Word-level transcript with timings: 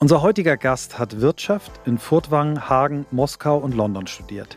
Unser 0.00 0.22
heutiger 0.22 0.56
Gast 0.56 0.96
hat 1.00 1.20
Wirtschaft 1.20 1.72
in 1.84 1.98
Furtwangen, 1.98 2.68
Hagen, 2.68 3.04
Moskau 3.10 3.58
und 3.58 3.74
London 3.74 4.06
studiert. 4.06 4.56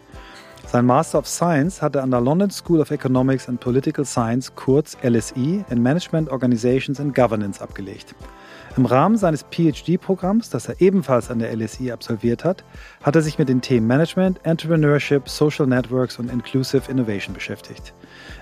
Sein 0.68 0.86
Master 0.86 1.18
of 1.18 1.28
Science 1.28 1.82
hat 1.82 1.96
er 1.96 2.04
an 2.04 2.12
der 2.12 2.22
London 2.22 2.52
School 2.52 2.80
of 2.80 2.92
Economics 2.92 3.50
and 3.50 3.60
Political 3.60 4.06
Science, 4.06 4.54
kurz 4.54 4.96
LSE, 5.02 5.66
in 5.68 5.82
Management, 5.82 6.30
Organizations 6.30 7.00
and 7.00 7.16
Governance 7.16 7.60
abgelegt. 7.60 8.14
Im 8.78 8.86
Rahmen 8.86 9.18
seines 9.18 9.44
PhD-Programms, 9.52 10.50
das 10.50 10.70
er 10.70 10.80
ebenfalls 10.80 11.30
an 11.30 11.40
der 11.40 11.54
LSE 11.54 11.92
absolviert 11.92 12.46
hat, 12.46 12.64
hat 13.04 13.18
er 13.18 13.22
sich 13.22 13.38
mit 13.38 13.50
den 13.50 13.60
Themen 13.60 13.86
Management, 13.86 14.40
Entrepreneurship, 14.44 15.28
Social 15.28 15.68
Networks 15.68 16.18
und 16.18 16.32
Inclusive 16.32 16.90
Innovation 16.90 17.34
beschäftigt. 17.34 17.94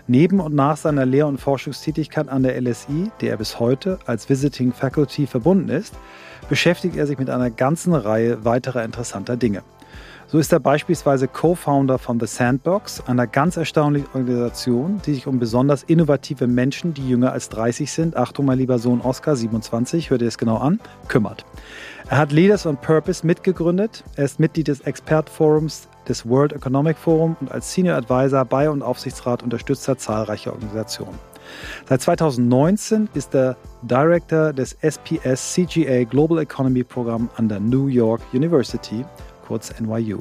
Neben 0.06 0.40
und 0.40 0.54
nach 0.54 0.78
seiner 0.78 1.08
Lehr- 1.08 1.26
und 1.26 1.42
Forschungstätigkeit 1.42 2.30
an 2.30 2.44
der 2.44 2.62
LSE, 2.62 3.12
der 3.22 3.32
er 3.32 3.38
bis 3.38 3.60
heute 3.60 3.98
als 4.06 4.30
Visiting 4.30 4.72
Faculty 4.72 5.26
verbunden 5.26 5.70
ist, 5.70 5.96
beschäftigt 6.48 6.96
er 6.96 7.08
sich 7.08 7.18
mit 7.18 7.32
einer 7.32 7.50
ganzen 7.50 7.96
Reihe 7.96 8.46
weiterer 8.46 8.84
interessanter 8.84 9.36
Dinge. 9.36 9.64
So 10.32 10.38
ist 10.38 10.54
er 10.54 10.60
beispielsweise 10.60 11.28
Co-Founder 11.28 11.98
von 11.98 12.20
The 12.20 12.28
Sandbox, 12.28 13.02
einer 13.08 13.26
ganz 13.26 13.58
erstaunlichen 13.58 14.10
Organisation, 14.14 15.02
die 15.04 15.16
sich 15.16 15.26
um 15.26 15.40
besonders 15.40 15.82
innovative 15.82 16.46
Menschen, 16.46 16.94
die 16.94 17.10
jünger 17.10 17.32
als 17.32 17.50
30 17.50 17.92
sind, 17.92 18.16
Achtung 18.16 18.46
mein 18.46 18.60
lieber 18.60 18.78
Sohn 18.78 19.02
Oscar, 19.02 19.36
27, 19.36 20.12
hört 20.12 20.22
ihr 20.22 20.28
es 20.28 20.38
genau 20.38 20.58
an, 20.58 20.80
kümmert. 21.08 21.46
Er 22.12 22.20
hat 22.20 22.32
Leaders 22.32 22.68
on 22.68 22.78
Purpose 22.78 23.26
mitgegründet, 23.26 24.04
er 24.18 24.26
ist 24.26 24.40
Mitglied 24.40 24.68
des 24.68 24.82
Expertforums 24.82 25.88
des 26.08 26.30
World 26.30 26.54
Economic 26.54 26.98
Forum 26.98 27.36
und 27.42 27.52
als 27.52 27.74
Senior 27.74 27.96
Advisor 27.96 28.46
bei 28.46 28.70
und 28.70 28.84
Aufsichtsrat 28.84 29.42
unterstützt 29.42 29.88
er 29.88 29.98
zahlreiche 29.98 30.54
Organisationen. 30.54 31.18
Seit 31.88 32.02
2019 32.02 33.10
ist 33.16 33.34
er 33.34 33.58
Director 33.82 34.54
des 34.54 34.78
SPS 34.82 35.54
CGA 35.56 36.04
Global 36.04 36.38
Economy 36.38 36.84
Programm 36.84 37.32
an 37.36 37.50
der 37.50 37.60
New 37.60 37.88
York 37.88 38.22
University 38.32 39.04
kurz 39.50 39.74
NYU. 39.82 40.20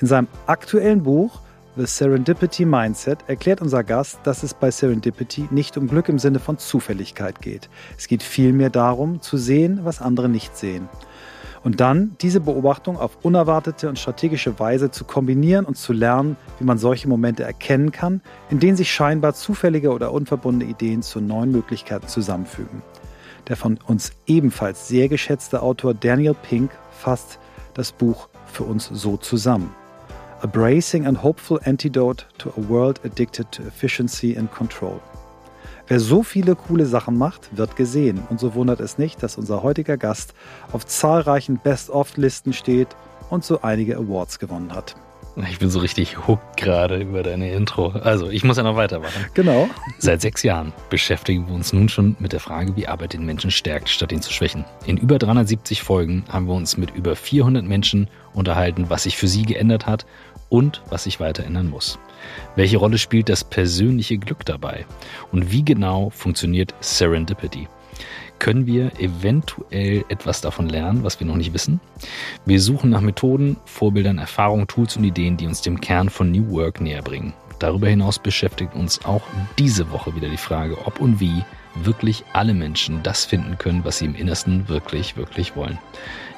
In 0.00 0.06
seinem 0.06 0.28
aktuellen 0.46 1.02
Buch 1.02 1.40
The 1.74 1.86
Serendipity 1.86 2.64
Mindset 2.64 3.18
erklärt 3.26 3.60
unser 3.60 3.82
Gast, 3.82 4.20
dass 4.22 4.44
es 4.44 4.54
bei 4.54 4.70
Serendipity 4.70 5.48
nicht 5.50 5.76
um 5.76 5.88
Glück 5.88 6.08
im 6.08 6.20
Sinne 6.20 6.38
von 6.38 6.58
Zufälligkeit 6.58 7.42
geht. 7.42 7.68
Es 7.98 8.06
geht 8.06 8.22
vielmehr 8.22 8.70
darum, 8.70 9.20
zu 9.20 9.36
sehen, 9.36 9.80
was 9.82 10.00
andere 10.00 10.28
nicht 10.28 10.56
sehen. 10.56 10.88
Und 11.64 11.80
dann 11.80 12.14
diese 12.20 12.40
Beobachtung 12.40 12.98
auf 12.98 13.18
unerwartete 13.22 13.88
und 13.88 13.98
strategische 13.98 14.60
Weise 14.60 14.92
zu 14.92 15.04
kombinieren 15.04 15.64
und 15.64 15.76
zu 15.76 15.92
lernen, 15.92 16.36
wie 16.58 16.64
man 16.64 16.78
solche 16.78 17.08
Momente 17.08 17.42
erkennen 17.42 17.90
kann, 17.90 18.20
in 18.48 18.60
denen 18.60 18.76
sich 18.76 18.92
scheinbar 18.92 19.34
zufällige 19.34 19.92
oder 19.92 20.12
unverbundene 20.12 20.70
Ideen 20.70 21.02
zu 21.02 21.20
neuen 21.20 21.50
Möglichkeiten 21.50 22.06
zusammenfügen. 22.06 22.82
Der 23.48 23.56
von 23.56 23.78
uns 23.86 24.12
ebenfalls 24.26 24.86
sehr 24.86 25.08
geschätzte 25.08 25.62
Autor 25.62 25.94
Daniel 25.94 26.34
Pink 26.34 26.70
fasst 26.90 27.40
das 27.74 27.92
Buch 27.92 28.28
für 28.52 28.64
uns 28.64 28.88
so 28.92 29.16
zusammen. 29.16 29.74
A 30.42 30.46
bracing 30.46 31.06
and 31.06 31.22
hopeful 31.22 31.60
antidote 31.64 32.26
to 32.38 32.50
a 32.50 32.68
world 32.68 33.00
addicted 33.04 33.50
to 33.52 33.62
efficiency 33.62 34.36
and 34.36 34.50
control. 34.52 35.00
Wer 35.88 36.00
so 36.00 36.22
viele 36.22 36.54
coole 36.54 36.86
Sachen 36.86 37.18
macht, 37.18 37.56
wird 37.56 37.76
gesehen. 37.76 38.22
Und 38.30 38.40
so 38.40 38.54
wundert 38.54 38.80
es 38.80 38.98
nicht, 38.98 39.22
dass 39.22 39.36
unser 39.36 39.62
heutiger 39.62 39.96
Gast 39.96 40.34
auf 40.72 40.86
zahlreichen 40.86 41.58
Best-of-Listen 41.58 42.52
steht 42.52 42.88
und 43.30 43.44
so 43.44 43.62
einige 43.62 43.96
Awards 43.96 44.38
gewonnen 44.38 44.74
hat. 44.74 44.96
Ich 45.48 45.58
bin 45.58 45.70
so 45.70 45.78
richtig 45.78 46.26
hooked 46.26 46.58
gerade 46.58 46.98
über 47.00 47.22
deine 47.22 47.52
Intro. 47.52 47.88
Also, 47.88 48.28
ich 48.28 48.44
muss 48.44 48.58
ja 48.58 48.62
noch 48.62 48.76
weitermachen. 48.76 49.26
Genau. 49.32 49.68
Seit 49.98 50.20
sechs 50.20 50.42
Jahren 50.42 50.74
beschäftigen 50.90 51.46
wir 51.48 51.54
uns 51.54 51.72
nun 51.72 51.88
schon 51.88 52.16
mit 52.18 52.32
der 52.32 52.40
Frage, 52.40 52.76
wie 52.76 52.86
Arbeit 52.86 53.14
den 53.14 53.24
Menschen 53.24 53.50
stärkt, 53.50 53.88
statt 53.88 54.12
ihn 54.12 54.20
zu 54.20 54.30
schwächen. 54.30 54.66
In 54.84 54.98
über 54.98 55.18
370 55.18 55.82
Folgen 55.82 56.24
haben 56.28 56.46
wir 56.46 56.54
uns 56.54 56.76
mit 56.76 56.90
über 56.94 57.16
400 57.16 57.64
Menschen 57.64 58.08
unterhalten, 58.34 58.90
was 58.90 59.04
sich 59.04 59.16
für 59.16 59.28
sie 59.28 59.44
geändert 59.44 59.86
hat 59.86 60.04
und 60.50 60.82
was 60.90 61.04
sich 61.04 61.18
weiter 61.18 61.44
ändern 61.44 61.70
muss. 61.70 61.98
Welche 62.54 62.76
Rolle 62.76 62.98
spielt 62.98 63.30
das 63.30 63.42
persönliche 63.42 64.18
Glück 64.18 64.44
dabei? 64.44 64.84
Und 65.32 65.50
wie 65.50 65.64
genau 65.64 66.10
funktioniert 66.10 66.74
Serendipity? 66.80 67.68
Können 68.42 68.66
wir 68.66 68.98
eventuell 68.98 70.04
etwas 70.08 70.40
davon 70.40 70.68
lernen, 70.68 71.04
was 71.04 71.20
wir 71.20 71.26
noch 71.28 71.36
nicht 71.36 71.54
wissen. 71.54 71.78
Wir 72.44 72.60
suchen 72.60 72.90
nach 72.90 73.00
Methoden, 73.00 73.56
Vorbildern, 73.66 74.18
Erfahrungen, 74.18 74.66
Tools 74.66 74.96
und 74.96 75.04
Ideen, 75.04 75.36
die 75.36 75.46
uns 75.46 75.60
dem 75.60 75.80
Kern 75.80 76.10
von 76.10 76.32
New 76.32 76.50
Work 76.50 76.80
näher 76.80 77.02
bringen. 77.02 77.34
Darüber 77.60 77.86
hinaus 77.86 78.18
beschäftigt 78.18 78.74
uns 78.74 79.04
auch 79.04 79.22
diese 79.58 79.92
Woche 79.92 80.16
wieder 80.16 80.28
die 80.28 80.36
Frage, 80.36 80.76
ob 80.86 81.00
und 81.00 81.20
wie 81.20 81.44
wirklich 81.76 82.24
alle 82.32 82.52
Menschen 82.52 83.04
das 83.04 83.24
finden 83.24 83.58
können, 83.58 83.84
was 83.84 83.98
sie 83.98 84.06
im 84.06 84.16
Innersten 84.16 84.68
wirklich, 84.68 85.16
wirklich 85.16 85.54
wollen. 85.54 85.78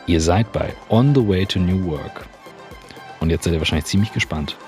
Ihr 0.07 0.21
seid 0.21 0.53
bei 0.53 0.75
On 0.91 1.15
the 1.15 1.27
Way 1.27 1.47
to 1.47 1.59
New 1.59 1.87
Work. 1.87 2.27
Und 3.21 3.31
jetzt 3.31 3.45
seid 3.45 3.55
ihr 3.55 3.61
wahrscheinlich 3.61 3.87
ziemlich 3.87 4.13
gespannt. 4.13 4.59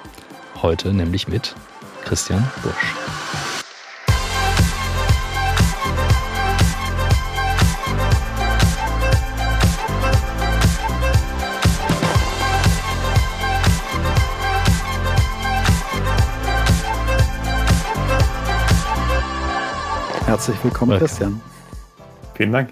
Heute 0.63 0.95
nämlich 0.95 1.29
mit 1.29 1.55
Christian 2.03 2.51
Busch. 2.63 3.46
Herzlich 20.37 20.65
willkommen, 20.65 20.93
okay. 20.93 21.01
Christian. 21.01 21.41
Vielen 22.35 22.53
Dank. 22.53 22.69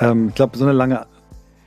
Ähm, 0.00 0.30
ich 0.30 0.34
glaube, 0.34 0.58
so 0.58 0.64
eine 0.64 0.72
lange 0.72 1.06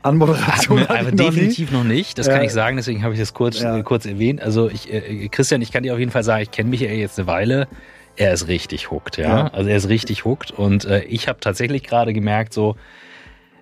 Anmoderation. 0.01 0.83
Aber, 0.83 0.99
aber 0.99 1.11
definitiv 1.13 1.71
noch 1.71 1.85
nicht. 1.85 2.17
Das 2.17 2.27
ja. 2.27 2.33
kann 2.33 2.43
ich 2.43 2.51
sagen, 2.51 2.75
deswegen 2.75 3.01
habe 3.01 3.13
ich 3.13 3.19
das 3.21 3.33
kurz, 3.33 3.61
ja. 3.61 3.77
äh, 3.77 3.83
kurz 3.83 4.05
erwähnt. 4.05 4.41
Also 4.41 4.69
ich, 4.69 4.91
äh, 4.91 5.29
Christian, 5.29 5.61
ich 5.61 5.71
kann 5.71 5.83
dir 5.83 5.93
auf 5.93 5.99
jeden 5.99 6.11
Fall 6.11 6.25
sagen, 6.25 6.43
ich 6.43 6.51
kenne 6.51 6.69
mich 6.69 6.81
ja 6.81 6.89
jetzt 6.89 7.17
eine 7.17 7.25
Weile. 7.25 7.69
Er 8.17 8.33
ist 8.33 8.49
richtig 8.49 8.91
hooked, 8.91 9.15
ja. 9.15 9.23
ja. 9.23 9.47
Also 9.53 9.69
er 9.69 9.77
ist 9.77 9.87
richtig 9.87 10.25
hooked. 10.25 10.51
Und 10.51 10.83
äh, 10.83 11.03
ich 11.05 11.29
habe 11.29 11.39
tatsächlich 11.39 11.83
gerade 11.83 12.11
gemerkt, 12.11 12.51
so. 12.51 12.75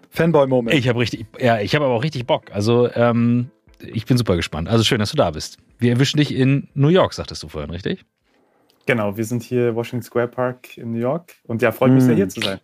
Fanboy-Moment. 0.10 0.76
Ich 0.76 0.90
habe 0.90 1.00
richtig, 1.00 1.28
ja, 1.40 1.60
ich 1.60 1.76
habe 1.76 1.86
aber 1.86 1.94
auch 1.94 2.04
richtig 2.04 2.26
Bock. 2.26 2.46
Also 2.52 2.92
ähm, 2.96 3.52
ich 3.80 4.08
bin 4.08 4.18
super 4.18 4.36
gespannt. 4.36 4.68
Also 4.68 4.84
schön, 4.84 4.98
dass 4.98 5.12
du 5.12 5.18
da 5.18 5.30
bist. 5.30 5.60
Wir 5.78 5.92
erwischen 5.92 6.18
dich 6.18 6.34
in 6.34 6.70
New 6.74 6.88
York, 6.88 7.14
sagtest 7.14 7.44
du 7.44 7.50
vorhin, 7.50 7.70
richtig? 7.70 8.04
Genau, 8.86 9.16
wir 9.16 9.26
sind 9.26 9.44
hier 9.44 9.76
Washington 9.76 10.04
Square 10.04 10.28
Park 10.28 10.78
in 10.78 10.92
New 10.92 11.00
York 11.00 11.36
und 11.44 11.62
ja, 11.62 11.72
freut 11.72 11.92
mich 11.92 12.04
sehr, 12.04 12.16
hier 12.16 12.30
zu 12.30 12.42
sein. 12.42 12.60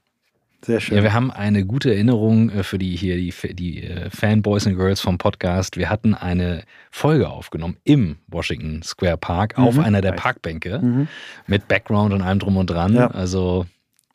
Sehr 0.65 0.81
schön. 0.81 0.97
Ja, 0.97 1.03
wir 1.03 1.13
haben 1.13 1.31
eine 1.31 1.65
gute 1.65 1.93
Erinnerung 1.93 2.49
äh, 2.49 2.63
für 2.63 2.77
die 2.77 2.95
hier, 2.95 3.15
die, 3.15 3.33
die 3.53 3.83
äh, 3.83 4.09
Fanboys 4.09 4.67
and 4.67 4.75
Girls 4.75 4.99
vom 4.99 5.17
Podcast. 5.17 5.77
Wir 5.77 5.89
hatten 5.89 6.13
eine 6.13 6.63
Folge 6.91 7.29
aufgenommen 7.29 7.77
im 7.85 8.17
Washington 8.27 8.81
Square 8.83 9.17
Park 9.17 9.57
mhm. 9.57 9.63
auf 9.63 9.79
einer 9.79 10.01
der 10.01 10.11
Parkbänke 10.11 10.79
mhm. 10.79 11.07
mit 11.47 11.67
Background 11.69 12.13
und 12.13 12.21
allem 12.21 12.39
drum 12.39 12.57
und 12.57 12.69
dran. 12.69 12.93
Ja. 12.93 13.07
Also 13.07 13.65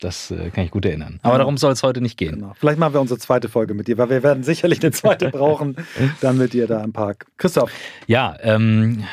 das 0.01 0.31
äh, 0.31 0.51
kann 0.51 0.65
ich 0.65 0.71
gut 0.71 0.85
erinnern. 0.85 1.19
Aber 1.23 1.39
darum 1.39 1.57
soll 1.57 1.73
es 1.73 1.83
heute 1.83 2.03
nicht 2.03 2.19
gehen. 2.19 2.35
Genau. 2.35 2.53
Vielleicht 2.59 2.79
machen 2.79 2.93
wir 2.93 3.01
unsere 3.01 3.19
zweite 3.19 3.49
Folge 3.49 3.73
mit 3.73 3.89
dir, 3.89 3.97
weil 3.97 4.11
wir 4.11 4.23
werden 4.23 4.43
sicherlich 4.43 4.83
eine 4.83 4.93
zweite 4.93 5.31
brauchen, 5.31 5.77
dann 6.21 6.37
mit 6.37 6.53
dir 6.53 6.67
da 6.67 6.85
im 6.85 6.93
Park. 6.93 7.27
Christoph. 7.39 7.71
Ja, 8.07 8.37
ähm, 8.43 9.05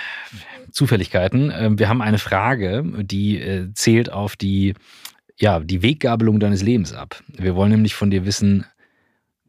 Zufälligkeiten. 0.71 1.51
Ähm, 1.55 1.79
wir 1.79 1.89
haben 1.89 2.01
eine 2.01 2.17
Frage, 2.17 2.83
die 3.03 3.39
äh, 3.39 3.73
zählt 3.73 4.11
auf 4.11 4.35
die, 4.35 4.73
ja, 5.37 5.59
die 5.59 5.81
Weggabelung 5.81 6.39
deines 6.39 6.61
Lebens 6.61 6.93
ab. 6.93 7.21
Wir 7.27 7.55
wollen 7.55 7.71
nämlich 7.71 7.95
von 7.95 8.11
dir 8.11 8.25
wissen, 8.25 8.65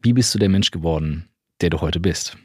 wie 0.01 0.13
bist 0.13 0.33
du 0.35 0.39
der 0.39 0.49
Mensch 0.49 0.71
geworden, 0.71 1.29
der 1.61 1.69
du 1.69 1.81
heute 1.81 1.99
bist? 1.99 2.37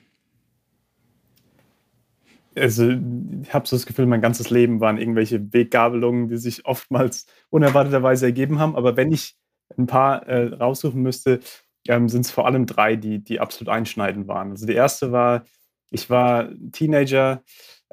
Also, 2.55 2.91
ich 2.91 3.55
habe 3.55 3.67
so 3.67 3.77
das 3.77 3.87
Gefühl, 3.87 4.07
mein 4.07 4.21
ganzes 4.21 4.51
Leben 4.51 4.81
waren 4.81 4.99
irgendwelche 4.99 5.53
Weggabelungen, 5.53 6.29
die 6.29 6.37
sich 6.39 6.67
oftmals 6.67 7.27
unerwarteterweise 7.51 8.27
ergeben 8.27 8.59
haben. 8.59 8.77
Aber 8.77 8.97
wenn 8.97 9.13
ich 9.13 9.37
ein 9.77 9.87
paar 9.87 10.27
äh, 10.27 10.55
raussuchen 10.55 11.03
müsste, 11.03 11.41
ähm, 11.87 12.09
sind 12.09 12.23
es 12.23 12.31
vor 12.31 12.47
allem 12.47 12.67
drei, 12.67 12.97
die, 12.97 13.23
die 13.23 13.41
absolut 13.41 13.73
einschneidend 13.73 14.29
waren. 14.29 14.51
Also, 14.51 14.67
die 14.67 14.75
erste 14.75 15.13
war, 15.13 15.45
ich 15.91 16.11
war 16.11 16.49
Teenager, 16.73 17.43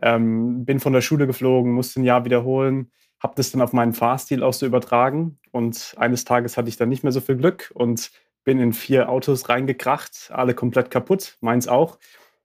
ähm, 0.02 0.66
bin 0.66 0.80
von 0.80 0.94
der 0.94 1.02
Schule 1.02 1.28
geflogen, 1.28 1.74
musste 1.74 2.02
ein 2.02 2.04
Jahr 2.04 2.26
wiederholen, 2.26 2.92
habe 3.20 3.34
das 3.36 3.52
dann 3.52 3.62
auf 3.62 3.74
meinen 3.74 3.94
Fahrstil 3.94 4.44
auch 4.44 4.54
so 4.54 4.66
übertragen. 4.66 5.40
Und 5.52 5.96
eines 5.98 6.26
Tages 6.26 6.58
hatte 6.58 6.70
ich 6.70 6.78
dann 6.78 6.90
nicht 6.90 7.04
mehr 7.04 7.12
so 7.12 7.22
viel 7.22 7.38
Glück 7.38 7.72
und 7.74 8.12
bin 8.44 8.60
in 8.60 8.74
vier 8.74 9.10
Autos 9.10 9.50
reingekracht, 9.50 10.30
alle 10.32 10.54
komplett 10.54 10.92
kaputt, 10.92 11.38
meins 11.42 11.68
auch. 11.68 11.98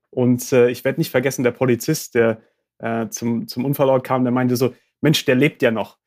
Und 0.09 0.51
äh, 0.51 0.69
ich 0.69 0.83
werde 0.83 0.99
nicht 0.99 1.11
vergessen, 1.11 1.43
der 1.43 1.51
Polizist, 1.51 2.15
der 2.15 2.41
äh, 2.79 3.07
zum, 3.09 3.47
zum 3.47 3.65
Unfallort 3.65 4.03
kam, 4.03 4.23
der 4.23 4.31
meinte 4.31 4.55
so, 4.55 4.73
Mensch, 5.01 5.23
der 5.25 5.35
lebt 5.35 5.61
ja 5.61 5.71
noch. 5.71 5.97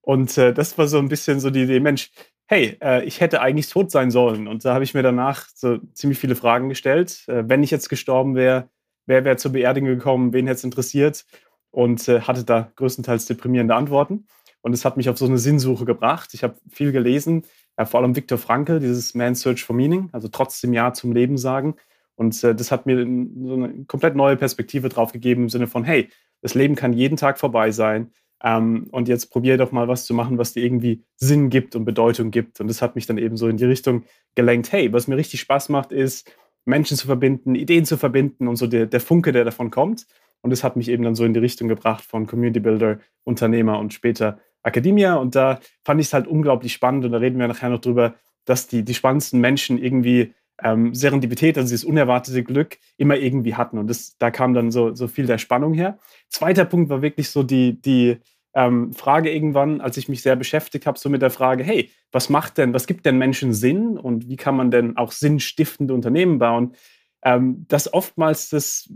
Und 0.00 0.36
äh, 0.38 0.54
das 0.54 0.78
war 0.78 0.86
so 0.86 0.98
ein 0.98 1.08
bisschen 1.08 1.40
so 1.40 1.50
die 1.50 1.64
Idee, 1.64 1.80
Mensch, 1.80 2.10
hey, 2.46 2.78
äh, 2.82 3.04
ich 3.04 3.20
hätte 3.20 3.40
eigentlich 3.40 3.68
tot 3.68 3.90
sein 3.90 4.10
sollen. 4.10 4.48
Und 4.48 4.64
da 4.64 4.74
habe 4.74 4.84
ich 4.84 4.94
mir 4.94 5.02
danach 5.02 5.46
so 5.54 5.78
ziemlich 5.92 6.18
viele 6.18 6.36
Fragen 6.36 6.68
gestellt. 6.68 7.24
Äh, 7.28 7.48
wenn 7.48 7.62
ich 7.62 7.70
jetzt 7.70 7.88
gestorben 7.88 8.34
wäre, 8.34 8.68
wer 9.10 9.24
wäre 9.24 9.36
zur 9.36 9.52
Beerdigung 9.52 9.90
gekommen, 9.90 10.32
wen 10.32 10.46
hätte 10.46 10.58
es 10.58 10.64
interessiert 10.64 11.26
und 11.70 12.08
äh, 12.08 12.20
hatte 12.22 12.44
da 12.44 12.72
größtenteils 12.76 13.26
deprimierende 13.26 13.74
Antworten. 13.74 14.26
Und 14.62 14.72
es 14.72 14.84
hat 14.84 14.96
mich 14.96 15.08
auf 15.08 15.18
so 15.18 15.26
eine 15.26 15.38
Sinnsuche 15.38 15.84
gebracht. 15.84 16.32
Ich 16.32 16.44
habe 16.44 16.54
viel 16.70 16.92
gelesen, 16.92 17.42
äh, 17.76 17.84
vor 17.84 18.00
allem 18.00 18.14
Viktor 18.14 18.38
Frankl, 18.38 18.78
dieses 18.78 19.14
Man's 19.14 19.40
Search 19.40 19.64
for 19.64 19.74
Meaning, 19.74 20.08
also 20.12 20.28
trotzdem 20.28 20.72
Ja 20.72 20.92
zum 20.92 21.12
Leben 21.12 21.38
sagen. 21.38 21.74
Und 22.14 22.42
äh, 22.44 22.54
das 22.54 22.70
hat 22.70 22.86
mir 22.86 22.98
so 22.98 23.54
eine 23.54 23.84
komplett 23.86 24.14
neue 24.14 24.36
Perspektive 24.36 24.88
drauf 24.88 25.12
gegeben 25.12 25.44
im 25.44 25.48
Sinne 25.48 25.66
von, 25.66 25.84
hey, 25.84 26.08
das 26.40 26.54
Leben 26.54 26.76
kann 26.76 26.92
jeden 26.92 27.16
Tag 27.16 27.38
vorbei 27.38 27.72
sein. 27.72 28.12
Ähm, 28.42 28.86
und 28.92 29.08
jetzt 29.08 29.30
probier 29.30 29.58
doch 29.58 29.72
mal 29.72 29.88
was 29.88 30.06
zu 30.06 30.14
machen, 30.14 30.38
was 30.38 30.52
dir 30.52 30.62
irgendwie 30.62 31.02
Sinn 31.16 31.50
gibt 31.50 31.74
und 31.74 31.84
Bedeutung 31.84 32.30
gibt. 32.30 32.60
Und 32.60 32.68
das 32.68 32.80
hat 32.80 32.94
mich 32.94 33.06
dann 33.06 33.18
eben 33.18 33.36
so 33.36 33.48
in 33.48 33.56
die 33.56 33.64
Richtung 33.64 34.04
gelenkt, 34.34 34.70
hey, 34.70 34.92
was 34.92 35.08
mir 35.08 35.16
richtig 35.16 35.40
Spaß 35.40 35.68
macht, 35.68 35.90
ist, 35.92 36.30
Menschen 36.64 36.96
zu 36.96 37.06
verbinden, 37.06 37.54
Ideen 37.54 37.84
zu 37.84 37.96
verbinden 37.96 38.48
und 38.48 38.56
so 38.56 38.66
der, 38.66 38.86
der 38.86 39.00
Funke, 39.00 39.32
der 39.32 39.44
davon 39.44 39.70
kommt. 39.70 40.06
Und 40.42 40.50
das 40.50 40.64
hat 40.64 40.76
mich 40.76 40.88
eben 40.88 41.02
dann 41.02 41.14
so 41.14 41.24
in 41.24 41.34
die 41.34 41.40
Richtung 41.40 41.68
gebracht 41.68 42.04
von 42.04 42.26
Community 42.26 42.60
Builder, 42.60 42.98
Unternehmer 43.24 43.78
und 43.78 43.92
später 43.92 44.38
Academia. 44.62 45.14
Und 45.16 45.34
da 45.34 45.60
fand 45.84 46.00
ich 46.00 46.08
es 46.08 46.12
halt 46.12 46.26
unglaublich 46.26 46.72
spannend. 46.72 47.04
Und 47.04 47.12
da 47.12 47.18
reden 47.18 47.38
wir 47.38 47.48
nachher 47.48 47.68
noch 47.68 47.80
drüber, 47.80 48.14
dass 48.44 48.66
die, 48.66 48.84
die 48.84 48.94
spannendsten 48.94 49.40
Menschen 49.40 49.78
irgendwie 49.78 50.34
ähm, 50.62 50.94
Serendipität, 50.94 51.56
also 51.56 51.68
dieses 51.68 51.84
unerwartete 51.84 52.42
Glück, 52.42 52.78
immer 52.96 53.16
irgendwie 53.16 53.54
hatten. 53.54 53.78
Und 53.78 53.88
das, 53.88 54.16
da 54.18 54.30
kam 54.30 54.54
dann 54.54 54.70
so, 54.70 54.94
so 54.94 55.08
viel 55.08 55.26
der 55.26 55.38
Spannung 55.38 55.74
her. 55.74 55.98
Zweiter 56.28 56.64
Punkt 56.64 56.90
war 56.90 57.02
wirklich 57.02 57.30
so 57.30 57.42
die, 57.42 57.80
die 57.80 58.18
ähm, 58.54 58.92
Frage 58.92 59.32
irgendwann, 59.32 59.80
als 59.80 59.96
ich 59.96 60.08
mich 60.08 60.22
sehr 60.22 60.36
beschäftigt 60.36 60.86
habe, 60.86 60.98
so 60.98 61.08
mit 61.08 61.22
der 61.22 61.30
Frage, 61.30 61.62
hey, 61.62 61.90
was 62.12 62.28
macht 62.28 62.58
denn, 62.58 62.74
was 62.74 62.86
gibt 62.86 63.06
denn 63.06 63.18
Menschen 63.18 63.52
Sinn 63.52 63.96
und 63.96 64.28
wie 64.28 64.36
kann 64.36 64.56
man 64.56 64.70
denn 64.70 64.96
auch 64.96 65.12
sinnstiftende 65.12 65.94
Unternehmen 65.94 66.38
bauen? 66.38 66.74
Ähm, 67.22 67.66
dass 67.68 67.92
oftmals 67.92 68.48
das 68.48 68.88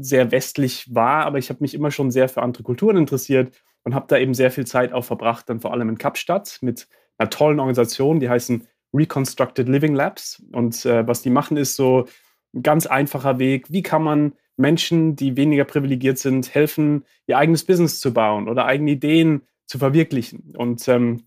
sehr 0.00 0.30
westlich 0.30 0.94
war, 0.94 1.26
aber 1.26 1.38
ich 1.38 1.48
habe 1.50 1.58
mich 1.60 1.74
immer 1.74 1.90
schon 1.90 2.10
sehr 2.10 2.28
für 2.28 2.42
andere 2.42 2.62
Kulturen 2.62 2.96
interessiert 2.96 3.54
und 3.82 3.94
habe 3.94 4.06
da 4.08 4.18
eben 4.18 4.34
sehr 4.34 4.52
viel 4.52 4.66
Zeit 4.66 4.92
auch 4.92 5.04
verbracht, 5.04 5.48
dann 5.48 5.60
vor 5.60 5.72
allem 5.72 5.88
in 5.88 5.98
Kapstadt 5.98 6.58
mit 6.62 6.86
einer 7.18 7.30
tollen 7.30 7.58
Organisation, 7.58 8.20
die 8.20 8.28
heißen 8.28 8.66
Reconstructed 8.94 9.68
Living 9.68 9.94
Labs. 9.94 10.42
Und 10.52 10.84
äh, 10.86 11.06
was 11.06 11.22
die 11.22 11.30
machen, 11.30 11.56
ist 11.56 11.76
so 11.76 12.06
ein 12.54 12.62
ganz 12.62 12.86
einfacher 12.86 13.38
Weg. 13.38 13.72
Wie 13.72 13.82
kann 13.82 14.02
man 14.02 14.34
Menschen, 14.56 15.16
die 15.16 15.36
weniger 15.36 15.64
privilegiert 15.64 16.18
sind, 16.18 16.54
helfen, 16.54 17.04
ihr 17.26 17.38
eigenes 17.38 17.64
Business 17.64 18.00
zu 18.00 18.12
bauen 18.12 18.48
oder 18.48 18.66
eigene 18.66 18.92
Ideen 18.92 19.42
zu 19.66 19.78
verwirklichen? 19.78 20.54
Und 20.56 20.86
ähm, 20.88 21.22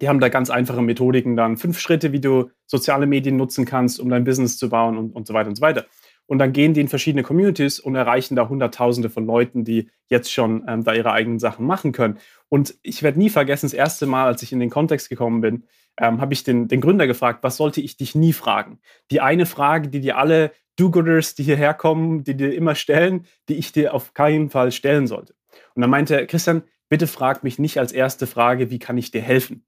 die 0.00 0.08
haben 0.08 0.20
da 0.20 0.28
ganz 0.28 0.50
einfache 0.50 0.82
Methodiken 0.82 1.36
dann. 1.36 1.56
Fünf 1.56 1.78
Schritte, 1.80 2.12
wie 2.12 2.20
du 2.20 2.50
soziale 2.66 3.06
Medien 3.06 3.36
nutzen 3.36 3.64
kannst, 3.64 3.98
um 3.98 4.08
dein 4.08 4.24
Business 4.24 4.56
zu 4.56 4.68
bauen 4.68 4.96
und, 4.96 5.14
und 5.14 5.26
so 5.26 5.34
weiter 5.34 5.48
und 5.48 5.56
so 5.56 5.62
weiter. 5.62 5.86
Und 6.26 6.38
dann 6.38 6.52
gehen 6.52 6.74
die 6.74 6.82
in 6.82 6.88
verschiedene 6.88 7.22
Communities 7.22 7.80
und 7.80 7.94
erreichen 7.94 8.36
da 8.36 8.48
Hunderttausende 8.48 9.08
von 9.08 9.26
Leuten, 9.26 9.64
die 9.64 9.90
jetzt 10.08 10.30
schon 10.30 10.62
ähm, 10.68 10.84
da 10.84 10.92
ihre 10.92 11.10
eigenen 11.10 11.38
Sachen 11.38 11.66
machen 11.66 11.92
können. 11.92 12.18
Und 12.50 12.74
ich 12.82 13.02
werde 13.02 13.18
nie 13.18 13.30
vergessen, 13.30 13.66
das 13.66 13.72
erste 13.72 14.06
Mal, 14.06 14.26
als 14.26 14.42
ich 14.42 14.52
in 14.52 14.60
den 14.60 14.70
Kontext 14.70 15.08
gekommen 15.08 15.40
bin, 15.40 15.64
ähm, 15.98 16.20
habe 16.20 16.34
ich 16.34 16.44
den, 16.44 16.68
den 16.68 16.82
Gründer 16.82 17.06
gefragt, 17.06 17.42
was 17.42 17.56
sollte 17.56 17.80
ich 17.80 17.96
dich 17.96 18.14
nie 18.14 18.34
fragen? 18.34 18.78
Die 19.10 19.22
eine 19.22 19.46
Frage, 19.46 19.88
die 19.88 20.00
dir 20.00 20.18
alle 20.18 20.52
Do-Gooders, 20.78 21.34
die 21.34 21.42
hierher 21.42 21.74
kommen, 21.74 22.24
die 22.24 22.36
dir 22.36 22.54
immer 22.54 22.74
stellen, 22.74 23.26
die 23.48 23.54
ich 23.54 23.72
dir 23.72 23.94
auf 23.94 24.14
keinen 24.14 24.48
Fall 24.48 24.72
stellen 24.72 25.06
sollte. 25.06 25.34
Und 25.74 25.82
dann 25.82 25.90
meinte 25.90 26.14
er, 26.14 26.26
Christian, 26.26 26.62
bitte 26.88 27.06
frag 27.06 27.42
mich 27.42 27.58
nicht 27.58 27.78
als 27.78 27.92
erste 27.92 28.26
Frage, 28.26 28.70
wie 28.70 28.78
kann 28.78 28.96
ich 28.96 29.10
dir 29.10 29.20
helfen? 29.20 29.66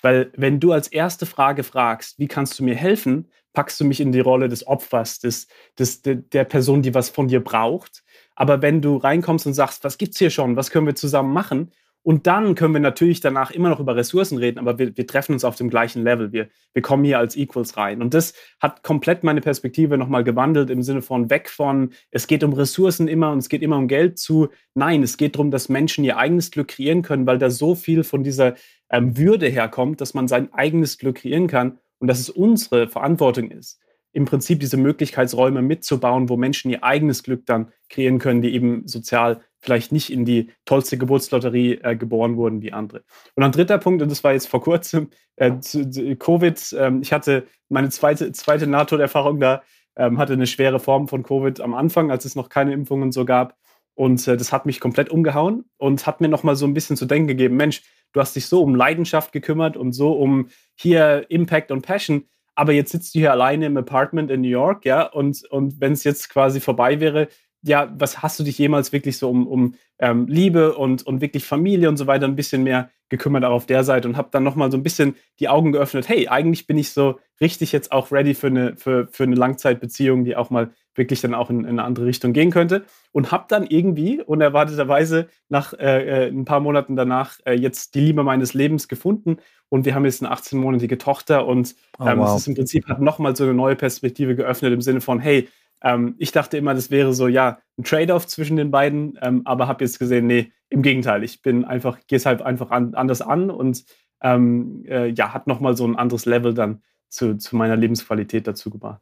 Weil 0.00 0.32
wenn 0.36 0.60
du 0.60 0.72
als 0.72 0.88
erste 0.88 1.26
Frage 1.26 1.62
fragst, 1.62 2.18
wie 2.18 2.28
kannst 2.28 2.58
du 2.58 2.64
mir 2.64 2.74
helfen, 2.74 3.30
packst 3.52 3.80
du 3.80 3.84
mich 3.84 4.00
in 4.00 4.12
die 4.12 4.20
Rolle 4.20 4.48
des 4.48 4.66
Opfers, 4.66 5.18
des, 5.18 5.46
des, 5.78 6.02
der 6.02 6.44
Person, 6.44 6.82
die 6.82 6.94
was 6.94 7.08
von 7.08 7.28
dir 7.28 7.42
braucht. 7.42 8.04
Aber 8.34 8.62
wenn 8.62 8.82
du 8.82 8.96
reinkommst 8.96 9.46
und 9.46 9.54
sagst, 9.54 9.82
was 9.82 9.98
gibt's 9.98 10.18
hier 10.18 10.30
schon, 10.30 10.56
was 10.56 10.70
können 10.70 10.86
wir 10.86 10.94
zusammen 10.94 11.32
machen 11.32 11.72
und 12.04 12.26
dann 12.26 12.54
können 12.54 12.74
wir 12.74 12.82
natürlich 12.82 13.20
danach 13.20 13.50
immer 13.50 13.70
noch 13.70 13.80
über 13.80 13.96
Ressourcen 13.96 14.36
reden, 14.36 14.58
aber 14.58 14.78
wir, 14.78 14.94
wir 14.94 15.06
treffen 15.06 15.32
uns 15.32 15.42
auf 15.42 15.56
dem 15.56 15.70
gleichen 15.70 16.04
Level. 16.04 16.32
Wir, 16.32 16.48
wir 16.74 16.82
kommen 16.82 17.02
hier 17.02 17.18
als 17.18 17.34
Equals 17.34 17.78
rein. 17.78 18.02
Und 18.02 18.12
das 18.12 18.34
hat 18.60 18.82
komplett 18.82 19.24
meine 19.24 19.40
Perspektive 19.40 19.96
nochmal 19.96 20.22
gewandelt 20.22 20.68
im 20.68 20.82
Sinne 20.82 21.00
von 21.00 21.30
weg 21.30 21.48
von, 21.48 21.94
es 22.10 22.26
geht 22.26 22.44
um 22.44 22.52
Ressourcen 22.52 23.08
immer 23.08 23.32
und 23.32 23.38
es 23.38 23.48
geht 23.48 23.62
immer 23.62 23.78
um 23.78 23.88
Geld 23.88 24.18
zu, 24.18 24.48
nein, 24.74 25.02
es 25.02 25.16
geht 25.16 25.36
darum, 25.36 25.50
dass 25.50 25.70
Menschen 25.70 26.04
ihr 26.04 26.18
eigenes 26.18 26.50
Glück 26.50 26.68
kreieren 26.68 27.00
können, 27.00 27.26
weil 27.26 27.38
da 27.38 27.48
so 27.48 27.74
viel 27.74 28.04
von 28.04 28.22
dieser 28.22 28.54
ähm, 28.90 29.16
Würde 29.16 29.48
herkommt, 29.48 30.02
dass 30.02 30.12
man 30.12 30.28
sein 30.28 30.52
eigenes 30.52 30.98
Glück 30.98 31.16
kreieren 31.16 31.46
kann 31.46 31.78
und 32.00 32.08
dass 32.08 32.20
es 32.20 32.28
unsere 32.28 32.86
Verantwortung 32.86 33.50
ist, 33.50 33.80
im 34.12 34.26
Prinzip 34.26 34.60
diese 34.60 34.76
Möglichkeitsräume 34.76 35.62
mitzubauen, 35.62 36.28
wo 36.28 36.36
Menschen 36.36 36.70
ihr 36.70 36.84
eigenes 36.84 37.22
Glück 37.22 37.46
dann 37.46 37.72
kreieren 37.88 38.18
können, 38.18 38.42
die 38.42 38.52
eben 38.52 38.86
sozial 38.86 39.40
vielleicht 39.64 39.92
nicht 39.92 40.12
in 40.12 40.24
die 40.24 40.50
tollste 40.66 40.98
Geburtslotterie 40.98 41.80
äh, 41.82 41.96
geboren 41.96 42.36
wurden 42.36 42.60
wie 42.60 42.72
andere. 42.72 43.02
Und 43.34 43.42
ein 43.42 43.52
dritter 43.52 43.78
Punkt, 43.78 44.02
und 44.02 44.10
das 44.10 44.22
war 44.22 44.32
jetzt 44.32 44.48
vor 44.48 44.60
kurzem, 44.60 45.08
äh, 45.36 45.58
zu, 45.60 45.88
zu 45.90 46.16
Covid. 46.16 46.72
Äh, 46.72 46.92
ich 47.00 47.12
hatte 47.12 47.46
meine 47.68 47.88
zweite, 47.88 48.30
zweite 48.32 48.66
Nahtoderfahrung 48.66 49.40
da, 49.40 49.62
ähm, 49.96 50.18
hatte 50.18 50.34
eine 50.34 50.46
schwere 50.46 50.80
Form 50.80 51.08
von 51.08 51.22
Covid 51.22 51.60
am 51.60 51.74
Anfang, 51.74 52.10
als 52.10 52.24
es 52.24 52.36
noch 52.36 52.48
keine 52.48 52.72
Impfungen 52.72 53.10
so 53.10 53.24
gab. 53.24 53.56
Und 53.94 54.26
äh, 54.28 54.36
das 54.36 54.52
hat 54.52 54.66
mich 54.66 54.80
komplett 54.80 55.08
umgehauen 55.08 55.64
und 55.78 56.06
hat 56.06 56.20
mir 56.20 56.28
nochmal 56.28 56.56
so 56.56 56.66
ein 56.66 56.74
bisschen 56.74 56.96
zu 56.96 57.06
denken 57.06 57.28
gegeben, 57.28 57.56
Mensch, 57.56 57.82
du 58.12 58.20
hast 58.20 58.36
dich 58.36 58.46
so 58.46 58.62
um 58.62 58.74
Leidenschaft 58.74 59.32
gekümmert 59.32 59.76
und 59.76 59.92
so 59.92 60.12
um 60.12 60.48
hier 60.74 61.26
Impact 61.28 61.70
und 61.70 61.82
Passion, 61.82 62.24
aber 62.54 62.72
jetzt 62.72 62.92
sitzt 62.92 63.14
du 63.14 63.20
hier 63.20 63.32
alleine 63.32 63.66
im 63.66 63.76
Apartment 63.76 64.30
in 64.30 64.42
New 64.42 64.48
York, 64.48 64.84
ja, 64.84 65.02
und, 65.02 65.44
und 65.50 65.80
wenn 65.80 65.92
es 65.92 66.04
jetzt 66.04 66.28
quasi 66.30 66.60
vorbei 66.60 67.00
wäre, 67.00 67.28
ja, 67.64 67.92
was 67.96 68.22
hast 68.22 68.38
du 68.38 68.44
dich 68.44 68.58
jemals 68.58 68.92
wirklich 68.92 69.16
so 69.16 69.30
um, 69.30 69.46
um 69.46 69.74
ähm, 69.98 70.26
Liebe 70.26 70.74
und, 70.74 71.06
und 71.06 71.20
wirklich 71.22 71.44
Familie 71.44 71.88
und 71.88 71.96
so 71.96 72.06
weiter 72.06 72.26
ein 72.26 72.36
bisschen 72.36 72.62
mehr 72.62 72.90
gekümmert 73.08 73.44
auch 73.44 73.52
auf 73.52 73.66
der 73.66 73.84
Seite 73.84 74.06
und 74.06 74.16
habe 74.16 74.28
dann 74.30 74.42
nochmal 74.42 74.70
so 74.70 74.76
ein 74.76 74.82
bisschen 74.82 75.14
die 75.40 75.48
Augen 75.48 75.72
geöffnet, 75.72 76.08
hey, 76.08 76.28
eigentlich 76.28 76.66
bin 76.66 76.76
ich 76.76 76.92
so 76.92 77.18
richtig 77.40 77.72
jetzt 77.72 77.90
auch 77.90 78.12
ready 78.12 78.34
für 78.34 78.48
eine, 78.48 78.76
für, 78.76 79.08
für 79.10 79.22
eine 79.22 79.36
Langzeitbeziehung, 79.36 80.24
die 80.24 80.36
auch 80.36 80.50
mal 80.50 80.72
wirklich 80.94 81.20
dann 81.22 81.34
auch 81.34 81.48
in, 81.50 81.60
in 81.60 81.70
eine 81.70 81.84
andere 81.84 82.06
Richtung 82.06 82.32
gehen 82.32 82.50
könnte. 82.50 82.84
Und 83.12 83.32
habe 83.32 83.46
dann 83.48 83.66
irgendwie 83.66 84.20
unerwarteterweise 84.20 85.28
nach 85.48 85.72
äh, 85.74 86.26
äh, 86.26 86.28
ein 86.28 86.44
paar 86.44 86.60
Monaten 86.60 86.96
danach 86.96 87.38
äh, 87.46 87.54
jetzt 87.54 87.94
die 87.94 88.00
Liebe 88.00 88.24
meines 88.24 88.54
Lebens 88.54 88.88
gefunden. 88.88 89.38
Und 89.68 89.86
wir 89.86 89.94
haben 89.94 90.04
jetzt 90.04 90.22
eine 90.22 90.34
18-monatige 90.34 90.98
Tochter 90.98 91.46
und 91.46 91.74
oh, 91.98 92.06
ähm, 92.06 92.20
oh, 92.20 92.22
wow. 92.22 92.34
es 92.34 92.42
ist 92.42 92.48
im 92.48 92.54
Prinzip 92.54 92.86
hat 92.88 93.00
nochmal 93.00 93.34
so 93.34 93.44
eine 93.44 93.54
neue 93.54 93.74
Perspektive 93.74 94.36
geöffnet 94.36 94.72
im 94.72 94.82
Sinne 94.82 95.00
von, 95.00 95.18
hey, 95.18 95.48
ähm, 95.84 96.14
ich 96.18 96.32
dachte 96.32 96.56
immer, 96.56 96.74
das 96.74 96.90
wäre 96.90 97.12
so, 97.14 97.28
ja, 97.28 97.58
ein 97.78 97.84
Trade-off 97.84 98.26
zwischen 98.26 98.56
den 98.56 98.70
beiden, 98.70 99.18
ähm, 99.22 99.42
aber 99.44 99.68
habe 99.68 99.84
jetzt 99.84 99.98
gesehen, 99.98 100.26
nee, 100.26 100.50
im 100.70 100.82
Gegenteil, 100.82 101.22
ich 101.22 101.42
bin 101.42 101.64
einfach, 101.64 101.98
gehe 102.08 102.16
es 102.16 102.26
halt 102.26 102.42
einfach 102.42 102.70
an, 102.70 102.94
anders 102.94 103.22
an 103.22 103.50
und 103.50 103.84
ähm, 104.22 104.84
äh, 104.88 105.08
ja, 105.08 105.34
hat 105.34 105.46
nochmal 105.46 105.76
so 105.76 105.86
ein 105.86 105.96
anderes 105.96 106.24
Level 106.24 106.54
dann 106.54 106.82
zu, 107.10 107.36
zu 107.36 107.54
meiner 107.54 107.76
Lebensqualität 107.76 108.46
dazu 108.46 108.70
gebracht. 108.70 109.00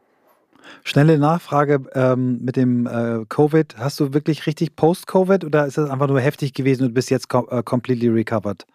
Schnelle 0.84 1.18
Nachfrage 1.18 1.82
ähm, 1.94 2.40
mit 2.42 2.56
dem 2.56 2.86
äh, 2.86 3.24
Covid. 3.28 3.76
Hast 3.78 4.00
du 4.00 4.12
wirklich 4.12 4.46
richtig 4.46 4.76
Post-Covid 4.76 5.44
oder 5.44 5.66
ist 5.66 5.78
das 5.78 5.90
einfach 5.90 6.08
nur 6.08 6.20
heftig 6.20 6.54
gewesen 6.54 6.86
und 6.86 6.94
bist 6.94 7.10
jetzt 7.10 7.28
com 7.28 7.46
äh, 7.50 7.62
completely 7.62 8.08
recovered? 8.08 8.66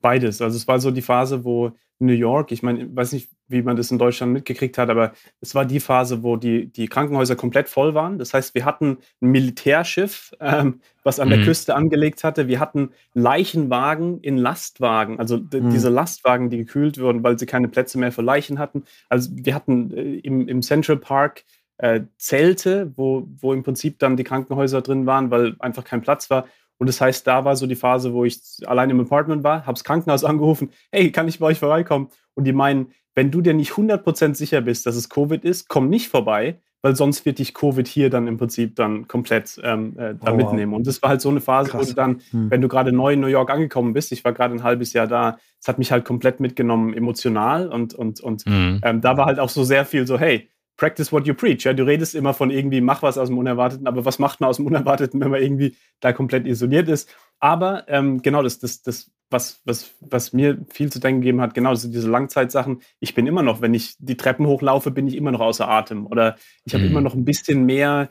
Beides. 0.00 0.40
Also 0.40 0.56
es 0.56 0.68
war 0.68 0.78
so 0.78 0.90
die 0.90 1.02
Phase, 1.02 1.44
wo 1.44 1.72
New 2.00 2.12
York, 2.12 2.52
ich 2.52 2.62
meine, 2.62 2.84
ich 2.84 2.96
weiß 2.96 3.12
nicht, 3.12 3.30
wie 3.48 3.62
man 3.62 3.76
das 3.76 3.90
in 3.90 3.98
Deutschland 3.98 4.32
mitgekriegt 4.32 4.78
hat, 4.78 4.90
aber 4.90 5.12
es 5.40 5.54
war 5.54 5.64
die 5.64 5.80
Phase, 5.80 6.22
wo 6.22 6.36
die, 6.36 6.66
die 6.66 6.86
Krankenhäuser 6.86 7.34
komplett 7.34 7.68
voll 7.68 7.94
waren. 7.94 8.18
Das 8.18 8.34
heißt, 8.34 8.54
wir 8.54 8.64
hatten 8.64 8.98
ein 9.20 9.30
Militärschiff, 9.30 10.32
ähm, 10.40 10.80
was 11.02 11.18
an 11.18 11.28
mhm. 11.28 11.32
der 11.32 11.44
Küste 11.44 11.74
angelegt 11.74 12.24
hatte. 12.24 12.46
Wir 12.46 12.60
hatten 12.60 12.90
Leichenwagen 13.14 14.20
in 14.20 14.36
Lastwagen, 14.36 15.18
also 15.18 15.38
mhm. 15.38 15.70
diese 15.70 15.88
Lastwagen, 15.88 16.50
die 16.50 16.58
gekühlt 16.58 17.00
wurden, 17.00 17.22
weil 17.22 17.38
sie 17.38 17.46
keine 17.46 17.68
Plätze 17.68 17.98
mehr 17.98 18.12
für 18.12 18.22
Leichen 18.22 18.58
hatten. 18.58 18.84
Also 19.08 19.30
wir 19.32 19.54
hatten 19.54 19.90
äh, 19.92 20.18
im, 20.18 20.46
im 20.46 20.62
Central 20.62 20.98
Park 20.98 21.44
äh, 21.78 22.02
Zelte, 22.18 22.92
wo, 22.96 23.26
wo 23.40 23.52
im 23.52 23.62
Prinzip 23.62 23.98
dann 23.98 24.16
die 24.16 24.24
Krankenhäuser 24.24 24.82
drin 24.82 25.06
waren, 25.06 25.30
weil 25.30 25.56
einfach 25.60 25.84
kein 25.84 26.02
Platz 26.02 26.28
war. 26.28 26.46
Und 26.78 26.86
das 26.86 27.00
heißt, 27.00 27.26
da 27.26 27.44
war 27.44 27.56
so 27.56 27.66
die 27.66 27.74
Phase, 27.74 28.12
wo 28.12 28.24
ich 28.24 28.40
allein 28.66 28.90
im 28.90 29.00
Apartment 29.00 29.44
war, 29.44 29.66
habe 29.66 29.74
das 29.74 29.84
Krankenhaus 29.84 30.24
angerufen, 30.24 30.70
hey, 30.92 31.12
kann 31.12 31.28
ich 31.28 31.38
bei 31.38 31.46
euch 31.46 31.58
vorbeikommen? 31.58 32.08
Und 32.34 32.44
die 32.44 32.52
meinen, 32.52 32.92
wenn 33.14 33.30
du 33.30 33.40
dir 33.40 33.54
nicht 33.54 33.72
100% 33.72 34.34
sicher 34.34 34.60
bist, 34.60 34.86
dass 34.86 34.96
es 34.96 35.08
Covid 35.08 35.44
ist, 35.44 35.68
komm 35.68 35.88
nicht 35.88 36.08
vorbei, 36.08 36.60
weil 36.82 36.94
sonst 36.94 37.26
wird 37.26 37.40
dich 37.40 37.54
Covid 37.54 37.88
hier 37.88 38.08
dann 38.08 38.28
im 38.28 38.38
Prinzip 38.38 38.76
dann 38.76 39.08
komplett 39.08 39.60
ähm, 39.64 39.98
äh, 39.98 40.14
da 40.14 40.32
oh, 40.32 40.36
mitnehmen. 40.36 40.74
Und 40.74 40.86
das 40.86 41.02
war 41.02 41.10
halt 41.10 41.20
so 41.20 41.28
eine 41.28 41.40
Phase, 41.40 41.70
Krass. 41.70 41.80
wo 41.80 41.86
du 41.88 41.94
dann, 41.94 42.20
hm. 42.30 42.50
wenn 42.50 42.60
du 42.60 42.68
gerade 42.68 42.92
neu 42.92 43.14
in 43.14 43.20
New 43.20 43.26
York 43.26 43.50
angekommen 43.50 43.92
bist, 43.92 44.12
ich 44.12 44.24
war 44.24 44.32
gerade 44.32 44.54
ein 44.54 44.62
halbes 44.62 44.92
Jahr 44.92 45.08
da, 45.08 45.38
es 45.60 45.66
hat 45.66 45.78
mich 45.78 45.90
halt 45.90 46.04
komplett 46.04 46.38
mitgenommen 46.38 46.94
emotional 46.94 47.68
und, 47.68 47.94
und, 47.94 48.20
und 48.20 48.46
mhm. 48.46 48.80
ähm, 48.84 49.00
da 49.00 49.16
war 49.16 49.26
halt 49.26 49.40
auch 49.40 49.48
so 49.48 49.64
sehr 49.64 49.84
viel 49.84 50.06
so, 50.06 50.16
hey, 50.16 50.48
practice 50.78 51.12
what 51.12 51.26
you 51.26 51.34
preach. 51.34 51.64
Ja, 51.64 51.74
du 51.74 51.82
redest 51.82 52.14
immer 52.14 52.32
von 52.32 52.50
irgendwie, 52.50 52.80
mach 52.80 53.02
was 53.02 53.18
aus 53.18 53.28
dem 53.28 53.36
Unerwarteten, 53.36 53.86
aber 53.86 54.06
was 54.06 54.18
macht 54.18 54.40
man 54.40 54.48
aus 54.48 54.56
dem 54.56 54.66
Unerwarteten, 54.66 55.20
wenn 55.20 55.30
man 55.30 55.42
irgendwie 55.42 55.76
da 56.00 56.14
komplett 56.14 56.46
isoliert 56.46 56.88
ist? 56.88 57.14
Aber 57.40 57.84
ähm, 57.88 58.22
genau, 58.22 58.42
das, 58.42 58.58
das, 58.58 58.80
das 58.80 59.10
was, 59.30 59.60
was, 59.66 59.94
was 60.00 60.32
mir 60.32 60.56
viel 60.70 60.90
zu 60.90 61.00
denken 61.00 61.20
gegeben 61.20 61.42
hat, 61.42 61.52
genau, 61.52 61.72
das 61.72 61.82
sind 61.82 61.94
diese 61.94 62.08
Langzeitsachen. 62.08 62.80
Ich 62.98 63.14
bin 63.14 63.26
immer 63.26 63.42
noch, 63.42 63.60
wenn 63.60 63.74
ich 63.74 63.94
die 63.98 64.16
Treppen 64.16 64.46
hochlaufe, 64.46 64.90
bin 64.90 65.06
ich 65.06 65.16
immer 65.16 65.32
noch 65.32 65.40
außer 65.40 65.68
Atem. 65.68 66.06
Oder 66.06 66.36
ich 66.64 66.72
habe 66.72 66.84
mhm. 66.84 66.90
immer 66.90 67.00
noch 67.02 67.14
ein 67.14 67.26
bisschen 67.26 67.66
mehr 67.66 68.08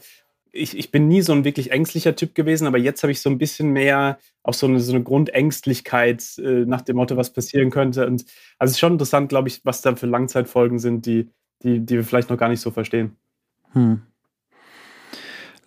ich, 0.52 0.78
ich 0.78 0.92
bin 0.92 1.08
nie 1.08 1.22
so 1.22 1.34
ein 1.34 1.44
wirklich 1.44 1.72
ängstlicher 1.72 2.16
Typ 2.16 2.34
gewesen, 2.34 2.68
aber 2.68 2.78
jetzt 2.78 3.04
habe 3.04 3.12
ich 3.12 3.22
so 3.22 3.30
ein 3.30 3.38
bisschen 3.38 3.72
mehr 3.72 4.18
auch 4.44 4.54
so 4.54 4.66
eine, 4.66 4.80
so 4.80 4.94
eine 4.94 5.04
Grundängstlichkeit 5.04 6.38
äh, 6.40 6.66
nach 6.66 6.82
dem 6.82 6.96
Motto, 6.96 7.18
was 7.18 7.32
passieren 7.32 7.70
könnte. 7.70 8.08
Und 8.08 8.26
also 8.58 8.72
es 8.72 8.72
ist 8.72 8.80
schon 8.80 8.94
interessant, 8.94 9.30
glaube 9.30 9.50
ich, 9.50 9.62
was 9.66 9.82
da 9.82 9.96
für 9.96 10.08
Langzeitfolgen 10.08 10.80
sind, 10.80 11.06
die, 11.06 11.30
die, 11.64 11.80
die 11.80 11.96
wir 11.96 12.04
vielleicht 12.04 12.30
noch 12.30 12.38
gar 12.38 12.50
nicht 12.50 12.62
so 12.62 12.72
verstehen. 12.72 13.16
Hm. 13.74 14.02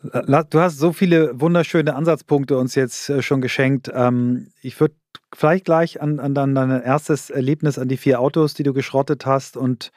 Du 0.02 0.60
hast 0.60 0.78
so 0.78 0.94
viele 0.94 1.38
wunderschöne 1.40 1.94
Ansatzpunkte 1.94 2.56
uns 2.56 2.74
jetzt 2.74 3.10
äh, 3.10 3.20
schon 3.20 3.42
geschenkt. 3.42 3.90
Ähm, 3.92 4.48
ich 4.62 4.80
würde 4.80 4.94
vielleicht 5.34 5.66
gleich 5.66 6.00
an, 6.00 6.18
an 6.18 6.34
dein 6.34 6.70
erstes 6.70 7.28
Erlebnis, 7.28 7.78
an 7.78 7.88
die 7.88 7.98
vier 7.98 8.20
Autos, 8.20 8.54
die 8.54 8.62
du 8.62 8.72
geschrottet 8.72 9.26
hast 9.26 9.58
und 9.58 9.92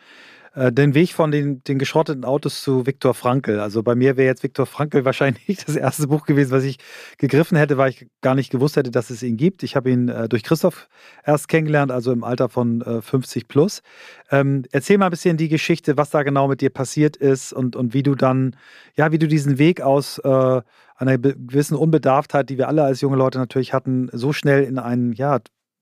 äh, 0.56 0.72
den 0.72 0.94
Weg 0.94 1.14
von 1.14 1.32
den, 1.32 1.64
den 1.64 1.80
geschrotteten 1.80 2.26
Autos 2.26 2.62
zu 2.62 2.86
Viktor 2.86 3.14
Frankl. 3.14 3.60
Also 3.60 3.82
bei 3.82 3.96
mir 3.96 4.18
wäre 4.18 4.28
jetzt 4.28 4.44
Viktor 4.44 4.66
Frankl 4.66 5.04
wahrscheinlich 5.06 5.64
das 5.66 5.76
erste 5.76 6.08
Buch 6.08 6.26
gewesen, 6.26 6.52
was 6.52 6.64
ich 6.64 6.78
gegriffen 7.18 7.58
hätte, 7.58 7.78
weil 7.78 7.90
ich 7.90 8.08
gar 8.22 8.36
nicht 8.36 8.52
gewusst 8.52 8.78
hätte, 8.78 8.92
dass 8.92 9.10
es 9.10 9.24
ihn 9.24 9.38
gibt. 9.38 9.64
Ich 9.64 9.76
habe 9.76 9.90
ihn 9.90 10.10
äh, 10.10 10.30
durch 10.30 10.44
Christoph 10.44 10.88
erst 11.26 11.48
kennengelernt, 11.48 11.92
also 11.92 12.12
im 12.12 12.24
Alter 12.24 12.50
von 12.50 12.82
äh, 12.82 13.02
50 13.02 13.48
plus. 13.48 13.82
Ähm, 14.30 14.64
erzähl 14.72 14.98
mal 14.98 15.06
ein 15.06 15.12
bisschen 15.12 15.38
die 15.38 15.50
Geschichte, 15.50 15.98
was 15.98 16.12
da 16.12 16.24
genau 16.24 16.48
mit 16.48 16.62
dir 16.62 16.70
passiert 16.70 17.18
ist 17.18 17.52
und, 17.52 17.76
und 17.76 17.94
wie 17.94 18.04
du 18.04 18.16
dann, 18.16 18.56
ja, 18.96 19.12
wie 19.12 19.20
du 19.20 19.28
diesen 19.28 19.58
Weg 19.58 19.82
aus 19.82 20.20
äh, 20.20 20.62
einer 20.96 21.18
gewissen 21.18 21.76
Unbedarftheit, 21.76 22.50
die 22.50 22.60
wir 22.60 22.68
alle 22.68 22.84
als 22.84 23.02
junge 23.02 23.18
Leute 23.18 23.40
natürlich 23.40 23.74
hatten, 23.74 24.10
so 24.14 24.34
schnell 24.34 24.64
in 24.64 24.78
ein, 24.78 25.14
ja, 25.14 25.40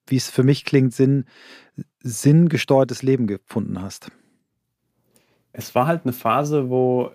wie 0.07 0.15
es 0.15 0.29
für 0.29 0.43
mich 0.43 0.63
klingt, 0.63 0.93
Sinn, 0.93 1.25
sinngesteuertes 1.99 3.03
Leben 3.03 3.27
gefunden 3.27 3.81
hast 3.81 4.11
es 5.53 5.75
war 5.75 5.87
halt 5.87 6.01
eine 6.03 6.13
Phase, 6.13 6.69
wo, 6.69 7.11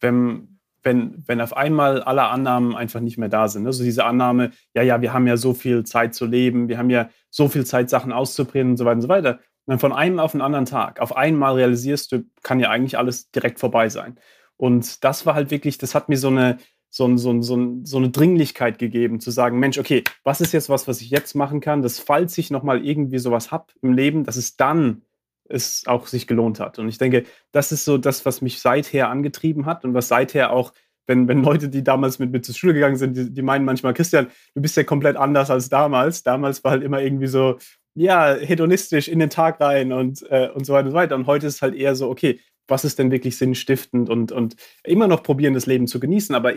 wenn, 0.00 0.58
wenn, 0.82 1.22
wenn 1.26 1.40
auf 1.40 1.56
einmal 1.56 2.02
alle 2.02 2.24
Annahmen 2.24 2.74
einfach 2.74 3.00
nicht 3.00 3.18
mehr 3.18 3.28
da 3.28 3.48
sind. 3.48 3.66
Also 3.66 3.84
diese 3.84 4.04
Annahme, 4.04 4.50
ja, 4.74 4.82
ja, 4.82 5.00
wir 5.00 5.12
haben 5.12 5.26
ja 5.26 5.36
so 5.36 5.54
viel 5.54 5.84
Zeit 5.84 6.14
zu 6.14 6.26
leben, 6.26 6.68
wir 6.68 6.78
haben 6.78 6.90
ja 6.90 7.10
so 7.30 7.48
viel 7.48 7.66
Zeit, 7.66 7.90
Sachen 7.90 8.12
auszuprobieren 8.12 8.70
und 8.70 8.76
so 8.76 8.84
weiter 8.84 8.96
und 8.96 9.02
so 9.02 9.08
weiter. 9.08 9.30
Und 9.66 9.72
dann 9.72 9.78
von 9.78 9.92
einem 9.92 10.18
auf 10.18 10.32
den 10.32 10.40
anderen 10.40 10.64
Tag, 10.64 11.00
auf 11.00 11.16
einmal 11.16 11.54
realisierst 11.54 12.12
du, 12.12 12.24
kann 12.42 12.60
ja 12.60 12.70
eigentlich 12.70 12.98
alles 12.98 13.30
direkt 13.30 13.60
vorbei 13.60 13.88
sein. 13.88 14.18
Und 14.56 15.04
das 15.04 15.26
war 15.26 15.34
halt 15.34 15.50
wirklich, 15.50 15.78
das 15.78 15.94
hat 15.94 16.08
mir 16.08 16.18
so 16.18 16.28
eine, 16.28 16.58
so, 16.90 17.16
so, 17.16 17.40
so, 17.40 17.76
so 17.84 17.96
eine 17.98 18.10
Dringlichkeit 18.10 18.78
gegeben, 18.78 19.20
zu 19.20 19.30
sagen, 19.30 19.58
Mensch, 19.58 19.78
okay, 19.78 20.02
was 20.24 20.40
ist 20.40 20.52
jetzt 20.52 20.68
was, 20.68 20.88
was 20.88 21.00
ich 21.00 21.10
jetzt 21.10 21.34
machen 21.34 21.60
kann, 21.60 21.82
dass 21.82 22.00
falls 22.00 22.36
ich 22.36 22.50
nochmal 22.50 22.84
irgendwie 22.84 23.18
sowas 23.18 23.52
habe 23.52 23.66
im 23.80 23.92
Leben, 23.92 24.24
dass 24.24 24.36
es 24.36 24.56
dann 24.56 25.02
es 25.50 25.84
auch 25.86 26.06
sich 26.06 26.26
gelohnt 26.26 26.60
hat. 26.60 26.78
Und 26.78 26.88
ich 26.88 26.98
denke, 26.98 27.24
das 27.52 27.72
ist 27.72 27.84
so 27.84 27.98
das, 27.98 28.24
was 28.24 28.40
mich 28.40 28.60
seither 28.60 29.08
angetrieben 29.08 29.66
hat 29.66 29.84
und 29.84 29.94
was 29.94 30.08
seither 30.08 30.52
auch, 30.52 30.72
wenn, 31.06 31.28
wenn 31.28 31.42
Leute, 31.42 31.68
die 31.68 31.82
damals 31.82 32.18
mit 32.18 32.30
mir 32.30 32.40
zur 32.40 32.54
Schule 32.54 32.74
gegangen 32.74 32.96
sind, 32.96 33.16
die, 33.16 33.32
die 33.32 33.42
meinen 33.42 33.64
manchmal, 33.64 33.94
Christian, 33.94 34.28
du 34.54 34.62
bist 34.62 34.76
ja 34.76 34.84
komplett 34.84 35.16
anders 35.16 35.50
als 35.50 35.68
damals. 35.68 36.22
Damals 36.22 36.62
war 36.62 36.72
halt 36.72 36.82
immer 36.82 37.00
irgendwie 37.02 37.26
so, 37.26 37.58
ja, 37.94 38.34
hedonistisch 38.34 39.08
in 39.08 39.18
den 39.18 39.30
Tag 39.30 39.60
rein 39.60 39.92
und, 39.92 40.22
äh, 40.30 40.48
und 40.54 40.64
so 40.64 40.72
weiter 40.72 40.86
und 40.86 40.92
so 40.92 40.96
weiter. 40.96 41.14
Und 41.16 41.26
heute 41.26 41.46
ist 41.46 41.62
halt 41.62 41.74
eher 41.74 41.96
so, 41.96 42.08
okay, 42.08 42.40
was 42.70 42.84
ist 42.84 42.98
denn 42.98 43.10
wirklich 43.10 43.36
sinnstiftend 43.36 44.08
und, 44.08 44.32
und 44.32 44.56
immer 44.84 45.08
noch 45.08 45.22
probieren, 45.22 45.54
das 45.54 45.66
Leben 45.66 45.86
zu 45.86 46.00
genießen, 46.00 46.34
aber 46.34 46.54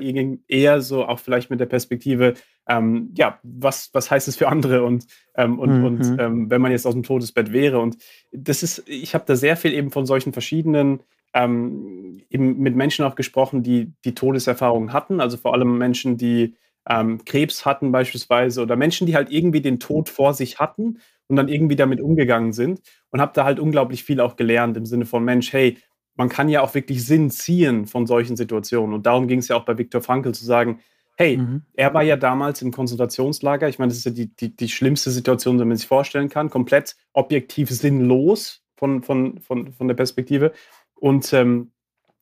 eher 0.48 0.82
so 0.82 1.06
auch 1.06 1.20
vielleicht 1.20 1.50
mit 1.50 1.60
der 1.60 1.66
Perspektive, 1.66 2.36
ähm, 2.68 3.12
ja, 3.18 3.40
was, 3.44 3.90
was 3.94 4.12
heißt 4.12 4.28
es 4.28 4.36
für 4.36 4.48
andere 4.48 4.84
und, 4.84 5.06
ähm, 5.36 5.60
und, 5.60 5.80
mhm. 5.80 5.86
und 5.86 6.20
ähm, 6.20 6.50
wenn 6.50 6.62
man 6.62 6.72
jetzt 6.72 6.86
aus 6.86 6.94
dem 6.94 7.04
Todesbett 7.04 7.52
wäre. 7.52 7.80
Und 7.80 7.98
das 8.32 8.64
ist, 8.64 8.88
ich 8.88 9.14
habe 9.14 9.26
da 9.28 9.36
sehr 9.36 9.58
viel 9.58 9.74
eben 9.74 9.92
von 9.92 10.06
solchen 10.06 10.34
verschiedenen 10.34 11.02
ähm, 11.34 12.22
eben 12.30 12.60
mit 12.60 12.76
Menschen 12.76 13.06
auch 13.06 13.16
gesprochen, 13.16 13.64
die 13.64 13.92
die 14.06 14.14
Todeserfahrungen 14.14 14.94
hatten, 14.94 15.20
also 15.20 15.38
vor 15.38 15.54
allem 15.54 15.78
Menschen, 15.78 16.18
die 16.18 16.56
ähm, 16.88 17.24
Krebs 17.26 17.66
hatten 17.66 17.92
beispielsweise 17.92 18.62
oder 18.62 18.76
Menschen, 18.76 19.08
die 19.08 19.16
halt 19.16 19.32
irgendwie 19.32 19.62
den 19.62 19.80
Tod 19.80 20.10
vor 20.10 20.34
sich 20.34 20.60
hatten 20.60 21.00
und 21.28 21.36
dann 21.36 21.48
irgendwie 21.48 21.76
damit 21.76 22.02
umgegangen 22.02 22.54
sind 22.54 22.82
und 23.10 23.22
habe 23.22 23.32
da 23.34 23.46
halt 23.46 23.60
unglaublich 23.60 24.04
viel 24.04 24.20
auch 24.20 24.36
gelernt 24.36 24.78
im 24.78 24.86
Sinne 24.86 25.06
von 25.06 25.24
Mensch, 25.24 25.54
hey, 25.54 25.78
man 26.16 26.30
kann 26.30 26.50
ja 26.50 26.62
auch 26.62 26.74
wirklich 26.76 27.06
Sinn 27.06 27.32
ziehen 27.32 27.88
von 27.88 28.06
solchen 28.06 28.36
Situationen. 28.36 28.94
Und 28.94 29.06
darum 29.06 29.28
ging 29.28 29.40
es 29.40 29.48
ja 29.48 29.56
auch 29.56 29.66
bei 29.66 29.78
Viktor 29.78 30.02
Frankl 30.02 30.34
zu 30.34 30.46
sagen, 30.46 30.80
hey, 31.16 31.38
mhm. 31.38 31.64
er 31.74 31.94
war 31.94 32.04
ja 32.04 32.16
damals 32.18 32.62
im 32.62 32.72
Konzentrationslager. 32.72 33.68
Ich 33.70 33.80
meine, 33.80 33.90
das 33.90 34.00
ist 34.00 34.06
ja 34.06 34.12
die, 34.12 34.36
die, 34.36 34.56
die 34.56 34.70
schlimmste 34.70 35.12
Situation, 35.12 35.58
die 35.58 35.66
man 35.66 35.78
sich 35.78 35.88
vorstellen 35.88 36.30
kann. 36.30 36.50
Komplett 36.50 36.96
objektiv 37.14 37.70
sinnlos 37.70 38.64
von, 38.76 39.04
von, 39.04 39.40
von, 39.40 39.74
von 39.74 39.88
der 39.88 39.96
Perspektive. 39.96 40.52
Und 40.96 41.34
ähm, 41.34 41.72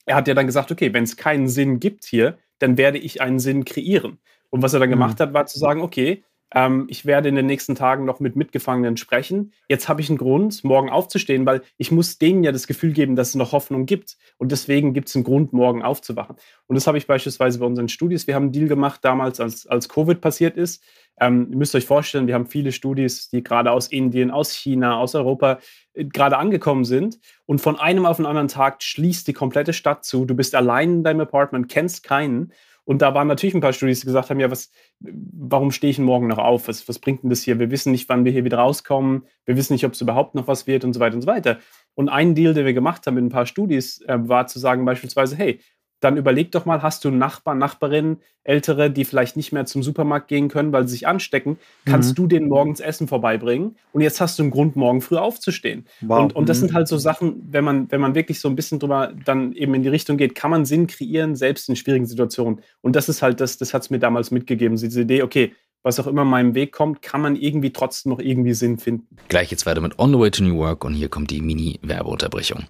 er 0.06 0.16
hat 0.16 0.28
ja 0.28 0.34
dann 0.34 0.48
gesagt, 0.48 0.72
okay, 0.72 0.94
wenn 0.94 1.04
es 1.04 1.18
keinen 1.18 1.48
Sinn 1.48 1.80
gibt 1.80 2.06
hier, 2.06 2.38
dann 2.60 2.78
werde 2.78 2.98
ich 2.98 3.22
einen 3.22 3.40
Sinn 3.40 3.66
kreieren. 3.66 4.20
Und 4.50 4.62
was 4.62 4.74
er 4.74 4.80
dann 4.80 4.90
mhm. 4.90 4.94
gemacht 4.94 5.20
hat, 5.20 5.34
war 5.34 5.46
zu 5.46 5.60
sagen, 5.60 5.82
okay, 5.82 6.24
ähm, 6.54 6.86
ich 6.90 7.06
werde 7.06 7.30
in 7.30 7.36
den 7.36 7.46
nächsten 7.46 7.76
Tagen 7.76 8.06
noch 8.06 8.20
mit 8.20 8.36
Mitgefangenen 8.36 8.98
sprechen. 8.98 9.54
Jetzt 9.70 9.88
habe 9.88 10.02
ich 10.02 10.10
einen 10.10 10.18
Grund, 10.18 10.64
morgen 10.64 10.90
aufzustehen, 10.90 11.46
weil 11.46 11.62
ich 11.78 11.92
muss 11.92 12.18
denen 12.18 12.44
ja 12.44 12.52
das 12.52 12.68
Gefühl 12.68 12.92
geben, 12.92 13.16
dass 13.16 13.30
es 13.30 13.36
noch 13.36 13.52
Hoffnung 13.54 13.86
gibt. 13.86 14.18
Und 14.38 14.52
deswegen 14.52 14.94
gibt 14.94 15.10
es 15.10 15.16
einen 15.16 15.24
Grund, 15.24 15.54
morgen 15.54 15.82
aufzuwachen. 15.82 16.36
Und 16.68 16.76
das 16.76 16.88
habe 16.88 16.98
ich 16.98 17.08
beispielsweise 17.08 17.60
bei 17.60 17.66
unseren 17.66 17.90
Studis. 17.90 18.28
Wir 18.28 18.36
haben 18.36 18.44
einen 18.44 18.52
Deal 18.52 18.68
gemacht 18.68 19.00
damals, 19.04 19.40
als, 19.40 19.66
als 19.68 19.88
Covid 19.88 20.20
passiert 20.20 20.58
ist. 20.58 20.84
Ähm, 21.20 21.48
ihr 21.52 21.58
müsst 21.58 21.76
euch 21.76 21.86
vorstellen, 21.86 22.28
wir 22.28 22.34
haben 22.34 22.48
viele 22.48 22.72
Studis, 22.72 23.30
die 23.30 23.44
gerade 23.44 23.72
aus 23.72 23.88
Indien, 23.88 24.32
aus 24.32 24.52
China, 24.52 24.98
aus 24.98 25.16
Europa 25.16 25.60
äh, 25.94 26.06
gerade 26.06 26.38
angekommen 26.38 26.84
sind. 26.84 27.20
Und 27.46 27.62
von 27.62 27.80
einem 27.80 28.06
auf 28.06 28.18
den 28.18 28.26
anderen 28.26 28.48
Tag 28.48 28.84
schließt 28.84 29.28
die 29.28 29.34
komplette 29.34 29.74
Stadt 29.74 30.04
zu. 30.04 30.26
Du 30.26 30.36
bist 30.36 30.56
allein 30.56 30.96
in 30.96 31.04
deinem 31.04 31.22
Apartment, 31.22 31.70
kennst 31.70 32.04
keinen. 32.04 32.52
Und 32.84 33.02
da 33.02 33.14
waren 33.14 33.28
natürlich 33.28 33.54
ein 33.54 33.62
paar 33.62 33.74
Studis, 33.74 34.00
die 34.00 34.08
gesagt 34.08 34.30
haben, 34.30 34.40
ja, 34.40 34.50
was, 34.50 34.72
warum 35.00 35.72
stehe 35.72 35.92
ich 35.92 35.98
denn 35.98 36.06
morgen 36.06 36.28
noch 36.28 36.40
auf? 36.40 36.68
Was, 36.68 36.88
was 36.88 37.00
bringt 37.00 37.24
denn 37.24 37.30
das 37.30 37.44
hier? 37.44 37.60
Wir 37.60 37.70
wissen 37.70 37.92
nicht, 37.92 38.10
wann 38.10 38.26
wir 38.26 38.32
hier 38.32 38.44
wieder 38.44 38.58
rauskommen. 38.58 39.28
Wir 39.46 39.56
wissen 39.56 39.74
nicht, 39.74 39.86
ob 39.86 39.94
es 39.94 40.02
überhaupt 40.02 40.36
noch 40.36 40.48
was 40.48 40.68
wird 40.68 40.84
und 40.84 40.94
so 40.94 41.00
weiter 41.00 41.16
und 41.16 41.22
so 41.22 41.28
weiter. 41.28 41.60
Und 41.94 42.10
ein 42.10 42.34
Deal, 42.36 42.54
den 42.54 42.66
wir 42.66 42.74
gemacht 42.74 43.06
haben 43.06 43.16
mit 43.16 43.24
ein 43.24 43.30
paar 43.30 43.46
Studis, 43.46 44.02
äh, 44.08 44.18
war 44.20 44.48
zu 44.48 44.60
sagen 44.60 44.84
beispielsweise, 44.86 45.36
hey, 45.36 45.60
dann 46.02 46.18
überleg 46.18 46.52
doch 46.52 46.66
mal, 46.66 46.82
hast 46.82 47.06
du 47.06 47.12
Nachbarn, 47.12 47.58
Nachbarinnen, 47.60 48.18
Ältere, 48.44 48.90
die 48.90 49.06
vielleicht 49.06 49.38
nicht 49.38 49.52
mehr 49.52 49.66
zum 49.66 49.84
Supermarkt 49.84 50.28
gehen 50.28 50.50
können, 50.50 50.74
weil 50.74 50.88
sie 50.88 50.94
sich 50.94 51.08
anstecken, 51.08 51.58
kannst 51.86 52.12
mhm. 52.12 52.16
du 52.16 52.28
denen 52.28 52.50
morgens 52.50 52.80
Essen 52.80 53.08
vorbeibringen 53.08 53.76
und 53.94 54.02
jetzt 54.02 54.20
hast 54.20 54.38
du 54.40 54.44
einen 54.44 54.52
Grund, 54.52 54.76
morgen 54.76 55.02
früh 55.02 55.18
aufzustehen. 55.18 55.86
Wow. 56.02 56.24
Und, 56.24 56.36
und 56.36 56.50
das 56.50 56.58
mhm. 56.58 56.68
sind 56.68 56.74
halt 56.74 56.88
so 56.88 56.98
Sachen, 56.98 57.48
wenn 57.52 57.64
man, 57.64 57.92
wenn 57.92 58.02
man 58.02 58.16
wirklich 58.16 58.40
so 58.40 58.50
ein 58.50 58.56
bisschen 58.56 58.80
drüber 58.80 59.14
dann 59.26 59.54
eben 59.54 59.74
in 59.76 59.84
die 59.84 59.90
Richtung 59.90 60.18
geht, 60.18 60.34
kann 60.34 60.50
man 60.50 60.66
Sinn 60.66 60.88
kreieren, 60.88 61.36
selbst 61.36 61.70
in 61.70 61.76
schwierigen 61.76 62.08
Situationen. 62.08 62.62
Und 62.82 62.96
das 62.96 63.08
ist 63.08 63.22
halt 63.22 63.40
das, 63.40 63.58
das 63.58 63.74
hat 63.74 63.84
es 63.84 63.90
mir 63.92 64.00
damals 64.00 64.32
mitgegeben, 64.32 64.78
diese 64.78 65.02
Idee, 65.02 65.22
okay, 65.22 65.54
was 65.84 66.00
auch 66.00 66.08
immer 66.08 66.26
meinem 66.26 66.54
Weg 66.54 66.72
kommt, 66.72 67.02
kann 67.02 67.22
man 67.22 67.36
irgendwie 67.36 67.74
trotzdem 67.74 68.12
noch 68.12 68.20
irgendwie 68.20 68.54
Sinn 68.54 68.78
finden. 68.78 69.08
Gleich 69.30 69.52
jetzt 69.52 69.66
weiter 69.66 69.82
mit 69.82 69.98
On 69.98 70.12
the 70.12 70.20
Way 70.20 70.32
to 70.32 70.44
New 70.44 70.58
Work 70.58 70.86
und 70.86 70.94
hier 70.94 71.10
kommt 71.10 71.32
die 71.32 71.42
Mini-Werbeunterbrechung. 71.42 72.66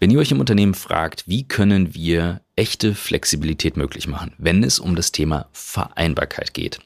Wenn 0.00 0.10
ihr 0.10 0.18
euch 0.18 0.32
im 0.32 0.40
Unternehmen 0.40 0.74
fragt, 0.74 1.28
wie 1.28 1.46
können 1.46 1.94
wir 1.94 2.40
echte 2.56 2.94
Flexibilität 2.94 3.76
möglich 3.76 4.08
machen, 4.08 4.32
wenn 4.38 4.64
es 4.64 4.78
um 4.78 4.96
das 4.96 5.12
Thema 5.12 5.46
Vereinbarkeit 5.52 6.54
geht, 6.54 6.78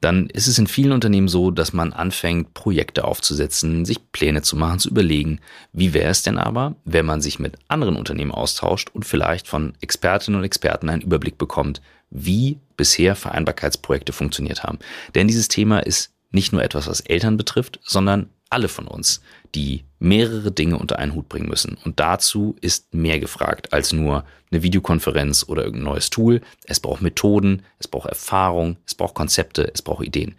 dann 0.00 0.30
ist 0.30 0.46
es 0.46 0.58
in 0.58 0.66
vielen 0.66 0.92
Unternehmen 0.92 1.28
so, 1.28 1.50
dass 1.50 1.74
man 1.74 1.92
anfängt, 1.92 2.54
Projekte 2.54 3.04
aufzusetzen, 3.04 3.84
sich 3.84 4.10
Pläne 4.12 4.40
zu 4.40 4.56
machen, 4.56 4.78
zu 4.78 4.88
überlegen, 4.88 5.40
wie 5.74 5.92
wäre 5.92 6.10
es 6.10 6.22
denn 6.22 6.38
aber, 6.38 6.74
wenn 6.86 7.04
man 7.04 7.20
sich 7.20 7.38
mit 7.38 7.58
anderen 7.68 7.96
Unternehmen 7.96 8.32
austauscht 8.32 8.88
und 8.94 9.04
vielleicht 9.04 9.46
von 9.46 9.74
Expertinnen 9.82 10.40
und 10.40 10.44
Experten 10.44 10.88
einen 10.88 11.02
Überblick 11.02 11.36
bekommt, 11.36 11.82
wie 12.08 12.58
bisher 12.76 13.14
Vereinbarkeitsprojekte 13.14 14.12
funktioniert 14.12 14.64
haben. 14.64 14.78
Denn 15.14 15.28
dieses 15.28 15.48
Thema 15.48 15.80
ist 15.80 16.12
nicht 16.30 16.52
nur 16.52 16.62
etwas, 16.62 16.86
was 16.86 17.00
Eltern 17.00 17.36
betrifft, 17.36 17.80
sondern 17.82 18.30
alle 18.50 18.68
von 18.68 18.88
uns, 18.88 19.22
die 19.54 19.84
mehrere 20.00 20.50
Dinge 20.50 20.76
unter 20.76 20.98
einen 20.98 21.14
Hut 21.14 21.28
bringen 21.28 21.48
müssen. 21.48 21.78
Und 21.84 22.00
dazu 22.00 22.56
ist 22.60 22.92
mehr 22.92 23.20
gefragt 23.20 23.72
als 23.72 23.92
nur 23.92 24.24
eine 24.50 24.62
Videokonferenz 24.62 25.44
oder 25.48 25.64
irgendein 25.64 25.92
neues 25.92 26.10
Tool. 26.10 26.40
Es 26.64 26.80
braucht 26.80 27.00
Methoden, 27.00 27.62
es 27.78 27.86
braucht 27.86 28.08
Erfahrung, 28.08 28.76
es 28.86 28.94
braucht 28.94 29.14
Konzepte, 29.14 29.70
es 29.72 29.82
braucht 29.82 30.04
Ideen. 30.04 30.34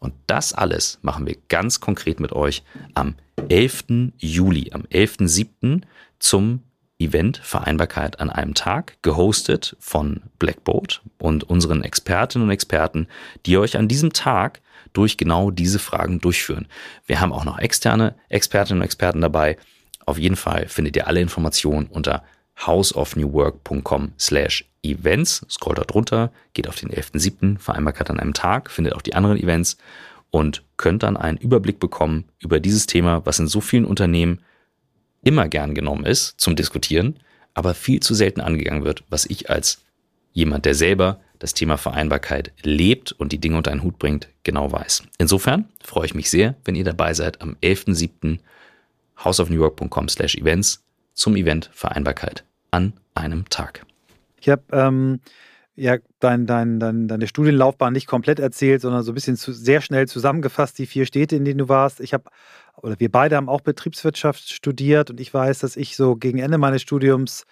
Und 0.00 0.14
das 0.26 0.52
alles 0.52 0.98
machen 1.02 1.26
wir 1.26 1.36
ganz 1.48 1.80
konkret 1.80 2.18
mit 2.18 2.32
euch 2.32 2.64
am 2.94 3.14
11. 3.48 4.12
Juli, 4.18 4.72
am 4.72 4.82
11.07. 4.82 5.82
zum 6.18 6.62
Event 6.98 7.38
Vereinbarkeit 7.38 8.20
an 8.20 8.30
einem 8.30 8.54
Tag, 8.54 8.96
gehostet 9.02 9.76
von 9.78 10.22
Blackboard 10.38 11.02
und 11.18 11.44
unseren 11.44 11.82
Expertinnen 11.82 12.48
und 12.48 12.52
Experten, 12.52 13.06
die 13.46 13.58
euch 13.58 13.76
an 13.76 13.88
diesem 13.88 14.12
Tag 14.12 14.60
durch 14.92 15.16
genau 15.16 15.50
diese 15.50 15.78
Fragen 15.78 16.20
durchführen. 16.20 16.66
Wir 17.06 17.20
haben 17.20 17.32
auch 17.32 17.44
noch 17.44 17.58
externe 17.58 18.14
Expertinnen 18.28 18.80
und 18.80 18.84
Experten 18.84 19.20
dabei. 19.20 19.56
Auf 20.06 20.18
jeden 20.18 20.36
Fall 20.36 20.68
findet 20.68 20.96
ihr 20.96 21.06
alle 21.06 21.20
Informationen 21.20 21.86
unter 21.86 22.22
houseofnewwork.com 22.66 24.12
slash 24.18 24.68
events. 24.82 25.46
Scrollt 25.48 25.78
dort 25.78 25.94
runter, 25.94 26.32
geht 26.54 26.68
auf 26.68 26.76
den 26.76 26.90
11.7. 26.90 27.58
Vereinbarkeit 27.58 28.10
an 28.10 28.20
einem 28.20 28.34
Tag, 28.34 28.70
findet 28.70 28.94
auch 28.94 29.02
die 29.02 29.14
anderen 29.14 29.38
Events 29.38 29.76
und 30.30 30.64
könnt 30.76 31.02
dann 31.02 31.16
einen 31.16 31.38
Überblick 31.38 31.78
bekommen 31.78 32.24
über 32.38 32.60
dieses 32.60 32.86
Thema, 32.86 33.24
was 33.24 33.38
in 33.38 33.46
so 33.46 33.60
vielen 33.60 33.84
Unternehmen 33.84 34.40
immer 35.22 35.48
gern 35.48 35.74
genommen 35.74 36.04
ist 36.04 36.40
zum 36.40 36.56
Diskutieren, 36.56 37.20
aber 37.54 37.74
viel 37.74 38.00
zu 38.00 38.14
selten 38.14 38.40
angegangen 38.40 38.84
wird, 38.84 39.04
was 39.08 39.26
ich 39.26 39.50
als 39.50 39.82
jemand, 40.32 40.64
der 40.64 40.74
selber 40.74 41.20
das 41.42 41.54
Thema 41.54 41.76
Vereinbarkeit 41.76 42.52
lebt 42.62 43.10
und 43.10 43.32
die 43.32 43.38
Dinge 43.38 43.56
unter 43.56 43.72
einen 43.72 43.82
Hut 43.82 43.98
bringt, 43.98 44.28
genau 44.44 44.70
weiß. 44.70 45.02
Insofern 45.18 45.64
freue 45.82 46.06
ich 46.06 46.14
mich 46.14 46.30
sehr, 46.30 46.54
wenn 46.64 46.76
ihr 46.76 46.84
dabei 46.84 47.14
seid 47.14 47.42
am 47.42 47.56
11.07. 47.60 48.38
houseofnewyork.com 49.24 50.08
slash 50.08 50.36
events 50.36 50.84
zum 51.14 51.34
Event 51.34 51.68
Vereinbarkeit 51.72 52.44
an 52.70 52.92
einem 53.16 53.48
Tag. 53.48 53.84
Ich 54.40 54.48
habe 54.48 54.62
ähm, 54.70 55.18
ja 55.74 55.96
dein, 56.20 56.46
dein, 56.46 56.78
dein, 56.78 57.08
deine 57.08 57.26
Studienlaufbahn 57.26 57.92
nicht 57.92 58.06
komplett 58.06 58.38
erzählt, 58.38 58.80
sondern 58.80 59.02
so 59.02 59.10
ein 59.10 59.16
bisschen 59.16 59.36
zu, 59.36 59.52
sehr 59.52 59.80
schnell 59.80 60.06
zusammengefasst, 60.06 60.78
die 60.78 60.86
vier 60.86 61.06
Städte, 61.06 61.34
in 61.34 61.44
denen 61.44 61.58
du 61.58 61.68
warst. 61.68 61.98
Ich 61.98 62.14
habe, 62.14 62.30
oder 62.76 63.00
wir 63.00 63.10
beide 63.10 63.34
haben 63.34 63.48
auch 63.48 63.62
Betriebswirtschaft 63.62 64.48
studiert 64.48 65.10
und 65.10 65.18
ich 65.18 65.34
weiß, 65.34 65.58
dass 65.58 65.76
ich 65.76 65.96
so 65.96 66.14
gegen 66.14 66.38
Ende 66.38 66.58
meines 66.58 66.82
Studiums 66.82 67.46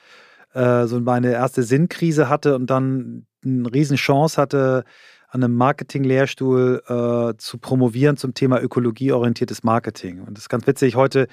äh, 0.54 0.86
so 0.86 1.00
meine 1.00 1.32
erste 1.32 1.62
Sinnkrise 1.62 2.28
hatte 2.28 2.54
und 2.56 2.68
dann 2.68 3.26
eine 3.44 3.72
Riesenchance 3.72 4.40
hatte, 4.40 4.84
an 5.28 5.44
einem 5.44 5.54
Marketing-Lehrstuhl 5.54 6.82
äh, 6.86 7.38
zu 7.38 7.58
promovieren 7.58 8.16
zum 8.16 8.34
Thema 8.34 8.60
ökologieorientiertes 8.60 9.62
Marketing. 9.62 10.20
Und 10.20 10.36
das 10.36 10.44
ist 10.44 10.48
ganz 10.48 10.66
witzig. 10.66 10.96
Heute 10.96 11.28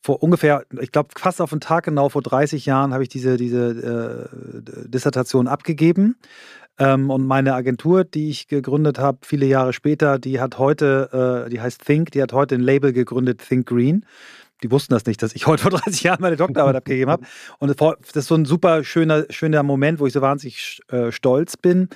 vor 0.00 0.22
ungefähr, 0.22 0.64
ich 0.80 0.92
glaube 0.92 1.10
fast 1.16 1.40
auf 1.40 1.50
den 1.50 1.60
Tag 1.60 1.84
genau, 1.84 2.08
vor 2.08 2.22
30 2.22 2.64
Jahren 2.64 2.94
habe 2.94 3.02
ich 3.02 3.08
diese, 3.08 3.36
diese 3.36 4.28
äh, 4.30 4.88
Dissertation 4.88 5.48
abgegeben. 5.48 6.16
Ähm, 6.78 7.10
und 7.10 7.26
meine 7.26 7.54
Agentur, 7.54 8.04
die 8.04 8.30
ich 8.30 8.48
gegründet 8.48 8.98
habe, 8.98 9.18
viele 9.22 9.46
Jahre 9.46 9.72
später, 9.72 10.18
die 10.18 10.40
hat 10.40 10.58
heute, 10.58 11.44
äh, 11.46 11.50
die 11.50 11.60
heißt 11.60 11.84
Think, 11.84 12.12
die 12.12 12.22
hat 12.22 12.32
heute 12.32 12.54
ein 12.54 12.62
Label 12.62 12.92
gegründet, 12.92 13.42
Think 13.46 13.66
Green. 13.66 14.06
Die 14.62 14.70
wussten 14.70 14.92
das 14.92 15.06
nicht, 15.06 15.22
dass 15.22 15.34
ich 15.34 15.46
heute 15.46 15.62
vor 15.62 15.70
30 15.70 16.02
Jahren 16.02 16.20
meine 16.20 16.36
Doktorarbeit 16.36 16.76
abgegeben 16.76 17.10
habe. 17.10 17.24
Und 17.58 17.68
das 17.80 18.16
ist 18.24 18.28
so 18.28 18.34
ein 18.34 18.44
super 18.44 18.84
schöner, 18.84 19.26
schöner 19.30 19.62
Moment, 19.62 20.00
wo 20.00 20.06
ich 20.06 20.12
so 20.12 20.20
wahnsinnig 20.20 20.80
äh, 20.88 21.12
stolz 21.12 21.56
bin. 21.56 21.88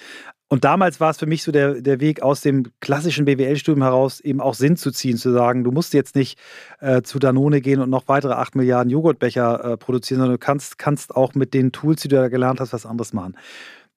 Und 0.48 0.64
damals 0.64 1.00
war 1.00 1.10
es 1.10 1.18
für 1.18 1.26
mich 1.26 1.42
so 1.42 1.50
der, 1.50 1.80
der 1.80 2.00
Weg 2.00 2.22
aus 2.22 2.42
dem 2.42 2.70
klassischen 2.80 3.24
BWL-Studium 3.24 3.82
heraus, 3.82 4.20
eben 4.20 4.40
auch 4.40 4.54
Sinn 4.54 4.76
zu 4.76 4.92
ziehen, 4.92 5.16
zu 5.16 5.32
sagen, 5.32 5.64
du 5.64 5.72
musst 5.72 5.94
jetzt 5.94 6.14
nicht 6.14 6.38
äh, 6.80 7.02
zu 7.02 7.18
Danone 7.18 7.60
gehen 7.60 7.80
und 7.80 7.90
noch 7.90 8.06
weitere 8.06 8.34
8 8.34 8.54
Milliarden 8.54 8.90
Joghurtbecher 8.90 9.64
äh, 9.64 9.76
produzieren, 9.76 10.20
sondern 10.20 10.36
du 10.36 10.38
kannst, 10.38 10.78
kannst 10.78 11.16
auch 11.16 11.34
mit 11.34 11.54
den 11.54 11.72
Tools, 11.72 12.02
die 12.02 12.08
du 12.08 12.16
da 12.16 12.28
gelernt 12.28 12.60
hast, 12.60 12.72
was 12.72 12.86
anderes 12.86 13.12
machen. 13.12 13.36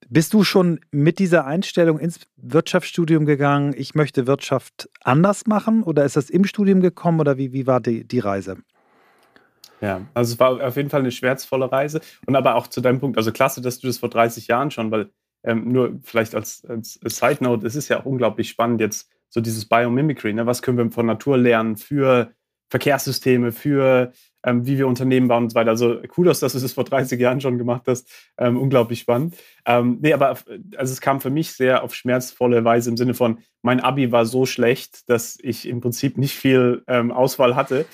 Bist 0.09 0.33
du 0.33 0.43
schon 0.43 0.79
mit 0.91 1.19
dieser 1.19 1.45
Einstellung 1.45 1.99
ins 1.99 2.19
Wirtschaftsstudium 2.37 3.25
gegangen, 3.25 3.73
ich 3.75 3.95
möchte 3.95 4.27
Wirtschaft 4.27 4.89
anders 5.01 5.47
machen? 5.47 5.83
Oder 5.83 6.05
ist 6.05 6.15
das 6.15 6.29
im 6.29 6.45
Studium 6.45 6.81
gekommen 6.81 7.19
oder 7.19 7.37
wie, 7.37 7.51
wie 7.51 7.67
war 7.67 7.81
die, 7.81 8.07
die 8.07 8.19
Reise? 8.19 8.57
Ja, 9.81 10.01
also 10.13 10.33
es 10.33 10.39
war 10.39 10.65
auf 10.65 10.75
jeden 10.75 10.89
Fall 10.89 11.01
eine 11.01 11.11
schmerzvolle 11.11 11.71
Reise. 11.71 12.01
Und 12.25 12.35
aber 12.35 12.55
auch 12.55 12.67
zu 12.67 12.81
deinem 12.81 12.99
Punkt, 12.99 13.17
also 13.17 13.31
klasse, 13.31 13.61
dass 13.61 13.79
du 13.79 13.87
das 13.87 13.97
vor 13.97 14.09
30 14.09 14.47
Jahren 14.47 14.71
schon, 14.71 14.91
weil 14.91 15.09
ähm, 15.43 15.71
nur 15.71 15.99
vielleicht 16.03 16.35
als, 16.35 16.65
als, 16.65 16.99
Side 17.03 17.37
Note, 17.41 17.65
es 17.65 17.75
ist 17.75 17.89
ja 17.89 17.99
auch 17.99 18.05
unglaublich 18.05 18.49
spannend 18.49 18.81
jetzt 18.81 19.09
so 19.29 19.41
dieses 19.41 19.67
Biomimicry. 19.67 20.33
Ne? 20.33 20.45
Was 20.45 20.61
können 20.61 20.77
wir 20.77 20.89
von 20.91 21.05
Natur 21.05 21.37
lernen 21.37 21.77
für 21.77 22.31
Verkehrssysteme, 22.69 23.51
für 23.51 24.11
ähm, 24.43 24.65
wie 24.65 24.77
wir 24.77 24.87
Unternehmen 24.87 25.27
bauen 25.27 25.43
und 25.43 25.49
so 25.49 25.55
weiter. 25.55 25.71
Also 25.71 26.01
cool, 26.17 26.25
dass 26.25 26.39
du 26.39 26.47
das 26.47 26.73
vor 26.73 26.83
30 26.83 27.19
Jahren 27.19 27.41
schon 27.41 27.57
gemacht 27.57 27.83
hast. 27.87 28.09
Ähm, 28.37 28.57
unglaublich 28.57 29.01
spannend. 29.01 29.35
Ähm, 29.65 29.97
nee, 30.01 30.13
aber 30.13 30.37
also 30.77 30.93
es 30.93 31.01
kam 31.01 31.21
für 31.21 31.29
mich 31.29 31.53
sehr 31.53 31.83
auf 31.83 31.93
schmerzvolle 31.93 32.63
Weise 32.63 32.89
im 32.89 32.97
Sinne 32.97 33.13
von, 33.13 33.39
mein 33.61 33.79
Abi 33.79 34.11
war 34.11 34.25
so 34.25 34.45
schlecht, 34.45 35.09
dass 35.09 35.37
ich 35.41 35.67
im 35.67 35.81
Prinzip 35.81 36.17
nicht 36.17 36.35
viel 36.35 36.83
ähm, 36.87 37.11
Auswahl 37.11 37.55
hatte. 37.55 37.85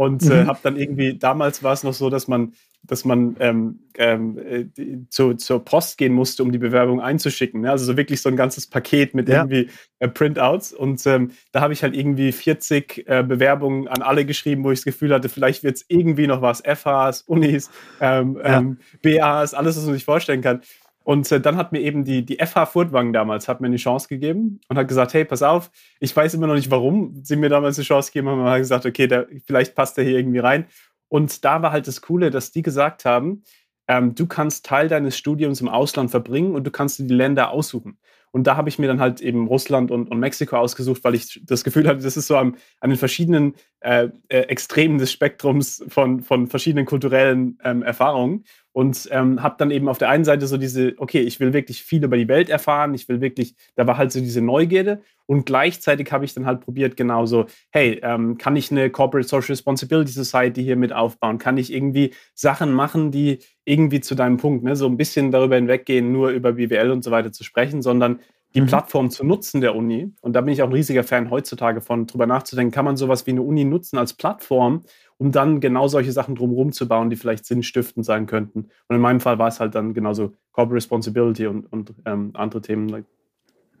Und 0.00 0.22
äh, 0.22 0.44
mhm. 0.44 0.46
habe 0.46 0.58
dann 0.62 0.76
irgendwie, 0.76 1.18
damals 1.18 1.62
war 1.62 1.74
es 1.74 1.82
noch 1.82 1.92
so, 1.92 2.08
dass 2.08 2.26
man 2.26 2.54
dass 2.82 3.04
man 3.04 3.36
ähm, 3.40 3.80
ähm, 3.98 4.38
äh, 4.38 4.64
zu, 5.10 5.34
zur 5.34 5.64
Post 5.64 5.98
gehen 5.98 6.14
musste, 6.14 6.42
um 6.42 6.50
die 6.50 6.58
Bewerbung 6.58 7.00
einzuschicken. 7.00 7.60
Ne? 7.60 7.70
Also 7.70 7.84
so 7.84 7.96
wirklich 7.96 8.22
so 8.22 8.30
ein 8.30 8.36
ganzes 8.36 8.66
Paket 8.66 9.14
mit 9.14 9.28
ja. 9.28 9.42
irgendwie 9.42 9.68
äh, 9.98 10.08
Printouts. 10.08 10.72
Und 10.72 11.06
ähm, 11.06 11.32
da 11.52 11.60
habe 11.60 11.74
ich 11.74 11.82
halt 11.82 11.94
irgendwie 11.94 12.32
40 12.32 13.06
äh, 13.06 13.22
Bewerbungen 13.22 13.86
an 13.86 14.00
alle 14.00 14.24
geschrieben, 14.24 14.64
wo 14.64 14.70
ich 14.70 14.78
das 14.78 14.86
Gefühl 14.86 15.12
hatte, 15.12 15.28
vielleicht 15.28 15.62
wird 15.62 15.76
es 15.76 15.84
irgendwie 15.88 16.26
noch 16.26 16.40
was. 16.40 16.62
FHs, 16.62 17.22
Unis, 17.26 17.70
ähm, 18.00 18.38
ja. 18.42 18.58
Ähm, 18.58 18.78
BAs, 19.02 19.52
alles, 19.52 19.76
was 19.76 19.84
man 19.84 19.94
sich 19.94 20.06
vorstellen 20.06 20.40
kann. 20.40 20.62
Und 21.02 21.30
äh, 21.32 21.40
dann 21.40 21.56
hat 21.56 21.72
mir 21.72 21.80
eben 21.80 22.04
die, 22.04 22.24
die 22.24 22.36
FH 22.36 22.66
Furtwangen 22.66 23.12
damals 23.12 23.48
hat 23.48 23.60
mir 23.60 23.66
eine 23.66 23.76
Chance 23.76 24.08
gegeben 24.08 24.60
und 24.68 24.76
hat 24.76 24.88
gesagt, 24.88 25.14
hey, 25.14 25.24
pass 25.24 25.42
auf, 25.42 25.70
ich 25.98 26.14
weiß 26.14 26.34
immer 26.34 26.46
noch 26.46 26.54
nicht, 26.54 26.70
warum 26.70 27.24
sie 27.24 27.36
mir 27.36 27.48
damals 27.48 27.78
eine 27.78 27.84
Chance 27.84 28.12
gegeben 28.12 28.28
haben, 28.28 28.40
aber 28.40 28.50
hat 28.50 28.58
gesagt, 28.58 28.86
okay, 28.86 29.06
der, 29.06 29.26
vielleicht 29.46 29.74
passt 29.74 29.96
er 29.98 30.04
hier 30.04 30.18
irgendwie 30.18 30.38
rein. 30.40 30.66
Und 31.08 31.44
da 31.44 31.62
war 31.62 31.72
halt 31.72 31.88
das 31.88 32.02
Coole, 32.02 32.30
dass 32.30 32.52
die 32.52 32.62
gesagt 32.62 33.04
haben, 33.04 33.42
ähm, 33.88 34.14
du 34.14 34.26
kannst 34.26 34.66
Teil 34.66 34.88
deines 34.88 35.16
Studiums 35.18 35.60
im 35.60 35.68
Ausland 35.68 36.10
verbringen 36.10 36.54
und 36.54 36.64
du 36.64 36.70
kannst 36.70 36.98
dir 36.98 37.06
die 37.06 37.14
Länder 37.14 37.50
aussuchen. 37.50 37.98
Und 38.32 38.46
da 38.46 38.56
habe 38.56 38.68
ich 38.68 38.78
mir 38.78 38.86
dann 38.86 39.00
halt 39.00 39.20
eben 39.20 39.48
Russland 39.48 39.90
und, 39.90 40.08
und, 40.08 40.20
Mexiko 40.20 40.56
ausgesucht, 40.56 41.02
weil 41.02 41.16
ich 41.16 41.40
das 41.44 41.64
Gefühl 41.64 41.88
hatte, 41.88 42.02
das 42.02 42.16
ist 42.16 42.28
so 42.28 42.36
an, 42.36 42.56
an 42.78 42.90
den 42.90 42.98
verschiedenen 42.98 43.54
äh, 43.80 44.08
äh, 44.28 44.42
Extremen 44.42 44.98
des 44.98 45.10
Spektrums 45.10 45.84
von, 45.88 46.20
von 46.22 46.46
verschiedenen 46.46 46.86
kulturellen 46.86 47.58
ähm, 47.64 47.82
Erfahrungen 47.82 48.44
und 48.72 49.08
ähm, 49.10 49.42
habe 49.42 49.56
dann 49.58 49.70
eben 49.70 49.88
auf 49.88 49.98
der 49.98 50.08
einen 50.08 50.24
Seite 50.24 50.46
so 50.46 50.56
diese, 50.56 50.94
okay, 50.98 51.20
ich 51.20 51.40
will 51.40 51.52
wirklich 51.52 51.82
viel 51.82 52.04
über 52.04 52.16
die 52.16 52.28
Welt 52.28 52.48
erfahren, 52.48 52.94
ich 52.94 53.08
will 53.08 53.20
wirklich, 53.20 53.54
da 53.74 53.86
war 53.86 53.96
halt 53.96 54.12
so 54.12 54.20
diese 54.20 54.40
Neugierde 54.40 55.02
und 55.26 55.46
gleichzeitig 55.46 56.10
habe 56.12 56.24
ich 56.24 56.34
dann 56.34 56.46
halt 56.46 56.60
probiert, 56.60 56.96
genauso, 56.96 57.46
hey, 57.70 58.00
ähm, 58.02 58.38
kann 58.38 58.56
ich 58.56 58.70
eine 58.70 58.90
Corporate 58.90 59.28
Social 59.28 59.50
Responsibility 59.50 60.12
Society 60.12 60.62
hier 60.62 60.76
mit 60.76 60.92
aufbauen? 60.92 61.38
Kann 61.38 61.56
ich 61.56 61.72
irgendwie 61.72 62.14
Sachen 62.34 62.72
machen, 62.72 63.10
die 63.10 63.38
irgendwie 63.64 64.00
zu 64.00 64.14
deinem 64.14 64.38
Punkt, 64.38 64.64
ne, 64.64 64.76
so 64.76 64.86
ein 64.86 64.96
bisschen 64.96 65.30
darüber 65.30 65.56
hinweggehen, 65.56 66.12
nur 66.12 66.30
über 66.30 66.52
BWL 66.54 66.90
und 66.90 67.04
so 67.04 67.10
weiter 67.10 67.32
zu 67.32 67.44
sprechen, 67.44 67.82
sondern 67.82 68.20
die 68.54 68.60
mhm. 68.60 68.66
Plattform 68.66 69.10
zu 69.10 69.24
nutzen 69.24 69.60
der 69.60 69.76
Uni. 69.76 70.12
Und 70.20 70.34
da 70.34 70.40
bin 70.40 70.52
ich 70.52 70.62
auch 70.62 70.68
ein 70.68 70.72
riesiger 70.72 71.04
Fan 71.04 71.30
heutzutage 71.30 71.80
von, 71.80 72.06
drüber 72.06 72.26
nachzudenken, 72.26 72.72
kann 72.72 72.84
man 72.84 72.96
sowas 72.96 73.26
wie 73.26 73.30
eine 73.30 73.42
Uni 73.42 73.64
nutzen 73.64 73.98
als 73.98 74.14
Plattform, 74.14 74.84
um 75.18 75.32
dann 75.32 75.60
genau 75.60 75.88
solche 75.88 76.12
Sachen 76.12 76.34
drumherum 76.34 76.72
zu 76.72 76.88
bauen, 76.88 77.10
die 77.10 77.16
vielleicht 77.16 77.44
sinnstiftend 77.44 78.04
sein 78.04 78.26
könnten. 78.26 78.68
Und 78.88 78.96
in 78.96 79.02
meinem 79.02 79.20
Fall 79.20 79.38
war 79.38 79.48
es 79.48 79.60
halt 79.60 79.74
dann 79.74 79.94
genauso 79.94 80.32
Corporate 80.52 80.76
Responsibility 80.76 81.46
und, 81.46 81.66
und 81.72 81.94
ähm, 82.06 82.30
andere 82.34 82.62
Themen. 82.62 83.04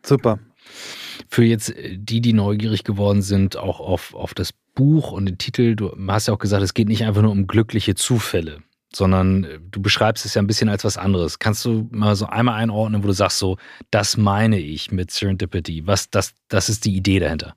Super. 0.04 0.38
Für 1.28 1.44
jetzt 1.44 1.70
äh, 1.76 1.96
die, 1.98 2.20
die 2.20 2.32
neugierig 2.32 2.84
geworden 2.84 3.22
sind, 3.22 3.56
auch 3.56 3.80
auf, 3.80 4.14
auf 4.14 4.34
das 4.34 4.52
Buch 4.74 5.12
und 5.12 5.26
den 5.26 5.38
Titel, 5.38 5.74
du 5.74 5.92
hast 6.08 6.28
ja 6.28 6.34
auch 6.34 6.38
gesagt, 6.38 6.62
es 6.62 6.74
geht 6.74 6.88
nicht 6.88 7.04
einfach 7.04 7.22
nur 7.22 7.32
um 7.32 7.46
glückliche 7.46 7.94
Zufälle 7.94 8.62
sondern 8.94 9.44
äh, 9.44 9.58
du 9.70 9.80
beschreibst 9.80 10.24
es 10.24 10.34
ja 10.34 10.42
ein 10.42 10.46
bisschen 10.46 10.68
als 10.68 10.84
was 10.84 10.96
anderes. 10.96 11.38
Kannst 11.38 11.64
du 11.64 11.88
mal 11.90 12.14
so 12.16 12.26
einmal 12.26 12.56
einordnen, 12.56 13.02
wo 13.02 13.06
du 13.06 13.12
sagst, 13.12 13.38
so, 13.38 13.56
das 13.90 14.16
meine 14.16 14.58
ich 14.58 14.90
mit 14.90 15.10
Serendipity? 15.10 15.86
Was, 15.86 16.10
das, 16.10 16.34
das 16.48 16.68
ist 16.68 16.84
die 16.84 16.96
Idee 16.96 17.20
dahinter? 17.20 17.54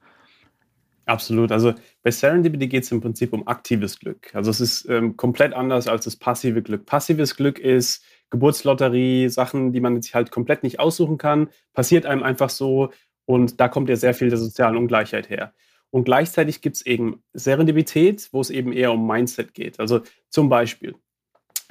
Absolut. 1.06 1.52
Also 1.52 1.74
bei 2.02 2.12
Serendipity 2.12 2.68
geht 2.68 2.84
es 2.84 2.92
im 2.92 3.02
Prinzip 3.02 3.34
um 3.34 3.48
aktives 3.48 4.00
Glück. 4.00 4.34
Also 4.34 4.52
es 4.52 4.62
ist 4.62 4.88
ähm, 4.90 5.18
komplett 5.18 5.54
anders 5.54 5.88
als 5.88 6.06
das 6.06 6.16
passive 6.16 6.62
Glück. 6.62 6.86
Passives 6.86 7.36
Glück 7.36 7.60
ist 7.60 8.06
Geburtslotterie, 8.30 9.28
Sachen, 9.30 9.74
die 9.74 9.82
man 9.82 10.02
sich 10.02 10.16
halt 10.16 10.32
komplett 10.32 10.64
nicht 10.64 10.80
aussuchen 10.80 11.18
kann, 11.18 11.50
passiert 11.74 12.06
einem 12.06 12.24
einfach 12.24 12.50
so 12.50 12.92
und 13.26 13.60
da 13.60 13.68
kommt 13.68 13.90
ja 13.90 13.96
sehr 13.96 14.14
viel 14.14 14.30
der 14.30 14.40
sozialen 14.40 14.78
Ungleichheit 14.78 15.30
her. 15.30 15.54
Und 15.92 16.06
gleichzeitig 16.06 16.62
gibt 16.62 16.78
es 16.78 16.86
eben 16.86 17.22
Serendipität, 17.34 18.30
wo 18.32 18.42
es 18.42 18.50
eben 18.50 18.74
eher 18.74 18.92
um 18.92 19.06
Mindset 19.06 19.54
geht. 19.54 19.80
Also 19.80 20.02
zum 20.30 20.50
Beispiel, 20.50 20.96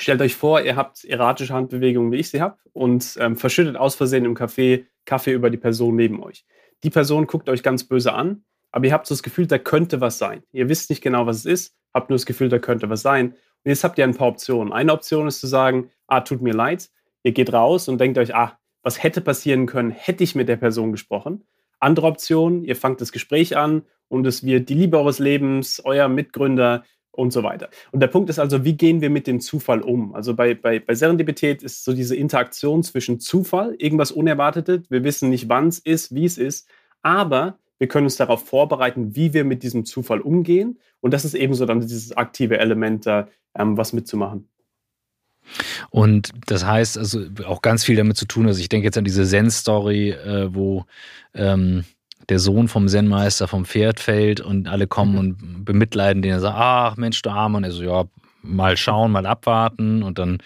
Stellt 0.02 0.20
euch 0.20 0.34
vor, 0.34 0.60
ihr 0.60 0.74
habt 0.74 1.04
erratische 1.04 1.54
Handbewegungen, 1.54 2.10
wie 2.10 2.16
ich 2.16 2.28
sie 2.28 2.40
habe, 2.40 2.56
und 2.72 3.16
ähm, 3.20 3.36
verschüttet 3.36 3.76
aus 3.76 3.94
Versehen 3.94 4.24
im 4.24 4.34
Café 4.34 4.84
Kaffee 5.04 5.32
über 5.32 5.48
die 5.48 5.58
Person 5.58 5.94
neben 5.94 6.20
euch. 6.24 6.44
Die 6.82 6.90
Person 6.90 7.28
guckt 7.28 7.48
euch 7.48 7.62
ganz 7.62 7.84
böse 7.84 8.12
an, 8.12 8.42
aber 8.72 8.86
ihr 8.86 8.92
habt 8.92 9.06
so 9.06 9.14
das 9.14 9.22
Gefühl, 9.22 9.46
da 9.46 9.58
könnte 9.58 10.00
was 10.00 10.18
sein. 10.18 10.42
Ihr 10.50 10.68
wisst 10.68 10.90
nicht 10.90 11.02
genau, 11.02 11.26
was 11.26 11.36
es 11.36 11.44
ist, 11.44 11.76
habt 11.94 12.10
nur 12.10 12.16
das 12.16 12.26
Gefühl, 12.26 12.48
da 12.48 12.58
könnte 12.58 12.90
was 12.90 13.02
sein. 13.02 13.28
Und 13.28 13.68
jetzt 13.68 13.84
habt 13.84 13.96
ihr 13.96 14.02
ein 14.02 14.16
paar 14.16 14.26
Optionen. 14.26 14.72
Eine 14.72 14.92
Option 14.92 15.28
ist 15.28 15.38
zu 15.38 15.46
sagen, 15.46 15.90
ah, 16.08 16.22
tut 16.22 16.42
mir 16.42 16.52
leid. 16.52 16.90
Ihr 17.22 17.30
geht 17.30 17.52
raus 17.52 17.86
und 17.86 18.00
denkt 18.00 18.18
euch, 18.18 18.34
ah, 18.34 18.58
was 18.82 19.04
hätte 19.04 19.20
passieren 19.20 19.66
können, 19.66 19.92
hätte 19.92 20.24
ich 20.24 20.34
mit 20.34 20.48
der 20.48 20.56
Person 20.56 20.90
gesprochen. 20.90 21.44
Andere 21.78 22.08
Option, 22.08 22.64
ihr 22.64 22.74
fangt 22.74 23.00
das 23.00 23.12
Gespräch 23.12 23.56
an 23.56 23.82
und 24.08 24.26
es 24.26 24.44
wird 24.44 24.68
die 24.68 24.74
Liebe 24.74 24.98
eures 24.98 25.20
Lebens, 25.20 25.80
euer 25.84 26.08
Mitgründer, 26.08 26.82
und 27.12 27.32
so 27.32 27.42
weiter. 27.42 27.68
Und 27.92 28.00
der 28.00 28.08
Punkt 28.08 28.30
ist 28.30 28.38
also, 28.38 28.64
wie 28.64 28.74
gehen 28.74 29.00
wir 29.00 29.10
mit 29.10 29.26
dem 29.26 29.40
Zufall 29.40 29.82
um? 29.82 30.14
Also 30.14 30.34
bei, 30.34 30.54
bei, 30.54 30.80
bei 30.80 30.94
Serendipität 30.94 31.62
ist 31.62 31.84
so 31.84 31.92
diese 31.92 32.16
Interaktion 32.16 32.82
zwischen 32.82 33.20
Zufall, 33.20 33.74
irgendwas 33.78 34.10
Unerwartetes, 34.10 34.90
wir 34.90 35.04
wissen 35.04 35.28
nicht, 35.28 35.48
wann 35.48 35.68
es 35.68 35.78
ist, 35.78 36.14
wie 36.14 36.24
es 36.24 36.38
ist, 36.38 36.68
aber 37.02 37.58
wir 37.78 37.88
können 37.88 38.06
uns 38.06 38.16
darauf 38.16 38.46
vorbereiten, 38.46 39.16
wie 39.16 39.34
wir 39.34 39.44
mit 39.44 39.62
diesem 39.62 39.84
Zufall 39.84 40.20
umgehen. 40.20 40.78
Und 41.00 41.12
das 41.12 41.24
ist 41.24 41.34
ebenso 41.34 41.66
dann 41.66 41.80
dieses 41.80 42.16
aktive 42.16 42.58
Element, 42.58 43.06
da 43.06 43.28
ähm, 43.56 43.76
was 43.76 43.92
mitzumachen. 43.92 44.48
Und 45.90 46.30
das 46.46 46.64
heißt 46.64 46.96
also 46.96 47.22
auch 47.44 47.60
ganz 47.60 47.84
viel 47.84 47.96
damit 47.96 48.16
zu 48.16 48.26
tun, 48.26 48.46
also 48.46 48.60
ich 48.60 48.68
denke 48.68 48.84
jetzt 48.86 48.98
an 48.98 49.04
diese 49.04 49.26
Zen-Story, 49.26 50.10
äh, 50.10 50.54
wo 50.54 50.84
ähm, 51.34 51.84
der 52.32 52.38
Sohn 52.38 52.66
vom 52.66 52.88
Zen-Meister 52.88 53.46
vom 53.46 53.66
Pferd 53.66 54.00
fällt 54.00 54.40
und 54.40 54.66
alle 54.66 54.86
kommen 54.86 55.12
mhm. 55.12 55.18
und 55.18 55.64
bemitleiden 55.66 56.22
den. 56.22 56.32
Er 56.32 56.40
sagt, 56.40 56.56
ach 56.58 56.96
Mensch, 56.96 57.20
du 57.20 57.28
Arme. 57.28 57.58
Und 57.58 57.64
er 57.64 57.72
so, 57.72 57.82
ja, 57.84 58.04
mal 58.40 58.78
schauen, 58.78 59.12
mal 59.12 59.26
abwarten 59.26 60.02
und 60.02 60.18
dann 60.18 60.38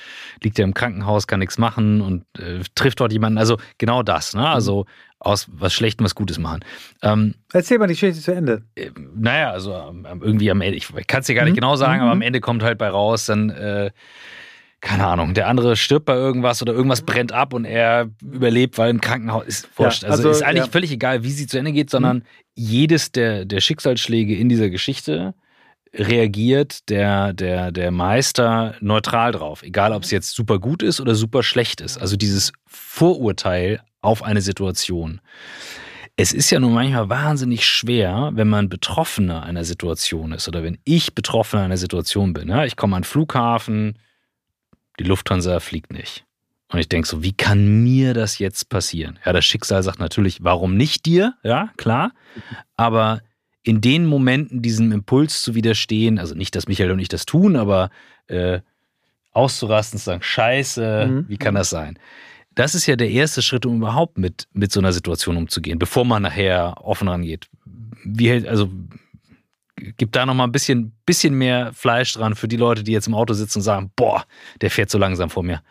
liegt 0.42 0.59
er 0.59 0.64
im 0.64 0.75
Krankenhaus, 0.75 1.29
kann 1.29 1.38
nichts 1.38 1.59
machen 1.59 2.01
und 2.01 2.25
äh, 2.40 2.61
trifft 2.75 2.99
dort 2.99 3.12
jemanden. 3.12 3.38
Also 3.38 3.57
genau 3.79 4.03
das, 4.03 4.35
ne? 4.35 4.49
Also 4.49 4.85
aus 5.20 5.46
was 5.51 5.72
Schlechtem 5.72 6.05
was 6.05 6.16
Gutes 6.16 6.38
machen. 6.38 6.61
Ähm, 7.03 7.35
Erzähl 7.53 7.79
mal 7.79 7.87
die 7.87 7.94
Geschichte 7.94 8.20
zu 8.20 8.35
Ende. 8.35 8.62
Äh, 8.75 8.90
naja, 9.14 9.53
also 9.53 9.72
ähm, 9.72 10.20
irgendwie 10.22 10.51
am 10.51 10.61
Ende, 10.61 10.77
ich 10.77 10.88
kann 11.07 11.20
es 11.20 11.27
dir 11.27 11.37
gar 11.37 11.44
nicht 11.44 11.53
mhm. 11.53 11.61
genau 11.61 11.77
sagen, 11.77 11.99
mhm. 11.99 12.03
aber 12.03 12.12
am 12.12 12.22
Ende 12.22 12.40
kommt 12.40 12.64
halt 12.64 12.79
bei 12.79 12.88
raus, 12.88 13.27
dann 13.27 13.51
äh, 13.51 13.92
keine 14.87 15.05
Ahnung, 15.09 15.35
der 15.35 15.49
andere 15.49 15.75
stirbt 15.75 16.07
bei 16.07 16.14
irgendwas 16.14 16.62
oder 16.62 16.72
irgendwas 16.72 17.03
brennt 17.03 17.33
ab 17.33 17.53
und 17.55 17.64
er 17.64 18.09
überlebt, 18.22 18.79
weil 18.79 18.90
im 18.90 19.01
Krankenhaus 19.01 19.44
ist 19.44 19.68
wurscht. 19.77 20.05
Ja, 20.05 20.11
also, 20.11 20.29
also, 20.29 20.38
ist 20.38 20.42
eigentlich 20.44 20.66
ja. 20.66 20.70
völlig 20.70 20.92
egal, 20.92 21.25
wie 21.25 21.33
sie 21.33 21.49
zu 21.49 21.59
Ende 21.59 21.72
geht, 21.72 21.90
sondern 21.90 22.18
mhm. 22.18 22.22
jedes 22.55 23.11
der, 23.11 23.44
der 23.44 23.61
Schicksalsschläge 23.61 24.37
in 24.37 24.49
dieser 24.49 24.70
Geschichte 24.70 25.35
reagiert 25.92 26.88
der, 26.88 27.33
der, 27.33 27.72
der 27.72 27.90
Meister 27.90 28.77
neutral 28.81 29.33
drauf, 29.33 29.64
egal 29.64 29.92
ob 29.92 30.05
es 30.05 30.12
jetzt 30.12 30.37
super 30.37 30.61
gut 30.61 30.85
ist 30.85 31.01
oder 31.01 31.16
super 31.16 31.42
schlecht 31.42 31.81
ist. 31.81 31.99
Also 31.99 32.16
dieses 32.16 32.53
Vorurteil 32.66 33.81
auf 34.03 34.22
eine 34.22 34.40
Situation. 34.40 35.20
Es 36.16 36.33
ist 36.33 36.49
ja 36.51 36.61
nun 36.61 36.75
manchmal 36.75 37.09
wahnsinnig 37.09 37.66
schwer, 37.66 38.31
wenn 38.35 38.46
man 38.46 38.68
Betroffener 38.68 39.42
einer 39.42 39.64
Situation 39.64 40.31
ist 40.31 40.46
oder 40.46 40.62
wenn 40.62 40.79
ich 40.85 41.12
Betroffener 41.16 41.64
einer 41.64 41.77
Situation 41.77 42.35
bin. 42.35 42.49
Ja? 42.49 42.64
Ich 42.64 42.77
komme 42.77 42.94
an 42.94 43.03
den 43.03 43.09
Flughafen, 43.09 43.99
die 44.98 45.04
Lufthansa 45.04 45.61
fliegt 45.61 45.92
nicht. 45.92 46.24
Und 46.68 46.80
ich 46.80 46.88
denke 46.88 47.06
so, 47.06 47.22
wie 47.22 47.32
kann 47.32 47.85
mir 47.85 48.12
das 48.12 48.38
jetzt 48.38 48.68
passieren? 48.68 49.18
Ja, 49.24 49.32
das 49.32 49.44
Schicksal 49.44 49.82
sagt 49.82 50.00
natürlich, 50.00 50.42
warum 50.42 50.76
nicht 50.76 51.06
dir? 51.06 51.35
Ja, 51.44 51.70
klar. 51.76 52.12
Aber 52.76 53.22
in 53.62 53.80
den 53.80 54.06
Momenten 54.06 54.62
diesem 54.62 54.92
Impuls 54.92 55.42
zu 55.42 55.54
widerstehen, 55.54 56.18
also 56.18 56.35
nicht, 56.35 56.54
dass 56.56 56.66
Michael 56.68 56.90
und 56.90 56.98
ich 56.98 57.09
das 57.09 57.24
tun, 57.24 57.56
aber 57.56 57.90
äh, 58.26 58.61
auszurasten, 59.32 59.98
zu 59.98 60.04
sagen, 60.06 60.22
scheiße, 60.22 61.06
mhm. 61.09 61.24
wie 61.28 61.37
kann 61.37 61.54
das 61.54 61.70
sein? 61.70 61.98
Das 62.54 62.74
ist 62.74 62.87
ja 62.87 62.96
der 62.96 63.11
erste 63.11 63.42
Schritt, 63.42 63.66
um 63.66 63.76
überhaupt 63.76 64.18
mit, 64.18 64.48
mit 64.52 64.72
so 64.72 64.80
einer 64.80 64.92
Situation 64.92 65.37
umzugehen, 65.37 65.78
bevor 65.78 66.04
man 66.04 66.22
nachher 66.22 66.74
offen 66.82 67.06
rangeht. 67.06 67.48
Wie 68.04 68.28
hält, 68.28 68.46
also 68.46 68.70
gibt 69.76 70.16
da 70.16 70.26
noch 70.26 70.34
mal 70.34 70.44
ein 70.44 70.52
bisschen, 70.52 70.92
bisschen 71.04 71.34
mehr 71.34 71.72
Fleisch 71.72 72.14
dran 72.14 72.34
für 72.34 72.48
die 72.48 72.56
Leute, 72.56 72.82
die 72.82 72.92
jetzt 72.92 73.06
im 73.06 73.14
Auto 73.14 73.34
sitzen 73.34 73.58
und 73.58 73.62
sagen, 73.62 73.92
boah, 73.94 74.24
der 74.60 74.70
fährt 74.70 74.90
so 74.90 74.98
langsam 74.98 75.30
vor 75.30 75.42
mir. 75.42 75.62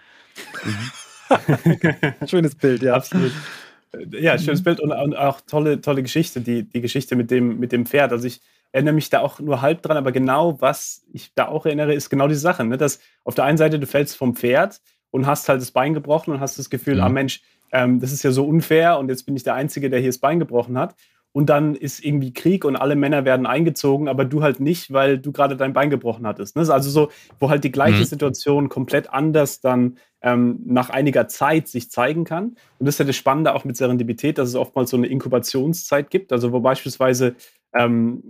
Schönes 2.28 2.56
Bild, 2.56 2.84
ja. 2.84 2.94
Absolut. 2.94 3.32
Ja, 4.12 4.38
schönes 4.38 4.62
Bild 4.62 4.82
und, 4.82 4.92
und, 4.92 5.16
auch 5.16 5.40
tolle, 5.42 5.80
tolle 5.80 6.04
Geschichte, 6.04 6.42
die, 6.42 6.64
die 6.64 6.82
Geschichte 6.82 7.16
mit 7.16 7.32
dem, 7.32 7.60
mit 7.60 7.72
dem 7.72 7.86
Pferd. 7.86 8.12
Also 8.12 8.28
ich 8.28 8.42
erinnere 8.74 8.94
mich 8.94 9.10
da 9.10 9.22
auch 9.22 9.40
nur 9.40 9.62
halb 9.62 9.82
dran, 9.84 9.96
aber 9.96 10.12
genau 10.12 10.60
was 10.60 11.06
ich 11.14 11.34
da 11.34 11.48
auch 11.48 11.66
erinnere, 11.66 11.94
ist 11.94 12.10
genau 12.10 12.28
die 12.28 12.36
Sache. 12.36 12.66
Ne? 12.66 12.78
Dass 12.78 13.00
auf 13.24 13.36
der 13.36 13.46
einen 13.46 13.58
Seite 13.58 13.80
du 13.80 13.88
fällst 13.88 14.18
vom 14.18 14.36
Pferd 14.36 14.82
und 15.12 15.26
hast 15.26 15.48
halt 15.48 15.62
das 15.62 15.72
Bein 15.72 15.94
gebrochen 15.94 16.34
und 16.34 16.42
hast 16.42 16.60
das 16.60 16.70
Gefühl, 16.70 16.96
mhm. 16.96 17.02
ah 17.02 17.10
Mensch, 17.10 17.42
ähm, 17.72 18.02
das 18.02 18.12
ist 18.12 18.24
ja 18.24 18.32
so 18.32 18.46
unfair 18.46 19.00
und 19.00 19.08
jetzt 19.08 19.26
bin 19.26 19.36
ich 19.38 19.44
der 19.44 19.56
Einzige, 19.56 19.90
der 19.90 20.00
hier 20.00 20.10
das 20.10 20.18
Bein 20.18 20.40
gebrochen 20.40 20.78
hat 20.78 20.96
und 21.36 21.48
dann 21.48 21.76
ist 21.76 22.02
irgendwie 22.02 22.32
Krieg 22.32 22.64
und 22.64 22.78
alle 22.78 22.96
Männer 22.96 23.26
werden 23.26 23.46
eingezogen, 23.46 24.08
aber 24.08 24.24
du 24.24 24.42
halt 24.42 24.62
nicht, 24.62 24.94
weil 24.94 25.18
du 25.18 25.34
gerade 25.34 25.58
dein 25.58 25.74
Bein 25.74 25.90
gebrochen 25.90 26.26
hattest. 26.26 26.56
Ne? 26.56 26.62
Also 26.72 26.90
so, 26.90 27.10
wo 27.42 27.50
halt 27.50 27.66
die 27.66 27.74
gleiche 27.74 28.00
mhm. 28.00 28.06
Situation 28.06 28.70
komplett 28.70 29.10
anders 29.10 29.60
dann 29.60 29.98
ähm, 30.22 30.62
nach 30.66 30.90
einiger 30.90 31.28
Zeit 31.28 31.68
sich 31.68 31.92
zeigen 31.92 32.24
kann. 32.24 32.56
Und 32.80 32.86
das 32.86 32.96
ist 32.96 33.00
ja 33.00 33.06
das 33.06 33.18
Spannende 33.18 33.54
auch 33.54 33.66
mit 33.66 33.76
Serendipität, 33.76 34.38
dass 34.38 34.48
es 34.48 34.56
oftmals 34.56 34.92
so 34.92 34.96
eine 34.96 35.08
Inkubationszeit 35.08 36.10
gibt. 36.10 36.32
Also 36.32 36.54
wo 36.54 36.62
beispielsweise 36.62 37.36
ähm, 37.74 38.24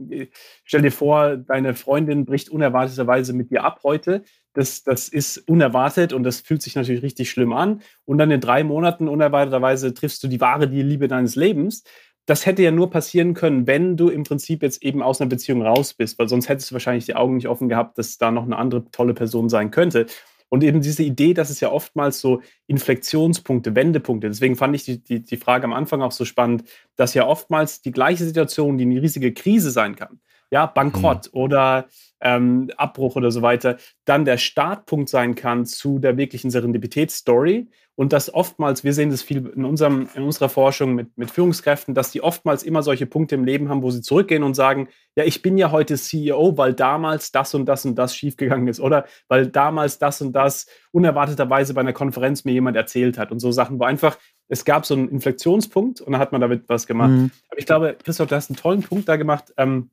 stell 0.64 0.82
dir 0.82 0.92
vor, 0.92 1.38
deine 1.38 1.76
Freundin 1.76 2.26
bricht 2.26 2.50
unerwarteterweise 2.50 3.34
mit 3.34 3.52
dir 3.52 3.66
ab 3.66 3.82
heute. 3.84 4.24
Das, 4.54 4.84
das 4.84 5.10
ist 5.10 5.48
unerwartet 5.48 6.12
und 6.12 6.24
das 6.24 6.40
fühlt 6.40 6.64
sich 6.64 6.74
natürlich 6.74 7.04
richtig 7.04 7.30
schlimm 7.30 7.54
an. 7.54 7.82
Und 8.06 8.18
dann 8.18 8.32
in 8.32 8.42
drei 8.42 8.64
Monaten 8.64 9.08
unerwarteterweise 9.08 9.94
triffst 9.94 10.24
du 10.24 10.28
die 10.28 10.42
wahre 10.42 10.68
die 10.68 10.82
Liebe 10.82 11.08
deines 11.08 11.36
Lebens 11.36 11.84
das 12.26 12.46
hätte 12.46 12.64
ja 12.64 12.72
nur 12.72 12.90
passieren 12.90 13.34
können, 13.34 13.68
wenn 13.68 13.98
du 13.98 14.10
im 14.10 14.24
Prinzip 14.24 14.64
jetzt 14.64 14.84
eben 14.84 15.04
aus 15.04 15.22
einer 15.22 15.30
Beziehung 15.30 15.62
raus 15.62 15.94
bist, 15.94 16.18
weil 16.18 16.28
sonst 16.28 16.50
hättest 16.50 16.72
du 16.72 16.74
wahrscheinlich 16.74 17.06
die 17.06 17.16
Augen 17.16 17.36
nicht 17.36 17.48
offen 17.48 17.70
gehabt, 17.70 17.98
dass 17.98 18.18
da 18.18 18.32
noch 18.32 18.44
eine 18.44 18.58
andere 18.58 18.90
tolle 18.92 19.14
Person 19.14 19.50
sein 19.50 19.72
könnte. 19.72 20.08
Und 20.50 20.64
eben 20.64 20.82
diese 20.82 21.04
Idee, 21.04 21.34
dass 21.34 21.50
es 21.50 21.60
ja 21.60 21.72
oftmals 21.72 22.22
so 22.22 22.42
Inflektionspunkte, 22.68 23.76
Wendepunkte, 23.76 24.28
deswegen 24.28 24.56
fand 24.56 24.76
ich 24.76 24.86
die, 24.86 25.04
die, 25.04 25.22
die 25.22 25.38
Frage 25.38 25.66
am 25.66 25.74
Anfang 25.74 26.02
auch 26.02 26.12
so 26.12 26.26
spannend, 26.26 26.64
dass 26.96 27.14
ja 27.14 27.28
oftmals 27.28 27.82
die 27.82 27.92
gleiche 27.92 28.24
Situation, 28.24 28.78
die 28.78 28.86
eine 28.86 29.02
riesige 29.02 29.34
Krise 29.34 29.72
sein 29.72 29.96
kann, 29.96 30.20
ja, 30.56 30.68
Bankrott 30.68 31.34
mhm. 31.34 31.40
oder 31.42 31.86
ähm, 32.22 32.72
Abbruch 32.78 33.18
oder 33.18 33.30
so 33.30 33.42
weiter, 33.42 33.76
dann 34.06 34.24
der 34.24 34.38
Startpunkt 34.38 35.10
sein 35.10 35.36
kann 35.36 35.66
zu 35.66 36.00
der 36.00 36.16
wirklichen 36.16 36.50
Serendipitätsstory. 36.50 37.68
Und 37.98 38.14
dass 38.14 38.34
oftmals, 38.34 38.86
wir 38.86 38.94
sehen 38.94 39.10
das 39.10 39.22
viel 39.22 39.52
in, 39.54 39.66
unserem, 39.66 40.08
in 40.16 40.24
unserer 40.24 40.48
Forschung 40.48 40.96
mit, 40.96 41.18
mit 41.18 41.30
Führungskräften, 41.32 41.94
dass 41.94 42.12
die 42.12 42.22
oftmals 42.22 42.64
immer 42.64 42.84
solche 42.84 43.06
Punkte 43.06 43.36
im 43.36 43.44
Leben 43.44 43.68
haben, 43.68 43.84
wo 43.84 43.92
sie 43.92 44.02
zurückgehen 44.02 44.44
und 44.44 44.54
sagen, 44.54 44.88
ja, 45.18 45.26
ich 45.26 45.42
bin 45.42 45.58
ja 45.58 45.72
heute 45.72 45.98
CEO, 45.98 46.58
weil 46.58 46.74
damals 46.74 47.34
das 47.34 47.54
und 47.54 47.66
das 47.66 47.86
und 47.86 47.96
das 47.96 48.16
schiefgegangen 48.16 48.68
ist 48.70 48.80
oder 48.80 49.06
weil 49.28 49.48
damals 49.48 49.98
das 49.98 50.22
und 50.22 50.34
das 50.34 50.68
unerwarteterweise 50.92 51.74
bei 51.74 51.82
einer 51.82 51.94
Konferenz 51.94 52.46
mir 52.46 52.54
jemand 52.54 52.78
erzählt 52.78 53.18
hat 53.18 53.32
und 53.32 53.40
so 53.40 53.52
Sachen, 53.52 53.80
wo 53.80 53.84
einfach 53.84 54.18
es 54.48 54.64
gab 54.64 54.86
so 54.86 54.94
einen 54.94 55.10
Inflektionspunkt 55.10 56.02
und 56.02 56.14
dann 56.14 56.22
hat 56.22 56.32
man 56.32 56.42
damit 56.42 56.64
was 56.68 56.88
gemacht. 56.88 57.12
Mhm. 57.12 57.32
Aber 57.50 57.60
ich 57.60 57.66
glaube, 57.66 57.98
Christoph, 58.04 58.28
du 58.28 58.36
hast 58.36 58.50
einen 58.50 58.58
tollen 58.58 58.84
Punkt 58.84 59.08
da 59.08 59.16
gemacht. 59.16 59.54
Ähm, 59.58 59.90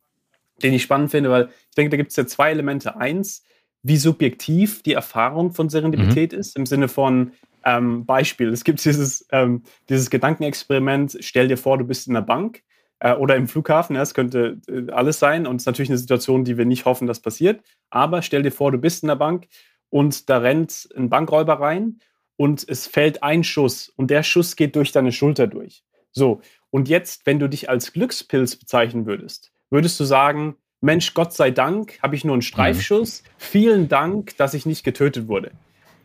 den 0.62 0.74
ich 0.74 0.82
spannend 0.82 1.10
finde, 1.10 1.30
weil 1.30 1.48
ich 1.68 1.74
denke, 1.76 1.90
da 1.90 1.96
gibt 1.96 2.10
es 2.10 2.16
ja 2.16 2.26
zwei 2.26 2.50
Elemente. 2.50 2.96
Eins, 2.96 3.42
wie 3.82 3.96
subjektiv 3.96 4.82
die 4.82 4.92
Erfahrung 4.92 5.52
von 5.52 5.68
Serendipität 5.68 6.32
mhm. 6.32 6.38
ist, 6.38 6.56
im 6.56 6.66
Sinne 6.66 6.88
von 6.88 7.32
ähm, 7.64 8.06
Beispiel. 8.06 8.48
Es 8.48 8.64
gibt 8.64 8.84
dieses, 8.84 9.26
ähm, 9.30 9.62
dieses 9.88 10.10
Gedankenexperiment, 10.10 11.18
stell 11.20 11.48
dir 11.48 11.56
vor, 11.56 11.78
du 11.78 11.84
bist 11.84 12.06
in 12.06 12.14
der 12.14 12.22
Bank 12.22 12.62
äh, 13.00 13.14
oder 13.14 13.36
im 13.36 13.48
Flughafen, 13.48 13.96
ja, 13.96 14.02
es 14.02 14.14
könnte 14.14 14.60
äh, 14.68 14.90
alles 14.90 15.18
sein 15.18 15.46
und 15.46 15.56
es 15.56 15.62
ist 15.62 15.66
natürlich 15.66 15.90
eine 15.90 15.98
Situation, 15.98 16.44
die 16.44 16.58
wir 16.58 16.64
nicht 16.64 16.84
hoffen, 16.84 17.06
dass 17.06 17.20
passiert, 17.20 17.62
aber 17.90 18.22
stell 18.22 18.42
dir 18.42 18.52
vor, 18.52 18.72
du 18.72 18.78
bist 18.78 19.02
in 19.02 19.08
der 19.08 19.16
Bank 19.16 19.48
und 19.90 20.28
da 20.28 20.38
rennt 20.38 20.88
ein 20.96 21.08
Bankräuber 21.08 21.54
rein 21.54 21.98
und 22.36 22.64
es 22.68 22.86
fällt 22.86 23.22
ein 23.22 23.44
Schuss 23.44 23.88
und 23.88 24.10
der 24.10 24.22
Schuss 24.22 24.56
geht 24.56 24.76
durch 24.76 24.92
deine 24.92 25.12
Schulter 25.12 25.46
durch. 25.46 25.84
So, 26.12 26.40
und 26.70 26.88
jetzt, 26.88 27.26
wenn 27.26 27.38
du 27.38 27.48
dich 27.48 27.68
als 27.68 27.92
Glückspilz 27.92 28.56
bezeichnen 28.56 29.06
würdest, 29.06 29.51
würdest 29.72 29.98
du 29.98 30.04
sagen, 30.04 30.56
Mensch, 30.80 31.14
Gott 31.14 31.32
sei 31.32 31.50
Dank 31.50 31.98
habe 32.02 32.14
ich 32.14 32.24
nur 32.24 32.34
einen 32.34 32.42
Streifschuss. 32.42 33.22
Mhm. 33.22 33.28
Vielen 33.38 33.88
Dank, 33.88 34.36
dass 34.36 34.54
ich 34.54 34.66
nicht 34.66 34.84
getötet 34.84 35.28
wurde. 35.28 35.52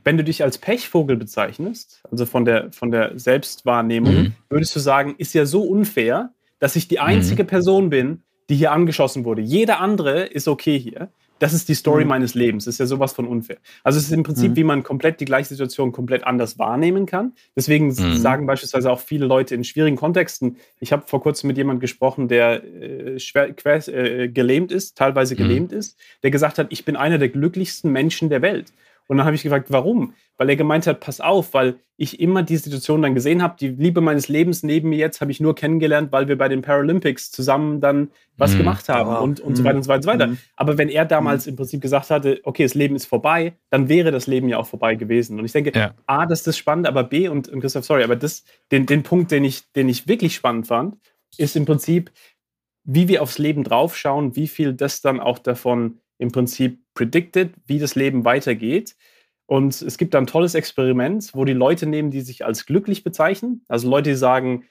Wenn 0.03 0.17
du 0.17 0.23
dich 0.23 0.43
als 0.43 0.57
Pechvogel 0.57 1.17
bezeichnest, 1.17 2.01
also 2.09 2.25
von 2.25 2.45
der, 2.45 2.71
von 2.71 2.91
der 2.91 3.19
Selbstwahrnehmung, 3.19 4.15
mhm. 4.15 4.33
würdest 4.49 4.75
du 4.75 4.79
sagen, 4.79 5.15
ist 5.17 5.33
ja 5.33 5.45
so 5.45 5.63
unfair, 5.63 6.31
dass 6.59 6.75
ich 6.75 6.87
die 6.87 6.99
einzige 6.99 7.43
mhm. 7.43 7.47
Person 7.47 7.89
bin, 7.89 8.23
die 8.49 8.55
hier 8.55 8.71
angeschossen 8.71 9.25
wurde. 9.25 9.41
Jeder 9.41 9.81
andere 9.81 10.21
ist 10.21 10.47
okay 10.47 10.79
hier 10.79 11.09
das 11.39 11.53
ist 11.53 11.69
die 11.69 11.73
Story 11.73 12.03
mhm. 12.03 12.09
meines 12.09 12.33
Lebens. 12.33 12.65
Das 12.65 12.75
ist 12.75 12.79
ja 12.79 12.85
sowas 12.85 13.13
von 13.13 13.27
unfair. 13.27 13.57
Also 13.83 13.99
es 13.99 14.05
ist 14.05 14.11
im 14.11 14.23
Prinzip, 14.23 14.51
mhm. 14.51 14.55
wie 14.55 14.63
man 14.63 14.83
komplett 14.83 15.19
die 15.19 15.25
gleiche 15.25 15.49
Situation 15.49 15.91
komplett 15.91 16.23
anders 16.23 16.57
wahrnehmen 16.59 17.05
kann. 17.05 17.33
Deswegen 17.55 17.87
mhm. 17.87 18.17
sagen 18.17 18.47
beispielsweise 18.47 18.91
auch 18.91 18.99
viele 18.99 19.25
Leute 19.25 19.55
in 19.55 19.63
schwierigen 19.63 19.97
Kontexten, 19.97 20.57
ich 20.79 20.91
habe 20.91 21.03
vor 21.07 21.21
kurzem 21.21 21.47
mit 21.47 21.57
jemandem 21.57 21.81
gesprochen, 21.81 22.27
der 22.27 22.63
äh, 22.63 23.19
schwer, 23.19 23.49
äh, 23.87 24.29
gelähmt 24.29 24.71
ist, 24.71 24.97
teilweise 24.97 25.35
mhm. 25.35 25.37
gelähmt 25.39 25.71
ist, 25.71 25.97
der 26.23 26.31
gesagt 26.31 26.57
hat, 26.57 26.67
ich 26.69 26.85
bin 26.85 26.95
einer 26.95 27.17
der 27.17 27.29
glücklichsten 27.29 27.91
Menschen 27.91 28.29
der 28.29 28.41
Welt. 28.41 28.73
Und 29.07 29.17
dann 29.17 29.25
habe 29.25 29.35
ich 29.35 29.43
gefragt, 29.43 29.67
warum? 29.71 30.13
Weil 30.37 30.49
er 30.49 30.55
gemeint 30.55 30.85
hat, 30.85 30.99
pass 30.99 31.21
auf, 31.21 31.53
weil 31.53 31.79
ich 31.95 32.19
immer 32.19 32.43
die 32.43 32.57
Situation 32.57 33.01
dann 33.01 33.15
gesehen 33.15 33.41
habe, 33.41 33.55
die 33.59 33.69
Liebe 33.69 34.01
meines 34.01 34.27
Lebens 34.27 34.61
neben 34.63 34.89
mir 34.89 34.97
jetzt 34.97 35.19
habe 35.21 35.31
ich 35.31 35.39
nur 35.39 35.55
kennengelernt, 35.55 36.11
weil 36.11 36.27
wir 36.27 36.37
bei 36.37 36.47
den 36.49 36.61
Paralympics 36.61 37.31
zusammen 37.31 37.81
dann 37.81 38.09
was 38.35 38.53
mhm. 38.53 38.59
gemacht 38.59 38.89
haben 38.89 39.09
wow. 39.09 39.21
und, 39.21 39.39
und 39.39 39.51
mhm. 39.51 39.55
so 39.55 39.63
weiter 39.63 39.77
und 39.77 39.83
so 39.83 39.89
weiter 39.89 39.95
und 39.97 40.03
so 40.03 40.09
weiter. 40.09 40.27
Mhm. 40.27 40.37
Aber 40.55 40.77
wenn 40.77 40.89
er 40.89 41.05
damals 41.05 41.45
mhm. 41.45 41.51
im 41.51 41.55
Prinzip 41.55 41.81
gesagt 41.81 42.09
hatte, 42.09 42.39
okay, 42.43 42.63
das 42.63 42.75
Leben 42.75 42.95
ist 42.95 43.05
vorbei, 43.05 43.53
dann 43.69 43.89
wäre 43.89 44.11
das 44.11 44.27
Leben 44.27 44.49
ja 44.49 44.57
auch 44.57 44.67
vorbei 44.67 44.95
gewesen. 44.95 45.39
Und 45.39 45.45
ich 45.45 45.53
denke, 45.53 45.71
ja. 45.73 45.93
A, 46.05 46.25
das 46.25 46.39
ist 46.39 46.47
das 46.47 46.57
Spannende, 46.57 46.89
aber 46.89 47.03
B, 47.03 47.29
und, 47.29 47.47
und 47.47 47.61
Christoph, 47.61 47.85
sorry, 47.85 48.03
aber 48.03 48.15
das, 48.15 48.43
den, 48.71 48.85
den 48.85 49.03
Punkt, 49.03 49.31
den 49.31 49.43
ich, 49.43 49.71
den 49.71 49.89
ich 49.89 50.07
wirklich 50.07 50.35
spannend 50.35 50.67
fand, 50.67 50.97
ist 51.37 51.55
im 51.55 51.65
Prinzip, 51.65 52.11
wie 52.83 53.07
wir 53.07 53.21
aufs 53.21 53.37
Leben 53.37 53.63
draufschauen, 53.63 54.35
wie 54.35 54.47
viel 54.47 54.73
das 54.73 55.01
dann 55.01 55.19
auch 55.19 55.39
davon 55.39 55.99
im 56.19 56.31
Prinzip 56.31 56.79
predicted, 56.97 57.53
wie 57.67 57.77
das 57.77 57.93
Leben 57.93 58.25
weitergeht. 58.25 58.95
Und 59.45 59.81
es 59.81 59.97
gibt 59.97 60.15
ein 60.15 60.25
tolles 60.25 60.55
Experiment, 60.55 61.29
wo 61.33 61.45
die 61.45 61.53
Leute 61.53 61.85
nehmen, 61.85 62.09
die 62.09 62.21
sich 62.21 62.43
als 62.43 62.65
glücklich 62.65 63.03
bezeichnen. 63.03 63.63
Also 63.67 63.87
Leute, 63.89 64.09
die 64.09 64.15
sagen, 64.15 64.65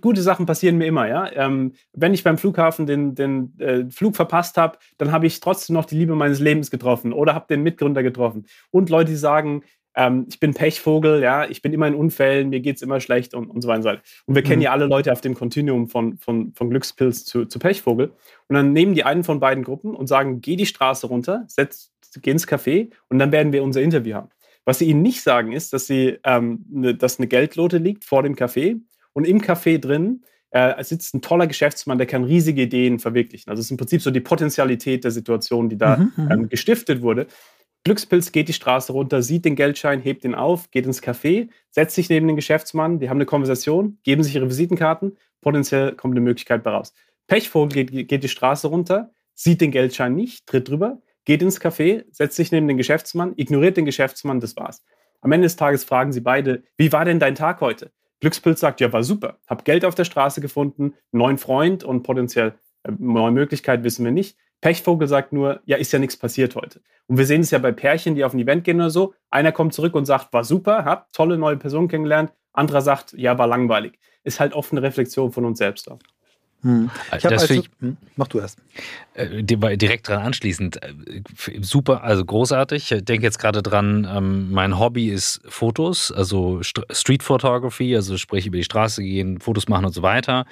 gute 0.00 0.22
Sachen 0.22 0.46
passieren 0.46 0.78
mir 0.78 0.86
immer, 0.86 1.06
ja. 1.06 1.30
Ähm, 1.32 1.74
wenn 1.92 2.14
ich 2.14 2.24
beim 2.24 2.38
Flughafen 2.38 2.86
den, 2.86 3.14
den 3.14 3.58
äh, 3.58 3.84
Flug 3.90 4.16
verpasst 4.16 4.56
habe, 4.56 4.78
dann 4.96 5.12
habe 5.12 5.26
ich 5.26 5.38
trotzdem 5.40 5.74
noch 5.74 5.84
die 5.84 5.96
Liebe 5.96 6.16
meines 6.16 6.40
Lebens 6.40 6.70
getroffen 6.70 7.12
oder 7.12 7.34
habe 7.34 7.46
den 7.48 7.62
Mitgründer 7.62 8.02
getroffen. 8.02 8.46
Und 8.70 8.88
Leute, 8.88 9.10
die 9.10 9.16
sagen, 9.16 9.62
ähm, 9.96 10.26
ich 10.28 10.38
bin 10.38 10.52
Pechvogel, 10.52 11.22
ja, 11.22 11.48
ich 11.48 11.62
bin 11.62 11.72
immer 11.72 11.88
in 11.88 11.94
Unfällen, 11.94 12.50
mir 12.50 12.60
geht 12.60 12.76
es 12.76 12.82
immer 12.82 13.00
schlecht 13.00 13.34
und, 13.34 13.48
und 13.48 13.62
so 13.62 13.68
weiter. 13.68 14.02
Und 14.26 14.34
wir 14.34 14.42
mhm. 14.42 14.46
kennen 14.46 14.62
ja 14.62 14.70
alle 14.72 14.86
Leute 14.86 15.10
auf 15.10 15.22
dem 15.22 15.34
Kontinuum 15.34 15.88
von, 15.88 16.18
von, 16.18 16.52
von 16.54 16.70
Glückspilz 16.70 17.24
zu, 17.24 17.46
zu 17.46 17.58
Pechvogel. 17.58 18.12
Und 18.48 18.54
dann 18.54 18.72
nehmen 18.72 18.94
die 18.94 19.04
einen 19.04 19.24
von 19.24 19.40
beiden 19.40 19.64
Gruppen 19.64 19.94
und 19.94 20.06
sagen, 20.06 20.42
geh 20.42 20.56
die 20.56 20.66
Straße 20.66 21.06
runter, 21.06 21.44
setz, 21.48 21.92
geh 22.20 22.30
ins 22.30 22.46
Café 22.46 22.90
und 23.08 23.18
dann 23.18 23.32
werden 23.32 23.52
wir 23.52 23.62
unser 23.62 23.82
Interview 23.82 24.14
haben. 24.14 24.28
Was 24.66 24.80
sie 24.80 24.86
ihnen 24.86 25.02
nicht 25.02 25.22
sagen, 25.22 25.52
ist, 25.52 25.72
dass, 25.72 25.86
sie, 25.86 26.18
ähm, 26.24 26.64
ne, 26.68 26.94
dass 26.94 27.18
eine 27.18 27.28
Geldlote 27.28 27.78
liegt 27.78 28.04
vor 28.04 28.22
dem 28.22 28.34
Café 28.34 28.80
und 29.12 29.26
im 29.26 29.40
Café 29.40 29.78
drin 29.78 30.22
äh, 30.50 30.82
sitzt 30.82 31.14
ein 31.14 31.22
toller 31.22 31.46
Geschäftsmann, 31.46 31.98
der 31.98 32.06
kann 32.06 32.24
riesige 32.24 32.62
Ideen 32.62 32.98
verwirklichen. 32.98 33.50
Also 33.50 33.60
es 33.60 33.66
ist 33.66 33.70
im 33.72 33.76
Prinzip 33.76 34.02
so 34.02 34.10
die 34.10 34.20
Potenzialität 34.20 35.04
der 35.04 35.10
Situation, 35.10 35.68
die 35.68 35.76
da 35.76 35.96
mhm, 35.96 36.12
mhm. 36.16 36.30
ähm, 36.30 36.48
gestiftet 36.48 37.02
wurde. 37.02 37.26
Glückspilz 37.86 38.32
geht 38.32 38.48
die 38.48 38.52
Straße 38.52 38.90
runter, 38.90 39.22
sieht 39.22 39.44
den 39.44 39.54
Geldschein, 39.54 40.00
hebt 40.00 40.24
ihn 40.24 40.34
auf, 40.34 40.72
geht 40.72 40.86
ins 40.86 41.04
Café, 41.04 41.50
setzt 41.70 41.94
sich 41.94 42.08
neben 42.08 42.26
den 42.26 42.34
Geschäftsmann, 42.34 42.98
die 42.98 43.08
haben 43.08 43.18
eine 43.18 43.26
Konversation, 43.26 44.00
geben 44.02 44.24
sich 44.24 44.34
ihre 44.34 44.48
Visitenkarten, 44.48 45.16
potenziell 45.40 45.92
kommt 45.92 46.14
eine 46.14 46.20
Möglichkeit 46.20 46.64
bei 46.64 46.72
raus. 46.72 46.92
Pechvogel 47.28 47.84
geht, 47.84 48.08
geht 48.08 48.24
die 48.24 48.28
Straße 48.28 48.66
runter, 48.66 49.12
sieht 49.34 49.60
den 49.60 49.70
Geldschein 49.70 50.16
nicht, 50.16 50.48
tritt 50.48 50.68
drüber, 50.68 51.00
geht 51.24 51.42
ins 51.42 51.60
Café, 51.60 52.04
setzt 52.10 52.34
sich 52.34 52.50
neben 52.50 52.66
den 52.66 52.76
Geschäftsmann, 52.76 53.34
ignoriert 53.36 53.76
den 53.76 53.84
Geschäftsmann, 53.84 54.40
das 54.40 54.56
war's. 54.56 54.82
Am 55.20 55.30
Ende 55.30 55.46
des 55.46 55.54
Tages 55.54 55.84
fragen 55.84 56.10
sie 56.10 56.22
beide, 56.22 56.64
wie 56.76 56.90
war 56.90 57.04
denn 57.04 57.20
dein 57.20 57.36
Tag 57.36 57.60
heute? 57.60 57.92
Glückspilz 58.18 58.58
sagt, 58.58 58.80
ja, 58.80 58.92
war 58.92 59.04
super, 59.04 59.38
hab 59.46 59.64
Geld 59.64 59.84
auf 59.84 59.94
der 59.94 60.02
Straße 60.02 60.40
gefunden, 60.40 60.94
neuen 61.12 61.38
Freund 61.38 61.84
und 61.84 62.02
potenziell 62.02 62.54
äh, 62.82 62.90
neue 62.98 63.30
Möglichkeit 63.30 63.84
wissen 63.84 64.04
wir 64.04 64.10
nicht. 64.10 64.36
Pechvogel 64.66 65.06
sagt 65.06 65.32
nur, 65.32 65.60
ja, 65.64 65.76
ist 65.76 65.92
ja 65.92 66.00
nichts 66.00 66.16
passiert 66.16 66.56
heute. 66.56 66.80
Und 67.06 67.18
wir 67.18 67.24
sehen 67.24 67.42
es 67.42 67.52
ja 67.52 67.60
bei 67.60 67.70
Pärchen, 67.70 68.16
die 68.16 68.24
auf 68.24 68.34
ein 68.34 68.40
Event 68.40 68.64
gehen 68.64 68.80
oder 68.80 68.90
so. 68.90 69.14
Einer 69.30 69.52
kommt 69.52 69.74
zurück 69.74 69.94
und 69.94 70.06
sagt, 70.06 70.32
war 70.32 70.42
super, 70.42 70.84
hab 70.84 71.12
tolle 71.12 71.38
neue 71.38 71.56
Person 71.56 71.86
kennengelernt. 71.86 72.32
Anderer 72.52 72.80
sagt, 72.80 73.12
ja, 73.12 73.38
war 73.38 73.46
langweilig. 73.46 73.96
Ist 74.24 74.40
halt 74.40 74.54
oft 74.54 74.72
eine 74.72 74.82
Reflexion 74.82 75.30
von 75.30 75.44
uns 75.44 75.58
selbst 75.58 75.88
auch. 75.88 76.00
Hm. 76.66 76.90
Ich 77.14 77.22
das 77.22 77.42
also, 77.42 77.54
ich, 77.54 77.70
hm, 77.78 77.96
mach 78.16 78.26
du 78.26 78.40
erst. 78.40 78.58
Äh, 79.14 79.44
direkt 79.44 80.08
dran 80.08 80.20
anschließend. 80.20 80.82
Äh, 80.82 80.94
super, 81.60 82.02
also 82.02 82.24
großartig. 82.24 82.90
Ich 82.90 83.04
denke 83.04 83.24
jetzt 83.24 83.38
gerade 83.38 83.62
dran, 83.62 84.04
ähm, 84.10 84.50
mein 84.50 84.76
Hobby 84.76 85.10
ist 85.10 85.42
Fotos, 85.46 86.10
also 86.10 86.60
Street 86.62 87.22
Photography, 87.22 87.94
also 87.94 88.18
sprich 88.18 88.48
über 88.48 88.56
die 88.56 88.64
Straße 88.64 89.00
gehen, 89.00 89.38
Fotos 89.40 89.68
machen 89.68 89.84
und 89.84 89.92
so 89.92 90.02
weiter. 90.02 90.44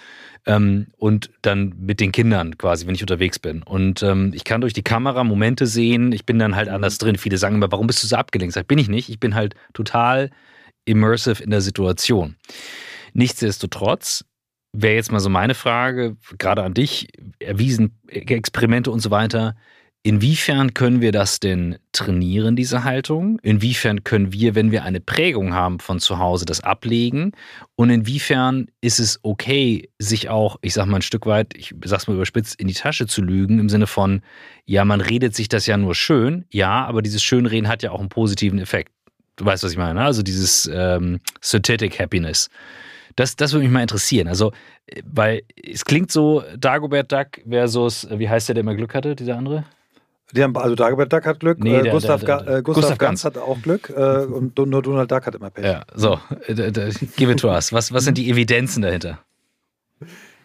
Ähm, 0.47 0.87
und 0.99 1.31
dann 1.43 1.75
mit 1.81 1.99
den 1.99 2.13
Kindern 2.13 2.57
quasi, 2.59 2.87
wenn 2.87 2.95
ich 2.95 3.03
unterwegs 3.03 3.41
bin. 3.41 3.65
Und 3.65 4.05
ähm, 4.05 4.31
ich 4.35 4.45
kann 4.45 4.61
durch 4.61 4.73
die 4.73 4.85
Kamera 4.85 5.25
Momente 5.25 5.67
sehen, 5.67 6.13
ich 6.13 6.25
bin 6.25 6.39
dann 6.39 6.55
halt 6.55 6.69
anders 6.69 6.99
drin. 6.99 7.19
Viele 7.19 7.39
sagen 7.39 7.57
immer, 7.57 7.73
warum 7.73 7.89
bist 7.89 8.05
du 8.05 8.07
so 8.07 8.15
abgelenkt? 8.15 8.55
Sag, 8.55 8.69
bin 8.69 8.79
ich 8.79 8.89
nicht. 8.89 9.09
Ich 9.09 9.19
bin 9.19 9.35
halt 9.35 9.57
total 9.73 10.31
immersive 10.85 11.43
in 11.43 11.51
der 11.51 11.61
Situation. 11.61 12.37
Nichtsdestotrotz 13.15 14.25
wäre 14.75 14.95
jetzt 14.95 15.13
mal 15.13 15.21
so 15.21 15.31
meine 15.31 15.55
Frage, 15.55 16.17
gerade 16.37 16.63
an 16.63 16.75
dich, 16.75 17.09
erwiesen, 17.39 17.99
Experimente 18.09 18.91
und 18.91 19.01
so 19.01 19.11
weiter. 19.11 19.55
Inwiefern 20.07 20.75
können 20.75 21.01
wir 21.01 21.13
das 21.13 21.41
denn 21.41 21.79
trainieren, 21.93 22.57
diese 22.57 22.85
Haltung? 22.85 23.39
Inwiefern 23.43 24.05
können 24.05 24.35
wir, 24.35 24.55
wenn 24.55 24.71
wir 24.71 24.85
eine 24.85 25.01
Prägung 25.01 25.55
haben 25.55 25.79
von 25.81 25.99
zu 25.99 26.19
Hause, 26.19 26.45
das 26.45 26.61
ablegen? 26.61 27.33
Und 27.75 27.89
inwiefern 27.89 28.67
ist 28.83 28.99
es 28.99 29.19
okay, 29.23 29.89
sich 29.99 30.29
auch, 30.29 30.59
ich 30.61 30.75
sag 30.75 30.87
mal 30.87 30.97
ein 30.97 31.03
Stück 31.03 31.25
weit, 31.25 31.57
ich 31.57 31.75
sag's 31.85 32.07
mal 32.07 32.15
überspitzt, 32.15 32.61
in 32.61 32.69
die 32.69 32.75
Tasche 32.75 33.07
zu 33.07 33.23
lügen, 33.23 33.59
im 33.59 33.71
Sinne 33.71 33.87
von, 33.87 34.21
ja, 34.67 34.85
man 34.85 35.01
redet 35.01 35.35
sich 35.35 35.49
das 35.49 35.65
ja 35.65 35.79
nur 35.79 35.95
schön, 35.95 36.45
ja, 36.51 36.85
aber 36.85 37.01
dieses 37.01 37.23
Schönreden 37.23 37.69
hat 37.69 37.83
ja 37.83 37.91
auch 37.91 38.01
einen 38.01 38.11
positiven 38.11 38.59
Effekt. 38.59 38.93
Du 39.37 39.47
weißt, 39.47 39.65
was 39.65 39.73
ich 39.73 39.79
meine, 39.79 39.95
ne? 39.95 40.05
also 40.05 40.23
dieses 40.23 40.71
ähm, 40.71 41.21
Synthetic 41.41 41.99
Happiness. 41.99 42.51
Das, 43.17 43.37
das 43.37 43.53
würde 43.53 43.65
mich 43.65 43.73
mal 43.73 43.83
interessieren. 43.83 44.29
Also, 44.29 44.53
äh, 44.87 45.03
weil 45.05 45.43
es 45.63 45.85
klingt 45.85 46.11
so, 46.11 46.43
Dagobert 46.59 47.13
Duck 47.13 47.41
versus, 47.49 48.05
äh, 48.05 48.19
wie 48.19 48.29
heißt 48.29 48.49
der, 48.49 48.55
der 48.55 48.63
immer 48.63 48.75
Glück 48.75 48.95
hatte, 48.95 49.15
dieser 49.15 49.37
andere? 49.37 49.65
Die 50.33 50.43
haben, 50.43 50.57
also 50.57 50.75
Dagobert 50.75 51.13
Duck 51.13 51.27
hat 51.27 51.41
Glück, 51.41 51.63
nee, 51.63 51.77
äh, 51.77 51.83
der, 51.83 51.93
Gustav, 51.93 52.25
der, 52.25 52.43
der, 52.43 52.63
Gustav, 52.63 52.83
Gustav 52.83 52.99
Ganz. 52.99 53.23
Ganz 53.23 53.37
hat 53.37 53.43
auch 53.43 53.61
Glück 53.63 53.91
äh, 53.91 54.25
und 54.25 54.59
nur 54.59 54.83
Donald 54.83 55.11
Duck 55.11 55.27
hat 55.27 55.35
immer 55.35 55.51
Pech. 55.51 55.65
Ja, 55.65 55.85
so, 55.95 56.19
give 57.17 57.31
it 57.31 57.41
to 57.41 57.49
us. 57.49 57.73
Was, 57.73 57.93
was 57.93 58.05
sind 58.05 58.19
die 58.19 58.29
Evidenzen 58.31 58.83
dahinter? 58.83 59.21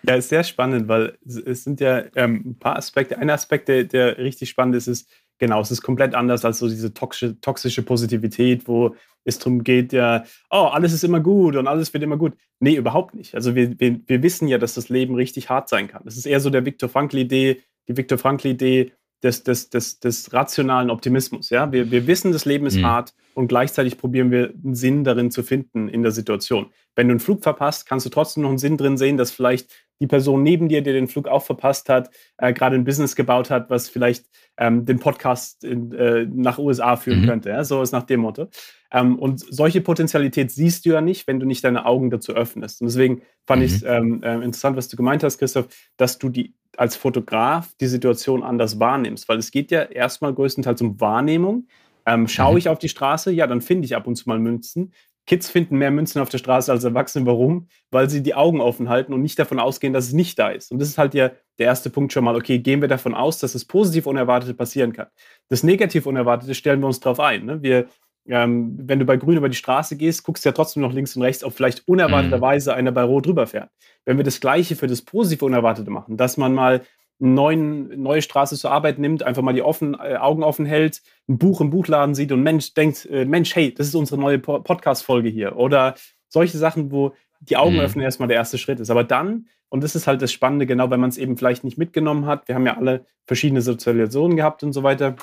Ja, 0.03 0.15
ist 0.15 0.29
sehr 0.29 0.43
spannend, 0.43 0.87
weil 0.87 1.17
es 1.25 1.63
sind 1.63 1.79
ja 1.81 2.03
ähm, 2.15 2.43
ein 2.45 2.59
paar 2.59 2.77
Aspekte. 2.77 3.17
Ein 3.17 3.29
Aspekt, 3.29 3.67
der, 3.67 3.83
der 3.83 4.17
richtig 4.17 4.49
spannend 4.49 4.75
ist, 4.75 4.87
ist, 4.87 5.09
genau, 5.39 5.59
es 5.61 5.71
ist 5.71 5.81
komplett 5.81 6.15
anders 6.15 6.45
als 6.45 6.59
so 6.59 6.69
diese 6.69 6.93
toxische, 6.93 7.39
toxische 7.41 7.81
Positivität, 7.81 8.67
wo 8.67 8.95
es 9.23 9.39
darum 9.39 9.63
geht, 9.63 9.93
ja, 9.93 10.23
oh, 10.49 10.69
alles 10.71 10.93
ist 10.93 11.03
immer 11.03 11.19
gut 11.19 11.55
und 11.55 11.67
alles 11.67 11.93
wird 11.93 12.03
immer 12.03 12.17
gut. 12.17 12.35
Nee, 12.59 12.75
überhaupt 12.75 13.15
nicht. 13.15 13.35
Also 13.35 13.55
wir, 13.55 13.79
wir, 13.79 13.99
wir 14.05 14.23
wissen 14.23 14.47
ja, 14.47 14.57
dass 14.57 14.73
das 14.73 14.89
Leben 14.89 15.15
richtig 15.15 15.49
hart 15.49 15.69
sein 15.69 15.87
kann. 15.87 16.03
Das 16.05 16.17
ist 16.17 16.25
eher 16.25 16.39
so 16.39 16.49
der 16.49 16.65
Viktor 16.65 16.89
Frankl-Idee, 16.89 17.61
die 17.87 17.97
Viktor 17.97 18.17
Frankl-Idee 18.17 18.91
des, 19.23 19.43
des, 19.43 19.69
des, 19.69 19.99
des 19.99 20.33
rationalen 20.33 20.89
Optimismus. 20.89 21.49
Ja? 21.49 21.71
Wir, 21.71 21.91
wir 21.91 22.07
wissen, 22.07 22.31
das 22.31 22.45
Leben 22.45 22.65
ist 22.65 22.77
mhm. 22.77 22.85
hart 22.85 23.13
und 23.33 23.47
gleichzeitig 23.47 23.97
probieren 23.97 24.31
wir 24.31 24.53
einen 24.63 24.75
Sinn 24.75 25.03
darin 25.03 25.31
zu 25.31 25.43
finden 25.43 25.89
in 25.89 26.03
der 26.03 26.11
Situation. 26.11 26.67
Wenn 26.95 27.07
du 27.07 27.13
einen 27.13 27.19
Flug 27.19 27.43
verpasst, 27.43 27.87
kannst 27.87 28.05
du 28.05 28.09
trotzdem 28.09 28.43
noch 28.43 28.49
einen 28.49 28.57
Sinn 28.57 28.77
drin 28.77 28.97
sehen, 28.97 29.17
dass 29.17 29.31
vielleicht 29.31 29.69
die 30.01 30.07
Person 30.07 30.43
neben 30.43 30.69
dir, 30.69 30.81
die 30.81 30.93
den 30.93 31.07
Flug 31.07 31.27
auch 31.27 31.43
verpasst 31.43 31.89
hat, 31.89 32.09
äh, 32.37 32.53
gerade 32.53 32.75
ein 32.75 32.85
Business 32.85 33.15
gebaut 33.15 33.49
hat, 33.49 33.69
was 33.69 33.89
vielleicht 33.89 34.25
ähm, 34.57 34.85
den 34.85 34.99
Podcast 34.99 35.63
in, 35.63 35.91
äh, 35.91 36.25
nach 36.25 36.57
USA 36.57 36.95
führen 36.95 37.21
mhm. 37.21 37.27
könnte. 37.27 37.49
Ja? 37.49 37.63
So 37.63 37.81
ist 37.81 37.91
nach 37.91 38.03
dem 38.03 38.21
Motto. 38.21 38.47
Ähm, 38.91 39.19
und 39.19 39.39
solche 39.39 39.81
Potenzialität 39.81 40.51
siehst 40.51 40.85
du 40.85 40.91
ja 40.91 41.01
nicht, 41.01 41.27
wenn 41.27 41.39
du 41.39 41.45
nicht 41.45 41.63
deine 41.63 41.85
Augen 41.85 42.09
dazu 42.09 42.33
öffnest. 42.33 42.81
Und 42.81 42.87
deswegen 42.87 43.21
fand 43.45 43.61
mhm. 43.61 43.65
ich 43.65 43.73
es 43.73 43.83
ähm, 43.83 44.23
äh, 44.23 44.35
interessant, 44.35 44.77
was 44.77 44.87
du 44.87 44.95
gemeint 44.95 45.23
hast, 45.23 45.37
Christoph, 45.37 45.67
dass 45.97 46.17
du 46.17 46.29
die 46.29 46.53
als 46.79 46.95
Fotograf 46.95 47.73
die 47.81 47.87
Situation 47.87 48.41
anders 48.41 48.79
wahrnimmst, 48.79 49.27
weil 49.27 49.37
es 49.37 49.51
geht 49.51 49.69
ja 49.69 49.81
erstmal 49.83 50.33
größtenteils 50.33 50.81
um 50.81 50.99
Wahrnehmung. 51.01 51.67
Ähm, 52.05 52.29
schaue 52.29 52.53
mhm. 52.53 52.57
ich 52.57 52.69
auf 52.69 52.79
die 52.79 52.87
Straße, 52.87 53.31
ja, 53.31 53.47
dann 53.47 53.59
finde 53.59 53.83
ich 53.83 53.97
ab 53.97 54.07
und 54.07 54.15
zu 54.15 54.29
mal 54.29 54.39
Münzen. 54.39 54.93
Kids 55.25 55.49
finden 55.49 55.77
mehr 55.77 55.91
Münzen 55.91 56.21
auf 56.21 56.29
der 56.29 56.37
Straße 56.37 56.71
als 56.71 56.85
Erwachsene. 56.85 57.25
Warum? 57.25 57.67
Weil 57.91 58.09
sie 58.09 58.23
die 58.23 58.33
Augen 58.33 58.61
offen 58.61 58.87
halten 58.87 59.13
und 59.13 59.21
nicht 59.21 59.37
davon 59.37 59.59
ausgehen, 59.59 59.91
dass 59.91 60.07
es 60.07 60.13
nicht 60.13 60.39
da 60.39 60.49
ist. 60.49 60.71
Und 60.71 60.79
das 60.79 60.87
ist 60.87 60.97
halt 60.97 61.13
ja 61.13 61.31
der 61.59 61.65
erste 61.65 61.89
Punkt 61.89 62.13
schon 62.13 62.23
mal. 62.23 62.35
Okay, 62.37 62.59
gehen 62.59 62.79
wir 62.79 62.87
davon 62.87 63.13
aus, 63.13 63.39
dass 63.39 63.51
das 63.51 63.65
positiv 63.65 64.07
Unerwartete 64.07 64.53
passieren 64.53 64.93
kann. 64.93 65.07
Das 65.49 65.63
negativ 65.63 66.05
Unerwartete 66.05 66.55
stellen 66.55 66.79
wir 66.79 66.87
uns 66.87 67.01
drauf 67.01 67.19
ein. 67.19 67.45
Ne? 67.45 67.61
Wir, 67.61 67.89
ähm, 68.27 68.77
wenn 68.81 68.99
du 68.99 69.05
bei 69.05 69.17
Grün 69.17 69.37
über 69.37 69.49
die 69.49 69.55
Straße 69.55 69.97
gehst, 69.97 70.23
guckst 70.23 70.45
du 70.45 70.49
ja 70.49 70.53
trotzdem 70.53 70.83
noch 70.83 70.93
links 70.93 71.15
und 71.15 71.21
rechts, 71.21 71.43
ob 71.43 71.53
vielleicht 71.53 71.87
unerwarteterweise 71.87 72.73
einer 72.73 72.91
bei 72.91 73.03
Rot 73.03 73.25
drüber 73.25 73.47
fährt. 73.47 73.69
Wenn 74.05 74.17
wir 74.17 74.23
das 74.23 74.39
Gleiche 74.39 74.75
für 74.75 74.87
das 74.87 75.01
positiv 75.01 75.41
Unerwartete 75.41 75.89
machen, 75.89 76.17
dass 76.17 76.37
man 76.37 76.53
mal 76.53 76.81
neuen, 77.19 78.01
neue 78.01 78.21
Straße 78.21 78.55
zur 78.55 78.71
Arbeit 78.71 78.97
nimmt, 78.97 79.23
einfach 79.23 79.41
mal 79.41 79.53
die 79.53 79.61
offen, 79.61 79.93
äh, 79.95 80.15
Augen 80.15 80.43
offen 80.43 80.65
hält, 80.65 81.01
ein 81.27 81.37
Buch 81.37 81.61
im 81.61 81.69
Buchladen 81.69 82.15
sieht 82.15 82.31
und 82.31 82.41
Mensch 82.41 82.73
denkt, 82.73 83.05
äh, 83.11 83.25
Mensch, 83.25 83.55
hey, 83.55 83.73
das 83.73 83.87
ist 83.87 83.95
unsere 83.95 84.19
neue 84.19 84.39
po 84.39 84.59
Podcast-Folge 84.59 85.29
hier. 85.29 85.57
Oder 85.57 85.95
solche 86.29 86.57
Sachen, 86.57 86.91
wo 86.91 87.13
die 87.41 87.57
Augen 87.57 87.75
mhm. 87.75 87.81
öffnen 87.81 88.03
erstmal 88.03 88.27
der 88.27 88.37
erste 88.37 88.57
Schritt 88.57 88.79
ist. 88.79 88.89
Aber 88.89 89.03
dann, 89.03 89.47
und 89.69 89.83
das 89.83 89.95
ist 89.95 90.07
halt 90.07 90.21
das 90.21 90.31
Spannende, 90.31 90.65
genau, 90.65 90.89
wenn 90.89 90.99
man 90.99 91.09
es 91.09 91.17
eben 91.17 91.37
vielleicht 91.37 91.63
nicht 91.63 91.77
mitgenommen 91.77 92.25
hat, 92.25 92.47
wir 92.47 92.55
haben 92.55 92.65
ja 92.65 92.77
alle 92.77 93.05
verschiedene 93.25 93.61
Sozialisationen 93.61 94.37
gehabt 94.37 94.63
und 94.63 94.73
so 94.73 94.83
weiter, 94.83 95.15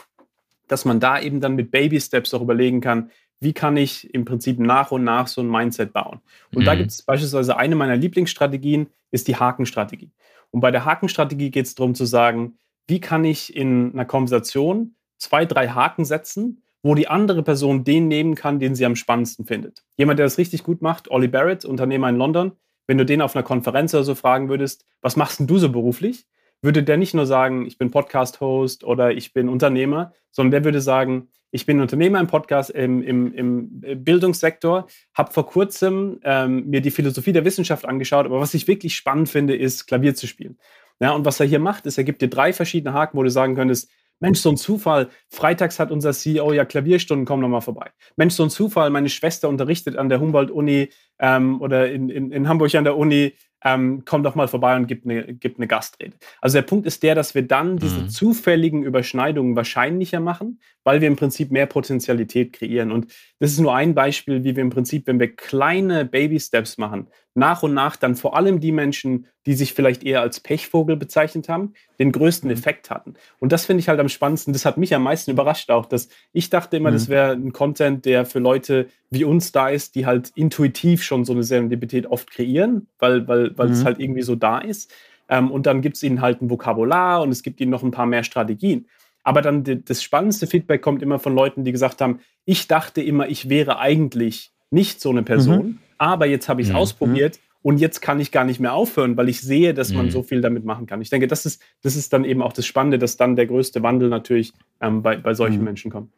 dass 0.68 0.84
man 0.84 1.00
da 1.00 1.20
eben 1.20 1.40
dann 1.40 1.54
mit 1.54 1.70
Baby-Steps 1.70 2.34
auch 2.34 2.42
überlegen 2.42 2.80
kann, 2.80 3.10
wie 3.40 3.52
kann 3.52 3.76
ich 3.76 4.12
im 4.14 4.24
Prinzip 4.24 4.58
nach 4.58 4.90
und 4.90 5.04
nach 5.04 5.26
so 5.26 5.42
ein 5.42 5.50
Mindset 5.50 5.92
bauen. 5.92 6.20
Und 6.54 6.62
mhm. 6.62 6.66
da 6.66 6.74
gibt 6.74 6.90
es 6.90 7.02
beispielsweise 7.02 7.56
eine 7.56 7.76
meiner 7.76 7.96
Lieblingsstrategien, 7.96 8.88
ist 9.10 9.28
die 9.28 9.36
Hakenstrategie. 9.36 10.10
Und 10.50 10.60
bei 10.60 10.70
der 10.70 10.84
Hakenstrategie 10.84 11.50
geht 11.50 11.66
es 11.66 11.74
darum 11.74 11.94
zu 11.94 12.06
sagen, 12.06 12.56
wie 12.86 13.00
kann 13.00 13.24
ich 13.24 13.54
in 13.54 13.92
einer 13.92 14.04
Konversation 14.04 14.94
zwei, 15.18 15.44
drei 15.44 15.68
Haken 15.68 16.04
setzen, 16.04 16.62
wo 16.82 16.94
die 16.94 17.08
andere 17.08 17.42
Person 17.42 17.84
den 17.84 18.08
nehmen 18.08 18.34
kann, 18.34 18.60
den 18.60 18.74
sie 18.74 18.86
am 18.86 18.96
spannendsten 18.96 19.44
findet. 19.44 19.82
Jemand, 19.96 20.18
der 20.18 20.26
das 20.26 20.38
richtig 20.38 20.62
gut 20.62 20.82
macht, 20.82 21.10
Ollie 21.10 21.28
Barrett, 21.28 21.64
Unternehmer 21.64 22.08
in 22.08 22.16
London, 22.16 22.52
wenn 22.86 22.98
du 22.98 23.04
den 23.04 23.22
auf 23.22 23.34
einer 23.34 23.42
Konferenz 23.42 23.92
oder 23.92 24.04
so 24.04 24.14
fragen 24.14 24.48
würdest, 24.48 24.84
was 25.00 25.16
machst 25.16 25.40
denn 25.40 25.48
du 25.48 25.58
so 25.58 25.70
beruflich? 25.70 26.26
Würde 26.62 26.82
der 26.82 26.96
nicht 26.96 27.14
nur 27.14 27.26
sagen, 27.26 27.66
ich 27.66 27.78
bin 27.78 27.90
Podcast-Host 27.90 28.84
oder 28.84 29.12
ich 29.12 29.32
bin 29.32 29.48
Unternehmer, 29.48 30.12
sondern 30.30 30.50
der 30.52 30.64
würde 30.64 30.80
sagen, 30.80 31.28
ich 31.50 31.64
bin 31.64 31.80
Unternehmer 31.80 32.20
im 32.20 32.26
Podcast, 32.26 32.70
im, 32.70 33.02
im, 33.02 33.32
im 33.32 34.04
Bildungssektor, 34.04 34.86
habe 35.14 35.32
vor 35.32 35.46
kurzem 35.46 36.20
ähm, 36.24 36.66
mir 36.66 36.80
die 36.80 36.90
Philosophie 36.90 37.32
der 37.32 37.44
Wissenschaft 37.44 37.86
angeschaut, 37.86 38.26
aber 38.26 38.40
was 38.40 38.54
ich 38.54 38.68
wirklich 38.68 38.96
spannend 38.96 39.28
finde, 39.28 39.56
ist 39.56 39.86
Klavier 39.86 40.14
zu 40.14 40.26
spielen. 40.26 40.58
Ja, 41.00 41.12
und 41.12 41.24
was 41.24 41.40
er 41.40 41.46
hier 41.46 41.58
macht, 41.58 41.86
ist, 41.86 41.98
er 41.98 42.04
gibt 42.04 42.22
dir 42.22 42.28
drei 42.28 42.52
verschiedene 42.52 42.94
Haken, 42.94 43.16
wo 43.16 43.22
du 43.22 43.30
sagen 43.30 43.54
könntest, 43.54 43.90
Mensch, 44.18 44.38
so 44.38 44.48
ein 44.48 44.56
Zufall. 44.56 45.10
Freitags 45.28 45.78
hat 45.78 45.90
unser 45.90 46.12
CEO 46.12 46.52
ja 46.52 46.64
Klavierstunden, 46.64 47.26
komm 47.26 47.40
noch 47.40 47.48
mal 47.48 47.60
vorbei. 47.60 47.90
Mensch, 48.16 48.34
so 48.34 48.44
ein 48.44 48.50
Zufall. 48.50 48.88
Meine 48.88 49.10
Schwester 49.10 49.48
unterrichtet 49.48 49.96
an 49.96 50.08
der 50.08 50.20
Humboldt-Uni 50.20 50.88
ähm, 51.18 51.60
oder 51.60 51.90
in, 51.90 52.08
in, 52.08 52.32
in 52.32 52.48
Hamburg 52.48 52.74
an 52.74 52.84
der 52.84 52.96
Uni 52.96 53.34
ähm, 53.64 54.02
komm 54.04 54.22
doch 54.22 54.34
mal 54.34 54.48
vorbei 54.48 54.76
und 54.76 54.86
gib 54.86 55.04
eine, 55.04 55.34
gib 55.34 55.56
eine 55.56 55.66
Gastrede. 55.66 56.16
Also 56.40 56.58
der 56.58 56.62
Punkt 56.62 56.86
ist 56.86 57.02
der, 57.02 57.14
dass 57.14 57.34
wir 57.34 57.42
dann 57.42 57.78
diese 57.78 58.02
mhm. 58.02 58.08
zufälligen 58.08 58.82
Überschneidungen 58.82 59.56
wahrscheinlicher 59.56 60.20
machen, 60.20 60.60
weil 60.84 61.00
wir 61.00 61.08
im 61.08 61.16
Prinzip 61.16 61.50
mehr 61.50 61.66
Potenzialität 61.66 62.52
kreieren. 62.52 62.92
Und 62.92 63.12
das 63.38 63.52
ist 63.52 63.58
nur 63.58 63.74
ein 63.74 63.94
Beispiel, 63.94 64.44
wie 64.44 64.56
wir 64.56 64.62
im 64.62 64.70
Prinzip, 64.70 65.06
wenn 65.06 65.18
wir 65.18 65.34
kleine 65.34 66.04
Baby-Steps 66.04 66.78
machen, 66.78 67.08
nach 67.36 67.62
und 67.62 67.74
nach 67.74 67.96
dann 67.96 68.16
vor 68.16 68.36
allem 68.36 68.60
die 68.60 68.72
Menschen, 68.72 69.26
die 69.44 69.54
sich 69.54 69.74
vielleicht 69.74 70.02
eher 70.04 70.22
als 70.22 70.40
Pechvogel 70.40 70.96
bezeichnet 70.96 71.48
haben, 71.48 71.74
den 71.98 72.10
größten 72.10 72.48
mhm. 72.48 72.56
Effekt 72.56 72.90
hatten. 72.90 73.14
Und 73.38 73.52
das 73.52 73.66
finde 73.66 73.80
ich 73.80 73.88
halt 73.88 74.00
am 74.00 74.08
spannendsten. 74.08 74.52
Das 74.52 74.64
hat 74.64 74.78
mich 74.78 74.94
am 74.94 75.02
meisten 75.02 75.30
überrascht 75.30 75.70
auch, 75.70 75.86
dass 75.86 76.08
ich 76.32 76.50
dachte 76.50 76.76
immer, 76.76 76.90
mhm. 76.90 76.94
das 76.94 77.08
wäre 77.08 77.32
ein 77.32 77.52
Content, 77.52 78.04
der 78.04 78.24
für 78.24 78.38
Leute 78.38 78.88
wie 79.10 79.24
uns 79.24 79.52
da 79.52 79.68
ist, 79.68 79.94
die 79.94 80.06
halt 80.06 80.32
intuitiv 80.34 81.02
schon 81.02 81.24
so 81.24 81.32
eine 81.32 81.42
Serendipität 81.42 82.06
oft 82.06 82.30
kreieren, 82.30 82.88
weil, 82.98 83.28
weil, 83.28 83.56
weil 83.56 83.68
mhm. 83.68 83.72
es 83.72 83.84
halt 83.84 84.00
irgendwie 84.00 84.22
so 84.22 84.34
da 84.34 84.58
ist. 84.58 84.92
Ähm, 85.28 85.50
und 85.50 85.66
dann 85.66 85.82
gibt 85.82 85.96
es 85.96 86.02
ihnen 86.02 86.20
halt 86.20 86.42
ein 86.42 86.50
Vokabular 86.50 87.22
und 87.22 87.30
es 87.30 87.42
gibt 87.42 87.60
ihnen 87.60 87.70
noch 87.70 87.82
ein 87.82 87.90
paar 87.90 88.06
mehr 88.06 88.24
Strategien. 88.24 88.86
Aber 89.22 89.42
dann 89.42 89.64
das 89.84 90.02
spannendste 90.02 90.46
Feedback 90.46 90.82
kommt 90.82 91.02
immer 91.02 91.18
von 91.18 91.34
Leuten, 91.34 91.64
die 91.64 91.72
gesagt 91.72 92.00
haben, 92.00 92.20
ich 92.44 92.68
dachte 92.68 93.02
immer, 93.02 93.28
ich 93.28 93.48
wäre 93.48 93.78
eigentlich 93.78 94.52
nicht 94.70 95.00
so 95.00 95.10
eine 95.10 95.24
Person, 95.24 95.66
mhm. 95.66 95.78
Aber 95.98 96.26
jetzt 96.26 96.48
habe 96.48 96.60
ich 96.60 96.68
es 96.68 96.72
mhm. 96.72 96.78
ausprobiert 96.78 97.40
und 97.62 97.78
jetzt 97.78 98.00
kann 98.00 98.20
ich 98.20 98.30
gar 98.30 98.44
nicht 98.44 98.60
mehr 98.60 98.74
aufhören, 98.74 99.16
weil 99.16 99.28
ich 99.28 99.40
sehe, 99.40 99.74
dass 99.74 99.92
man 99.92 100.06
mhm. 100.06 100.10
so 100.10 100.22
viel 100.22 100.40
damit 100.40 100.64
machen 100.64 100.86
kann. 100.86 101.00
Ich 101.02 101.10
denke, 101.10 101.26
das 101.26 101.46
ist, 101.46 101.60
das 101.82 101.96
ist 101.96 102.12
dann 102.12 102.24
eben 102.24 102.40
auch 102.40 102.52
das 102.52 102.64
Spannende, 102.66 102.98
dass 102.98 103.16
dann 103.16 103.34
der 103.34 103.46
größte 103.46 103.82
Wandel 103.82 104.08
natürlich 104.08 104.52
ähm, 104.80 105.02
bei, 105.02 105.16
bei 105.16 105.34
solchen 105.34 105.58
mhm. 105.58 105.64
Menschen 105.64 105.90
kommt. 105.90 106.10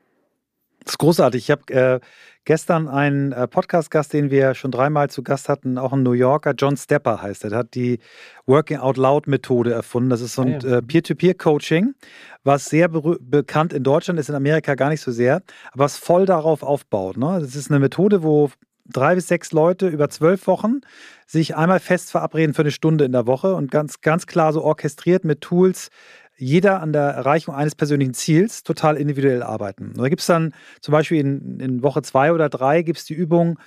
Das 0.84 0.94
ist 0.94 0.98
großartig. 0.98 1.44
Ich 1.44 1.50
habe 1.50 1.72
äh, 1.72 2.00
gestern 2.44 2.88
einen 2.88 3.32
äh, 3.32 3.46
Podcast-Gast, 3.46 4.12
den 4.12 4.30
wir 4.30 4.54
schon 4.54 4.70
dreimal 4.70 5.10
zu 5.10 5.22
Gast 5.22 5.50
hatten, 5.50 5.76
auch 5.76 5.92
ein 5.92 6.02
New 6.02 6.12
Yorker, 6.12 6.54
John 6.56 6.76
Stepper 6.76 7.20
heißt 7.20 7.44
er. 7.44 7.50
Der 7.50 7.58
hat 7.58 7.74
die 7.74 7.98
Working 8.46 8.78
Out 8.78 8.96
Loud 8.96 9.26
Methode 9.26 9.72
erfunden. 9.72 10.08
Das 10.08 10.20
ist 10.20 10.34
so 10.34 10.42
ein 10.42 10.64
ah, 10.64 10.78
äh, 10.78 10.82
Peer-to-Peer-Coaching, 10.82 11.94
was 12.44 12.66
sehr 12.66 12.88
bekannt 12.88 13.72
in 13.72 13.82
Deutschland 13.82 14.18
ist, 14.18 14.30
in 14.30 14.34
Amerika 14.34 14.74
gar 14.76 14.88
nicht 14.88 15.02
so 15.02 15.12
sehr, 15.12 15.42
aber 15.72 15.84
was 15.84 15.98
voll 15.98 16.24
darauf 16.24 16.62
aufbaut. 16.62 17.18
Ne? 17.18 17.38
Das 17.40 17.54
ist 17.54 17.70
eine 17.70 17.80
Methode, 17.80 18.22
wo 18.22 18.50
drei 18.88 19.14
bis 19.14 19.28
sechs 19.28 19.52
Leute 19.52 19.88
über 19.88 20.08
zwölf 20.10 20.46
Wochen 20.46 20.80
sich 21.26 21.56
einmal 21.56 21.80
fest 21.80 22.10
verabreden 22.10 22.54
für 22.54 22.62
eine 22.62 22.70
Stunde 22.70 23.04
in 23.04 23.12
der 23.12 23.26
Woche 23.26 23.54
und 23.54 23.70
ganz, 23.70 24.00
ganz 24.00 24.26
klar 24.26 24.52
so 24.52 24.62
orchestriert 24.62 25.24
mit 25.24 25.40
Tools, 25.40 25.90
jeder 26.36 26.80
an 26.80 26.92
der 26.92 27.02
Erreichung 27.02 27.54
eines 27.54 27.74
persönlichen 27.74 28.14
Ziels 28.14 28.62
total 28.62 28.96
individuell 28.96 29.42
arbeiten. 29.42 29.88
Und 29.88 29.98
da 29.98 30.08
gibt 30.08 30.20
es 30.20 30.26
dann 30.26 30.54
zum 30.80 30.92
Beispiel 30.92 31.18
in, 31.18 31.60
in 31.60 31.82
Woche 31.82 32.00
zwei 32.02 32.32
oder 32.32 32.48
drei 32.48 32.82
gibt 32.82 32.98
es 32.98 33.04
die 33.04 33.14
Übung, 33.14 33.58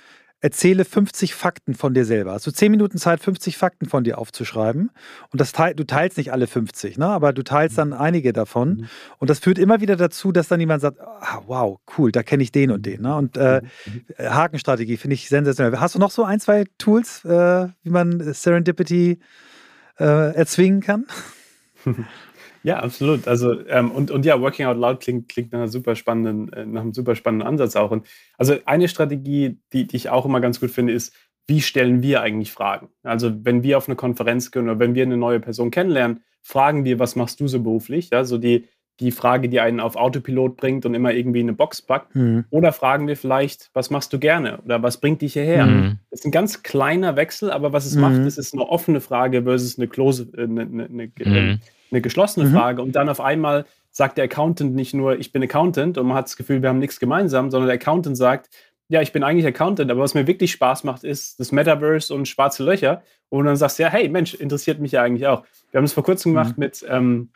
erzähle 0.42 0.84
50 0.84 1.34
Fakten 1.34 1.74
von 1.74 1.94
dir 1.94 2.04
selber. 2.04 2.32
Hast 2.32 2.46
du 2.46 2.50
10 2.50 2.70
Minuten 2.72 2.98
Zeit, 2.98 3.20
50 3.20 3.56
Fakten 3.56 3.86
von 3.86 4.02
dir 4.02 4.18
aufzuschreiben. 4.18 4.90
Und 5.30 5.40
das 5.40 5.52
teil, 5.52 5.74
du 5.74 5.84
teilst 5.84 6.18
nicht 6.18 6.32
alle 6.32 6.48
50, 6.48 6.98
ne? 6.98 7.06
aber 7.06 7.32
du 7.32 7.44
teilst 7.44 7.78
dann 7.78 7.92
einige 7.92 8.32
davon. 8.32 8.68
Mhm. 8.68 8.88
Und 9.18 9.30
das 9.30 9.38
führt 9.38 9.58
immer 9.58 9.80
wieder 9.80 9.94
dazu, 9.94 10.32
dass 10.32 10.48
dann 10.48 10.58
jemand 10.58 10.82
sagt, 10.82 11.00
ah, 11.00 11.42
wow, 11.46 11.78
cool, 11.96 12.10
da 12.10 12.24
kenne 12.24 12.42
ich 12.42 12.50
den 12.50 12.72
und 12.72 12.84
den. 12.84 13.02
Ne? 13.02 13.14
Und 13.14 13.36
äh, 13.36 13.62
mhm. 13.86 14.02
Hakenstrategie 14.18 14.96
finde 14.96 15.14
ich 15.14 15.28
sensationell. 15.28 15.78
Hast 15.78 15.94
du 15.94 16.00
noch 16.00 16.10
so 16.10 16.24
ein, 16.24 16.40
zwei 16.40 16.64
Tools, 16.76 17.24
äh, 17.24 17.68
wie 17.84 17.90
man 17.90 18.34
Serendipity 18.34 19.20
äh, 20.00 20.34
erzwingen 20.34 20.80
kann? 20.80 21.06
Ja, 22.62 22.78
absolut. 22.78 23.26
Also 23.26 23.66
ähm, 23.66 23.90
und, 23.90 24.10
und 24.10 24.24
ja, 24.24 24.40
Working 24.40 24.66
Out 24.66 24.76
Loud 24.76 25.00
klingt, 25.00 25.28
klingt 25.28 25.52
nach, 25.52 25.60
einer 25.60 25.68
super 25.68 25.96
spannenden, 25.96 26.52
äh, 26.52 26.64
nach 26.64 26.82
einem 26.82 26.94
super 26.94 27.16
spannenden 27.16 27.46
Ansatz 27.46 27.76
auch. 27.76 27.90
Und 27.90 28.06
also 28.38 28.56
eine 28.64 28.88
Strategie, 28.88 29.58
die, 29.72 29.86
die 29.86 29.96
ich 29.96 30.10
auch 30.10 30.24
immer 30.24 30.40
ganz 30.40 30.60
gut 30.60 30.70
finde, 30.70 30.92
ist, 30.92 31.14
wie 31.46 31.60
stellen 31.60 32.02
wir 32.02 32.22
eigentlich 32.22 32.52
Fragen? 32.52 32.88
Also 33.02 33.32
wenn 33.44 33.62
wir 33.62 33.78
auf 33.78 33.88
eine 33.88 33.96
Konferenz 33.96 34.50
gehen 34.50 34.64
oder 34.64 34.78
wenn 34.78 34.94
wir 34.94 35.02
eine 35.02 35.16
neue 35.16 35.40
Person 35.40 35.70
kennenlernen, 35.70 36.20
fragen 36.40 36.84
wir, 36.84 36.98
was 36.98 37.16
machst 37.16 37.40
du 37.40 37.48
so 37.48 37.60
beruflich? 37.60 38.10
Ja, 38.12 38.24
so 38.24 38.38
die, 38.38 38.68
die 39.00 39.10
Frage, 39.10 39.48
die 39.48 39.58
einen 39.58 39.80
auf 39.80 39.96
Autopilot 39.96 40.56
bringt 40.56 40.86
und 40.86 40.94
immer 40.94 41.12
irgendwie 41.12 41.40
in 41.40 41.48
eine 41.48 41.56
Box 41.56 41.82
packt. 41.82 42.14
Mhm. 42.14 42.44
Oder 42.50 42.72
fragen 42.72 43.08
wir 43.08 43.16
vielleicht, 43.16 43.70
was 43.74 43.90
machst 43.90 44.12
du 44.12 44.20
gerne 44.20 44.60
oder 44.62 44.82
was 44.84 45.00
bringt 45.00 45.22
dich 45.22 45.32
hierher? 45.32 45.66
Mhm. 45.66 45.98
Das 46.10 46.20
ist 46.20 46.26
ein 46.26 46.32
ganz 46.32 46.62
kleiner 46.62 47.16
Wechsel, 47.16 47.50
aber 47.50 47.72
was 47.72 47.86
es 47.86 47.96
mhm. 47.96 48.00
macht, 48.02 48.18
ist, 48.18 48.38
ist 48.38 48.54
eine 48.54 48.68
offene 48.68 49.00
Frage 49.00 49.42
versus 49.42 49.78
eine, 49.78 49.88
close, 49.88 50.28
äh, 50.36 50.44
eine, 50.44 50.62
eine, 50.62 50.84
eine 50.86 51.10
mhm 51.26 51.60
eine 51.92 52.00
geschlossene 52.00 52.48
mhm. 52.48 52.54
Frage 52.54 52.82
und 52.82 52.92
dann 52.92 53.08
auf 53.08 53.20
einmal 53.20 53.66
sagt 53.90 54.18
der 54.18 54.24
Accountant 54.24 54.74
nicht 54.74 54.94
nur, 54.94 55.18
ich 55.18 55.32
bin 55.32 55.42
Accountant 55.42 55.98
und 55.98 56.06
man 56.06 56.16
hat 56.16 56.26
das 56.26 56.36
Gefühl, 56.36 56.62
wir 56.62 56.68
haben 56.68 56.78
nichts 56.78 56.98
gemeinsam, 56.98 57.50
sondern 57.50 57.68
der 57.68 57.76
Accountant 57.76 58.16
sagt, 58.16 58.48
ja, 58.88 59.00
ich 59.00 59.12
bin 59.12 59.22
eigentlich 59.22 59.46
Accountant, 59.46 59.90
aber 59.90 60.00
was 60.00 60.14
mir 60.14 60.26
wirklich 60.26 60.52
Spaß 60.52 60.84
macht, 60.84 61.04
ist 61.04 61.40
das 61.40 61.52
Metaverse 61.52 62.12
und 62.12 62.28
schwarze 62.28 62.62
Löcher. 62.62 63.02
Und 63.30 63.46
dann 63.46 63.56
sagst 63.56 63.78
du, 63.78 63.84
ja, 63.84 63.88
hey, 63.88 64.08
Mensch, 64.08 64.34
interessiert 64.34 64.80
mich 64.80 64.92
ja 64.92 65.02
eigentlich 65.02 65.26
auch. 65.26 65.44
Wir 65.70 65.78
haben 65.78 65.84
es 65.84 65.94
vor 65.94 66.04
kurzem 66.04 66.32
gemacht 66.32 66.58
mhm. 66.58 66.62
mit 66.62 66.84
ähm, 66.88 67.30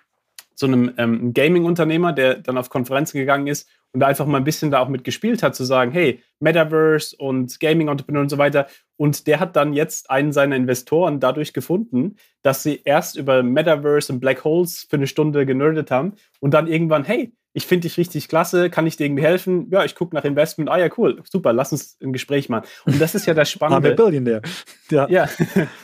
so 0.55 0.67
einem 0.67 0.93
ähm, 0.99 1.33
Gaming-Unternehmer, 1.33 2.13
der 2.13 2.35
dann 2.35 2.59
auf 2.59 2.69
Konferenzen 2.69 3.19
gegangen 3.19 3.47
ist 3.47 3.69
und 3.97 4.03
einfach 4.03 4.27
mal 4.27 4.37
ein 4.37 4.45
bisschen 4.45 4.71
da 4.71 4.81
auch 4.81 4.89
mit 4.89 5.05
gespielt 5.05 5.43
hat, 5.43 5.57
zu 5.57 5.65
sagen, 5.65 5.91
hey, 5.91 6.23
Metaverse 6.39 7.17
und 7.17 7.59
Gaming-Entrepreneur 7.59 8.21
und 8.21 8.29
so 8.29 8.37
weiter. 8.37 8.67
Und 8.99 9.27
der 9.27 9.41
hat 9.41 9.57
dann 9.57 9.73
jetzt 9.73 10.11
einen 10.11 10.35
seiner 10.35 10.55
Investoren 10.55 11.19
dadurch 11.19 11.55
gefunden, 11.55 12.17
dass 12.43 12.63
sie 12.63 12.83
erst 12.85 13.17
über 13.17 13.43
Metaverse 13.43 14.13
und 14.13 14.21
Black 14.21 14.45
Holes 14.45 14.87
für 14.91 14.97
eine 14.97 15.07
Stunde 15.07 15.47
generdet 15.47 15.91
haben 15.91 16.13
und 16.41 16.53
dann 16.53 16.67
irgendwann, 16.67 17.05
hey, 17.05 17.33
ich 17.55 17.67
finde 17.67 17.89
dich 17.89 17.97
richtig 17.97 18.29
klasse, 18.29 18.69
kann 18.69 18.87
ich 18.87 18.99
dir 18.99 19.07
irgendwie 19.07 19.23
helfen? 19.23 19.69
Ja, 19.71 19.83
ich 19.83 19.95
gucke 19.95 20.15
nach 20.15 20.27
Investment. 20.27 20.69
Ah 20.69 20.77
ja, 20.77 20.91
cool, 20.99 21.23
super, 21.25 21.55
lass 21.55 21.73
uns 21.73 21.97
ein 22.03 22.13
Gespräch 22.13 22.51
machen. 22.51 22.67
Und 22.85 23.01
das 23.01 23.15
ist 23.15 23.25
ja 23.25 23.33
das 23.33 23.51
Spannende. 23.51 23.77
Haben 23.89 23.97
wir 23.99 24.05
Billionaire. 24.05 24.43
Ja, 24.91 25.09
ja. 25.09 25.27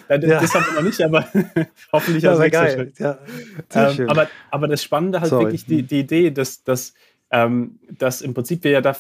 das, 0.06 0.22
ja. 0.22 0.38
das 0.38 0.54
haben 0.54 0.66
wir 0.66 0.74
noch 0.74 0.82
nicht, 0.82 1.00
aber 1.00 1.26
hoffentlich 1.94 2.28
als 2.28 2.40
nächster 2.40 2.68
Schritt. 2.68 2.98
Ja, 2.98 3.18
ähm, 3.74 4.10
aber, 4.10 4.28
aber 4.50 4.68
das 4.68 4.82
Spannende 4.82 5.22
halt 5.22 5.30
Sorry. 5.30 5.44
wirklich 5.44 5.64
die, 5.64 5.82
die 5.82 6.00
Idee, 6.00 6.30
dass, 6.30 6.62
dass, 6.62 6.92
ähm, 7.32 7.80
dass 7.90 8.22
im 8.22 8.34
Prinzip 8.34 8.62
wir 8.64 8.70
ja 8.70 8.80
da 8.80 8.96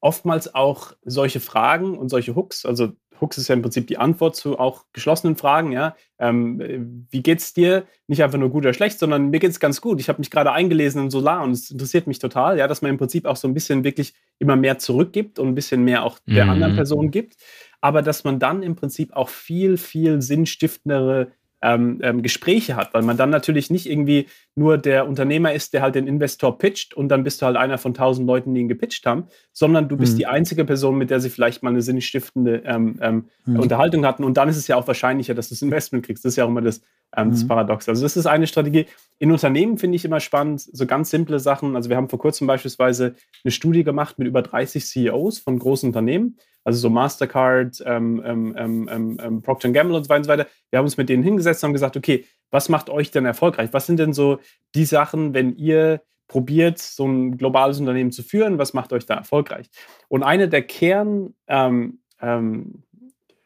oftmals 0.00 0.54
auch 0.54 0.92
solche 1.04 1.40
Fragen 1.40 1.96
und 1.96 2.10
solche 2.10 2.36
Hooks, 2.36 2.66
also 2.66 2.92
Hooks 3.20 3.38
ist 3.38 3.48
ja 3.48 3.54
im 3.54 3.62
Prinzip 3.62 3.86
die 3.86 3.98
Antwort 3.98 4.36
zu 4.36 4.58
auch 4.58 4.84
geschlossenen 4.92 5.36
Fragen, 5.36 5.72
ja. 5.72 5.96
Ähm, 6.18 7.06
wie 7.10 7.22
geht's 7.22 7.54
dir? 7.54 7.86
Nicht 8.06 8.22
einfach 8.22 8.38
nur 8.38 8.50
gut 8.50 8.64
oder 8.64 8.74
schlecht, 8.74 8.98
sondern 8.98 9.30
mir 9.30 9.40
geht's 9.40 9.60
ganz 9.60 9.80
gut. 9.80 10.00
Ich 10.00 10.08
habe 10.08 10.18
mich 10.18 10.30
gerade 10.30 10.52
eingelesen 10.52 11.04
in 11.04 11.10
Solar 11.10 11.42
und 11.42 11.52
es 11.52 11.70
interessiert 11.70 12.06
mich 12.06 12.18
total, 12.18 12.58
ja, 12.58 12.68
dass 12.68 12.82
man 12.82 12.90
im 12.90 12.98
Prinzip 12.98 13.24
auch 13.24 13.36
so 13.36 13.48
ein 13.48 13.54
bisschen 13.54 13.84
wirklich 13.84 14.14
immer 14.38 14.56
mehr 14.56 14.78
zurückgibt 14.78 15.38
und 15.38 15.48
ein 15.48 15.54
bisschen 15.54 15.82
mehr 15.82 16.02
auch 16.04 16.18
der 16.26 16.44
mhm. 16.44 16.50
anderen 16.50 16.76
Person 16.76 17.10
gibt. 17.10 17.36
Aber 17.80 18.02
dass 18.02 18.24
man 18.24 18.38
dann 18.38 18.62
im 18.62 18.76
Prinzip 18.76 19.14
auch 19.14 19.28
viel, 19.28 19.76
viel 19.76 20.20
sinnstiftendere 20.20 21.32
ähm, 21.66 21.98
ähm, 22.02 22.22
Gespräche 22.22 22.76
hat, 22.76 22.94
weil 22.94 23.02
man 23.02 23.16
dann 23.16 23.30
natürlich 23.30 23.70
nicht 23.70 23.90
irgendwie 23.90 24.28
nur 24.54 24.78
der 24.78 25.08
Unternehmer 25.08 25.52
ist, 25.52 25.74
der 25.74 25.82
halt 25.82 25.96
den 25.96 26.06
Investor 26.06 26.58
pitcht 26.58 26.94
und 26.94 27.08
dann 27.08 27.24
bist 27.24 27.42
du 27.42 27.46
halt 27.46 27.56
einer 27.56 27.76
von 27.76 27.92
tausend 27.92 28.26
Leuten, 28.26 28.54
die 28.54 28.60
ihn 28.60 28.68
gepitcht 28.68 29.04
haben, 29.04 29.24
sondern 29.52 29.88
du 29.88 29.96
bist 29.96 30.14
mhm. 30.14 30.18
die 30.18 30.26
einzige 30.28 30.64
Person, 30.64 30.96
mit 30.96 31.10
der 31.10 31.18
sie 31.18 31.28
vielleicht 31.28 31.64
mal 31.64 31.70
eine 31.70 31.82
sinnstiftende 31.82 32.62
ähm, 32.64 32.98
ähm, 33.00 33.24
mhm. 33.44 33.58
Unterhaltung 33.58 34.06
hatten 34.06 34.22
und 34.22 34.36
dann 34.36 34.48
ist 34.48 34.56
es 34.56 34.68
ja 34.68 34.76
auch 34.76 34.86
wahrscheinlicher, 34.86 35.34
dass 35.34 35.48
du 35.48 35.54
das 35.56 35.62
Investment 35.62 36.06
kriegst. 36.06 36.24
Das 36.24 36.34
ist 36.34 36.36
ja 36.36 36.44
auch 36.44 36.48
immer 36.48 36.62
das, 36.62 36.82
ähm, 37.16 37.28
mhm. 37.28 37.30
das 37.32 37.48
Paradox. 37.48 37.88
Also 37.88 38.02
das 38.02 38.16
ist 38.16 38.26
eine 38.26 38.46
Strategie. 38.46 38.86
In 39.18 39.32
Unternehmen 39.32 39.76
finde 39.76 39.96
ich 39.96 40.04
immer 40.04 40.20
spannend, 40.20 40.60
so 40.60 40.86
ganz 40.86 41.10
simple 41.10 41.40
Sachen. 41.40 41.74
Also 41.74 41.90
wir 41.90 41.96
haben 41.96 42.08
vor 42.08 42.20
kurzem 42.20 42.46
beispielsweise 42.46 43.16
eine 43.42 43.50
Studie 43.50 43.82
gemacht 43.82 44.20
mit 44.20 44.28
über 44.28 44.42
30 44.42 44.84
CEOs 44.84 45.40
von 45.40 45.58
großen 45.58 45.88
Unternehmen 45.88 46.36
also 46.66 46.80
so 46.80 46.90
Mastercard, 46.90 47.80
ähm, 47.86 48.20
ähm, 48.26 48.88
ähm, 48.90 49.18
ähm, 49.22 49.40
Procter 49.40 49.70
Gamble 49.70 49.96
und 49.96 50.02
so 50.02 50.08
weiter. 50.08 50.48
Wir 50.70 50.78
haben 50.78 50.84
uns 50.84 50.96
mit 50.96 51.08
denen 51.08 51.22
hingesetzt 51.22 51.62
und 51.62 51.68
haben 51.68 51.74
gesagt, 51.74 51.96
okay, 51.96 52.24
was 52.50 52.68
macht 52.68 52.90
euch 52.90 53.12
denn 53.12 53.24
erfolgreich? 53.24 53.68
Was 53.72 53.86
sind 53.86 54.00
denn 54.00 54.12
so 54.12 54.40
die 54.74 54.84
Sachen, 54.84 55.32
wenn 55.32 55.54
ihr 55.54 56.02
probiert, 56.26 56.80
so 56.80 57.06
ein 57.06 57.38
globales 57.38 57.78
Unternehmen 57.78 58.10
zu 58.10 58.24
führen, 58.24 58.58
was 58.58 58.74
macht 58.74 58.92
euch 58.92 59.06
da 59.06 59.14
erfolgreich? 59.14 59.68
Und 60.08 60.24
eine 60.24 60.48
der 60.48 60.62
Kern 60.62 61.34
ähm, 61.46 62.00
ähm, 62.20 62.82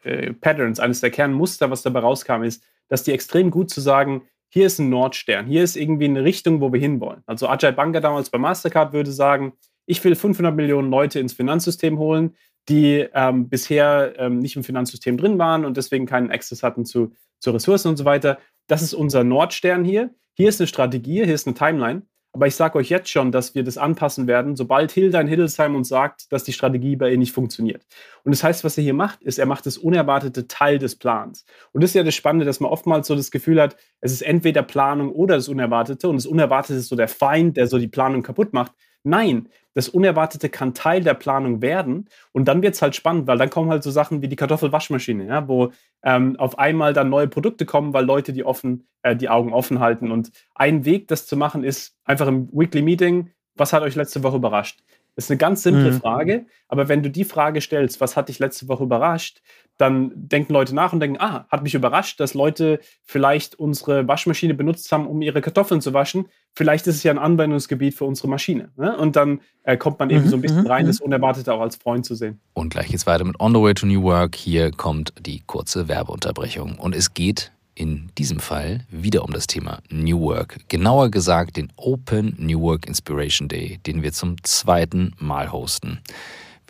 äh, 0.02 0.32
Patterns, 0.32 0.80
eines 0.80 1.00
der 1.00 1.10
Kernmuster, 1.10 1.70
was 1.70 1.82
dabei 1.82 2.00
rauskam, 2.00 2.42
ist, 2.42 2.64
dass 2.88 3.02
die 3.02 3.12
extrem 3.12 3.50
gut 3.50 3.68
zu 3.68 3.82
sagen, 3.82 4.22
hier 4.48 4.64
ist 4.64 4.78
ein 4.78 4.88
Nordstern, 4.88 5.46
hier 5.46 5.62
ist 5.62 5.76
irgendwie 5.76 6.06
eine 6.06 6.24
Richtung, 6.24 6.62
wo 6.62 6.72
wir 6.72 6.80
hinwollen. 6.80 7.22
Also 7.26 7.48
Ajay 7.48 7.72
Banga 7.72 8.00
damals 8.00 8.30
bei 8.30 8.38
Mastercard 8.38 8.94
würde 8.94 9.12
sagen, 9.12 9.52
ich 9.84 10.02
will 10.04 10.14
500 10.14 10.54
Millionen 10.54 10.90
Leute 10.90 11.20
ins 11.20 11.34
Finanzsystem 11.34 11.98
holen, 11.98 12.34
die 12.70 13.06
ähm, 13.12 13.48
bisher 13.48 14.14
ähm, 14.16 14.38
nicht 14.38 14.56
im 14.56 14.64
Finanzsystem 14.64 15.16
drin 15.18 15.38
waren 15.38 15.64
und 15.64 15.76
deswegen 15.76 16.06
keinen 16.06 16.30
Access 16.30 16.62
hatten 16.62 16.86
zu, 16.86 17.12
zu 17.40 17.50
Ressourcen 17.50 17.88
und 17.88 17.96
so 17.96 18.04
weiter. 18.04 18.38
Das 18.68 18.80
ist 18.80 18.94
unser 18.94 19.24
Nordstern 19.24 19.84
hier. 19.84 20.10
Hier 20.34 20.48
ist 20.48 20.60
eine 20.60 20.68
Strategie, 20.68 21.24
hier 21.24 21.34
ist 21.34 21.46
eine 21.46 21.54
Timeline. 21.54 22.02
Aber 22.32 22.46
ich 22.46 22.54
sage 22.54 22.78
euch 22.78 22.88
jetzt 22.88 23.08
schon, 23.08 23.32
dass 23.32 23.56
wir 23.56 23.64
das 23.64 23.76
anpassen 23.76 24.28
werden, 24.28 24.54
sobald 24.54 24.92
Hilda 24.92 25.20
in 25.20 25.26
Hiddelsheim 25.26 25.74
uns 25.74 25.88
sagt, 25.88 26.30
dass 26.30 26.44
die 26.44 26.52
Strategie 26.52 26.94
bei 26.94 27.10
ihr 27.10 27.18
nicht 27.18 27.32
funktioniert. 27.32 27.84
Und 28.22 28.32
das 28.32 28.44
heißt, 28.44 28.62
was 28.62 28.78
er 28.78 28.84
hier 28.84 28.94
macht, 28.94 29.20
ist, 29.22 29.40
er 29.40 29.46
macht 29.46 29.66
das 29.66 29.76
unerwartete 29.76 30.46
Teil 30.46 30.78
des 30.78 30.94
Plans. 30.94 31.44
Und 31.72 31.82
das 31.82 31.90
ist 31.90 31.94
ja 31.94 32.04
das 32.04 32.14
Spannende, 32.14 32.46
dass 32.46 32.60
man 32.60 32.70
oftmals 32.70 33.08
so 33.08 33.16
das 33.16 33.32
Gefühl 33.32 33.60
hat, 33.60 33.76
es 34.00 34.12
ist 34.12 34.22
entweder 34.22 34.62
Planung 34.62 35.10
oder 35.10 35.34
das 35.34 35.48
Unerwartete. 35.48 36.08
Und 36.08 36.16
das 36.16 36.26
Unerwartete 36.26 36.78
ist 36.78 36.88
so 36.88 36.94
der 36.94 37.08
Feind, 37.08 37.56
der 37.56 37.66
so 37.66 37.78
die 37.78 37.88
Planung 37.88 38.22
kaputt 38.22 38.52
macht. 38.52 38.72
Nein, 39.02 39.48
das 39.74 39.88
Unerwartete 39.88 40.48
kann 40.48 40.74
Teil 40.74 41.02
der 41.02 41.14
Planung 41.14 41.62
werden. 41.62 42.08
Und 42.32 42.46
dann 42.46 42.62
wird 42.62 42.74
es 42.74 42.82
halt 42.82 42.96
spannend, 42.96 43.26
weil 43.26 43.38
dann 43.38 43.50
kommen 43.50 43.70
halt 43.70 43.82
so 43.82 43.90
Sachen 43.90 44.20
wie 44.20 44.28
die 44.28 44.36
Kartoffelwaschmaschine, 44.36 45.26
ja, 45.26 45.48
wo 45.48 45.72
ähm, 46.02 46.36
auf 46.38 46.58
einmal 46.58 46.92
dann 46.92 47.08
neue 47.08 47.28
Produkte 47.28 47.66
kommen, 47.66 47.92
weil 47.92 48.04
Leute 48.04 48.32
die, 48.32 48.44
offen, 48.44 48.88
äh, 49.02 49.16
die 49.16 49.28
Augen 49.28 49.52
offen 49.52 49.80
halten. 49.80 50.10
Und 50.10 50.32
ein 50.54 50.84
Weg, 50.84 51.08
das 51.08 51.26
zu 51.26 51.36
machen, 51.36 51.64
ist 51.64 51.96
einfach 52.04 52.26
im 52.26 52.48
Weekly 52.52 52.82
Meeting, 52.82 53.30
was 53.54 53.72
hat 53.72 53.82
euch 53.82 53.94
letzte 53.94 54.22
Woche 54.22 54.36
überrascht? 54.36 54.82
Das 55.16 55.26
ist 55.26 55.30
eine 55.30 55.38
ganz 55.38 55.62
simple 55.62 55.92
mhm. 55.92 56.00
Frage, 56.00 56.46
aber 56.68 56.88
wenn 56.88 57.02
du 57.02 57.10
die 57.10 57.24
Frage 57.24 57.60
stellst, 57.60 58.00
was 58.00 58.16
hat 58.16 58.28
dich 58.28 58.38
letzte 58.38 58.68
Woche 58.68 58.84
überrascht, 58.84 59.42
dann 59.80 60.12
denken 60.14 60.52
Leute 60.52 60.74
nach 60.74 60.92
und 60.92 61.00
denken, 61.00 61.16
ah, 61.20 61.46
hat 61.48 61.62
mich 61.62 61.74
überrascht, 61.74 62.20
dass 62.20 62.34
Leute 62.34 62.80
vielleicht 63.02 63.54
unsere 63.58 64.06
Waschmaschine 64.06 64.54
benutzt 64.54 64.92
haben, 64.92 65.06
um 65.06 65.22
ihre 65.22 65.40
Kartoffeln 65.40 65.80
zu 65.80 65.94
waschen. 65.94 66.26
Vielleicht 66.54 66.86
ist 66.86 66.96
es 66.96 67.02
ja 67.02 67.12
ein 67.12 67.18
Anwendungsgebiet 67.18 67.94
für 67.94 68.04
unsere 68.04 68.28
Maschine. 68.28 68.70
Ne? 68.76 68.96
Und 68.96 69.16
dann 69.16 69.40
äh, 69.62 69.76
kommt 69.76 69.98
man 69.98 70.10
eben 70.10 70.24
mhm, 70.24 70.28
so 70.28 70.36
ein 70.36 70.42
bisschen 70.42 70.62
mhm, 70.62 70.66
rein, 70.66 70.86
das 70.86 71.00
mhm. 71.00 71.06
Unerwartete 71.06 71.52
auch 71.52 71.60
als 71.60 71.76
Freund 71.76 72.04
zu 72.04 72.14
sehen. 72.14 72.40
Und 72.52 72.70
gleich 72.70 72.88
geht's 72.88 73.06
weiter 73.06 73.24
mit 73.24 73.40
On 73.40 73.54
the 73.54 73.60
Way 73.60 73.74
to 73.74 73.86
New 73.86 74.02
Work. 74.02 74.36
Hier 74.36 74.70
kommt 74.70 75.14
die 75.18 75.42
kurze 75.46 75.88
Werbeunterbrechung. 75.88 76.78
Und 76.78 76.94
es 76.94 77.14
geht 77.14 77.52
in 77.74 78.10
diesem 78.18 78.40
Fall 78.40 78.84
wieder 78.90 79.24
um 79.24 79.32
das 79.32 79.46
Thema 79.46 79.78
New 79.88 80.20
Work. 80.20 80.58
Genauer 80.68 81.10
gesagt 81.10 81.56
den 81.56 81.72
Open 81.76 82.34
New 82.38 82.60
Work 82.60 82.86
Inspiration 82.86 83.48
Day, 83.48 83.78
den 83.86 84.02
wir 84.02 84.12
zum 84.12 84.36
zweiten 84.42 85.14
Mal 85.18 85.50
hosten. 85.50 86.00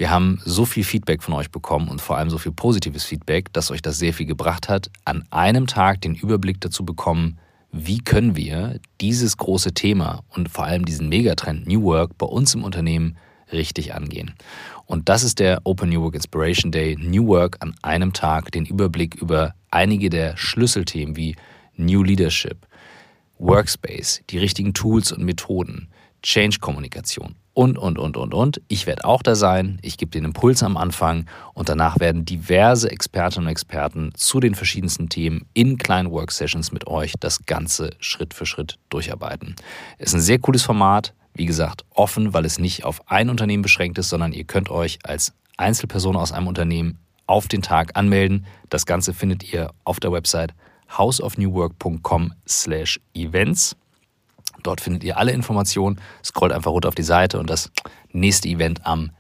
Wir 0.01 0.09
haben 0.09 0.41
so 0.47 0.65
viel 0.65 0.83
Feedback 0.83 1.23
von 1.23 1.35
euch 1.35 1.51
bekommen 1.51 1.89
und 1.89 2.01
vor 2.01 2.17
allem 2.17 2.31
so 2.31 2.39
viel 2.39 2.53
positives 2.53 3.05
Feedback, 3.05 3.53
dass 3.53 3.71
euch 3.71 3.83
das 3.83 3.99
sehr 3.99 4.15
viel 4.15 4.25
gebracht 4.25 4.71
hat, 4.71 4.91
an 5.05 5.27
einem 5.29 5.67
Tag 5.67 6.01
den 6.01 6.15
Überblick 6.15 6.59
dazu 6.63 6.87
bekommen, 6.87 7.39
wie 7.71 7.99
können 7.99 8.35
wir 8.35 8.81
dieses 9.03 9.37
große 9.37 9.75
Thema 9.75 10.25
und 10.31 10.49
vor 10.49 10.65
allem 10.65 10.87
diesen 10.87 11.11
Megatrend 11.11 11.67
New 11.67 11.83
Work 11.83 12.17
bei 12.17 12.25
uns 12.25 12.55
im 12.55 12.65
Unternehmen 12.65 13.19
richtig 13.53 13.93
angehen. 13.93 14.33
Und 14.87 15.11
das 15.11 15.23
ist 15.23 15.39
der 15.39 15.61
Open 15.65 15.91
New 15.91 16.01
Work 16.01 16.15
Inspiration 16.15 16.73
Day, 16.73 16.97
New 16.99 17.27
Work 17.27 17.59
an 17.61 17.75
einem 17.83 18.15
Tag, 18.15 18.53
den 18.53 18.65
Überblick 18.65 19.17
über 19.17 19.55
einige 19.71 20.09
der 20.09 20.35
Schlüsselthemen 20.39 21.15
wie 21.15 21.37
New 21.77 22.03
Leadership, 22.03 22.67
Workspace, 23.39 24.23
die 24.31 24.39
richtigen 24.39 24.73
Tools 24.73 25.13
und 25.13 25.23
Methoden, 25.23 25.89
Change-Kommunikation 26.23 27.35
und, 27.61 27.77
und, 27.77 27.99
und, 27.99 28.17
und, 28.17 28.33
und. 28.33 28.63
Ich 28.69 28.87
werde 28.87 29.05
auch 29.05 29.23
da 29.23 29.35
sein. 29.35 29.79
Ich 29.83 29.99
gebe 29.99 30.11
den 30.11 30.25
Impuls 30.25 30.63
am 30.63 30.79
Anfang 30.79 31.27
und 31.53 31.69
danach 31.69 32.01
werden 32.01 32.25
diverse 32.25 32.91
Expertinnen 32.91 33.49
und 33.49 33.53
Experten 33.53 34.13
zu 34.15 34.41
den 34.41 34.55
verschiedensten 34.55 35.11
Themen 35.11 35.45
in 35.53 35.77
kleinen 35.77 36.11
Worksessions 36.11 36.73
mit 36.73 36.87
euch 36.87 37.13
das 37.21 37.45
Ganze 37.45 37.91
Schritt 37.99 38.33
für 38.33 38.47
Schritt 38.47 38.79
durcharbeiten. 38.89 39.57
Es 39.99 40.09
ist 40.09 40.15
ein 40.15 40.21
sehr 40.23 40.39
cooles 40.39 40.63
Format. 40.63 41.13
Wie 41.35 41.45
gesagt, 41.45 41.85
offen, 41.91 42.33
weil 42.33 42.47
es 42.47 42.59
nicht 42.59 42.87
auf 42.87 43.03
ein 43.11 43.29
Unternehmen 43.29 43.63
beschränkt 43.63 43.99
ist, 43.99 44.09
sondern 44.09 44.33
ihr 44.33 44.45
könnt 44.45 44.71
euch 44.71 44.99
als 45.03 45.35
Einzelperson 45.59 46.17
aus 46.17 46.33
einem 46.33 46.47
Unternehmen 46.47 46.99
auf 47.27 47.47
den 47.47 47.61
Tag 47.61 47.95
anmelden. 47.95 48.47
Das 48.71 48.87
Ganze 48.87 49.13
findet 49.13 49.53
ihr 49.53 49.71
auf 49.85 50.01
der 50.01 50.13
Website 50.13 50.55
houseofnewwork.com 50.97 52.33
slash 52.49 52.99
events. 53.13 53.77
Dort 54.63 54.81
findet 54.81 55.05
ihr 55.05 55.19
alle 55.19 55.33
Informationen. 55.33 56.01
Scrollt 56.25 56.53
einfach 56.53 56.71
runter 56.71 56.89
auf 56.89 56.95
die 56.95 57.03
Seite 57.03 57.39
und 57.39 57.51
das 57.51 57.71
nächste 58.13 58.49
Event 58.49 58.87
am 58.87 59.11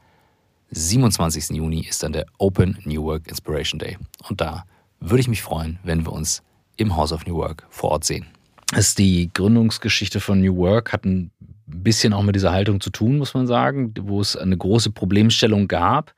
27. 0.71 1.57
Juni 1.57 1.81
ist 1.81 2.03
dann 2.03 2.13
der 2.13 2.27
Open 2.39 2.79
New 2.85 3.05
Work 3.05 3.29
Inspiration 3.29 3.79
Day. 3.79 3.99
Und 4.29 4.41
da 4.41 4.65
würde 5.01 5.21
ich 5.21 5.29
mich 5.29 5.43
freuen, 5.43 5.79
wenn 5.83 6.05
wir 6.05 6.13
uns 6.13 6.43
im 6.77 6.97
House 6.97 7.13
of 7.13 7.27
New 7.27 7.37
Work 7.37 7.67
vor 7.71 7.91
Ort 7.91 8.05
sehen. 8.05 8.27
Das 8.69 8.89
ist 8.89 8.99
die 8.99 9.31
Gründungsgeschichte 9.35 10.21
von 10.21 10.41
New 10.41 10.57
Work, 10.57 10.93
hat 10.93 11.05
ein 11.05 11.33
bisschen 11.67 12.13
auch 12.13 12.23
mit 12.23 12.35
dieser 12.35 12.53
Haltung 12.53 12.81
zu 12.81 12.91
tun, 12.91 13.19
muss 13.19 13.35
man 13.35 13.47
sagen, 13.47 13.95
wo 14.01 14.21
es 14.21 14.37
eine 14.37 14.57
große 14.57 14.91
Problemstellung 14.91 15.69
gab 15.69 16.15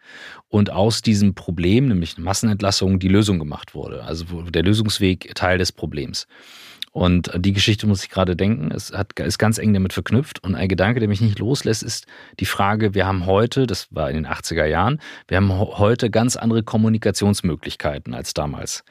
und 0.49 0.71
aus 0.71 1.03
diesem 1.03 1.35
Problem, 1.35 1.89
nämlich 1.89 2.19
Massenentlassung, 2.19 2.99
die 2.99 3.09
Lösung 3.09 3.39
gemacht 3.39 3.75
wurde. 3.75 4.05
Also 4.05 4.43
der 4.43 4.63
Lösungsweg 4.63 5.35
Teil 5.35 5.59
des 5.59 5.73
Problems. 5.73 6.27
Und 6.93 7.31
die 7.37 7.55
Geschichte 7.55 7.87
muss 7.87 8.05
ich 8.05 8.11
gerade 8.11 8.37
denken. 8.37 8.71
Es 8.71 8.93
hat, 8.93 9.19
ist 9.19 9.39
ganz 9.39 9.57
eng 9.57 9.73
damit 9.73 9.95
verknüpft. 9.95 10.45
Und 10.45 10.55
ein 10.55 10.69
Gedanke, 10.69 11.01
der 11.01 11.09
mich 11.09 11.23
nicht 11.23 11.39
loslässt, 11.39 11.83
ist 11.83 12.07
die 12.39 12.45
Frage, 12.45 12.93
wir 12.95 13.07
haben 13.07 13.25
heute, 13.25 13.67
das 13.67 13.89
war 13.91 14.11
in 14.11 14.17
den 14.17 14.27
80er 14.27 14.67
Jahren, 14.67 15.01
wir 15.27 15.39
haben 15.39 15.51
heute 15.59 16.11
ganz 16.11 16.37
andere 16.37 16.63
Kommunikationsmöglichkeiten 16.63 18.13
als 18.13 18.35
damals. 18.35 18.85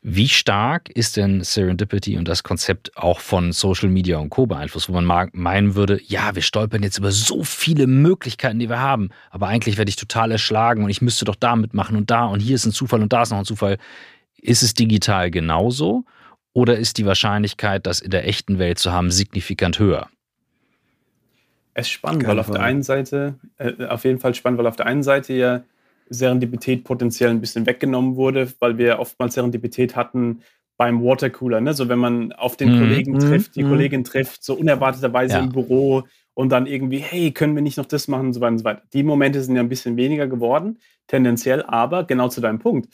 Wie 0.00 0.28
stark 0.28 0.90
ist 0.90 1.16
denn 1.16 1.42
Serendipity 1.42 2.16
und 2.18 2.28
das 2.28 2.44
Konzept 2.44 2.96
auch 2.96 3.18
von 3.18 3.50
Social 3.50 3.88
Media 3.88 4.18
und 4.18 4.30
Co. 4.30 4.46
beeinflusst, 4.46 4.88
wo 4.88 5.00
man 5.00 5.30
meinen 5.32 5.74
würde, 5.74 6.00
ja, 6.06 6.36
wir 6.36 6.42
stolpern 6.42 6.84
jetzt 6.84 6.98
über 6.98 7.10
so 7.10 7.42
viele 7.42 7.88
Möglichkeiten, 7.88 8.60
die 8.60 8.68
wir 8.68 8.78
haben, 8.78 9.10
aber 9.30 9.48
eigentlich 9.48 9.76
werde 9.76 9.88
ich 9.88 9.96
total 9.96 10.30
erschlagen 10.30 10.84
und 10.84 10.90
ich 10.90 11.02
müsste 11.02 11.24
doch 11.24 11.34
da 11.34 11.56
mitmachen 11.56 11.96
und 11.96 12.12
da 12.12 12.26
und 12.26 12.38
hier 12.38 12.54
ist 12.54 12.66
ein 12.66 12.72
Zufall 12.72 13.02
und 13.02 13.12
da 13.12 13.22
ist 13.22 13.30
noch 13.30 13.38
ein 13.38 13.44
Zufall. 13.44 13.78
Ist 14.40 14.62
es 14.62 14.72
digital 14.72 15.30
genauso? 15.32 16.04
Oder 16.52 16.76
ist 16.76 16.98
die 16.98 17.06
Wahrscheinlichkeit, 17.06 17.86
das 17.86 18.00
in 18.00 18.10
der 18.10 18.26
echten 18.26 18.58
Welt 18.58 18.78
zu 18.78 18.92
haben, 18.92 19.10
signifikant 19.10 19.78
höher? 19.78 20.08
Es 21.74 21.86
ist 21.86 21.92
spannend, 21.92 22.22
Keine 22.22 22.32
weil 22.32 22.40
auf 22.40 22.50
der 22.50 22.62
einen 22.62 22.82
Seite, 22.82 23.34
äh, 23.58 23.84
auf 23.86 24.04
jeden 24.04 24.18
Fall 24.18 24.34
spannend, 24.34 24.58
weil 24.58 24.66
auf 24.66 24.76
der 24.76 24.86
einen 24.86 25.02
Seite 25.02 25.32
ja 25.34 25.62
Serendipität 26.08 26.82
potenziell 26.82 27.30
ein 27.30 27.40
bisschen 27.40 27.66
weggenommen 27.66 28.16
wurde, 28.16 28.52
weil 28.58 28.76
wir 28.78 28.98
oftmals 28.98 29.34
Serendipität 29.34 29.94
hatten 29.94 30.42
beim 30.76 31.04
Watercooler. 31.04 31.60
Ne? 31.60 31.74
So, 31.74 31.88
wenn 31.88 31.98
man 31.98 32.32
auf 32.32 32.56
den 32.56 32.74
mm, 32.74 32.78
Kollegen 32.78 33.12
mm, 33.12 33.18
trifft, 33.18 33.54
die 33.54 33.62
mm. 33.62 33.68
Kollegin 33.68 34.04
trifft, 34.04 34.42
so 34.42 34.54
unerwarteterweise 34.54 35.34
ja. 35.34 35.40
im 35.40 35.50
Büro 35.50 36.04
und 36.34 36.50
dann 36.50 36.66
irgendwie, 36.66 36.98
hey, 36.98 37.32
können 37.32 37.54
wir 37.54 37.62
nicht 37.62 37.76
noch 37.76 37.86
das 37.86 38.08
machen 38.08 38.28
und 38.28 38.32
so 38.32 38.40
weiter 38.40 38.52
und 38.52 38.58
so 38.58 38.64
weiter. 38.64 38.82
Die 38.92 39.02
Momente 39.02 39.42
sind 39.42 39.54
ja 39.54 39.62
ein 39.62 39.68
bisschen 39.68 39.96
weniger 39.96 40.26
geworden, 40.26 40.78
tendenziell, 41.06 41.62
aber 41.62 42.04
genau 42.04 42.28
zu 42.28 42.40
deinem 42.40 42.58
Punkt 42.58 42.88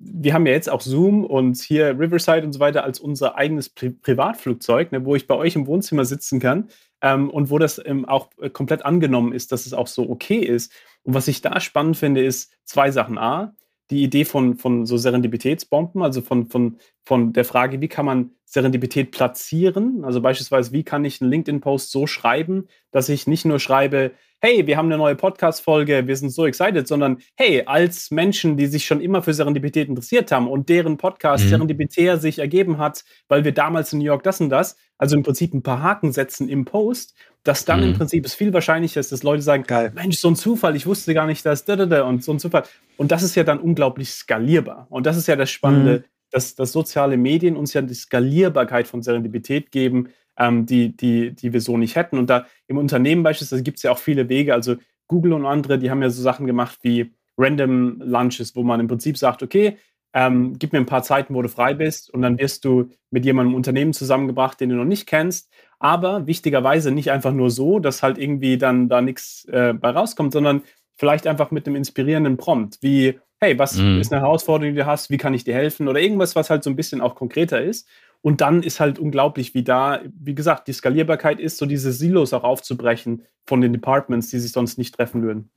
wir 0.00 0.34
haben 0.34 0.46
ja 0.46 0.52
jetzt 0.52 0.70
auch 0.70 0.80
Zoom 0.80 1.24
und 1.24 1.58
hier 1.58 1.98
Riverside 1.98 2.44
und 2.44 2.52
so 2.52 2.60
weiter 2.60 2.84
als 2.84 3.00
unser 3.00 3.36
eigenes 3.36 3.68
Pri 3.68 3.90
Privatflugzeug, 3.90 4.92
ne, 4.92 5.04
wo 5.04 5.14
ich 5.14 5.26
bei 5.26 5.34
euch 5.34 5.56
im 5.56 5.66
Wohnzimmer 5.66 6.04
sitzen 6.04 6.40
kann 6.40 6.68
ähm, 7.00 7.30
und 7.30 7.50
wo 7.50 7.58
das 7.58 7.80
ähm, 7.84 8.04
auch 8.04 8.30
äh, 8.40 8.50
komplett 8.50 8.84
angenommen 8.84 9.32
ist, 9.32 9.52
dass 9.52 9.66
es 9.66 9.72
auch 9.72 9.86
so 9.86 10.08
okay 10.08 10.38
ist. 10.38 10.72
Und 11.02 11.14
was 11.14 11.28
ich 11.28 11.40
da 11.40 11.60
spannend 11.60 11.96
finde, 11.96 12.24
ist 12.24 12.52
zwei 12.64 12.90
Sachen. 12.90 13.18
A, 13.18 13.54
die 13.90 14.02
Idee 14.02 14.24
von, 14.24 14.56
von 14.56 14.86
so 14.86 14.96
Serendipitätsbomben, 14.96 16.02
also 16.02 16.20
von, 16.20 16.46
von, 16.46 16.76
von 17.04 17.32
der 17.32 17.44
Frage, 17.44 17.80
wie 17.80 17.88
kann 17.88 18.06
man 18.06 18.30
Serendipität 18.44 19.10
platzieren? 19.10 20.04
Also 20.04 20.20
beispielsweise, 20.20 20.72
wie 20.72 20.84
kann 20.84 21.04
ich 21.04 21.20
einen 21.20 21.30
LinkedIn-Post 21.30 21.90
so 21.90 22.06
schreiben, 22.06 22.68
dass 22.90 23.08
ich 23.08 23.26
nicht 23.26 23.44
nur 23.44 23.60
schreibe, 23.60 24.12
hey, 24.40 24.66
wir 24.66 24.76
haben 24.76 24.86
eine 24.86 24.98
neue 24.98 25.16
Podcast-Folge, 25.16 26.06
wir 26.06 26.16
sind 26.16 26.30
so 26.30 26.46
excited, 26.46 26.86
sondern 26.86 27.18
hey, 27.34 27.64
als 27.66 28.10
Menschen, 28.10 28.56
die 28.56 28.66
sich 28.66 28.86
schon 28.86 29.00
immer 29.00 29.20
für 29.22 29.34
Serendipität 29.34 29.88
interessiert 29.88 30.30
haben 30.30 30.48
und 30.48 30.68
deren 30.68 30.96
Podcast 30.96 31.44
mhm. 31.44 31.48
serendipitär 31.48 32.18
sich 32.18 32.38
ergeben 32.38 32.78
hat, 32.78 33.04
weil 33.28 33.44
wir 33.44 33.52
damals 33.52 33.92
in 33.92 33.98
New 33.98 34.04
York 34.04 34.22
das 34.22 34.40
und 34.40 34.48
das, 34.50 34.76
also 34.96 35.16
im 35.16 35.24
Prinzip 35.24 35.54
ein 35.54 35.62
paar 35.62 35.82
Haken 35.82 36.12
setzen 36.12 36.48
im 36.48 36.64
Post, 36.64 37.14
dass 37.48 37.64
dann 37.64 37.80
mhm. 37.80 37.86
im 37.86 37.94
Prinzip 37.94 38.26
es 38.26 38.34
viel 38.34 38.52
wahrscheinlicher 38.52 39.00
ist, 39.00 39.10
dass 39.10 39.22
Leute 39.22 39.40
sagen, 39.40 39.64
Geil. 39.66 39.90
Mensch, 39.94 40.18
so 40.18 40.28
ein 40.28 40.36
Zufall, 40.36 40.76
ich 40.76 40.84
wusste 40.84 41.14
gar 41.14 41.26
nicht, 41.26 41.46
dass 41.46 41.64
da, 41.64 41.76
da, 41.76 41.86
da 41.86 42.02
und 42.02 42.22
so 42.22 42.32
ein 42.32 42.38
Zufall. 42.38 42.64
Und 42.98 43.10
das 43.10 43.22
ist 43.22 43.36
ja 43.36 43.42
dann 43.42 43.58
unglaublich 43.58 44.10
skalierbar. 44.10 44.86
Und 44.90 45.06
das 45.06 45.16
ist 45.16 45.28
ja 45.28 45.34
das 45.34 45.50
Spannende, 45.50 46.00
mhm. 46.00 46.04
dass, 46.30 46.56
dass 46.56 46.72
soziale 46.72 47.16
Medien 47.16 47.56
uns 47.56 47.72
ja 47.72 47.80
die 47.80 47.94
Skalierbarkeit 47.94 48.86
von 48.86 49.02
Serendipität 49.02 49.70
geben, 49.70 50.10
ähm, 50.36 50.66
die, 50.66 50.94
die, 50.94 51.34
die 51.34 51.54
wir 51.54 51.62
so 51.62 51.78
nicht 51.78 51.96
hätten. 51.96 52.18
Und 52.18 52.28
da 52.28 52.44
im 52.66 52.76
Unternehmen 52.76 53.22
beispielsweise 53.22 53.62
gibt 53.62 53.78
es 53.78 53.82
ja 53.82 53.92
auch 53.92 53.98
viele 53.98 54.28
Wege. 54.28 54.52
Also 54.52 54.76
Google 55.06 55.32
und 55.32 55.46
andere, 55.46 55.78
die 55.78 55.90
haben 55.90 56.02
ja 56.02 56.10
so 56.10 56.20
Sachen 56.20 56.46
gemacht 56.46 56.78
wie 56.82 57.14
Random 57.38 58.02
Lunches, 58.04 58.56
wo 58.56 58.62
man 58.62 58.78
im 58.78 58.88
Prinzip 58.88 59.16
sagt, 59.16 59.42
okay, 59.42 59.78
ähm, 60.12 60.58
gib 60.58 60.74
mir 60.74 60.80
ein 60.80 60.86
paar 60.86 61.02
Zeiten, 61.02 61.34
wo 61.34 61.40
du 61.40 61.48
frei 61.48 61.72
bist 61.72 62.12
und 62.12 62.20
dann 62.20 62.38
wirst 62.38 62.64
du 62.66 62.90
mit 63.10 63.24
jemandem 63.24 63.52
im 63.52 63.56
Unternehmen 63.56 63.92
zusammengebracht, 63.92 64.60
den 64.60 64.70
du 64.70 64.76
noch 64.76 64.84
nicht 64.84 65.06
kennst. 65.06 65.50
Aber 65.78 66.26
wichtigerweise 66.26 66.90
nicht 66.90 67.10
einfach 67.10 67.32
nur 67.32 67.50
so, 67.50 67.78
dass 67.78 68.02
halt 68.02 68.18
irgendwie 68.18 68.58
dann 68.58 68.88
da 68.88 69.00
nichts 69.00 69.44
äh, 69.46 69.72
bei 69.72 69.90
rauskommt, 69.90 70.32
sondern 70.32 70.62
vielleicht 70.96 71.26
einfach 71.26 71.50
mit 71.50 71.66
einem 71.66 71.76
inspirierenden 71.76 72.36
Prompt, 72.36 72.78
wie, 72.80 73.20
hey, 73.40 73.58
was 73.58 73.76
mhm. 73.76 74.00
ist 74.00 74.12
eine 74.12 74.20
Herausforderung, 74.22 74.74
die 74.74 74.80
du 74.80 74.86
hast, 74.86 75.10
wie 75.10 75.16
kann 75.16 75.34
ich 75.34 75.44
dir 75.44 75.54
helfen 75.54 75.86
oder 75.86 76.00
irgendwas, 76.00 76.34
was 76.34 76.50
halt 76.50 76.64
so 76.64 76.70
ein 76.70 76.76
bisschen 76.76 77.00
auch 77.00 77.14
konkreter 77.14 77.62
ist. 77.62 77.88
Und 78.20 78.40
dann 78.40 78.64
ist 78.64 78.80
halt 78.80 78.98
unglaublich, 78.98 79.54
wie 79.54 79.62
da, 79.62 80.00
wie 80.18 80.34
gesagt, 80.34 80.66
die 80.66 80.72
Skalierbarkeit 80.72 81.38
ist, 81.38 81.56
so 81.56 81.66
diese 81.66 81.92
Silos 81.92 82.32
auch 82.32 82.42
aufzubrechen 82.42 83.24
von 83.46 83.60
den 83.60 83.72
Departments, 83.72 84.28
die 84.30 84.40
sich 84.40 84.50
sonst 84.50 84.76
nicht 84.76 84.96
treffen 84.96 85.22
würden. 85.22 85.50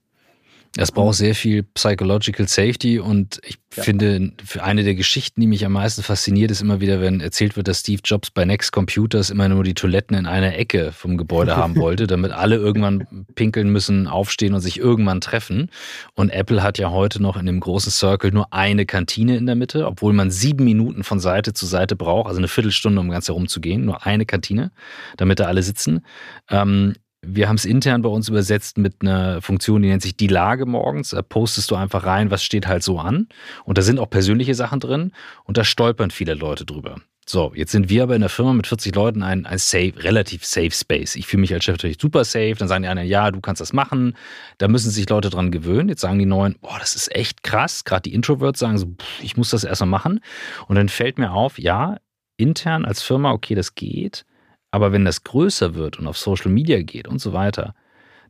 Es 0.77 0.89
braucht 0.93 1.15
sehr 1.15 1.35
viel 1.35 1.63
Psychological 1.63 2.47
Safety 2.47 2.97
und 2.97 3.41
ich 3.43 3.57
ja. 3.75 3.83
finde, 3.83 4.31
für 4.41 4.63
eine 4.63 4.85
der 4.85 4.95
Geschichten, 4.95 5.41
die 5.41 5.47
mich 5.47 5.65
am 5.65 5.73
meisten 5.73 6.01
fasziniert, 6.01 6.49
ist 6.49 6.61
immer 6.61 6.79
wieder, 6.79 7.01
wenn 7.01 7.19
erzählt 7.19 7.57
wird, 7.57 7.67
dass 7.67 7.81
Steve 7.81 8.01
Jobs 8.05 8.31
bei 8.31 8.45
Next 8.45 8.71
Computers 8.71 9.31
immer 9.31 9.49
nur 9.49 9.65
die 9.65 9.73
Toiletten 9.73 10.15
in 10.15 10.25
einer 10.25 10.55
Ecke 10.55 10.93
vom 10.93 11.17
Gebäude 11.17 11.57
haben 11.57 11.75
wollte, 11.77 12.07
damit 12.07 12.31
alle 12.31 12.55
irgendwann 12.55 13.25
pinkeln 13.35 13.69
müssen, 13.69 14.07
aufstehen 14.07 14.53
und 14.53 14.61
sich 14.61 14.79
irgendwann 14.79 15.19
treffen. 15.19 15.69
Und 16.13 16.29
Apple 16.29 16.63
hat 16.63 16.77
ja 16.77 16.89
heute 16.89 17.21
noch 17.21 17.35
in 17.35 17.47
dem 17.47 17.59
großen 17.59 17.91
Circle 17.91 18.31
nur 18.31 18.53
eine 18.53 18.85
Kantine 18.85 19.35
in 19.35 19.47
der 19.47 19.55
Mitte, 19.55 19.85
obwohl 19.85 20.13
man 20.13 20.31
sieben 20.31 20.63
Minuten 20.63 21.03
von 21.03 21.19
Seite 21.19 21.51
zu 21.51 21.65
Seite 21.65 21.97
braucht, 21.97 22.27
also 22.27 22.37
eine 22.37 22.47
Viertelstunde, 22.47 23.01
um 23.01 23.09
ganz 23.09 23.27
herum 23.27 23.49
zu 23.49 23.59
gehen, 23.59 23.83
nur 23.83 24.05
eine 24.05 24.25
Kantine, 24.25 24.71
damit 25.17 25.41
da 25.41 25.47
alle 25.47 25.63
sitzen. 25.63 26.05
Ähm, 26.49 26.93
wir 27.21 27.47
haben 27.47 27.55
es 27.55 27.65
intern 27.65 28.01
bei 28.01 28.09
uns 28.09 28.29
übersetzt 28.29 28.77
mit 28.77 29.01
einer 29.01 29.41
Funktion, 29.41 29.81
die 29.81 29.89
nennt 29.89 30.01
sich 30.01 30.15
die 30.15 30.27
Lage 30.27 30.65
morgens. 30.65 31.11
Da 31.11 31.21
postest 31.21 31.69
du 31.69 31.75
einfach 31.75 32.05
rein, 32.05 32.31
was 32.31 32.43
steht 32.43 32.67
halt 32.67 32.83
so 32.83 32.99
an. 32.99 33.27
Und 33.63 33.77
da 33.77 33.83
sind 33.83 33.99
auch 33.99 34.09
persönliche 34.09 34.55
Sachen 34.55 34.79
drin. 34.79 35.11
Und 35.43 35.57
da 35.57 35.63
stolpern 35.63 36.11
viele 36.11 36.33
Leute 36.33 36.65
drüber. 36.65 36.95
So, 37.27 37.53
jetzt 37.55 37.71
sind 37.71 37.89
wir 37.89 38.03
aber 38.03 38.15
in 38.15 38.21
der 38.21 38.31
Firma 38.31 38.53
mit 38.53 38.65
40 38.65 38.95
Leuten 38.95 39.21
ein, 39.21 39.45
ein 39.45 39.59
safe, 39.59 39.93
relativ 39.97 40.43
safe 40.43 40.71
Space. 40.71 41.15
Ich 41.15 41.27
fühle 41.27 41.41
mich 41.41 41.53
als 41.53 41.63
Chef 41.63 41.75
natürlich 41.75 42.01
super 42.01 42.25
safe. 42.25 42.55
Dann 42.57 42.67
sagen 42.67 42.81
die 42.81 42.89
anderen, 42.89 43.07
ja, 43.07 43.29
du 43.29 43.39
kannst 43.39 43.61
das 43.61 43.71
machen. 43.71 44.17
Da 44.57 44.67
müssen 44.67 44.89
sich 44.89 45.07
Leute 45.07 45.29
dran 45.29 45.51
gewöhnen. 45.51 45.89
Jetzt 45.89 46.01
sagen 46.01 46.17
die 46.17 46.25
Neuen, 46.25 46.55
boah, 46.59 46.79
das 46.79 46.95
ist 46.95 47.15
echt 47.15 47.43
krass. 47.43 47.83
Gerade 47.83 48.01
die 48.01 48.15
Introverts 48.15 48.59
sagen 48.59 48.79
so, 48.79 48.87
pff, 48.87 49.23
ich 49.23 49.37
muss 49.37 49.51
das 49.51 49.63
erstmal 49.63 49.89
machen. 49.89 50.21
Und 50.67 50.75
dann 50.75 50.89
fällt 50.89 51.19
mir 51.19 51.31
auf, 51.31 51.59
ja, 51.59 51.97
intern 52.37 52.83
als 52.83 53.03
Firma, 53.03 53.31
okay, 53.31 53.53
das 53.53 53.75
geht. 53.75 54.25
Aber 54.71 54.91
wenn 54.91 55.05
das 55.05 55.23
größer 55.23 55.75
wird 55.75 55.99
und 55.99 56.07
auf 56.07 56.17
Social 56.17 56.51
Media 56.51 56.81
geht 56.81 57.07
und 57.07 57.19
so 57.19 57.33
weiter, 57.33 57.75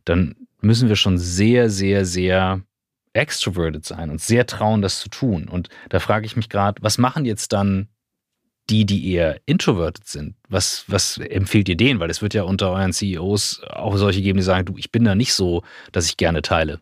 dann 0.04 0.34
müssen 0.60 0.88
wir 0.88 0.96
schon 0.96 1.18
sehr, 1.18 1.70
sehr, 1.70 2.04
sehr 2.04 2.60
extroverted 3.12 3.84
sein 3.84 4.10
und 4.10 4.20
sehr 4.20 4.46
trauen, 4.46 4.82
das 4.82 5.00
zu 5.00 5.08
tun. 5.08 5.48
Und 5.48 5.68
da 5.88 6.00
frage 6.00 6.26
ich 6.26 6.36
mich 6.36 6.48
gerade, 6.48 6.82
was 6.82 6.98
machen 6.98 7.24
jetzt 7.24 7.52
dann 7.52 7.88
die, 8.70 8.86
die 8.86 9.12
eher 9.12 9.40
introverted 9.46 10.06
sind? 10.06 10.34
Was, 10.48 10.84
was 10.88 11.18
empfiehlt 11.18 11.68
ihr 11.68 11.76
denen? 11.76 12.00
Weil 12.00 12.10
es 12.10 12.22
wird 12.22 12.34
ja 12.34 12.44
unter 12.44 12.70
euren 12.70 12.92
CEOs 12.92 13.62
auch 13.68 13.96
solche 13.96 14.22
geben, 14.22 14.38
die 14.38 14.44
sagen, 14.44 14.66
du, 14.66 14.76
ich 14.76 14.90
bin 14.90 15.04
da 15.04 15.14
nicht 15.14 15.34
so, 15.34 15.62
dass 15.90 16.06
ich 16.06 16.16
gerne 16.16 16.42
teile. 16.42 16.80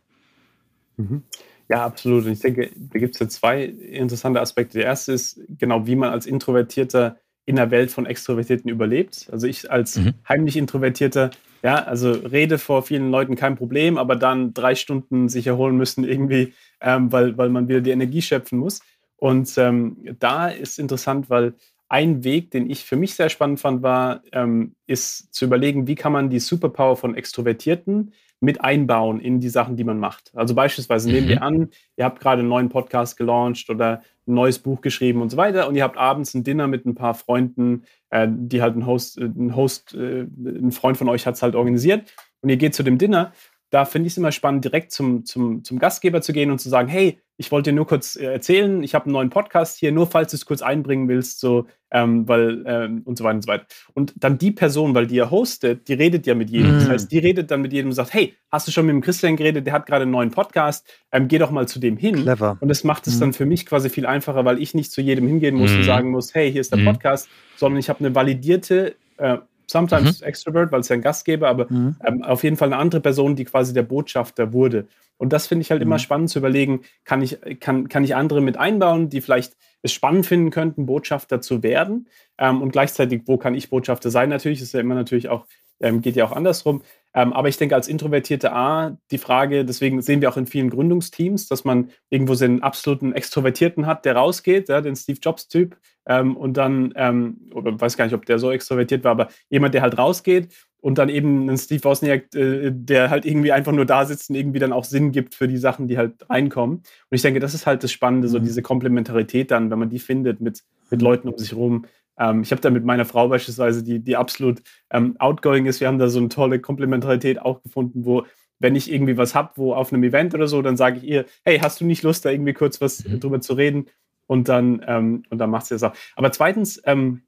Mhm. 0.97 1.23
Ja, 1.69 1.85
absolut. 1.85 2.27
Und 2.27 2.33
ich 2.33 2.41
denke, 2.41 2.71
da 2.75 2.99
gibt 2.99 3.15
es 3.15 3.21
ja 3.21 3.29
zwei 3.29 3.65
interessante 3.65 4.41
Aspekte. 4.41 4.79
Der 4.79 4.87
erste 4.89 5.13
ist 5.13 5.41
genau, 5.59 5.87
wie 5.87 5.97
man 5.97 6.11
als 6.11 6.27
Introvertierter 6.27 7.17
in 7.47 7.57
der 7.57 7.71
Welt 7.71 7.91
von 7.91 8.07
Extrovertierten 8.07 8.71
überlebt. 8.71 9.29
Also 9.33 9.47
ich 9.47 9.71
als 9.71 9.97
mhm. 9.97 10.15
heimlich 10.29 10.57
Introvertierter, 10.57 11.31
ja, 11.63 11.83
also 11.85 12.13
rede 12.13 12.59
vor 12.59 12.83
vielen 12.83 13.11
Leuten 13.11 13.37
kein 13.37 13.57
Problem, 13.57 13.99
aber 13.99 14.17
dann 14.17 14.55
drei 14.55 14.75
Stunden 14.75 15.29
sich 15.29 15.47
erholen 15.47 15.77
müssen 15.77 16.05
irgendwie, 16.05 16.55
ähm, 16.81 17.11
weil, 17.13 17.37
weil 17.37 17.49
man 17.49 17.69
wieder 17.69 17.81
die 17.81 17.91
Energie 17.91 18.23
schöpfen 18.23 18.59
muss. 18.59 18.81
Und 19.17 19.57
ähm, 19.59 19.97
da 20.19 20.49
ist 20.49 20.79
interessant, 20.79 21.29
weil 21.29 21.55
ein 21.91 22.23
Weg, 22.23 22.53
den 22.53 22.71
ich 22.71 22.85
für 22.85 22.97
mich 22.97 23.15
sehr 23.15 23.29
spannend 23.29 23.61
fand, 23.61 23.83
war, 23.83 24.23
ähm, 24.33 24.75
ist 24.87 25.35
zu 25.35 25.45
überlegen, 25.45 25.89
wie 25.89 25.97
kann 25.97 26.13
man 26.13 26.31
die 26.31 26.39
Superpower 26.39 26.97
von 26.97 27.15
Extrovertierten 27.17 28.13
mit 28.41 28.63
einbauen 28.63 29.21
in 29.21 29.39
die 29.39 29.49
Sachen, 29.51 29.77
die 29.77 29.85
man 29.85 29.99
macht. 29.99 30.33
Also 30.35 30.55
beispielsweise 30.55 31.09
mhm. 31.09 31.15
nehmen 31.15 31.29
wir 31.29 31.37
mhm. 31.37 31.43
an, 31.43 31.69
ihr 31.97 32.05
habt 32.05 32.21
gerade 32.21 32.41
einen 32.41 32.49
neuen 32.49 32.69
Podcast 32.71 33.17
gelauncht 33.17 33.69
oder 33.71 34.03
ein 34.27 34.35
neues 34.35 34.59
Buch 34.59 34.81
geschrieben 34.81 35.21
und 35.21 35.31
so 35.31 35.37
weiter 35.37 35.69
und 35.69 35.77
ihr 35.77 35.85
habt 35.85 35.97
abends 35.97 36.35
ein 36.35 36.45
Dinner 36.45 36.67
mit 36.67 36.87
ein 36.87 36.95
paar 36.95 37.15
Freunden, 37.15 37.85
äh, 38.11 38.29
die 38.31 38.63
halt 38.63 38.77
ein 38.77 38.87
Host, 38.87 39.19
äh, 39.19 39.25
ein 39.25 39.55
Host, 39.55 39.95
äh, 39.95 40.23
ein 40.23 40.73
Freund 40.73 40.97
von 40.97 41.09
euch 41.09 41.27
hat 41.27 41.35
es 41.35 41.43
halt 41.43 41.55
organisiert 41.55 42.13
und 42.41 42.49
ihr 42.49 42.57
geht 42.57 42.75
zu 42.75 42.83
dem 42.83 42.99
Dinner 42.99 43.33
da 43.71 43.85
finde 43.85 44.09
ich 44.09 44.15
es 44.15 44.19
immer 44.19 44.33
spannend, 44.33 44.65
direkt 44.65 44.93
zum, 44.93 45.25
zum, 45.25 45.65
zum 45.65 45.79
Gastgeber 45.79 46.21
zu 46.21 46.33
gehen 46.33 46.51
und 46.51 46.59
zu 46.59 46.69
sagen, 46.69 46.89
hey, 46.89 47.21
ich 47.41 47.51
wollte 47.51 47.71
dir 47.71 47.77
nur 47.77 47.87
kurz 47.87 48.17
äh, 48.17 48.27
erzählen, 48.27 48.83
ich 48.83 48.95
habe 48.95 49.07
einen 49.07 49.15
neuen 49.15 49.31
Podcast 49.31 49.79
hier, 49.79 49.93
nur 49.93 50.07
falls 50.07 50.31
du 50.31 50.37
es 50.37 50.45
kurz 50.45 50.61
einbringen 50.61 51.09
willst, 51.09 51.41
so, 51.41 51.67
ähm, 51.91 52.29
weil, 52.29 52.63
ähm, 52.67 53.01
und 53.07 53.17
so 53.17 53.25
weiter 53.25 53.37
und 53.37 53.43
so 53.43 53.49
weiter. 53.49 53.65
Und 53.95 54.13
dann 54.17 54.37
die 54.37 54.51
Person, 54.51 54.95
weil 54.95 55.07
die 55.07 55.15
ja 55.15 55.31
hostet, 55.31 55.89
die 55.89 55.95
redet 55.95 56.27
ja 56.27 56.35
mit 56.35 56.51
jedem. 56.51 56.77
Mm. 56.77 56.81
Das 56.81 56.89
heißt, 56.91 57.11
die 57.11 57.19
redet 57.19 57.51
dann 57.51 57.63
mit 57.63 57.73
jedem 57.73 57.89
und 57.89 57.95
sagt, 57.95 58.13
hey, 58.13 58.37
hast 58.51 58.69
du 58.69 58.73
schon 58.73 58.85
mit 58.85 58.93
dem 58.93 59.01
Christian 59.01 59.37
geredet, 59.37 59.67
der 59.67 59.73
hat 59.73 59.87
gerade 59.87 60.03
einen 60.03 60.11
neuen 60.11 60.31
Podcast, 60.31 60.87
ähm, 61.13 61.29
geh 61.29 61.39
doch 61.39 61.51
mal 61.51 61.67
zu 61.67 61.79
dem 61.79 61.97
hin. 61.97 62.17
Clever. 62.17 62.59
Und 62.61 62.69
das 62.69 62.85
macht 62.85 63.07
es 63.07 63.17
mm. 63.17 63.21
dann 63.21 63.33
für 63.33 63.47
mich 63.47 63.65
quasi 63.65 63.89
viel 63.89 64.05
einfacher, 64.05 64.45
weil 64.45 64.61
ich 64.61 64.75
nicht 64.75 64.93
zu 64.93 65.01
jedem 65.01 65.27
hingehen 65.27 65.57
muss 65.57 65.73
mm. 65.73 65.77
und 65.77 65.85
sagen 65.85 66.11
muss, 66.11 66.35
hey, 66.35 66.53
hier 66.53 66.61
ist 66.61 66.73
der 66.73 66.81
mhm. 66.81 66.85
Podcast, 66.85 67.31
sondern 67.57 67.81
ich 67.81 67.89
habe 67.89 68.01
eine 68.01 68.15
validierte 68.15 68.97
äh, 69.17 69.39
sometimes 69.71 70.21
mhm. 70.21 70.27
extrovert, 70.27 70.73
weil 70.73 70.81
es 70.81 70.89
ja 70.89 70.95
ein 70.95 71.03
Gastgeber, 71.03 71.49
aber 71.49 71.67
mhm. 71.71 71.97
ähm, 72.05 72.23
auf 72.23 72.43
jeden 72.45 72.57
Fall 72.57 72.69
eine 72.69 72.77
andere 72.77 73.01
Person, 73.01 73.37
die 73.37 73.45
quasi 73.45 73.73
der 73.73 73.83
Botschafter 73.83 74.53
wurde. 74.53 74.87
Und 75.17 75.33
das 75.33 75.47
finde 75.47 75.63
ich 75.63 75.71
halt 75.71 75.81
mhm. 75.81 75.89
immer 75.89 75.99
spannend 75.99 76.31
zu 76.31 76.39
überlegen, 76.39 76.83
kann 77.05 77.23
ich, 77.23 77.39
kann, 77.61 77.89
kann 77.89 78.05
ich 78.05 78.15
andere 78.15 78.41
mit 78.41 78.57
einbauen, 78.57 79.09
die 79.09 79.21
vielleicht 79.21 79.57
es 79.83 79.93
spannend 79.93 80.27
finden 80.27 80.51
könnten, 80.51 80.87
Botschafter 80.87 81.41
zu 81.41 81.63
werden. 81.63 82.09
Ähm, 82.39 82.63
und 82.63 82.71
gleichzeitig, 82.73 83.23
wo 83.27 83.37
kann 83.37 83.55
ich 83.55 83.71
Botschafter 83.71 84.11
sein? 84.11 84.29
Natürlich 84.29 84.61
ist 84.61 84.75
ja 84.75 84.81
immer 84.81 84.95
natürlich 84.95 85.29
auch, 85.29 85.47
ähm, 85.81 86.03
geht 86.03 86.17
ja 86.17 86.25
auch 86.25 86.33
andersrum. 86.33 86.83
Ähm, 87.13 87.33
aber 87.33 87.49
ich 87.49 87.57
denke, 87.57 87.75
als 87.75 87.89
introvertierte 87.89 88.53
A, 88.53 88.97
die 89.11 89.19
Frage, 89.19 89.65
deswegen 89.65 90.01
sehen 90.01 90.21
wir 90.21 90.31
auch 90.31 90.37
in 90.37 90.47
vielen 90.47 90.71
Gründungsteams, 90.71 91.49
dass 91.49 91.65
man 91.65 91.91
irgendwo 92.09 92.35
so 92.35 92.45
einen 92.45 92.63
absoluten 92.63 93.13
Extrovertierten 93.13 93.87
hat, 93.87 94.05
der 94.05 94.17
rausgeht, 94.17 94.69
ja, 94.69 94.81
den 94.81 94.95
Steve 94.95 95.19
Jobs-Typ, 95.21 95.77
ähm, 96.07 96.37
und 96.37 96.57
dann, 96.57 96.93
ähm, 96.97 97.51
oder 97.55 97.79
weiß 97.79 97.97
gar 97.97 98.05
nicht, 98.05 98.15
ob 98.15 98.27
der 98.27 98.39
so 98.39 98.51
extrovertiert 98.51 99.05
war, 99.05 99.13
aber 99.13 99.29
jemand, 99.49 99.75
der 99.75 99.83
halt 99.83 99.99
rausgeht 99.99 100.49
und 100.81 100.99
dann 100.99 101.09
eben 101.09 101.43
einen 101.43 101.59
Steve 101.59 101.85
Wozniak, 101.85 102.35
äh, 102.35 102.71
der 102.73 103.11
halt 103.11 103.27
irgendwie 103.27 103.53
einfach 103.53 103.73
nur 103.73 103.87
da 103.87 104.05
sitzt 104.05 104.31
und 104.31 104.37
irgendwie 104.37 104.59
dann 104.59 104.73
auch 104.73 104.85
Sinn 104.85 105.13
gibt 105.13 105.35
für 105.35 105.47
die 105.47 105.59
Sachen, 105.59 105.89
die 105.89 105.99
halt 105.99 106.29
reinkommen. 106.31 106.79
Und 106.79 106.85
ich 107.15 107.23
denke, 107.23 107.41
das 107.41 107.55
ist 107.55 107.67
halt 107.67 107.85
das 107.85 107.93
Spannende, 107.93 108.29
so 108.29 108.39
mhm. 108.39 108.45
diese 108.45 108.63
Komplementarität 108.63 109.51
dann, 109.51 109.71
wenn 109.71 109.79
man 109.79 109.91
die 109.91 109.99
findet 109.99 110.41
mit, 110.41 110.63
mit 110.91 111.03
Leuten 111.03 111.29
um 111.29 111.37
sich 111.37 111.55
rum. 111.55 111.87
Ähm, 112.21 112.43
ich 112.43 112.53
habe 112.53 112.61
da 112.61 112.71
mit 112.71 112.85
meiner 112.85 113.05
Frau 113.05 113.29
beispielsweise, 113.29 113.83
die, 113.83 113.99
die 113.99 114.17
absolut 114.17 114.63
ähm, 114.91 115.17
outgoing 115.19 115.67
ist, 115.67 115.81
wir 115.81 115.89
haben 115.89 115.99
da 115.99 116.09
so 116.09 116.21
eine 116.21 116.29
tolle 116.29 116.61
Komplementarität 116.61 117.41
auch 117.41 117.63
gefunden, 117.63 118.05
wo 118.05 118.25
wenn 118.61 118.77
ich 118.77 118.93
irgendwie 118.93 119.17
was 119.17 119.35
habe, 119.35 119.53
wo 119.57 119.75
auf 119.75 119.93
einem 119.93 120.05
Event 120.05 120.35
oder 120.35 120.47
so, 120.47 120.63
dann 120.63 120.77
sage 120.77 120.99
ich 120.99 121.05
ihr, 121.05 121.25
hey, 121.45 121.59
hast 121.59 121.81
du 121.81 121.87
nicht 121.87 122.03
Lust, 122.03 122.25
da 122.25 122.31
irgendwie 122.31 122.53
kurz 122.53 122.81
was 122.81 123.05
mhm. 123.05 123.19
drüber 123.19 123.41
zu 123.41 123.55
reden? 123.55 123.87
Und 124.27 124.49
dann, 124.49 124.85
ähm, 124.87 125.25
und 125.31 125.39
dann 125.39 125.51
macht 125.51 125.67
sie 125.67 125.75
das 125.75 125.83
auch. 125.83 125.95
Aber 126.15 126.31
zweitens 126.31 126.81
ähm, 126.85 127.23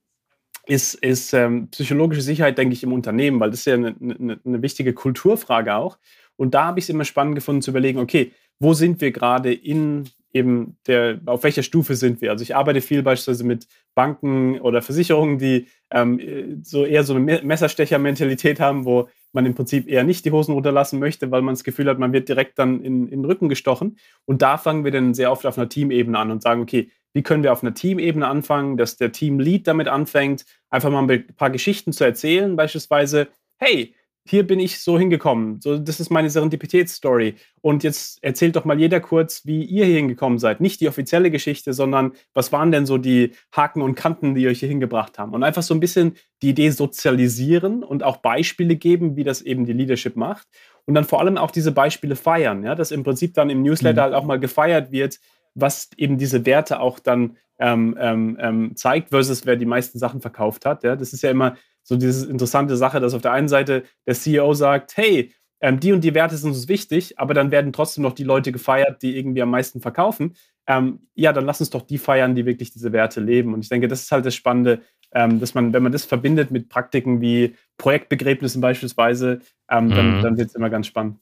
ist, 0.67 0.95
ist 0.95 1.33
ähm, 1.33 1.69
psychologische 1.71 2.23
Sicherheit, 2.23 2.59
denke 2.59 2.75
ich, 2.75 2.85
im 2.85 2.93
Unternehmen, 2.93 3.41
weil 3.41 3.51
das 3.51 3.61
ist 3.61 3.67
ja 3.67 3.75
eine, 3.75 3.97
eine, 3.99 4.41
eine 4.45 4.63
wichtige 4.63 4.93
Kulturfrage 4.93 5.75
auch. 5.75 5.99
Und 6.37 6.55
da 6.55 6.67
habe 6.67 6.79
ich 6.79 6.85
es 6.85 6.91
immer 6.91 7.05
spannend 7.05 7.35
gefunden 7.35 7.63
zu 7.63 7.71
überlegen, 7.71 7.99
okay, 7.99 8.33
wo 8.61 8.75
sind 8.75 9.01
wir 9.01 9.11
gerade 9.11 9.53
in 9.53 10.05
eben 10.33 10.77
der, 10.87 11.21
auf 11.27 11.45
welcher 11.45 11.63
Stufe 11.63 11.95
sind 11.95 12.21
wir? 12.21 12.31
Also 12.31 12.43
ich 12.43 12.57
arbeite 12.57 12.81
viel 12.81 13.03
beispielsweise 13.03 13.45
mit 13.45 13.67
Banken 13.95 14.61
oder 14.61 14.83
Versicherungen, 14.83 15.39
die 15.39 15.69
ähm, 15.91 16.61
so 16.63 16.85
eher 16.85 17.05
so 17.05 17.15
eine 17.15 17.43
Messerstecher-Mentalität 17.43 18.61
haben, 18.61 18.85
wo 18.85 19.09
man 19.33 19.47
im 19.47 19.55
Prinzip 19.55 19.89
eher 19.89 20.05
nicht 20.05 20.25
die 20.25 20.31
Hosen 20.31 20.53
runterlassen 20.53 20.99
möchte, 20.99 21.31
weil 21.31 21.43
man 21.43 21.55
das 21.55 21.65
Gefühl 21.65 21.89
hat, 21.89 21.99
man 21.99 22.13
wird 22.13 22.29
direkt 22.29 22.59
dann 22.59 22.83
in, 22.83 23.09
in 23.09 23.23
den 23.23 23.25
Rücken 23.25 23.49
gestochen. 23.49 23.99
Und 24.25 24.43
da 24.43 24.59
fangen 24.59 24.85
wir 24.85 24.91
dann 24.91 25.15
sehr 25.15 25.33
oft 25.33 25.47
auf 25.47 25.59
einer 25.59 25.69
Teamebene 25.69 26.19
an 26.19 26.31
und 26.31 26.43
sagen, 26.43 26.63
okay, 26.63 26.91
wie 27.15 27.23
können 27.23 27.43
wir 27.43 27.53
auf 27.53 27.63
einer 27.63 27.75
Teamebene 27.75 28.27
anfangen, 28.27 28.77
dass 28.77 28.97
der 28.97 29.13
Teamlead 29.13 29.67
damit 29.67 29.89
anfängt, 29.89 30.45
einfach 30.71 30.91
mal 30.91 31.09
ein 31.09 31.27
paar 31.37 31.51
Geschichten 31.51 31.93
zu 31.93 32.05
erzählen, 32.05 32.57
beispielsweise, 32.57 33.29
hey, 33.59 33.95
hier 34.25 34.47
bin 34.47 34.61
ich 34.61 34.81
so 34.81 34.99
hingekommen. 34.99 35.61
So, 35.61 35.79
das 35.79 35.99
ist 35.99 36.11
meine 36.11 36.31
Serendipitätsstory. 36.31 37.35
Und 37.61 37.83
jetzt 37.83 38.23
erzählt 38.23 38.55
doch 38.55 38.65
mal 38.65 38.79
jeder 38.79 39.01
kurz, 39.01 39.45
wie 39.47 39.65
ihr 39.65 39.85
hier 39.85 39.97
hingekommen 39.97 40.39
seid. 40.39 40.61
Nicht 40.61 40.81
die 40.81 40.89
offizielle 40.89 41.31
Geschichte, 41.31 41.73
sondern 41.73 42.13
was 42.33 42.53
waren 42.53 42.71
denn 42.71 42.87
so 42.87 42.99
die 42.99 43.33
Haken 43.51 43.83
und 43.83 43.97
Kanten, 43.97 44.35
die 44.35 44.47
euch 44.47 44.61
hier 44.61 44.69
hingebracht 44.69 45.19
haben? 45.19 45.33
Und 45.35 45.43
einfach 45.43 45.63
so 45.63 45.75
ein 45.75 45.81
bisschen 45.81 46.17
die 46.41 46.51
Idee 46.51 46.71
sozialisieren 46.71 47.83
und 47.83 48.05
auch 48.05 48.19
Beispiele 48.19 48.77
geben, 48.77 49.17
wie 49.17 49.25
das 49.25 49.43
eben 49.43 49.67
die 49.67 49.73
Leadership 49.73 50.17
macht. 50.17 50.47
Und 50.85 50.95
dann 50.95 51.05
vor 51.05 51.21
allem 51.21 51.37
auch 51.37 51.51
diese 51.51 51.73
Beispiele 51.73 52.17
feiern, 52.17 52.65
ja, 52.65 52.75
dass 52.75 52.91
im 52.91 53.03
Prinzip 53.03 53.35
dann 53.35 53.51
im 53.51 53.63
Newsletter 53.63 54.03
mhm. 54.03 54.05
halt 54.05 54.15
auch 54.15 54.25
mal 54.25 54.39
gefeiert 54.39 54.93
wird, 54.93 55.19
was 55.55 55.91
eben 55.97 56.19
diese 56.19 56.47
Werte 56.47 56.81
auch 56.81 56.99
dann 56.99 57.37
ähm, 57.59 57.97
ähm, 57.99 58.39
ähm 58.41 58.77
zeigt, 58.77 59.11
versus 59.11 59.47
wer 59.47 59.57
die 59.57 59.67
meisten 59.67 59.99
Sachen 59.99 60.21
verkauft 60.21 60.65
hat. 60.65 60.85
Ja. 60.85 60.97
Das 60.97 61.13
ist 61.13 61.23
ja 61.23 61.31
immer 61.31 61.57
so 61.83 61.97
diese 61.97 62.31
interessante 62.31 62.77
Sache, 62.77 63.01
dass 63.01 63.15
auf 63.15 63.23
der 63.23 63.33
einen 63.33 63.49
Seite 63.49 63.85
der 64.07 64.15
CEO 64.15 64.55
sagt, 64.55 64.97
hey, 64.97 65.33
ähm, 65.61 65.79
die 65.79 65.93
und 65.93 66.03
die 66.03 66.15
Werte 66.15 66.37
sind 66.37 66.51
uns 66.51 66.69
wichtig, 66.69 67.19
aber 67.19 67.35
dann 67.35 67.51
werden 67.51 67.73
trotzdem 67.73 68.03
noch 68.03 68.15
die 68.15 68.25
Leute 68.25 68.51
gefeiert, 68.51 69.03
die 69.03 69.17
irgendwie 69.17 69.43
am 69.43 69.51
meisten 69.51 69.81
verkaufen. 69.81 70.35
Ähm, 70.67 71.07
ja, 71.15 71.33
dann 71.33 71.45
lass 71.45 71.61
uns 71.61 71.71
doch 71.71 71.83
die 71.83 71.99
feiern, 71.99 72.35
die 72.35 72.47
wirklich 72.47 72.73
diese 72.73 72.93
Werte 72.93 73.21
leben. 73.21 73.55
Und 73.55 73.61
ich 73.61 73.69
denke, 73.69 73.89
das 73.89 74.03
ist 74.03 74.13
halt 74.13 74.27
das 74.27 74.35
Spannende, 74.35 74.83
ähm, 75.13 75.39
dass 75.41 75.55
man, 75.55 75.73
wenn 75.73 75.83
man 75.83 75.93
das 75.93 76.05
verbindet 76.05 76.51
mit 76.51 76.69
Praktiken 76.69 77.21
wie 77.21 77.55
Projektbegräbnissen 77.79 78.61
beispielsweise, 78.61 79.41
ähm, 79.71 79.87
mhm. 79.87 79.91
dann, 79.91 80.23
dann 80.23 80.37
wird 80.37 80.49
es 80.49 80.55
immer 80.55 80.71
ganz 80.71 80.89
spannend. 80.89 81.19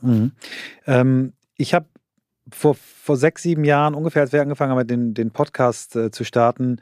Mhm. 0.00 0.32
Ähm, 0.86 1.32
ich 1.56 1.74
habe 1.74 1.86
vor, 2.50 2.74
vor 2.74 3.16
sechs, 3.16 3.42
sieben 3.42 3.64
Jahren 3.64 3.94
ungefähr, 3.94 4.22
als 4.22 4.32
wir 4.32 4.42
angefangen 4.42 4.72
haben, 4.72 4.86
den, 4.86 5.14
den 5.14 5.30
Podcast 5.30 5.96
äh, 5.96 6.10
zu 6.10 6.24
starten, 6.24 6.80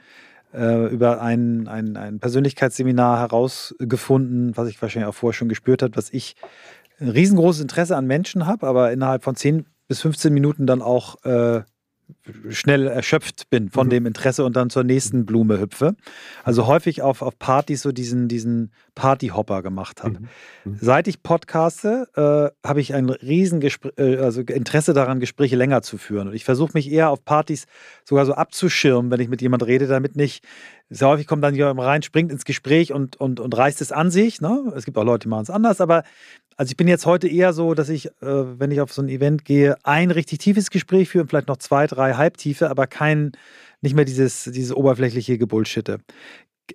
äh, 0.55 0.86
über 0.88 1.20
ein, 1.20 1.68
ein, 1.68 1.96
ein 1.96 2.20
Persönlichkeitsseminar 2.20 3.18
herausgefunden, 3.18 4.57
was 4.57 4.68
ich 4.68 4.80
wahrscheinlich 4.80 5.09
auch 5.09 5.14
vorher 5.14 5.36
schon 5.36 5.48
gespürt 5.48 5.82
habe, 5.82 5.92
dass 5.92 6.11
ich 6.11 6.36
ein 7.00 7.09
riesengroßes 7.09 7.62
Interesse 7.62 7.96
an 7.96 8.07
Menschen 8.07 8.46
habe, 8.46 8.66
aber 8.66 8.92
innerhalb 8.92 9.24
von 9.24 9.34
10 9.34 9.66
bis 9.88 10.00
15 10.00 10.32
Minuten 10.32 10.66
dann 10.66 10.82
auch 10.82 11.24
äh, 11.24 11.62
schnell 12.50 12.86
erschöpft 12.86 13.50
bin 13.50 13.68
von 13.70 13.86
mhm. 13.86 13.90
dem 13.90 14.06
Interesse 14.06 14.44
und 14.44 14.54
dann 14.54 14.70
zur 14.70 14.84
nächsten 14.84 15.26
Blume 15.26 15.58
hüpfe. 15.58 15.96
Also 16.44 16.66
häufig 16.66 17.02
auf, 17.02 17.20
auf 17.22 17.38
Partys 17.38 17.82
so 17.82 17.90
diesen, 17.90 18.28
diesen 18.28 18.70
Partyhopper 18.94 19.62
gemacht 19.62 20.02
habe. 20.02 20.20
Mhm. 20.20 20.28
Mhm. 20.64 20.78
Seit 20.80 21.08
ich 21.08 21.22
podcaste, 21.22 22.52
äh, 22.64 22.66
habe 22.66 22.80
ich 22.80 22.94
ein 22.94 23.10
riesen 23.10 23.60
äh, 23.62 24.16
also 24.18 24.42
Interesse 24.42 24.92
daran, 24.92 25.18
Gespräche 25.18 25.56
länger 25.56 25.82
zu 25.82 25.98
führen. 25.98 26.28
Und 26.28 26.34
ich 26.34 26.44
versuche 26.44 26.72
mich 26.74 26.90
eher 26.90 27.10
auf 27.10 27.24
Partys 27.24 27.66
sogar 28.04 28.24
so 28.26 28.34
abzuschirmen, 28.34 29.10
wenn 29.10 29.20
ich 29.20 29.28
mit 29.28 29.42
jemand 29.42 29.66
rede, 29.66 29.86
damit 29.86 30.14
nicht 30.14 30.44
sehr 30.90 31.08
häufig 31.08 31.26
kommt 31.26 31.42
dann 31.42 31.54
jemand 31.54 31.80
rein, 31.80 32.02
springt 32.02 32.30
ins 32.30 32.44
Gespräch 32.44 32.92
und, 32.92 33.16
und, 33.16 33.40
und 33.40 33.56
reißt 33.56 33.80
es 33.80 33.92
an 33.92 34.10
sich. 34.10 34.40
Ne? 34.40 34.72
Es 34.76 34.84
gibt 34.84 34.98
auch 34.98 35.04
Leute, 35.04 35.24
die 35.24 35.28
machen 35.28 35.44
es 35.44 35.50
anders, 35.50 35.80
aber 35.80 36.04
also 36.56 36.70
ich 36.70 36.76
bin 36.76 36.86
jetzt 36.86 37.06
heute 37.06 37.28
eher 37.28 37.52
so, 37.52 37.74
dass 37.74 37.88
ich, 37.88 38.06
äh, 38.06 38.10
wenn 38.20 38.70
ich 38.70 38.80
auf 38.80 38.92
so 38.92 39.02
ein 39.02 39.08
Event 39.08 39.44
gehe, 39.44 39.76
ein 39.84 40.10
richtig 40.10 40.38
tiefes 40.38 40.70
Gespräch 40.70 41.08
führe 41.08 41.22
und 41.22 41.28
vielleicht 41.28 41.48
noch 41.48 41.56
zwei, 41.56 41.86
drei 41.86 42.11
halbtiefe, 42.16 42.70
aber 42.70 42.86
kein 42.86 43.32
nicht 43.82 43.94
mehr 43.94 44.04
dieses, 44.04 44.44
dieses 44.44 44.74
oberflächliche 44.74 45.36
Gebullshitte. 45.38 45.98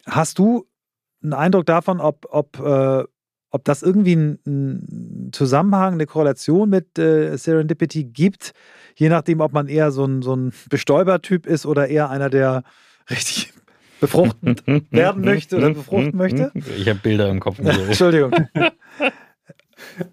Hast 0.06 0.38
du 0.38 0.68
einen 1.24 1.34
Eindruck 1.34 1.66
davon, 1.66 2.00
ob, 2.00 2.28
ob, 2.30 2.60
äh, 2.60 3.04
ob 3.50 3.64
das 3.64 3.82
irgendwie 3.82 4.14
einen 4.14 5.30
Zusammenhang, 5.32 5.94
eine 5.94 6.06
Korrelation 6.06 6.70
mit 6.70 7.00
äh, 7.00 7.38
Serendipity 7.38 8.04
gibt, 8.04 8.54
je 8.96 9.10
nachdem, 9.10 9.42
ob 9.42 9.54
man 9.54 9.68
eher 9.68 9.92
so 9.92 10.06
ein, 10.06 10.22
so 10.22 10.36
ein 10.36 10.54
Bestäubertyp 10.70 11.46
ist 11.48 11.66
oder 11.66 11.88
eher 11.88 12.10
einer, 12.10 12.30
der 12.30 12.64
richtig 13.10 13.54
befruchtend 14.02 14.64
werden 14.92 15.24
möchte 15.24 15.58
oder 15.58 15.74
befruchten 15.74 16.18
möchte? 16.18 16.52
Ich 16.78 16.88
habe 16.88 17.00
Bilder 17.00 17.30
im 17.30 17.40
Kopf. 17.40 17.58
Entschuldigung. 17.60 18.34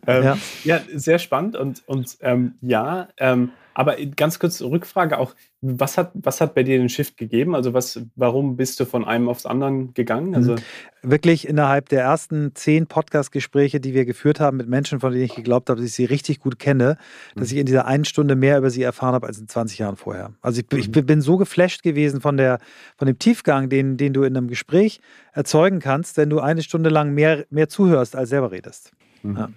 ähm, 0.07 0.25
ja. 0.25 0.39
ja. 0.63 0.81
sehr 0.95 1.19
spannend 1.19 1.57
und, 1.57 1.83
und 1.87 2.17
ähm, 2.21 2.55
ja, 2.61 3.09
ähm, 3.19 3.51
aber 3.75 3.97
ganz 3.97 4.39
kurz 4.39 4.63
Rückfrage 4.63 5.19
auch, 5.19 5.35
was 5.61 5.99
hat, 5.99 6.13
was 6.15 6.41
hat 6.41 6.55
bei 6.55 6.63
dir 6.63 6.79
den 6.79 6.89
Shift 6.89 7.17
gegeben? 7.17 7.55
Also 7.55 7.75
was, 7.75 8.01
warum 8.17 8.57
bist 8.57 8.79
du 8.81 8.85
von 8.85 9.05
einem 9.05 9.29
aufs 9.29 9.47
andere 9.47 9.89
gegangen? 9.95 10.29
Mhm. 10.29 10.35
Also 10.35 10.57
Wirklich 11.03 11.47
innerhalb 11.47 11.89
der 11.91 12.03
ersten 12.03 12.55
zehn 12.55 12.87
Podcast-Gespräche, 12.87 13.81
die 13.81 13.93
wir 13.93 14.05
geführt 14.05 14.41
haben 14.41 14.57
mit 14.57 14.69
Menschen, 14.69 15.01
von 15.01 15.13
denen 15.13 15.25
ich 15.25 15.35
geglaubt 15.35 15.69
habe, 15.69 15.81
dass 15.81 15.89
ich 15.89 15.95
sie 15.95 16.05
richtig 16.05 16.41
gut 16.41 16.59
kenne, 16.59 16.97
dass 17.35 17.51
mhm. 17.51 17.55
ich 17.55 17.61
in 17.61 17.67
dieser 17.67 17.87
einen 17.87 18.05
Stunde 18.05 18.37
mehr 18.37 18.59
über 18.59 18.71
sie 18.71 18.83
erfahren 18.83 19.15
habe 19.15 19.27
als 19.27 19.39
in 19.39 19.49
20 19.49 19.79
Jahren 19.79 19.97
vorher. 19.97 20.33
Also 20.41 20.61
ich, 20.61 20.79
ich 20.79 20.89
mhm. 20.89 21.07
bin 21.07 21.21
so 21.21 21.37
geflasht 21.37 21.83
gewesen 21.83 22.21
von, 22.21 22.37
der, 22.37 22.59
von 22.97 23.07
dem 23.07 23.19
Tiefgang, 23.19 23.69
den, 23.69 23.97
den 23.97 24.13
du 24.13 24.23
in 24.23 24.37
einem 24.37 24.49
Gespräch 24.49 25.01
erzeugen 25.33 25.81
kannst, 25.81 26.17
wenn 26.17 26.31
du 26.31 26.41
eine 26.41 26.63
Stunde 26.63 26.91
lang 26.91 27.13
mehr, 27.13 27.45
mehr 27.51 27.69
zuhörst, 27.69 28.17
als 28.17 28.31
selber 28.31 28.53
redest. 28.53 28.93
Ja, 29.23 29.51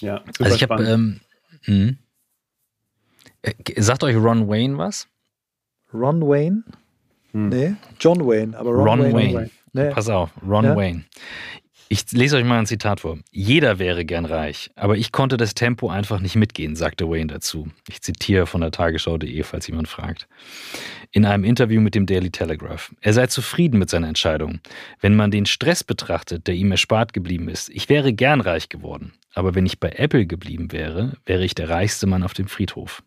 ja 0.00 0.24
also 0.40 0.54
ich 0.54 0.62
habe 0.62 0.84
ähm, 0.84 1.20
hm. 1.62 1.98
Sagt 3.76 4.04
euch 4.04 4.16
Ron 4.16 4.48
Wayne 4.48 4.78
was? 4.78 5.06
Ron 5.92 6.22
Wayne? 6.22 6.64
Hm. 7.32 7.48
Nee, 7.48 7.74
John 7.98 8.26
Wayne, 8.26 8.56
aber 8.56 8.70
Ron, 8.70 9.00
Ron 9.00 9.12
Wayne. 9.12 9.34
Wayne. 9.34 9.50
Nee. 9.72 9.90
Pass 9.90 10.08
auf, 10.08 10.30
Ron 10.46 10.64
ja? 10.64 10.76
Wayne. 10.76 11.04
Ich 11.92 12.10
lese 12.12 12.38
euch 12.38 12.44
mal 12.44 12.58
ein 12.58 12.64
Zitat 12.64 13.00
vor. 13.00 13.18
Jeder 13.32 13.78
wäre 13.78 14.06
gern 14.06 14.24
reich, 14.24 14.70
aber 14.76 14.96
ich 14.96 15.12
konnte 15.12 15.36
das 15.36 15.52
Tempo 15.52 15.90
einfach 15.90 16.20
nicht 16.20 16.36
mitgehen, 16.36 16.74
sagte 16.74 17.06
Wayne 17.06 17.26
dazu. 17.26 17.68
Ich 17.86 18.00
zitiere 18.00 18.46
von 18.46 18.62
der 18.62 18.70
Tagesschau.de, 18.70 19.42
falls 19.42 19.66
jemand 19.66 19.88
fragt. 19.88 20.26
In 21.10 21.26
einem 21.26 21.44
Interview 21.44 21.82
mit 21.82 21.94
dem 21.94 22.06
Daily 22.06 22.30
Telegraph. 22.30 22.94
Er 23.02 23.12
sei 23.12 23.26
zufrieden 23.26 23.78
mit 23.78 23.90
seiner 23.90 24.08
Entscheidung. 24.08 24.60
Wenn 25.00 25.14
man 25.16 25.30
den 25.30 25.44
Stress 25.44 25.84
betrachtet, 25.84 26.46
der 26.46 26.54
ihm 26.54 26.70
erspart 26.70 27.12
geblieben 27.12 27.50
ist, 27.50 27.68
ich 27.68 27.90
wäre 27.90 28.14
gern 28.14 28.40
reich 28.40 28.70
geworden. 28.70 29.12
Aber 29.34 29.54
wenn 29.54 29.66
ich 29.66 29.78
bei 29.78 29.90
Apple 29.90 30.24
geblieben 30.24 30.72
wäre, 30.72 31.12
wäre 31.26 31.44
ich 31.44 31.54
der 31.54 31.68
reichste 31.68 32.06
Mann 32.06 32.22
auf 32.22 32.32
dem 32.32 32.48
Friedhof. 32.48 33.02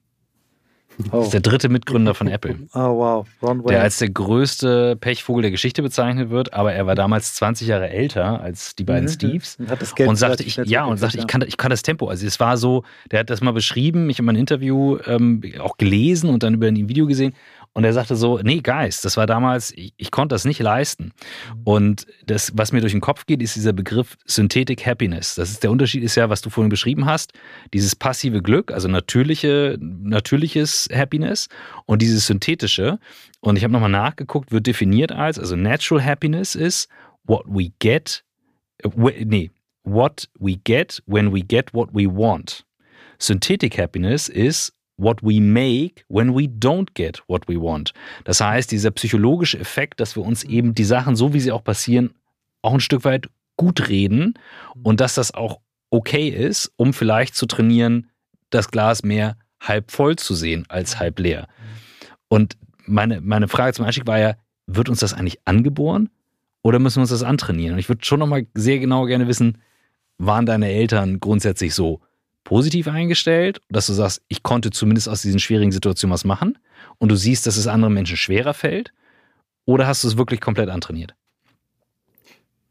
Oh. 1.11 1.17
Das 1.17 1.25
ist 1.25 1.33
der 1.33 1.41
dritte 1.41 1.69
Mitgründer 1.69 2.13
von 2.13 2.27
Apple. 2.27 2.57
Oh, 2.73 2.79
wow. 2.79 3.27
Ron 3.41 3.63
Der 3.65 3.81
als 3.81 3.97
der 3.97 4.09
größte 4.09 4.95
Pechvogel 4.95 5.43
der 5.43 5.51
Geschichte 5.51 5.81
bezeichnet 5.81 6.29
wird, 6.29 6.53
aber 6.53 6.73
er 6.73 6.85
war 6.87 6.95
damals 6.95 7.33
20 7.35 7.67
Jahre 7.67 7.89
älter 7.89 8.41
als 8.41 8.75
die 8.75 8.83
beiden 8.83 9.05
mhm. 9.05 9.13
Steves. 9.13 9.57
Und, 9.59 9.69
hat 9.69 9.81
das 9.81 9.95
Geld 9.95 10.09
und 10.09 10.15
sagte, 10.15 10.43
ich, 10.43 10.55
ja, 10.55 10.85
und 10.85 10.97
sagte, 10.97 11.17
ich 11.17 11.27
kann, 11.27 11.43
ich 11.45 11.57
kann 11.57 11.69
das 11.69 11.81
Tempo. 11.81 12.07
Also 12.07 12.25
es 12.25 12.39
war 12.39 12.57
so, 12.57 12.83
der 13.11 13.19
hat 13.19 13.29
das 13.29 13.41
mal 13.41 13.51
beschrieben, 13.51 14.09
ich 14.09 14.17
habe 14.17 14.25
mal 14.25 14.33
ein 14.33 14.39
Interview 14.39 14.97
ähm, 15.05 15.41
auch 15.59 15.77
gelesen 15.77 16.29
und 16.29 16.43
dann 16.43 16.53
über 16.53 16.67
ein 16.67 16.89
Video 16.89 17.05
gesehen. 17.05 17.33
Und 17.75 17.83
er 17.83 17.91
sagte 17.91 18.15
so, 18.15 18.39
nee, 18.41 18.61
Geist, 18.61 19.03
das 19.03 19.17
war 19.17 19.27
damals, 19.27 19.73
ich, 19.75 19.93
ich, 19.97 20.09
konnte 20.09 20.33
das 20.33 20.45
nicht 20.45 20.61
leisten. 20.61 21.11
Und 21.65 22.07
das, 22.25 22.53
was 22.55 22.71
mir 22.71 22.79
durch 22.79 22.93
den 22.93 23.01
Kopf 23.01 23.25
geht, 23.25 23.41
ist 23.41 23.57
dieser 23.57 23.73
Begriff 23.73 24.17
Synthetic 24.23 24.85
Happiness. 24.85 25.35
Das 25.35 25.51
ist 25.51 25.61
der 25.61 25.71
Unterschied 25.71 26.01
ist 26.01 26.15
ja, 26.15 26.29
was 26.29 26.39
du 26.39 26.49
vorhin 26.49 26.69
beschrieben 26.69 27.05
hast, 27.05 27.33
dieses 27.73 27.93
passive 27.93 28.41
Glück, 28.41 28.71
also 28.71 28.87
natürliche, 28.87 29.77
natürliches 29.81 30.87
Happiness 30.93 31.49
und 31.85 32.01
dieses 32.01 32.27
synthetische. 32.27 32.97
Und 33.41 33.57
ich 33.57 33.63
habe 33.65 33.73
nochmal 33.73 33.89
nachgeguckt, 33.89 34.53
wird 34.53 34.67
definiert 34.67 35.11
als, 35.11 35.37
also 35.37 35.57
Natural 35.57 36.03
Happiness 36.03 36.55
ist 36.55 36.87
what 37.25 37.43
we 37.45 37.73
get, 37.79 38.23
nee, 38.95 39.51
what 39.83 40.29
we 40.39 40.55
get 40.63 41.03
when 41.07 41.33
we 41.33 41.41
get 41.41 41.73
what 41.73 41.89
we 41.91 42.07
want. 42.07 42.65
Synthetic 43.19 43.77
Happiness 43.77 44.29
ist 44.29 44.74
what 44.97 45.21
we 45.21 45.41
make 45.41 46.05
when 46.07 46.35
we 46.35 46.43
don't 46.43 46.93
get 46.93 47.23
what 47.27 47.47
we 47.47 47.55
want. 47.55 47.93
Das 48.23 48.41
heißt, 48.41 48.71
dieser 48.71 48.91
psychologische 48.91 49.59
Effekt, 49.59 49.99
dass 49.99 50.15
wir 50.15 50.23
uns 50.23 50.43
eben 50.43 50.73
die 50.73 50.83
Sachen, 50.83 51.15
so 51.15 51.33
wie 51.33 51.39
sie 51.39 51.51
auch 51.51 51.63
passieren, 51.63 52.13
auch 52.61 52.73
ein 52.73 52.79
Stück 52.79 53.03
weit 53.03 53.29
gut 53.57 53.89
reden 53.89 54.35
und 54.83 54.99
dass 54.99 55.15
das 55.15 55.33
auch 55.33 55.59
okay 55.89 56.29
ist, 56.29 56.71
um 56.77 56.93
vielleicht 56.93 57.35
zu 57.35 57.45
trainieren, 57.45 58.09
das 58.49 58.69
Glas 58.69 59.03
mehr 59.03 59.37
halb 59.61 59.91
voll 59.91 60.15
zu 60.15 60.35
sehen 60.35 60.65
als 60.69 60.99
halb 60.99 61.19
leer. 61.19 61.47
Und 62.27 62.57
meine, 62.85 63.21
meine 63.21 63.47
Frage 63.47 63.73
zum 63.73 63.85
Einstieg 63.85 64.07
war 64.07 64.19
ja, 64.19 64.35
wird 64.67 64.89
uns 64.89 64.99
das 64.99 65.13
eigentlich 65.13 65.39
angeboren 65.45 66.09
oder 66.61 66.79
müssen 66.79 66.97
wir 66.97 67.01
uns 67.01 67.11
das 67.11 67.23
antrainieren? 67.23 67.73
Und 67.73 67.79
ich 67.79 67.89
würde 67.89 68.03
schon 68.03 68.19
nochmal 68.19 68.47
sehr 68.53 68.79
genau 68.79 69.05
gerne 69.05 69.27
wissen, 69.27 69.59
waren 70.17 70.45
deine 70.45 70.69
Eltern 70.71 71.19
grundsätzlich 71.19 71.73
so 71.73 72.01
positiv 72.45 72.87
eingestellt, 72.87 73.59
dass 73.69 73.87
du 73.87 73.93
sagst, 73.93 74.21
ich 74.29 74.41
konnte 74.41 74.69
zumindest 74.71 75.09
aus 75.09 75.21
diesen 75.21 75.39
schwierigen 75.39 75.73
Situationen 75.73 76.13
was 76.13 76.23
machen 76.23 76.57
und 76.99 77.09
du 77.09 77.17
siehst, 77.17 77.45
dass 77.45 77.57
es 77.57 77.67
anderen 77.67 77.93
Menschen 77.93 78.15
schwerer 78.15 78.53
fällt? 78.53 78.93
Oder 79.65 79.87
hast 79.87 80.03
du 80.03 80.07
es 80.07 80.17
wirklich 80.17 80.39
komplett 80.39 80.69
antrainiert? 80.69 81.15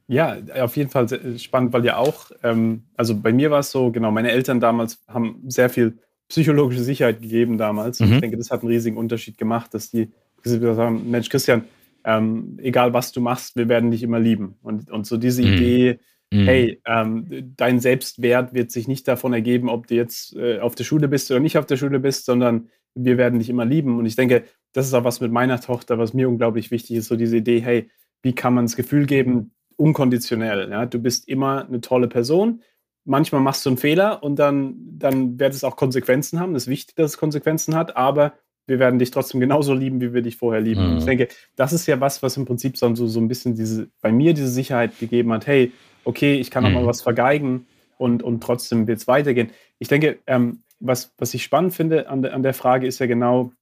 Ja, 0.07 0.37
auf 0.61 0.77
jeden 0.77 0.91
Fall 0.91 1.09
spannend, 1.39 1.73
weil 1.73 1.85
ja 1.85 1.97
auch, 1.97 2.31
ähm, 2.43 2.85
also 2.97 3.17
bei 3.17 3.33
mir 3.33 3.51
war 3.51 3.61
es 3.61 3.71
so, 3.71 3.91
genau, 3.91 4.11
meine 4.11 4.31
Eltern 4.31 4.61
damals 4.61 5.03
haben 5.09 5.43
sehr 5.49 5.71
viel 5.71 5.99
psychologische 6.29 6.83
Sicherheit 6.83 7.21
gegeben 7.21 7.59
damals. 7.59 8.01
Mhm. 8.01 8.15
Ich 8.15 8.21
denke, 8.21 8.37
das 8.37 8.51
hat 8.51 8.61
einen 8.61 8.71
riesigen 8.71 8.97
Unterschied 8.97 9.39
gemacht, 9.39 9.75
dass 9.75 9.91
die 9.91 10.11
gesagt 10.43 10.63
haben, 10.79 11.11
Mensch, 11.11 11.29
Christian, 11.31 11.65
ähm, 12.05 12.59
egal 12.63 12.93
was 12.93 13.13
du 13.13 13.21
machst, 13.21 13.57
wir 13.57 13.69
werden 13.69 13.91
dich 13.91 14.03
immer 14.03 14.21
lieben. 14.21 14.57
Und, 14.63 14.91
und 14.91 15.07
so 15.07 15.17
diese 15.17 15.43
mhm. 15.43 15.55
Idee, 15.55 15.99
Mhm. 16.33 16.45
Hey, 16.47 16.81
ähm, 16.87 17.53
dein 17.57 17.81
Selbstwert 17.81 18.55
wird 18.55 18.71
sich 18.71 18.89
nicht 18.89 19.07
davon 19.07 19.33
ergeben, 19.33 19.69
ob 19.69 19.87
du 19.87 19.95
jetzt 19.95 20.35
äh, 20.37 20.59
auf 20.61 20.75
der 20.75 20.85
Schule 20.85 21.09
bist 21.09 21.31
oder 21.31 21.41
nicht 21.41 21.59
auf 21.59 21.67
der 21.67 21.77
Schule 21.77 22.01
bist, 22.01 22.27
sondern 22.27 22.69
wir 22.95 23.19
werden 23.19 23.39
dich 23.39 23.51
immer 23.51 23.65
lieben. 23.65 23.99
Und 23.99 24.07
ich 24.07 24.17
denke, 24.17 24.45
das 24.73 24.87
ist 24.87 24.95
auch 24.95 25.05
was 25.05 25.21
mit 25.21 25.33
meiner 25.33 25.61
Tochter, 25.61 25.99
was 25.99 26.15
mir 26.15 26.29
unglaublich 26.29 26.71
wichtig 26.71 26.97
ist, 26.97 27.09
so 27.09 27.17
diese 27.17 27.37
Idee, 27.37 27.61
hey, 27.61 27.91
wie 28.23 28.35
kann 28.35 28.55
man 28.55 28.65
das 28.65 28.77
Gefühl 28.77 29.07
geben, 29.07 29.53
unkonditionell, 29.77 30.71
ja? 30.71 30.87
du 30.87 30.99
bist 30.99 31.29
immer 31.29 31.67
eine 31.67 31.81
tolle 31.81 32.09
Person. 32.09 32.63
Manchmal 33.05 33.43
machst 33.43 33.67
du 33.67 33.71
einen 33.71 33.77
Fehler 33.77 34.23
und 34.23 34.39
dann, 34.39 34.77
dann 34.99 35.39
wird 35.39 35.53
es 35.53 35.65
auch 35.65 35.77
Konsequenzen 35.77 36.41
haben. 36.41 36.55
Es 36.55 36.65
ist 36.65 36.69
wichtig, 36.71 36.97
dass 36.97 37.13
es 37.13 37.19
Konsequenzen 37.19 37.75
hat, 37.75 37.97
aber 37.97 38.35
wir 38.67 38.79
werden 38.79 38.99
dich 38.99 39.11
trotzdem 39.11 39.41
genauso 39.41 39.75
lieben, 39.75 40.01
wie 40.01 40.15
wir 40.15 40.23
dich 40.23 40.37
vorher 40.37 40.63
lieben. 40.63 40.93
Mhm. 40.93 40.99
Ich 40.99 41.05
denke, 41.05 41.29
das 41.55 41.73
ist 41.73 41.87
ja 41.87 42.01
was, 42.01 42.23
was 42.23 42.37
im 42.37 42.47
Prinzip 42.47 42.79
so, 42.79 42.95
so 42.95 43.21
ein 43.21 43.29
bisschen 43.29 43.55
diese, 43.55 43.89
bei 44.01 44.11
mir 44.11 44.33
diese 44.33 44.49
Sicherheit 44.49 44.99
gegeben 44.99 45.33
hat, 45.33 45.47
hey, 45.47 45.73
okay, 46.05 46.35
ich 46.35 46.51
kann 46.51 46.65
auch 46.65 46.71
mhm. 46.71 46.75
mal 46.77 46.87
was 46.87 47.03
vergeigen 47.03 47.67
und, 47.99 48.23
und 48.23 48.43
trotzdem 48.43 48.87
wird 48.87 48.99
es 48.99 49.07
weitergehen. 49.07 49.51
Ich 49.79 49.89
denke, 49.89 50.19
ähm, 50.27 50.61
was, 50.81 51.13
was 51.19 51.35
ich 51.35 51.43
spannend 51.43 51.75
finde 51.75 52.09
an, 52.09 52.23
de, 52.23 52.33
an 52.33 52.43
der 52.43 52.55
Frage 52.55 52.87
ist 52.87 52.99
ja 52.99 53.07
genau, 53.07 53.53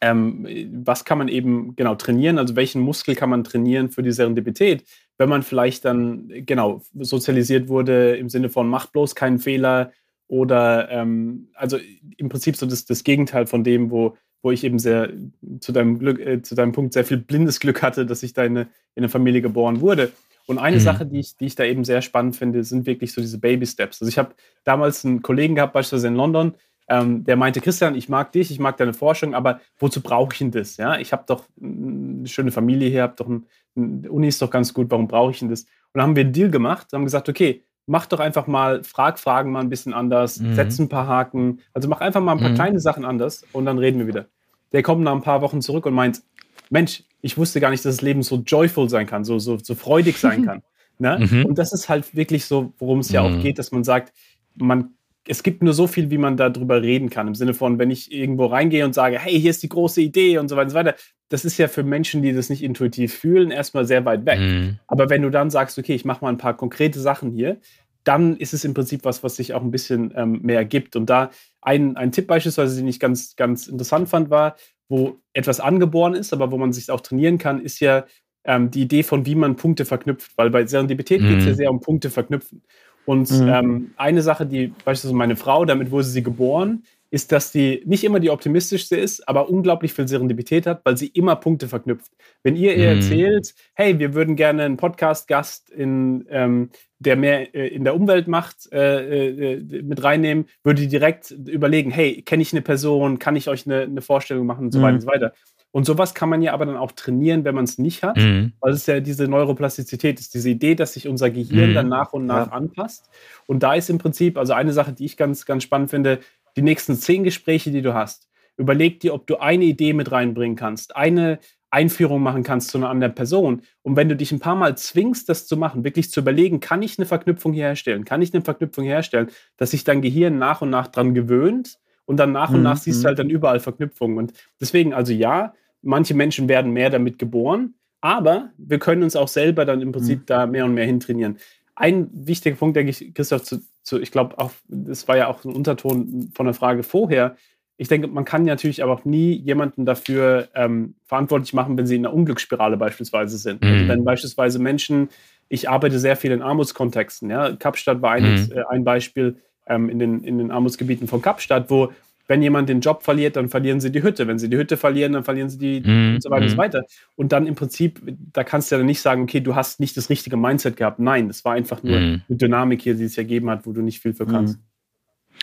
ähm, 0.00 0.46
was 0.84 1.04
kann 1.04 1.18
man 1.18 1.28
eben 1.28 1.74
genau 1.76 1.94
trainieren, 1.94 2.38
also 2.38 2.56
welchen 2.56 2.80
Muskel 2.82 3.14
kann 3.14 3.30
man 3.30 3.44
trainieren 3.44 3.90
für 3.90 4.02
die 4.02 4.12
Serendipität, 4.12 4.84
wenn 5.18 5.28
man 5.28 5.42
vielleicht 5.42 5.84
dann 5.84 6.30
genau 6.44 6.82
sozialisiert 6.94 7.68
wurde 7.68 8.16
im 8.16 8.28
Sinne 8.28 8.50
von 8.50 8.68
mach 8.68 8.86
bloß 8.86 9.14
keinen 9.14 9.38
Fehler 9.38 9.92
oder 10.28 10.90
ähm, 10.90 11.48
also 11.54 11.78
im 12.16 12.28
Prinzip 12.28 12.56
so 12.56 12.66
das, 12.66 12.84
das 12.84 13.04
Gegenteil 13.04 13.46
von 13.46 13.64
dem, 13.64 13.90
wo, 13.90 14.16
wo 14.42 14.50
ich 14.50 14.64
eben 14.64 14.78
sehr 14.78 15.12
zu 15.60 15.72
deinem 15.72 15.98
Glück, 15.98 16.18
äh, 16.20 16.42
zu 16.42 16.54
deinem 16.54 16.72
Punkt 16.72 16.92
sehr 16.92 17.04
viel 17.04 17.18
blindes 17.18 17.60
Glück 17.60 17.82
hatte, 17.82 18.06
dass 18.06 18.22
ich 18.22 18.32
da 18.32 18.44
in 18.44 18.58
eine, 18.58 18.68
in 18.94 19.02
eine 19.02 19.08
Familie 19.08 19.40
geboren 19.40 19.80
wurde. 19.80 20.12
Und 20.46 20.58
eine 20.58 20.76
mhm. 20.76 20.80
Sache, 20.80 21.06
die 21.06 21.18
ich, 21.18 21.36
die 21.36 21.46
ich 21.46 21.54
da 21.56 21.64
eben 21.64 21.84
sehr 21.84 22.02
spannend 22.02 22.36
finde, 22.36 22.62
sind 22.64 22.86
wirklich 22.86 23.12
so 23.12 23.20
diese 23.20 23.38
Baby-Steps. 23.38 24.00
Also 24.00 24.08
ich 24.08 24.18
habe 24.18 24.34
damals 24.64 25.04
einen 25.04 25.22
Kollegen 25.22 25.56
gehabt, 25.56 25.72
beispielsweise 25.72 26.08
in 26.08 26.14
London, 26.14 26.54
ähm, 26.88 27.24
der 27.24 27.36
meinte, 27.36 27.60
Christian, 27.60 27.96
ich 27.96 28.08
mag 28.08 28.32
dich, 28.32 28.50
ich 28.50 28.60
mag 28.60 28.76
deine 28.76 28.94
Forschung, 28.94 29.34
aber 29.34 29.60
wozu 29.78 30.00
brauche 30.00 30.32
ich 30.32 30.38
denn 30.38 30.52
das? 30.52 30.76
Ja, 30.76 30.98
ich 30.98 31.12
habe 31.12 31.24
doch 31.26 31.44
eine 31.60 32.28
schöne 32.28 32.52
Familie 32.52 32.88
hier, 32.88 33.02
habe 33.02 33.16
doch 33.16 33.28
ein, 33.28 33.46
eine 33.76 34.10
Uni 34.10 34.28
ist 34.28 34.40
doch 34.40 34.50
ganz 34.50 34.72
gut, 34.72 34.90
warum 34.90 35.08
brauche 35.08 35.32
ich 35.32 35.40
denn 35.40 35.48
das? 35.48 35.62
Und 35.62 35.68
dann 35.94 36.02
haben 36.02 36.16
wir 36.16 36.22
einen 36.22 36.32
Deal 36.32 36.50
gemacht, 36.50 36.92
haben 36.92 37.04
gesagt, 37.04 37.28
okay, 37.28 37.62
mach 37.86 38.06
doch 38.06 38.20
einfach 38.20 38.46
mal, 38.46 38.84
frag 38.84 39.18
Fragen 39.18 39.50
mal 39.50 39.60
ein 39.60 39.68
bisschen 39.68 39.94
anders, 39.94 40.38
mhm. 40.38 40.54
setz 40.54 40.78
ein 40.78 40.88
paar 40.88 41.08
Haken, 41.08 41.60
also 41.72 41.88
mach 41.88 42.00
einfach 42.00 42.20
mal 42.20 42.32
ein 42.32 42.40
paar 42.40 42.50
mhm. 42.50 42.54
kleine 42.54 42.80
Sachen 42.80 43.04
anders 43.04 43.44
und 43.52 43.64
dann 43.64 43.78
reden 43.78 43.98
wir 43.98 44.06
wieder. 44.06 44.26
Der 44.72 44.82
kommt 44.82 45.02
nach 45.02 45.12
ein 45.12 45.22
paar 45.22 45.42
Wochen 45.42 45.62
zurück 45.62 45.86
und 45.86 45.94
meint, 45.94 46.22
Mensch, 46.70 47.04
ich 47.20 47.36
wusste 47.36 47.60
gar 47.60 47.70
nicht, 47.70 47.84
dass 47.84 47.96
das 47.96 48.02
Leben 48.02 48.22
so 48.22 48.36
joyful 48.36 48.88
sein 48.88 49.06
kann, 49.06 49.24
so, 49.24 49.38
so, 49.38 49.58
so 49.58 49.74
freudig 49.74 50.18
sein 50.18 50.44
kann. 50.44 50.62
Ne? 50.98 51.18
Mhm. 51.30 51.44
Und 51.44 51.58
das 51.58 51.74
ist 51.74 51.90
halt 51.90 52.16
wirklich 52.16 52.46
so, 52.46 52.72
worum 52.78 53.00
es 53.00 53.10
ja 53.10 53.20
auch 53.20 53.28
mhm. 53.28 53.42
geht, 53.42 53.58
dass 53.58 53.70
man 53.70 53.84
sagt, 53.84 54.14
man, 54.54 54.94
es 55.28 55.42
gibt 55.42 55.62
nur 55.62 55.74
so 55.74 55.86
viel, 55.86 56.10
wie 56.10 56.18
man 56.18 56.36
darüber 56.36 56.80
reden 56.80 57.10
kann. 57.10 57.28
Im 57.28 57.34
Sinne 57.34 57.52
von, 57.52 57.78
wenn 57.78 57.90
ich 57.90 58.12
irgendwo 58.12 58.46
reingehe 58.46 58.84
und 58.84 58.94
sage, 58.94 59.18
hey, 59.18 59.38
hier 59.38 59.50
ist 59.50 59.62
die 59.62 59.68
große 59.68 60.00
Idee 60.00 60.38
und 60.38 60.48
so 60.48 60.56
weiter 60.56 60.64
und 60.64 60.70
so 60.70 60.76
weiter. 60.76 60.94
Das 61.28 61.44
ist 61.44 61.58
ja 61.58 61.68
für 61.68 61.82
Menschen, 61.82 62.22
die 62.22 62.32
das 62.32 62.48
nicht 62.48 62.62
intuitiv 62.62 63.12
fühlen, 63.12 63.50
erstmal 63.50 63.84
sehr 63.84 64.04
weit 64.04 64.24
weg. 64.24 64.38
Mhm. 64.38 64.78
Aber 64.86 65.10
wenn 65.10 65.22
du 65.22 65.30
dann 65.30 65.50
sagst, 65.50 65.78
okay, 65.78 65.94
ich 65.94 66.04
mache 66.04 66.24
mal 66.24 66.30
ein 66.30 66.38
paar 66.38 66.56
konkrete 66.56 67.00
Sachen 67.00 67.32
hier, 67.32 67.58
dann 68.04 68.36
ist 68.36 68.54
es 68.54 68.64
im 68.64 68.72
Prinzip 68.72 69.04
was, 69.04 69.24
was 69.24 69.34
sich 69.34 69.52
auch 69.52 69.62
ein 69.62 69.72
bisschen 69.72 70.14
ähm, 70.16 70.40
mehr 70.42 70.64
gibt. 70.64 70.94
Und 70.94 71.10
da 71.10 71.30
ein, 71.60 71.96
ein 71.96 72.12
Tipp 72.12 72.28
beispielsweise, 72.28 72.76
den 72.76 72.86
ich 72.86 73.00
ganz, 73.00 73.34
ganz 73.34 73.66
interessant 73.66 74.08
fand, 74.08 74.30
war, 74.30 74.56
wo 74.88 75.16
etwas 75.32 75.60
angeboren 75.60 76.14
ist, 76.14 76.32
aber 76.32 76.50
wo 76.50 76.58
man 76.58 76.72
sich 76.72 76.90
auch 76.90 77.00
trainieren 77.00 77.38
kann, 77.38 77.60
ist 77.60 77.80
ja 77.80 78.04
ähm, 78.44 78.70
die 78.70 78.82
Idee 78.82 79.02
von, 79.02 79.26
wie 79.26 79.34
man 79.34 79.56
Punkte 79.56 79.84
verknüpft. 79.84 80.32
Weil 80.36 80.50
bei 80.50 80.64
Serendipität 80.66 81.20
mhm. 81.20 81.28
geht 81.28 81.38
es 81.40 81.46
ja 81.46 81.54
sehr 81.54 81.70
um 81.70 81.80
Punkte 81.80 82.10
verknüpfen. 82.10 82.62
Und 83.04 83.30
mhm. 83.30 83.48
ähm, 83.48 83.90
eine 83.96 84.22
Sache, 84.22 84.46
die 84.46 84.68
beispielsweise 84.84 85.14
meine 85.14 85.36
Frau, 85.36 85.64
damit 85.64 85.90
wurde 85.90 86.04
sie 86.04 86.22
geboren, 86.22 86.84
ist, 87.10 87.32
dass 87.32 87.52
sie 87.52 87.82
nicht 87.86 88.04
immer 88.04 88.20
die 88.20 88.30
optimistischste 88.30 88.96
ist, 88.96 89.28
aber 89.28 89.48
unglaublich 89.48 89.92
viel 89.92 90.08
Serendipität 90.08 90.66
hat, 90.66 90.80
weil 90.84 90.96
sie 90.96 91.08
immer 91.08 91.36
Punkte 91.36 91.68
verknüpft. 91.68 92.10
Wenn 92.42 92.56
ihr 92.56 92.76
ihr 92.76 92.90
mhm. 92.90 92.96
erzählt, 92.96 93.54
hey, 93.74 93.98
wir 93.98 94.14
würden 94.14 94.36
gerne 94.36 94.64
einen 94.64 94.76
Podcast-Gast, 94.76 95.70
in, 95.70 96.26
ähm, 96.30 96.70
der 96.98 97.16
mehr 97.16 97.54
äh, 97.54 97.68
in 97.68 97.84
der 97.84 97.94
Umwelt 97.94 98.26
macht, 98.28 98.72
äh, 98.72 99.54
äh, 99.54 99.82
mit 99.82 100.02
reinnehmen, 100.02 100.46
würde 100.64 100.82
die 100.82 100.88
direkt 100.88 101.30
überlegen, 101.30 101.90
hey, 101.90 102.22
kenne 102.22 102.42
ich 102.42 102.52
eine 102.52 102.62
Person, 102.62 103.18
kann 103.18 103.36
ich 103.36 103.48
euch 103.48 103.66
eine, 103.66 103.82
eine 103.82 104.00
Vorstellung 104.00 104.46
machen 104.46 104.66
und 104.66 104.72
so 104.72 104.78
mhm. 104.78 104.82
weiter 104.82 104.94
und 104.94 105.00
so 105.00 105.06
weiter. 105.08 105.32
Und 105.72 105.84
sowas 105.84 106.14
kann 106.14 106.30
man 106.30 106.40
ja 106.40 106.54
aber 106.54 106.64
dann 106.64 106.78
auch 106.78 106.92
trainieren, 106.92 107.44
wenn 107.44 107.54
man 107.54 107.64
es 107.64 107.76
nicht 107.76 108.02
hat, 108.02 108.16
mhm. 108.16 108.54
weil 108.60 108.72
es 108.72 108.86
ja 108.86 109.00
diese 109.00 109.28
Neuroplastizität 109.28 110.18
ist, 110.18 110.32
diese 110.32 110.48
Idee, 110.48 110.74
dass 110.74 110.94
sich 110.94 111.06
unser 111.06 111.28
Gehirn 111.28 111.70
mhm. 111.70 111.74
dann 111.74 111.88
nach 111.88 112.14
und 112.14 112.24
nach 112.24 112.46
ja. 112.46 112.52
anpasst. 112.52 113.10
Und 113.46 113.62
da 113.62 113.74
ist 113.74 113.90
im 113.90 113.98
Prinzip, 113.98 114.38
also 114.38 114.54
eine 114.54 114.72
Sache, 114.72 114.94
die 114.94 115.04
ich 115.04 115.18
ganz, 115.18 115.44
ganz 115.44 115.64
spannend 115.64 115.90
finde, 115.90 116.20
die 116.56 116.62
nächsten 116.62 116.96
zehn 116.96 117.24
Gespräche, 117.24 117.70
die 117.70 117.82
du 117.82 117.94
hast, 117.94 118.28
überleg 118.56 119.00
dir, 119.00 119.14
ob 119.14 119.26
du 119.26 119.36
eine 119.36 119.64
Idee 119.64 119.92
mit 119.92 120.10
reinbringen 120.10 120.56
kannst, 120.56 120.96
eine 120.96 121.38
Einführung 121.70 122.22
machen 122.22 122.42
kannst 122.42 122.70
zu 122.70 122.78
einer 122.78 122.88
anderen 122.88 123.14
Person. 123.14 123.62
Und 123.82 123.96
wenn 123.96 124.08
du 124.08 124.16
dich 124.16 124.32
ein 124.32 124.40
paar 124.40 124.56
Mal 124.56 124.76
zwingst, 124.78 125.28
das 125.28 125.46
zu 125.46 125.56
machen, 125.56 125.84
wirklich 125.84 126.10
zu 126.10 126.20
überlegen, 126.20 126.60
kann 126.60 126.82
ich 126.82 126.98
eine 126.98 127.06
Verknüpfung 127.06 127.52
herstellen, 127.52 128.04
kann 128.04 128.22
ich 128.22 128.32
eine 128.32 128.42
Verknüpfung 128.42 128.84
herstellen, 128.84 129.28
dass 129.56 129.72
sich 129.72 129.84
dein 129.84 130.00
Gehirn 130.00 130.38
nach 130.38 130.62
und 130.62 130.70
nach 130.70 130.86
dran 130.86 131.12
gewöhnt 131.12 131.78
und 132.04 132.18
dann 132.18 132.32
nach 132.32 132.50
und 132.50 132.58
mhm. 132.58 132.62
nach 132.62 132.76
siehst 132.76 133.00
du 133.00 133.02
mhm. 133.02 133.08
halt 133.08 133.18
dann 133.18 133.30
überall 133.30 133.60
Verknüpfungen. 133.60 134.16
Und 134.16 134.32
deswegen, 134.60 134.94
also 134.94 135.12
ja, 135.12 135.54
manche 135.82 136.14
Menschen 136.14 136.48
werden 136.48 136.72
mehr 136.72 136.88
damit 136.88 137.18
geboren, 137.18 137.74
aber 138.00 138.52
wir 138.56 138.78
können 138.78 139.02
uns 139.02 139.16
auch 139.16 139.28
selber 139.28 139.64
dann 139.64 139.82
im 139.82 139.92
Prinzip 139.92 140.20
mhm. 140.20 140.26
da 140.26 140.46
mehr 140.46 140.64
und 140.64 140.74
mehr 140.74 140.86
hintrainieren. 140.86 141.38
Ein 141.76 142.08
wichtiger 142.12 142.56
Punkt, 142.56 142.76
denke 142.76 142.90
ich, 142.90 143.14
Christoph, 143.14 143.42
zu, 143.42 143.62
zu, 143.82 144.00
ich 144.00 144.10
glaube, 144.10 144.38
auch, 144.38 144.50
das 144.66 145.06
war 145.08 145.16
ja 145.16 145.28
auch 145.28 145.44
ein 145.44 145.52
Unterton 145.52 146.30
von 146.34 146.46
der 146.46 146.54
Frage 146.54 146.82
vorher. 146.82 147.36
Ich 147.76 147.88
denke, 147.88 148.08
man 148.08 148.24
kann 148.24 148.44
natürlich 148.44 148.82
aber 148.82 148.94
auch 148.94 149.04
nie 149.04 149.34
jemanden 149.34 149.84
dafür 149.84 150.48
ähm, 150.54 150.94
verantwortlich 151.04 151.52
machen, 151.52 151.76
wenn 151.76 151.86
sie 151.86 151.96
in 151.96 152.06
einer 152.06 152.14
Unglücksspirale 152.14 152.78
beispielsweise 152.78 153.36
sind. 153.36 153.62
Also 153.62 153.74
mhm. 153.74 153.80
Also 153.80 153.92
wenn 153.92 154.04
beispielsweise 154.04 154.58
Menschen, 154.58 155.10
ich 155.50 155.68
arbeite 155.68 155.98
sehr 155.98 156.16
viel 156.16 156.32
in 156.32 156.42
Armutskontexten. 156.42 157.28
Ja? 157.28 157.54
Kapstadt 157.54 158.00
war 158.00 158.12
ein, 158.12 158.46
mhm. 158.46 158.52
äh, 158.52 158.62
ein 158.70 158.84
Beispiel 158.84 159.36
ähm, 159.66 159.90
in, 159.90 159.98
den, 159.98 160.24
in 160.24 160.38
den 160.38 160.50
Armutsgebieten 160.50 161.06
von 161.06 161.20
Kapstadt, 161.20 161.68
wo 161.68 161.92
wenn 162.28 162.42
jemand 162.42 162.68
den 162.68 162.80
Job 162.80 163.02
verliert, 163.02 163.36
dann 163.36 163.48
verlieren 163.48 163.80
sie 163.80 163.92
die 163.92 164.02
Hütte. 164.02 164.26
Wenn 164.26 164.38
sie 164.38 164.48
die 164.48 164.56
Hütte 164.56 164.76
verlieren, 164.76 165.12
dann 165.12 165.24
verlieren 165.24 165.48
sie 165.48 165.58
die 165.58 165.80
mm, 165.80 166.14
und 166.14 166.22
so 166.22 166.30
weiter 166.30 166.40
mm. 166.40 166.44
und 166.44 166.48
so 166.50 166.54
mhm. 166.54 166.58
weiter. 166.58 166.82
Und 167.14 167.32
dann 167.32 167.46
im 167.46 167.54
Prinzip, 167.54 168.00
da 168.32 168.44
kannst 168.44 168.70
du 168.70 168.74
ja 168.74 168.78
dann 168.78 168.86
nicht 168.86 169.00
sagen, 169.00 169.22
okay, 169.22 169.40
du 169.40 169.54
hast 169.54 169.80
nicht 169.80 169.96
das 169.96 170.10
richtige 170.10 170.36
Mindset 170.36 170.76
gehabt. 170.76 170.98
Nein, 170.98 171.28
das 171.28 171.44
war 171.44 171.54
einfach 171.54 171.82
nur 171.82 171.98
mm. 171.98 172.22
eine 172.28 172.36
Dynamik 172.36 172.82
hier, 172.82 172.94
die 172.94 173.04
es 173.04 173.16
ergeben 173.16 173.48
hat, 173.50 173.66
wo 173.66 173.72
du 173.72 173.82
nicht 173.82 174.00
viel 174.00 174.12
für 174.12 174.26
kannst. 174.26 174.58
Mhm. 174.58 174.62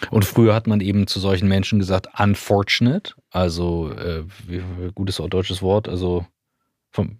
Und 0.09 0.25
früher 0.25 0.53
hat 0.53 0.67
man 0.67 0.81
eben 0.81 1.07
zu 1.07 1.19
solchen 1.19 1.47
Menschen 1.47 1.79
gesagt, 1.79 2.07
unfortunate, 2.19 3.13
also 3.29 3.91
äh, 3.91 4.23
gutes 4.95 5.17
deutsches 5.17 5.61
Wort, 5.61 5.87
also 5.87 6.25
vom, 6.91 7.17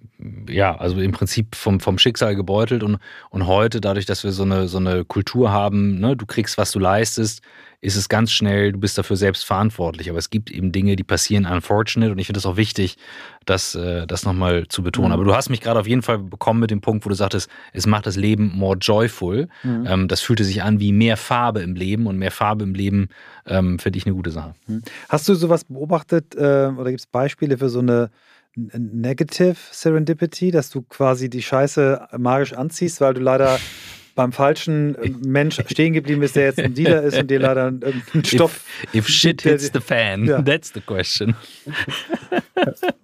ja, 0.47 0.75
also 0.77 0.99
im 0.99 1.11
Prinzip 1.11 1.55
vom, 1.55 1.79
vom 1.79 1.97
Schicksal 1.97 2.35
gebeutelt 2.35 2.83
und, 2.83 2.99
und 3.31 3.47
heute, 3.47 3.81
dadurch, 3.81 4.05
dass 4.05 4.23
wir 4.23 4.31
so 4.31 4.43
eine, 4.43 4.67
so 4.67 4.77
eine 4.77 5.03
Kultur 5.03 5.51
haben, 5.51 5.99
ne, 5.99 6.15
du 6.15 6.25
kriegst, 6.25 6.57
was 6.57 6.71
du 6.71 6.79
leistest, 6.79 7.41
ist 7.83 7.97
es 7.97 8.07
ganz 8.07 8.31
schnell, 8.31 8.71
du 8.71 8.79
bist 8.79 8.97
dafür 8.97 9.17
selbst 9.17 9.43
verantwortlich. 9.43 10.09
Aber 10.09 10.17
es 10.17 10.29
gibt 10.29 10.49
eben 10.49 10.71
Dinge, 10.71 10.95
die 10.95 11.03
passieren 11.03 11.45
unfortunate 11.45 12.13
und 12.13 12.17
ich 12.17 12.27
finde 12.27 12.39
es 12.39 12.45
auch 12.45 12.55
wichtig, 12.55 12.95
das, 13.45 13.75
äh, 13.75 14.07
das 14.07 14.23
nochmal 14.23 14.69
zu 14.69 14.83
betonen. 14.83 15.09
Mhm. 15.09 15.13
Aber 15.13 15.23
du 15.25 15.35
hast 15.35 15.49
mich 15.49 15.59
gerade 15.59 15.81
auf 15.81 15.87
jeden 15.87 16.01
Fall 16.01 16.19
bekommen 16.19 16.61
mit 16.61 16.71
dem 16.71 16.79
Punkt, 16.79 17.05
wo 17.05 17.09
du 17.09 17.15
sagtest, 17.15 17.49
es 17.73 17.85
macht 17.85 18.05
das 18.05 18.15
Leben 18.15 18.53
more 18.55 18.77
joyful. 18.77 19.49
Mhm. 19.63 19.85
Ähm, 19.85 20.07
das 20.07 20.21
fühlte 20.21 20.45
sich 20.45 20.63
an 20.63 20.79
wie 20.79 20.93
mehr 20.93 21.17
Farbe 21.17 21.61
im 21.61 21.75
Leben 21.75 22.07
und 22.07 22.17
mehr 22.17 22.31
Farbe 22.31 22.63
im 22.63 22.73
Leben 22.73 23.09
ähm, 23.45 23.77
finde 23.79 23.97
ich 23.97 24.05
eine 24.05 24.15
gute 24.15 24.31
Sache. 24.31 24.55
Mhm. 24.67 24.81
Hast 25.09 25.27
du 25.27 25.35
sowas 25.35 25.65
beobachtet 25.65 26.35
äh, 26.35 26.71
oder 26.77 26.89
gibt 26.89 27.01
es 27.01 27.07
Beispiele 27.07 27.57
für 27.57 27.67
so 27.67 27.79
eine 27.79 28.11
Negative 28.55 29.55
Serendipity, 29.71 30.51
dass 30.51 30.69
du 30.69 30.83
quasi 30.83 31.29
die 31.29 31.41
Scheiße 31.41 32.07
magisch 32.17 32.53
anziehst, 32.53 33.01
weil 33.01 33.15
du 33.15 33.19
leider 33.19 33.59
beim 34.15 34.31
falschen 34.31 34.95
äh, 34.95 35.09
Mensch 35.25 35.59
stehen 35.67 35.93
geblieben 35.93 36.21
bist, 36.21 36.35
der 36.35 36.45
jetzt 36.45 36.59
ein 36.59 36.73
Dealer 36.73 37.03
ist 37.03 37.17
und 37.17 37.29
dir 37.29 37.39
leider 37.41 37.67
einen 37.67 38.03
Stoff. 38.25 38.61
If, 38.93 38.95
if 38.95 39.07
shit 39.09 39.41
hits 39.41 39.71
the 39.73 39.79
fan, 39.79 40.25
ja. 40.25 40.41
that's 40.41 40.71
the 40.73 40.81
question. 40.81 41.35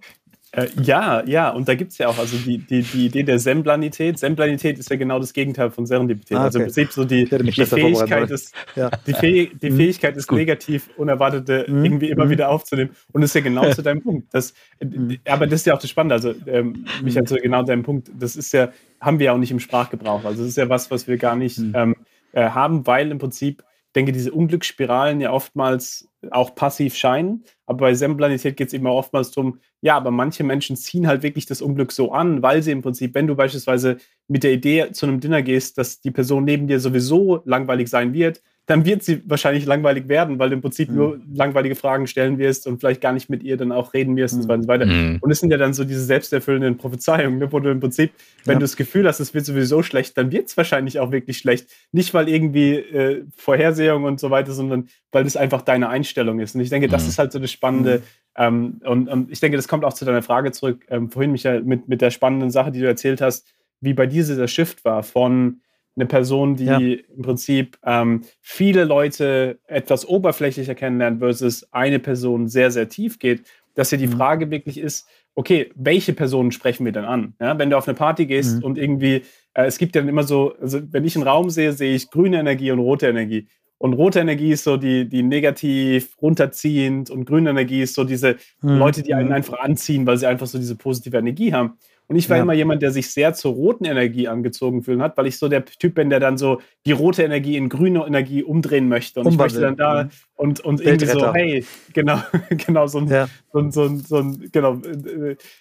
Äh, 0.51 0.67
ja, 0.81 1.23
ja, 1.25 1.49
und 1.49 1.67
da 1.67 1.75
gibt 1.75 1.91
es 1.91 1.99
ja 1.99 2.07
auch 2.07 2.17
also 2.17 2.35
die, 2.37 2.57
die, 2.57 2.81
die 2.81 3.05
Idee 3.05 3.21
der 3.21 3.37
Semblanität. 3.37 4.17
Semblanität 4.17 4.79
ist 4.79 4.89
ja 4.89 4.95
genau 4.95 5.19
das 5.19 5.33
Gegenteil 5.33 5.69
von 5.69 5.85
Serendipität. 5.85 6.37
Ah, 6.37 6.45
also 6.45 6.57
okay. 6.57 6.65
Also 6.65 6.81
im 6.81 6.87
Prinzip 6.87 6.91
so 6.91 7.05
die, 7.05 7.25
die 7.25 7.65
Fähigkeit 7.65 8.31
ist, 8.31 8.55
ja. 8.75 8.89
die, 9.05 9.13
Fäh 9.13 9.51
die 9.61 9.69
mhm. 9.69 9.75
Fähigkeit 9.77 10.17
ist 10.17 10.31
negativ 10.31 10.89
Unerwartete 10.97 11.65
mhm. 11.67 11.85
irgendwie 11.85 12.09
immer 12.09 12.25
mhm. 12.25 12.31
wieder 12.31 12.49
aufzunehmen. 12.49 12.91
Und 13.11 13.21
das 13.21 13.29
ist 13.29 13.35
ja 13.35 13.41
genau 13.41 13.69
zu 13.73 13.83
deinem 13.83 14.01
Punkt. 14.01 14.33
Das, 14.33 14.55
mhm. 14.81 15.19
aber 15.27 15.45
das 15.45 15.61
ist 15.61 15.65
ja 15.67 15.75
auch 15.75 15.81
das 15.81 15.89
Spannende. 15.91 16.15
Also, 16.15 16.33
ähm, 16.47 16.85
Michael, 17.03 17.27
zu 17.27 17.35
genau 17.35 17.61
deinem 17.61 17.83
Punkt. 17.83 18.09
Das 18.17 18.35
ist 18.35 18.51
ja, 18.51 18.69
haben 18.99 19.19
wir 19.19 19.27
ja 19.27 19.33
auch 19.33 19.37
nicht 19.37 19.51
im 19.51 19.59
Sprachgebrauch. 19.59 20.25
Also, 20.25 20.41
das 20.41 20.49
ist 20.49 20.57
ja 20.57 20.67
was, 20.67 20.89
was 20.89 21.07
wir 21.07 21.17
gar 21.17 21.35
nicht 21.35 21.59
mhm. 21.59 21.73
ähm, 21.75 21.95
äh, 22.31 22.49
haben, 22.49 22.87
weil 22.87 23.11
im 23.11 23.19
Prinzip 23.19 23.63
denke, 23.95 24.11
diese 24.11 24.31
Unglücksspiralen 24.31 25.21
ja 25.21 25.31
oftmals 25.31 26.07
auch 26.31 26.55
passiv 26.55 26.95
scheinen. 26.95 27.43
Aber 27.65 27.79
bei 27.79 27.93
Semblanität 27.93 28.57
geht 28.57 28.67
es 28.67 28.73
eben 28.73 28.87
auch 28.87 28.97
oftmals 28.97 29.31
darum, 29.31 29.59
ja, 29.81 29.95
aber 29.95 30.11
manche 30.11 30.43
Menschen 30.43 30.75
ziehen 30.75 31.07
halt 31.07 31.23
wirklich 31.23 31.45
das 31.45 31.61
Unglück 31.61 31.91
so 31.91 32.11
an, 32.11 32.41
weil 32.41 32.61
sie 32.63 32.71
im 32.71 32.81
Prinzip, 32.81 33.15
wenn 33.15 33.27
du 33.27 33.35
beispielsweise 33.35 33.97
mit 34.27 34.43
der 34.43 34.51
Idee 34.51 34.91
zu 34.91 35.05
einem 35.05 35.19
Dinner 35.19 35.41
gehst, 35.41 35.77
dass 35.77 36.01
die 36.01 36.11
Person 36.11 36.43
neben 36.43 36.67
dir 36.67 36.79
sowieso 36.79 37.41
langweilig 37.45 37.89
sein 37.89 38.13
wird, 38.13 38.41
dann 38.69 38.85
wird 38.85 39.01
sie 39.01 39.23
wahrscheinlich 39.25 39.65
langweilig 39.65 40.07
werden, 40.09 40.37
weil 40.37 40.49
du 40.49 40.55
im 40.55 40.61
Prinzip 40.61 40.89
mhm. 40.89 40.95
nur 40.95 41.19
langweilige 41.33 41.73
Fragen 41.73 42.05
stellen 42.05 42.37
wirst 42.37 42.67
und 42.67 42.79
vielleicht 42.79 43.01
gar 43.01 43.13
nicht 43.13 43.27
mit 43.27 43.41
ihr 43.41 43.57
dann 43.57 43.71
auch 43.71 43.95
reden 43.95 44.15
wirst 44.15 44.35
mhm. 44.35 44.47
und 44.47 44.61
so 44.61 44.67
weiter. 44.67 44.85
Mhm. 44.85 45.17
Und 45.21 45.31
es 45.31 45.39
sind 45.39 45.49
ja 45.49 45.57
dann 45.57 45.73
so 45.73 45.83
diese 45.83 46.03
selbsterfüllenden 46.03 46.77
Prophezeiungen, 46.77 47.39
ne, 47.39 47.51
wo 47.51 47.59
du 47.59 47.71
im 47.71 47.79
Prinzip, 47.79 48.11
wenn 48.45 48.53
ja. 48.53 48.59
du 48.59 48.63
das 48.65 48.75
Gefühl 48.75 49.07
hast, 49.07 49.19
es 49.19 49.33
wird 49.33 49.43
sowieso 49.43 49.81
schlecht, 49.81 50.15
dann 50.19 50.31
wird 50.31 50.49
es 50.49 50.55
wahrscheinlich 50.55 50.99
auch 50.99 51.11
wirklich 51.11 51.39
schlecht. 51.39 51.67
Nicht, 51.91 52.13
weil 52.13 52.29
irgendwie 52.29 52.75
äh, 52.75 53.23
Vorhersehung 53.35 54.03
und 54.03 54.19
so 54.19 54.29
weiter, 54.29 54.51
sondern 54.51 54.87
weil 55.11 55.23
das 55.23 55.35
einfach 55.35 55.63
deine 55.63 55.89
Einstellung 55.89 56.39
ist. 56.39 56.53
Und 56.53 56.61
ich 56.61 56.69
denke, 56.69 56.87
das 56.87 57.05
mhm. 57.05 57.09
ist 57.09 57.17
halt 57.17 57.31
so 57.31 57.39
das 57.39 57.51
Spannende. 57.51 57.97
Mhm. 57.97 58.03
Ähm, 58.37 58.81
und, 58.85 59.09
und, 59.09 59.31
ich 59.31 59.39
denke, 59.39 59.57
das 59.57 59.67
kommt 59.67 59.83
auch 59.83 59.93
zu 59.93 60.05
deiner 60.05 60.21
Frage 60.21 60.51
zurück, 60.51 60.85
ähm, 60.89 61.09
vorhin, 61.09 61.31
Michael, 61.31 61.63
mit, 61.63 61.87
mit 61.87 62.01
der 62.01 62.11
spannenden 62.11 62.51
Sache, 62.51 62.71
die 62.71 62.81
du 62.81 62.85
erzählt 62.85 63.19
hast, 63.19 63.47
wie 63.81 63.93
bei 63.93 64.05
dir 64.05 64.21
dieser 64.21 64.47
Shift 64.47 64.85
war 64.85 65.01
von 65.01 65.61
eine 65.95 66.05
Person, 66.05 66.55
die 66.55 66.65
ja. 66.65 66.77
im 66.77 67.21
Prinzip 67.21 67.77
ähm, 67.83 68.21
viele 68.41 68.85
Leute 68.85 69.59
etwas 69.67 70.07
oberflächlicher 70.07 70.75
kennenlernt, 70.75 71.19
versus 71.19 71.67
eine 71.71 71.99
Person 71.99 72.47
sehr, 72.47 72.71
sehr 72.71 72.89
tief 72.89 73.19
geht, 73.19 73.43
dass 73.75 73.91
ja 73.91 73.97
die 73.97 74.07
mhm. 74.07 74.13
Frage 74.13 74.51
wirklich 74.51 74.77
ist, 74.77 75.07
okay, 75.35 75.71
welche 75.75 76.13
Personen 76.13 76.51
sprechen 76.51 76.85
wir 76.85 76.91
denn 76.91 77.05
an? 77.05 77.33
Ja, 77.39 77.57
wenn 77.57 77.69
du 77.69 77.77
auf 77.77 77.87
eine 77.87 77.95
Party 77.95 78.25
gehst 78.25 78.57
mhm. 78.57 78.63
und 78.63 78.77
irgendwie, 78.77 79.23
äh, 79.53 79.65
es 79.65 79.77
gibt 79.77 79.95
ja 79.95 80.01
dann 80.01 80.09
immer 80.09 80.23
so, 80.23 80.53
also 80.59 80.79
wenn 80.91 81.05
ich 81.05 81.15
einen 81.15 81.27
Raum 81.27 81.49
sehe, 81.49 81.73
sehe 81.73 81.95
ich 81.95 82.09
grüne 82.09 82.39
Energie 82.39 82.71
und 82.71 82.79
rote 82.79 83.07
Energie. 83.07 83.47
Und 83.77 83.93
rote 83.93 84.19
Energie 84.19 84.51
ist 84.51 84.65
so 84.65 84.75
die, 84.75 85.07
die 85.07 85.23
negativ 85.23 86.17
runterziehend 86.21 87.09
und 87.09 87.23
grüne 87.23 87.51
Energie 87.51 87.81
ist 87.81 87.95
so 87.95 88.03
diese 88.03 88.35
mhm. 88.61 88.77
Leute, 88.77 89.01
die 89.01 89.13
einen 89.13 89.29
mhm. 89.29 89.35
einfach 89.35 89.59
anziehen, 89.59 90.05
weil 90.05 90.17
sie 90.17 90.27
einfach 90.27 90.47
so 90.47 90.57
diese 90.57 90.75
positive 90.75 91.17
Energie 91.17 91.53
haben. 91.53 91.77
Und 92.09 92.15
ich 92.15 92.27
war 92.27 92.37
ja. 92.37 92.43
immer 92.43 92.53
jemand, 92.53 92.81
der 92.81 92.89
sich 92.89 93.11
sehr 93.11 93.35
zur 93.35 93.53
roten 93.53 93.85
Energie 93.85 94.27
angezogen 94.27 94.81
fühlen 94.81 94.99
hat, 94.99 95.15
weil 95.15 95.27
ich 95.27 95.37
so 95.37 95.47
der 95.47 95.63
Typ 95.63 95.93
bin, 95.93 96.09
der 96.09 96.19
dann 96.19 96.39
so 96.39 96.59
die 96.87 96.91
rote 96.91 97.21
Energie 97.21 97.55
in 97.55 97.69
grüne 97.69 98.03
Energie 98.03 98.41
umdrehen 98.41 98.89
möchte. 98.89 99.19
Und 99.19 99.27
Umwandeln. 99.27 99.47
ich 99.47 99.53
möchte 99.53 99.61
dann 99.61 99.77
da 99.77 100.03
mhm. 100.05 100.09
und, 100.35 100.59
und 100.61 100.81
irgendwie 100.81 101.05
so, 101.05 101.31
hey, 101.31 101.63
genau, 101.93 102.19
genau, 102.49 102.87
so 102.87 102.97
ein, 102.97 103.07
ja. 103.09 103.29
so, 103.53 103.69
so, 103.69 103.95
so 103.97 104.17
ein, 104.17 104.49
genau. 104.51 104.81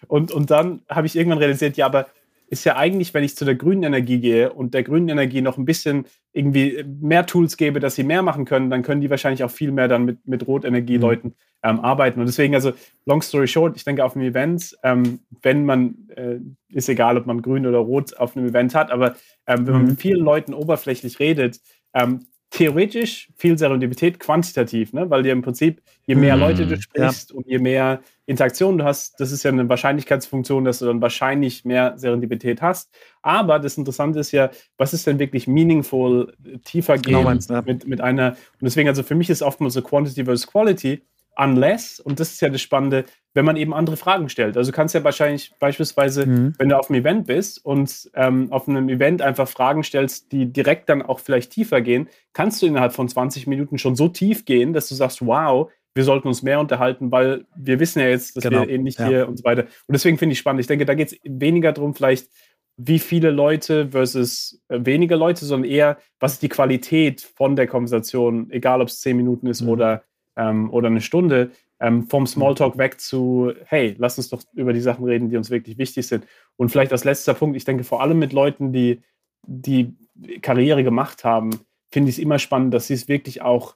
Und, 0.07 0.33
und 0.33 0.51
dann 0.51 0.81
habe 0.89 1.07
ich 1.07 1.17
irgendwann 1.17 1.39
realisiert, 1.39 1.77
ja, 1.77 1.85
aber 1.85 2.07
ist 2.51 2.65
ja 2.65 2.77
eigentlich, 2.77 3.13
wenn 3.13 3.25
ich 3.25 3.37
zu 3.37 3.45
der 3.45 3.55
grünen 3.55 3.83
Energie 3.83 4.19
gehe 4.19 4.53
und 4.53 4.73
der 4.73 4.83
grünen 4.83 5.09
Energie 5.09 5.43
noch 5.43 5.59
ein 5.59 5.65
bisschen 5.65 6.07
irgendwie 6.33 6.83
mehr 7.01 7.27
Tools 7.27 7.57
gebe, 7.57 7.79
dass 7.79 7.95
sie 7.95 8.05
mehr 8.05 8.23
machen 8.23 8.45
können, 8.45 8.71
dann 8.71 8.83
können 8.83 9.01
die 9.01 9.11
wahrscheinlich 9.11 9.45
auch 9.45 9.51
viel 9.51 9.71
mehr 9.71 9.89
dann 9.89 10.05
mit, 10.05 10.27
mit 10.27 10.47
Rotenergie-Leuten 10.47 11.29
mhm. 11.29 11.35
ähm, 11.63 11.81
arbeiten. 11.81 12.21
Und 12.21 12.27
deswegen, 12.27 12.55
also 12.55 12.73
long 13.05 13.21
story 13.21 13.49
short, 13.49 13.77
ich 13.77 13.85
denke 13.85 14.05
auf 14.05 14.17
einem 14.17 14.27
Event, 14.27 14.77
ähm, 14.83 15.21
wenn 15.43 15.65
man, 15.67 16.09
äh, 16.17 16.39
ist 16.71 16.89
egal, 16.89 17.19
ob 17.19 17.27
man 17.27 17.43
grün 17.43 17.67
oder 17.67 17.79
rot 17.79 18.17
auf 18.17 18.37
einem 18.37 18.49
Event 18.49 18.75
hat, 18.75 18.91
aber 18.91 19.17
ähm, 19.47 19.67
wenn 19.67 19.75
man 19.75 19.83
mhm. 19.83 19.89
mit 19.89 20.01
vielen 20.01 20.25
Leuten 20.25 20.55
oberflächlich 20.55 21.21
redet, 21.21 21.61
ähm, 21.93 22.27
theoretisch 22.51 23.31
viel 23.37 23.59
Serendipität 23.59 24.19
quantitativ, 24.19 24.93
ne? 24.93 25.11
weil 25.11 25.23
dir 25.23 25.33
im 25.33 25.43
Prinzip, 25.43 25.83
je 26.07 26.15
mehr 26.15 26.37
mm, 26.37 26.41
Leute 26.41 26.67
du 26.67 26.81
sprichst 26.81 27.31
ja. 27.31 27.37
und 27.37 27.47
je 27.47 27.59
mehr 27.59 28.01
Interaktionen 28.29 28.79
du 28.79 28.85
hast, 28.85 29.19
das 29.21 29.33
ist 29.33 29.43
ja 29.43 29.51
eine 29.51 29.67
Wahrscheinlichkeitsfunktion, 29.71 30.67
dass 30.67 30.81
du 30.81 30.85
dann 30.85 31.01
wahrscheinlich 31.01 31.65
mehr 31.65 31.95
Serendipität 31.97 32.61
hast. 32.61 32.91
Aber 33.23 33.59
das 33.59 33.79
Interessante 33.79 34.19
ist 34.21 34.33
ja, 34.33 34.51
was 34.77 34.93
ist 34.93 35.07
denn 35.07 35.19
wirklich 35.19 35.49
meaningful, 35.49 36.35
tiefer 36.63 36.99
genau 36.99 37.25
gehen 37.25 37.39
genau 37.39 37.63
mit, 37.63 37.89
mit 37.89 38.03
einer, 38.03 38.33
und 38.33 38.37
deswegen, 38.63 38.87
also 38.87 39.03
für 39.03 39.15
mich 39.15 39.31
ist 39.31 39.41
oftmals 39.41 39.73
so 39.73 39.81
Quantity 39.81 40.27
versus 40.27 40.47
Quality, 40.47 41.03
unless, 41.39 42.01
und 42.01 42.21
das 42.21 42.33
ist 42.33 42.43
ja 42.43 42.51
das 42.51 42.61
Spannende, 42.61 43.07
wenn 43.33 43.47
man 43.47 43.57
eben 43.57 43.73
andere 43.73 43.97
Fragen 43.97 44.29
stellt. 44.29 44.59
Also 44.59 44.73
du 44.73 44.77
kannst 44.77 44.95
ja 44.95 45.05
wahrscheinlich 45.05 45.55
beispielsweise, 45.59 46.27
mhm. 46.27 46.55
wenn 46.59 46.69
du 46.69 46.77
auf 46.77 46.91
einem 46.91 47.01
Event 47.01 47.27
bist 47.27 47.65
und 47.65 48.11
ähm, 48.15 48.53
auf 48.53 48.69
einem 48.69 48.91
Event 48.91 49.23
einfach 49.23 49.49
Fragen 49.49 49.85
stellst, 49.85 50.33
die 50.33 50.53
direkt 50.53 50.91
dann 50.91 51.01
auch 51.01 51.21
vielleicht 51.21 51.53
tiefer 51.53 51.81
gehen, 51.81 52.09
kannst 52.35 52.61
du 52.61 52.67
innerhalb 52.67 52.93
von 52.93 53.09
20 53.09 53.47
Minuten 53.47 53.79
schon 53.79 53.97
so 53.97 54.09
tief 54.09 54.45
gehen, 54.45 54.75
dass 54.75 54.89
du 54.91 54.97
sagst, 54.97 55.25
wow, 55.25 55.71
wir 55.99 56.05
sollten 56.05 56.29
uns 56.29 56.45
mehr 56.45 56.61
unterhalten, 56.61 57.11
weil 57.11 57.45
wir 57.57 57.81
wissen 57.81 57.99
ja 57.99 58.07
jetzt, 58.07 58.37
dass 58.37 58.45
genau. 58.45 58.61
wir 58.61 58.69
ähnlich 58.69 58.99
ja. 58.99 59.09
hier 59.09 59.29
und 59.29 59.37
so 59.37 59.43
weiter. 59.43 59.65
Und 59.65 59.93
deswegen 59.93 60.17
finde 60.17 60.35
ich 60.35 60.39
spannend. 60.39 60.61
Ich 60.61 60.69
denke, 60.69 60.87
da 60.87 60.95
geht 60.95 61.13
es 61.13 61.19
weniger 61.25 61.73
darum, 61.73 61.93
vielleicht 61.93 62.29
wie 62.77 63.01
viele 63.01 63.33
Leute 63.33 63.89
versus 63.89 64.63
äh, 64.69 64.79
weniger 64.85 65.17
Leute, 65.17 65.45
sondern 65.45 65.69
eher, 65.69 65.99
was 66.21 66.35
ist 66.35 66.43
die 66.43 66.49
Qualität 66.49 67.21
von 67.21 67.57
der 67.57 67.67
Konversation, 67.67 68.49
egal 68.53 68.81
ob 68.81 68.87
es 68.87 69.01
zehn 69.01 69.17
Minuten 69.17 69.49
ist 69.49 69.63
mhm. 69.63 69.71
oder, 69.71 70.05
ähm, 70.37 70.73
oder 70.73 70.87
eine 70.87 71.01
Stunde, 71.01 71.51
ähm, 71.81 72.07
vom 72.07 72.29
Smalltalk 72.29 72.79
weg 72.79 73.01
zu, 73.01 73.53
hey, 73.65 73.97
lass 73.99 74.19
uns 74.19 74.29
doch 74.29 74.41
über 74.53 74.73
die 74.73 74.81
Sachen 74.81 75.05
reden, 75.05 75.31
die 75.31 75.37
uns 75.37 75.51
wirklich 75.51 75.79
wichtig 75.79 76.07
sind. 76.07 76.29
Und 76.57 76.69
vielleicht 76.71 76.93
als 76.93 77.03
letzter 77.03 77.35
Punkt, 77.35 77.57
ich 77.57 77.65
denke 77.65 77.83
vor 77.83 78.03
allem 78.03 78.21
mit 78.21 78.33
Leuten, 78.33 78.73
die, 78.73 79.03
die 79.49 79.97
Karriere 80.43 80.85
gemacht 80.85 81.25
haben, 81.25 81.51
finde 81.91 82.11
ich 82.11 82.19
es 82.19 82.23
immer 82.23 82.39
spannend, 82.39 82.73
dass 82.73 82.87
sie 82.87 82.95
es 82.95 83.09
wirklich 83.09 83.43
auch 83.43 83.75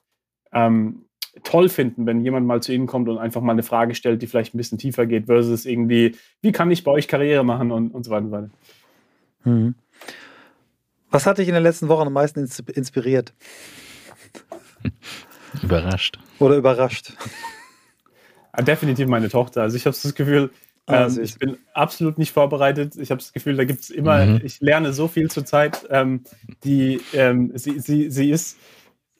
ähm, 0.53 1.03
toll 1.41 1.69
finden, 1.69 2.05
wenn 2.05 2.23
jemand 2.23 2.45
mal 2.45 2.61
zu 2.61 2.73
ihnen 2.73 2.85
kommt 2.85 3.09
und 3.09 3.17
einfach 3.17 3.41
mal 3.41 3.53
eine 3.53 3.63
Frage 3.63 3.95
stellt, 3.95 4.21
die 4.21 4.27
vielleicht 4.27 4.53
ein 4.53 4.57
bisschen 4.57 4.77
tiefer 4.77 5.05
geht, 5.05 5.25
versus 5.25 5.65
irgendwie, 5.65 6.15
wie 6.41 6.51
kann 6.51 6.69
ich 6.69 6.83
bei 6.83 6.91
euch 6.91 7.07
Karriere 7.07 7.43
machen 7.43 7.71
und, 7.71 7.89
und 7.89 8.03
so 8.03 8.11
weiter 8.11 8.25
und 8.25 8.29
so 8.29 8.35
weiter. 8.37 8.49
Hm. 9.43 9.75
Was 11.09 11.25
hat 11.25 11.37
dich 11.37 11.47
in 11.47 11.53
den 11.53 11.63
letzten 11.63 11.89
Wochen 11.89 12.07
am 12.07 12.13
meisten 12.13 12.39
inspiriert? 12.39 13.33
Überrascht. 15.63 16.19
Oder 16.39 16.57
überrascht? 16.57 17.13
Ah, 18.51 18.63
definitiv 18.63 19.07
meine 19.07 19.29
Tochter. 19.29 19.61
Also 19.61 19.77
ich 19.77 19.85
habe 19.85 19.95
das 20.01 20.15
Gefühl, 20.15 20.51
ah, 20.87 21.05
ähm, 21.05 21.19
ich 21.21 21.37
bin 21.37 21.57
absolut 21.73 22.17
nicht 22.17 22.31
vorbereitet. 22.31 22.95
Ich 22.95 23.11
habe 23.11 23.19
das 23.19 23.33
Gefühl, 23.33 23.55
da 23.55 23.63
gibt 23.63 23.81
es 23.81 23.89
immer, 23.89 24.25
mhm. 24.25 24.41
ich 24.43 24.59
lerne 24.61 24.93
so 24.93 25.07
viel 25.07 25.29
zur 25.29 25.45
Zeit. 25.45 25.85
Ähm, 25.89 26.23
die, 26.63 27.01
ähm, 27.13 27.51
sie, 27.55 27.79
sie, 27.79 28.09
sie 28.09 28.31
ist, 28.31 28.57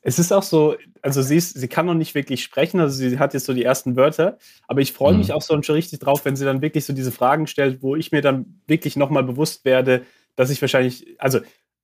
es 0.04 0.20
ist 0.20 0.32
auch 0.32 0.44
so, 0.44 0.76
also 1.02 1.22
sie, 1.22 1.38
ist, 1.38 1.58
sie 1.58 1.68
kann 1.68 1.86
noch 1.86 1.94
nicht 1.94 2.14
wirklich 2.14 2.44
sprechen, 2.44 2.80
also 2.80 2.96
sie 2.96 3.20
hat 3.20 3.34
jetzt 3.34 3.46
so 3.46 3.54
die 3.54 3.64
ersten 3.64 3.96
Wörter, 3.96 4.38
aber 4.68 4.82
ich 4.82 4.94
freue 4.94 5.14
mhm. 5.14 5.20
mich 5.20 5.34
auch 5.34 5.42
so 5.42 5.60
schon 5.62 5.76
richtig 5.76 6.00
drauf, 6.00 6.26
wenn 6.26 6.36
sie 6.36 6.46
dann 6.46 6.62
wirklich 6.62 6.86
so 6.86 6.94
diese 6.94 7.12
Fragen 7.12 7.48
stellt, 7.48 7.82
wo 7.82 7.96
ich 7.96 8.12
mir 8.12 8.22
dann 8.22 8.62
wirklich 8.68 8.96
nochmal 8.96 9.24
bewusst 9.24 9.66
werde, 9.66 10.04
dass 10.36 10.50
ich 10.50 10.62
wahrscheinlich, 10.62 11.16
also 11.20 11.40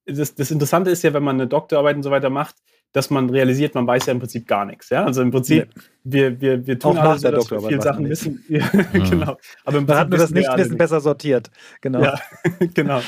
das, 0.06 0.36
das 0.36 0.52
Interessante 0.52 0.92
ist 0.92 1.04
ja, 1.04 1.14
wenn 1.14 1.24
man 1.24 1.38
eine 1.38 1.48
Doktorarbeit 1.48 1.96
und 1.96 2.04
so 2.04 2.12
weiter 2.12 2.30
macht, 2.30 2.56
dass 2.92 3.10
man 3.10 3.30
realisiert, 3.30 3.76
man 3.76 3.86
weiß 3.86 4.08
ja 4.08 4.14
im 4.14 4.20
Prinzip 4.20 4.48
gar 4.48 4.66
nichts. 4.66 4.90
Ja? 4.90 5.06
Also 5.06 5.22
im 5.22 5.30
Prinzip, 5.30 5.70
nee. 5.76 5.82
wir, 6.04 6.42
wir, 6.42 6.68
wir 6.68 6.80
tun 6.80 6.98
Auch 6.98 7.04
alles, 7.04 7.22
so, 7.22 7.32
dass 7.32 7.52
wir 7.52 7.62
viele 7.62 7.82
Sachen 7.82 8.10
wissen. 8.10 8.44
Ja, 8.50 8.68
mhm. 8.74 9.10
genau. 9.10 9.38
Aber 9.64 9.78
im 9.78 9.86
Prinzip 9.86 9.96
hat 9.96 10.10
man 10.10 10.20
das 10.20 10.32
Nichtwissen 10.32 10.78
besser 10.78 11.00
sortiert. 11.00 11.52
Genau. 11.82 12.02
Ja, 12.02 12.20
genau. 12.74 13.02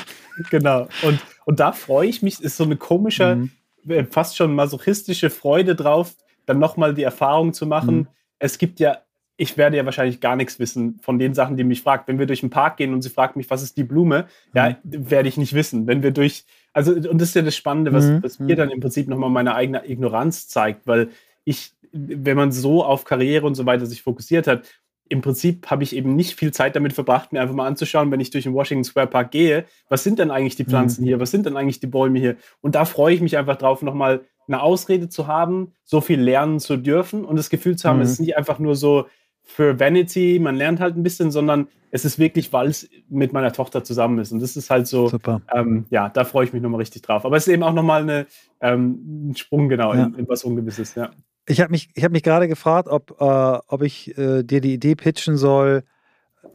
genau. 0.51 0.87
Und, 1.01 1.19
und 1.45 1.59
da 1.59 1.71
freue 1.71 2.07
ich 2.07 2.21
mich, 2.21 2.41
ist 2.41 2.57
so 2.57 2.63
eine 2.63 2.77
komische, 2.77 3.35
mhm. 3.35 3.51
Äh, 3.87 4.05
fast 4.05 4.37
schon 4.37 4.53
masochistische 4.55 5.29
Freude 5.29 5.75
drauf, 5.75 6.15
dann 6.45 6.59
nochmal 6.59 6.93
die 6.93 7.03
Erfahrung 7.03 7.53
zu 7.53 7.65
machen. 7.65 7.95
Mhm. 7.95 8.07
Es 8.39 8.57
gibt 8.57 8.79
ja 8.79 8.99
ich 9.41 9.57
werde 9.57 9.75
ja 9.75 9.85
wahrscheinlich 9.85 10.19
gar 10.19 10.35
nichts 10.35 10.59
wissen 10.59 10.99
von 11.01 11.17
den 11.17 11.33
Sachen, 11.33 11.57
die 11.57 11.63
mich 11.63 11.81
fragt. 11.81 12.07
Wenn 12.07 12.19
wir 12.19 12.27
durch 12.27 12.41
den 12.41 12.51
Park 12.51 12.77
gehen 12.77 12.93
und 12.93 13.01
sie 13.01 13.09
fragt 13.09 13.35
mich, 13.35 13.49
was 13.49 13.63
ist 13.63 13.75
die 13.75 13.83
Blume, 13.83 14.27
mhm. 14.53 14.57
ja, 14.57 14.77
werde 14.83 15.29
ich 15.29 15.35
nicht 15.35 15.55
wissen. 15.55 15.87
Wenn 15.87 16.03
wir 16.03 16.11
durch, 16.11 16.45
also, 16.73 16.91
und 16.91 17.19
das 17.19 17.29
ist 17.29 17.35
ja 17.35 17.41
das 17.41 17.55
Spannende, 17.55 17.91
was, 17.91 18.05
mhm. 18.05 18.21
was 18.21 18.37
mir 18.37 18.55
dann 18.55 18.69
im 18.69 18.79
Prinzip 18.79 19.07
nochmal 19.07 19.31
meine 19.31 19.55
eigene 19.55 19.89
Ignoranz 19.89 20.47
zeigt, 20.47 20.85
weil 20.85 21.09
ich, 21.43 21.73
wenn 21.91 22.37
man 22.37 22.51
so 22.51 22.85
auf 22.85 23.03
Karriere 23.03 23.47
und 23.47 23.55
so 23.55 23.65
weiter 23.65 23.87
sich 23.87 24.03
fokussiert 24.03 24.45
hat, 24.45 24.67
im 25.11 25.21
Prinzip 25.21 25.69
habe 25.69 25.83
ich 25.83 25.95
eben 25.95 26.15
nicht 26.15 26.39
viel 26.39 26.51
Zeit 26.51 26.75
damit 26.75 26.93
verbracht, 26.93 27.33
mir 27.33 27.41
einfach 27.41 27.55
mal 27.55 27.67
anzuschauen, 27.67 28.11
wenn 28.11 28.19
ich 28.19 28.31
durch 28.31 28.45
den 28.45 28.53
Washington 28.53 28.83
Square 28.83 29.07
Park 29.07 29.31
gehe, 29.31 29.65
was 29.89 30.03
sind 30.03 30.19
denn 30.19 30.31
eigentlich 30.31 30.55
die 30.55 30.65
Pflanzen 30.65 31.01
mhm. 31.01 31.05
hier, 31.05 31.19
was 31.19 31.31
sind 31.31 31.45
denn 31.45 31.57
eigentlich 31.57 31.79
die 31.79 31.87
Bäume 31.87 32.19
hier? 32.19 32.37
Und 32.61 32.75
da 32.75 32.85
freue 32.85 33.13
ich 33.13 33.21
mich 33.21 33.37
einfach 33.37 33.57
drauf, 33.57 33.81
nochmal 33.81 34.21
eine 34.47 34.61
Ausrede 34.61 35.09
zu 35.09 35.27
haben, 35.27 35.73
so 35.83 36.01
viel 36.01 36.19
lernen 36.19 36.59
zu 36.59 36.77
dürfen 36.77 37.25
und 37.25 37.35
das 37.35 37.49
Gefühl 37.49 37.75
zu 37.75 37.87
haben, 37.87 37.97
mhm. 37.97 38.03
es 38.03 38.11
ist 38.11 38.19
nicht 38.19 38.37
einfach 38.37 38.59
nur 38.59 38.75
so, 38.75 39.05
für 39.43 39.79
Vanity, 39.79 40.39
man 40.39 40.55
lernt 40.55 40.79
halt 40.79 40.95
ein 40.95 41.03
bisschen, 41.03 41.31
sondern 41.31 41.67
es 41.91 42.05
ist 42.05 42.19
wirklich, 42.19 42.53
weil 42.53 42.67
es 42.67 42.89
mit 43.09 43.33
meiner 43.33 43.51
Tochter 43.51 43.83
zusammen 43.83 44.19
ist. 44.19 44.31
Und 44.31 44.41
das 44.41 44.55
ist 44.55 44.69
halt 44.69 44.87
so, 44.87 45.11
ähm, 45.53 45.85
ja, 45.89 46.09
da 46.09 46.23
freue 46.23 46.45
ich 46.45 46.53
mich 46.53 46.61
nochmal 46.61 46.79
richtig 46.79 47.01
drauf. 47.01 47.25
Aber 47.25 47.35
es 47.35 47.47
ist 47.47 47.53
eben 47.53 47.63
auch 47.63 47.73
nochmal 47.73 48.03
eine, 48.03 48.27
ähm, 48.61 49.29
ein 49.31 49.35
Sprung, 49.35 49.67
genau, 49.67 49.93
ja. 49.93 50.05
in, 50.05 50.15
in, 50.15 50.29
was 50.29 50.43
Ungewisses, 50.43 50.95
ja. 50.95 51.11
Ich 51.47 51.59
habe 51.61 51.71
mich, 51.71 51.89
hab 51.99 52.11
mich 52.11 52.23
gerade 52.23 52.47
gefragt, 52.47 52.87
ob, 52.87 53.19
äh, 53.19 53.23
ob 53.67 53.81
ich 53.81 54.17
äh, 54.17 54.43
dir 54.43 54.61
die 54.61 54.73
Idee 54.73 54.95
pitchen 54.95 55.37
soll, 55.37 55.83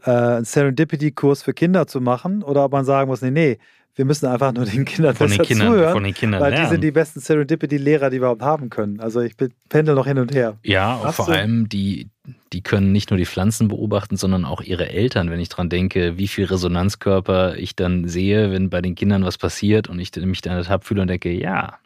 äh, 0.04 0.10
einen 0.10 0.44
Serendipity-Kurs 0.44 1.42
für 1.42 1.54
Kinder 1.54 1.86
zu 1.86 2.00
machen 2.00 2.42
oder 2.42 2.64
ob 2.64 2.72
man 2.72 2.84
sagen 2.84 3.08
muss, 3.08 3.22
nee, 3.22 3.30
nee, 3.30 3.58
wir 3.96 4.04
müssen 4.04 4.26
einfach 4.26 4.52
nur 4.52 4.66
den 4.66 4.84
Kindern 4.84 5.16
von 5.16 5.28
besser 5.28 5.42
den 5.42 5.46
Kindern, 5.46 5.68
zuhören, 5.68 5.92
von 5.92 6.04
den 6.04 6.14
Kindern 6.14 6.40
weil 6.40 6.50
lernen. 6.50 6.66
die 6.66 6.70
sind 6.70 6.84
die 6.84 6.90
besten 6.90 7.20
Serendipity-Lehrer, 7.20 8.10
die 8.10 8.16
wir 8.16 8.18
überhaupt 8.18 8.42
haben 8.42 8.68
können. 8.68 9.00
Also 9.00 9.22
ich 9.22 9.34
pendel 9.70 9.94
noch 9.94 10.06
hin 10.06 10.18
und 10.18 10.34
her. 10.34 10.58
Ja, 10.62 10.96
und 10.96 11.14
vor 11.14 11.28
allem 11.28 11.68
die, 11.68 12.10
die 12.52 12.62
können 12.62 12.92
nicht 12.92 13.10
nur 13.10 13.16
die 13.16 13.24
Pflanzen 13.24 13.68
beobachten, 13.68 14.18
sondern 14.18 14.44
auch 14.44 14.60
ihre 14.60 14.90
Eltern, 14.90 15.30
wenn 15.30 15.40
ich 15.40 15.48
dran 15.48 15.70
denke, 15.70 16.18
wie 16.18 16.28
viel 16.28 16.44
Resonanzkörper 16.44 17.56
ich 17.56 17.74
dann 17.74 18.06
sehe, 18.06 18.52
wenn 18.52 18.68
bei 18.68 18.82
den 18.82 18.94
Kindern 18.94 19.24
was 19.24 19.38
passiert 19.38 19.88
und 19.88 19.98
ich 19.98 20.14
mich 20.14 20.42
dann 20.42 20.58
ertappt 20.58 20.84
fühle 20.84 21.00
und 21.00 21.08
denke, 21.08 21.32
ja, 21.32 21.78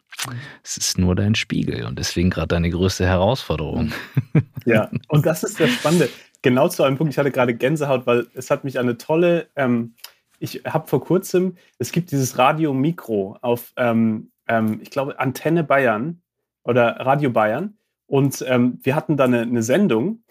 es 0.63 0.77
ist 0.77 0.97
nur 0.97 1.15
dein 1.15 1.35
Spiegel 1.35 1.85
und 1.85 1.97
deswegen 1.97 2.29
gerade 2.29 2.49
deine 2.49 2.69
größte 2.69 3.05
Herausforderung. 3.05 3.91
Ja, 4.63 4.91
und 5.07 5.25
das 5.25 5.41
ist 5.43 5.59
das 5.59 5.71
Spannende. 5.71 6.07
Genau 6.43 6.69
zu 6.69 6.83
einem 6.83 6.95
Punkt, 6.95 7.11
ich 7.11 7.17
hatte 7.17 7.31
gerade 7.31 7.55
Gänsehaut, 7.55 8.05
weil 8.05 8.27
es 8.35 8.51
hat 8.51 8.63
mich 8.63 8.77
eine 8.77 8.95
tolle 8.95 9.47
ähm, 9.55 9.95
ich 10.41 10.63
habe 10.65 10.87
vor 10.87 11.03
kurzem, 11.03 11.55
es 11.77 11.91
gibt 11.91 12.11
dieses 12.11 12.39
Radio 12.39 12.73
Mikro 12.73 13.37
auf, 13.41 13.73
ähm, 13.77 14.31
ähm, 14.47 14.79
ich 14.81 14.89
glaube, 14.89 15.19
Antenne 15.19 15.63
Bayern 15.63 16.23
oder 16.63 16.99
Radio 16.99 17.29
Bayern. 17.29 17.77
Und 18.07 18.43
ähm, 18.47 18.79
wir 18.81 18.95
hatten 18.95 19.17
da 19.17 19.25
eine, 19.25 19.41
eine, 19.41 19.61
Sendung, 19.61 20.23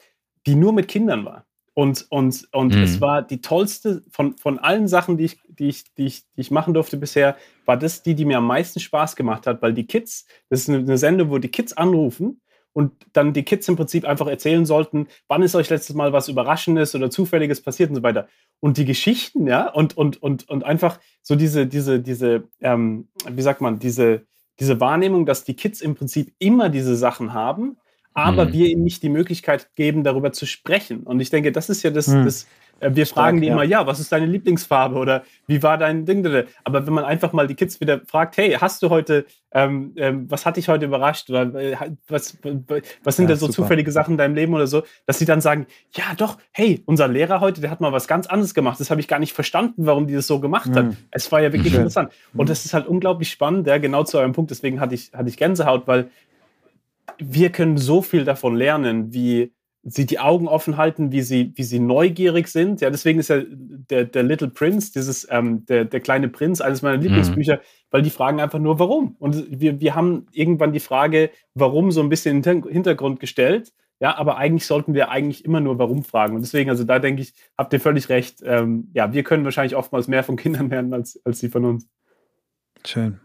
die 0.47 0.57
nur 0.57 0.73
mit 0.73 0.89
Kindern 0.89 1.25
war. 1.25 1.47
Und, 1.75 2.07
und, 2.11 2.49
und 2.53 2.75
mhm. 2.75 2.83
es 2.83 3.01
war 3.01 3.23
die 3.23 3.41
tollste 3.41 4.03
von, 4.11 4.37
von 4.37 4.59
allen 4.59 4.89
Sachen, 4.89 5.17
die 5.17 5.27
ich, 5.27 5.41
die, 5.49 5.69
ich, 5.69 5.85
die, 5.95 6.07
ich, 6.07 6.23
die 6.37 6.41
ich 6.41 6.51
machen 6.51 6.75
durfte 6.75 6.97
bisher, 6.97 7.37
war 7.65 7.77
das 7.77 8.03
die, 8.03 8.15
die 8.15 8.25
mir 8.25 8.39
am 8.39 8.47
meisten 8.47 8.81
Spaß 8.81 9.15
gemacht 9.17 9.47
hat, 9.47 9.63
weil 9.63 9.73
die 9.73 9.87
Kids, 9.87 10.27
das 10.49 10.61
ist 10.61 10.69
eine, 10.69 10.79
eine 10.79 10.99
Sendung, 10.99 11.31
wo 11.31 11.39
die 11.39 11.49
Kids 11.49 11.73
anrufen 11.73 12.41
und 12.73 12.93
dann 13.13 13.33
die 13.33 13.45
Kids 13.45 13.69
im 13.69 13.77
Prinzip 13.77 14.05
einfach 14.05 14.27
erzählen 14.27 14.67
sollten, 14.67 15.09
wann 15.29 15.43
ist 15.43 15.55
euch 15.55 15.71
letztes 15.71 15.95
Mal 15.95 16.13
was 16.13 16.29
Überraschendes 16.29 16.95
oder 16.95 17.11
Zufälliges 17.11 17.61
passiert 17.61 17.91
und 17.91 17.97
so 17.97 18.03
weiter. 18.03 18.29
Und 18.61 18.77
die 18.77 18.85
Geschichten, 18.85 19.47
ja, 19.47 19.69
und, 19.69 19.97
und, 19.97 20.23
und, 20.23 20.49
und 20.49 20.65
einfach 20.65 20.99
so 21.23 21.37
diese, 21.37 21.67
diese, 21.67 22.01
diese, 22.01 22.45
ähm, 22.61 23.09
wie 23.29 23.43
sagt 23.43 23.61
man, 23.61 23.79
diese, 23.79 24.27
diese 24.59 24.81
Wahrnehmung, 24.81 25.25
dass 25.27 25.45
die 25.45 25.57
Kids 25.57 25.81
im 25.81 25.95
Prinzip 25.95 26.35
immer 26.39 26.69
diese 26.69 26.97
Sachen 26.97 27.33
haben, 27.33 27.79
aber 28.15 28.47
hm. 28.47 28.53
wir 28.53 28.69
ihnen 28.69 28.85
nicht 28.85 29.03
die 29.03 29.09
Möglichkeit 29.09 29.75
geben, 29.75 30.05
darüber 30.05 30.33
zu 30.33 30.47
sprechen. 30.47 31.05
Und 31.05 31.21
ich 31.21 31.31
denke, 31.31 31.53
das 31.53 31.71
ist 31.71 31.83
ja 31.83 31.91
das, 31.91 32.09
hm. 32.09 32.25
das 32.25 32.47
äh, 32.81 32.91
wir 32.95 33.07
Stark, 33.07 33.25
fragen 33.25 33.41
die 33.41 33.47
ja. 33.47 33.53
immer, 33.53 33.65
ja, 33.65 33.87
was 33.87 34.01
ist 34.01 34.11
deine 34.11 34.27
Lieblingsfarbe 34.27 34.97
oder 34.97 35.23
wie 35.47 35.63
war 35.63 35.79
dein 35.79 36.07
Ding? 36.07 36.21
Aber 36.65 36.87
wenn 36.87 36.93
man 36.93 37.05
einfach 37.05 37.33
mal 37.33 37.47
die 37.47 37.55
Kids 37.55 37.81
wieder 37.81 38.01
fragt, 38.07 38.37
hey, 38.37 38.57
hast 38.61 38.83
du 38.83 38.91
heute, 38.91 39.27
ähm, 39.53 39.93
ähm, 39.97 40.31
was 40.31 40.47
hat 40.47 40.57
dich 40.57 40.69
heute 40.69 40.87
überrascht 40.87 41.31
oder 41.31 41.55
äh, 41.55 41.77
was, 42.09 42.39
was 43.05 43.17
sind 43.17 43.25
ja, 43.25 43.29
denn 43.29 43.39
so 43.39 43.47
super. 43.47 43.63
zufällige 43.63 43.93
Sachen 43.93 44.13
in 44.13 44.19
deinem 44.19 44.35
Leben 44.35 44.55
oder 44.55 44.67
so, 44.67 44.83
dass 45.07 45.19
sie 45.19 45.25
dann 45.25 45.41
sagen, 45.41 45.67
ja, 45.95 46.05
doch, 46.17 46.39
hey, 46.53 46.83
unser 46.87 47.09
Lehrer 47.09 47.41
heute, 47.41 47.61
der 47.61 47.71
hat 47.71 47.81
mal 47.81 47.93
was 47.93 48.09
ganz 48.09 48.27
anderes 48.27 48.55
gemacht. 48.55 48.81
Das 48.81 48.91
habe 48.91 49.01
ich 49.01 49.09
gar 49.09 49.19
nicht 49.19 49.33
verstanden, 49.33 49.87
warum 49.87 50.07
die 50.07 50.15
das 50.15 50.27
so 50.27 50.41
gemacht 50.41 50.71
mhm. 50.71 50.75
hat. 50.75 50.87
Es 51.11 51.31
war 51.33 51.41
ja 51.41 51.53
wirklich 51.53 51.73
Schön. 51.73 51.83
interessant. 51.83 52.13
Und 52.35 52.49
das 52.49 52.65
ist 52.65 52.75
halt 52.75 52.87
unglaublich 52.87 53.31
spannend, 53.31 53.67
ja, 53.67 53.79
genau 53.79 54.05
zu 54.05 54.19
eurem 54.19 54.33
Punkt. 54.33 54.51
Deswegen 54.51 54.81
hatte 54.81 54.95
ich, 54.95 55.13
hatte 55.13 55.29
ich 55.29 55.37
Gänsehaut, 55.37 55.87
weil 55.87 56.11
wir 57.19 57.51
können 57.51 57.79
so 57.79 58.03
viel 58.03 58.25
davon 58.25 58.57
lernen, 58.57 59.13
wie 59.13 59.53
sie 59.83 60.05
die 60.05 60.19
Augen 60.19 60.47
offen 60.47 60.77
halten, 60.77 61.11
wie 61.11 61.23
sie, 61.23 61.53
wie 61.57 61.63
sie 61.63 61.79
neugierig 61.79 62.49
sind. 62.49 62.81
Ja, 62.81 62.91
deswegen 62.91 63.19
ist 63.19 63.29
ja 63.29 63.43
der, 63.49 64.05
der 64.05 64.23
Little 64.23 64.51
Prince, 64.51 64.93
dieses, 64.93 65.27
ähm, 65.31 65.65
der, 65.67 65.87
der 65.87 66.01
kleine 66.01 66.29
Prinz, 66.29 66.61
eines 66.61 66.83
meiner 66.83 66.99
mhm. 66.99 67.05
Lieblingsbücher, 67.05 67.57
mhm. 67.57 67.61
weil 67.91 68.03
die 68.03 68.11
fragen 68.11 68.41
einfach 68.41 68.59
nur, 68.59 68.79
warum. 68.79 69.17
Und 69.19 69.47
wir, 69.49 69.81
wir 69.81 69.95
haben 69.95 70.27
irgendwann 70.33 70.73
die 70.73 70.81
Frage, 70.81 71.31
warum 71.55 71.93
so 71.93 72.03
ein 72.03 72.11
bisschen 72.11 72.37
in 72.37 72.43
den 72.43 72.63
Hintergrund 72.69 73.21
gestellt. 73.21 73.73
Ja, 74.01 74.17
aber 74.17 74.39
eigentlich 74.39 74.67
sollten 74.67 74.95
wir 74.95 75.11
eigentlich 75.11 75.45
immer 75.45 75.61
nur 75.61 75.79
warum 75.79 76.05
fragen. 76.05 76.35
Und 76.35 76.43
deswegen, 76.43 76.71
also 76.71 76.85
da 76.85 76.99
denke 76.99 77.23
ich, 77.23 77.35
habt 77.57 77.73
ihr 77.73 77.81
völlig 77.81 78.09
recht. 78.09 78.41
Ähm, 78.43 78.91
ja, 78.95 79.13
wir 79.13 79.23
können 79.25 79.45
wahrscheinlich 79.45 79.77
oftmals 79.77 80.09
mehr 80.09 80.25
von 80.25 80.37
Kindern 80.37 80.71
lernen 80.71 80.95
als, 80.95 81.21
als 81.25 81.41
sie 81.41 81.49
von 81.49 81.65
uns. 81.67 81.87
Schön. 82.85 83.21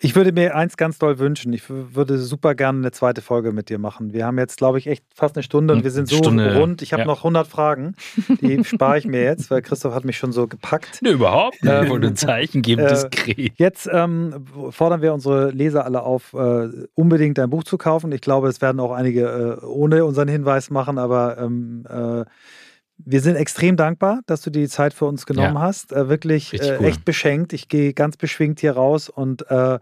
Ich 0.00 0.14
würde 0.14 0.32
mir 0.32 0.54
eins 0.54 0.76
ganz 0.76 0.98
doll 0.98 1.18
wünschen. 1.18 1.52
Ich 1.52 1.64
würde 1.68 2.18
super 2.18 2.54
gerne 2.54 2.78
eine 2.78 2.92
zweite 2.92 3.22
Folge 3.22 3.52
mit 3.52 3.70
dir 3.70 3.78
machen. 3.78 4.12
Wir 4.12 4.26
haben 4.26 4.38
jetzt, 4.38 4.58
glaube 4.58 4.78
ich, 4.78 4.86
echt 4.86 5.04
fast 5.14 5.36
eine 5.36 5.42
Stunde 5.42 5.74
und 5.74 5.82
wir 5.82 5.90
sind 5.90 6.08
so 6.08 6.18
Stunde, 6.18 6.56
rund. 6.56 6.82
Ich 6.82 6.92
habe 6.92 7.02
ja. 7.02 7.06
noch 7.06 7.18
100 7.18 7.46
Fragen. 7.46 7.94
Die 8.40 8.62
spare 8.64 8.98
ich 8.98 9.06
mir 9.06 9.22
jetzt, 9.22 9.50
weil 9.50 9.62
Christoph 9.62 9.94
hat 9.94 10.04
mich 10.04 10.18
schon 10.18 10.32
so 10.32 10.46
gepackt. 10.46 11.00
Nee, 11.00 11.10
überhaupt 11.10 11.62
nicht. 11.62 11.72
Ähm, 11.72 11.88
wollte 11.88 12.06
ein 12.08 12.16
Zeichen 12.16 12.62
geben, 12.62 12.82
äh, 12.82 12.88
diskret. 12.88 13.52
Jetzt 13.56 13.88
ähm, 13.90 14.44
fordern 14.70 15.02
wir 15.02 15.14
unsere 15.14 15.50
Leser 15.50 15.84
alle 15.84 16.02
auf, 16.02 16.34
äh, 16.34 16.68
unbedingt 16.94 17.38
dein 17.38 17.50
Buch 17.50 17.64
zu 17.64 17.78
kaufen. 17.78 18.12
Ich 18.12 18.20
glaube, 18.20 18.48
es 18.48 18.60
werden 18.60 18.78
auch 18.78 18.92
einige 18.92 19.58
äh, 19.62 19.64
ohne 19.64 20.04
unseren 20.04 20.28
Hinweis 20.28 20.70
machen, 20.70 20.98
aber 20.98 21.38
ähm, 21.38 21.84
äh, 21.88 22.24
wir 22.98 23.20
sind 23.20 23.36
extrem 23.36 23.76
dankbar, 23.76 24.20
dass 24.26 24.40
du 24.40 24.50
die 24.50 24.68
Zeit 24.68 24.94
für 24.94 25.04
uns 25.04 25.26
genommen 25.26 25.54
ja. 25.54 25.60
hast. 25.60 25.92
Äh, 25.92 26.08
wirklich 26.08 26.54
äh, 26.54 26.78
cool. 26.78 26.86
echt 26.86 27.04
beschenkt. 27.04 27.52
Ich 27.52 27.68
gehe 27.68 27.92
ganz 27.92 28.16
beschwingt 28.16 28.60
hier 28.60 28.72
raus 28.72 29.08
und 29.08 29.48
äh, 29.50 29.78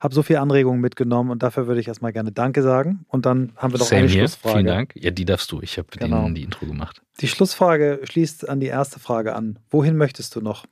habe 0.00 0.14
so 0.14 0.22
viele 0.22 0.40
Anregungen 0.40 0.80
mitgenommen 0.80 1.30
und 1.30 1.42
dafür 1.42 1.66
würde 1.66 1.80
ich 1.80 1.88
erstmal 1.88 2.12
gerne 2.12 2.30
Danke 2.30 2.62
sagen. 2.62 3.04
Und 3.08 3.26
dann 3.26 3.52
haben 3.56 3.72
wir 3.72 3.78
noch 3.78 3.86
Same 3.86 4.02
eine 4.02 4.08
here. 4.08 4.20
Schlussfrage. 4.20 4.54
Vielen 4.54 4.66
Dank. 4.66 4.92
Ja, 4.96 5.10
die 5.10 5.24
darfst 5.24 5.50
du. 5.50 5.60
Ich 5.62 5.78
habe 5.78 5.88
genau. 5.98 6.28
die 6.30 6.42
Intro 6.42 6.66
gemacht. 6.66 7.02
Die 7.20 7.28
Schlussfrage 7.28 8.00
schließt 8.04 8.48
an 8.48 8.60
die 8.60 8.66
erste 8.66 9.00
Frage 9.00 9.34
an. 9.34 9.58
Wohin 9.70 9.96
möchtest 9.96 10.36
du 10.36 10.40
noch? 10.40 10.66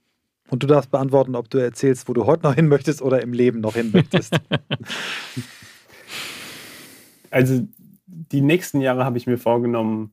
Und 0.49 0.63
du 0.63 0.67
darfst 0.67 0.91
beantworten, 0.91 1.35
ob 1.35 1.51
du 1.51 1.59
erzählst, 1.59 2.09
wo 2.09 2.13
du 2.13 2.27
heute 2.27 2.45
noch 2.45 2.55
hin 2.55 2.69
möchtest 2.69 3.03
oder 3.03 3.23
im 3.23 3.33
Leben 3.33 3.61
noch 3.61 3.75
hin 3.75 3.91
möchtest. 3.93 4.33
also 7.31 7.67
die 8.07 8.41
nächsten 8.43 8.81
Jahre 8.81 9.05
habe 9.05 9.19
ich 9.19 9.27
mir 9.27 9.39
vorgenommen, 9.39 10.13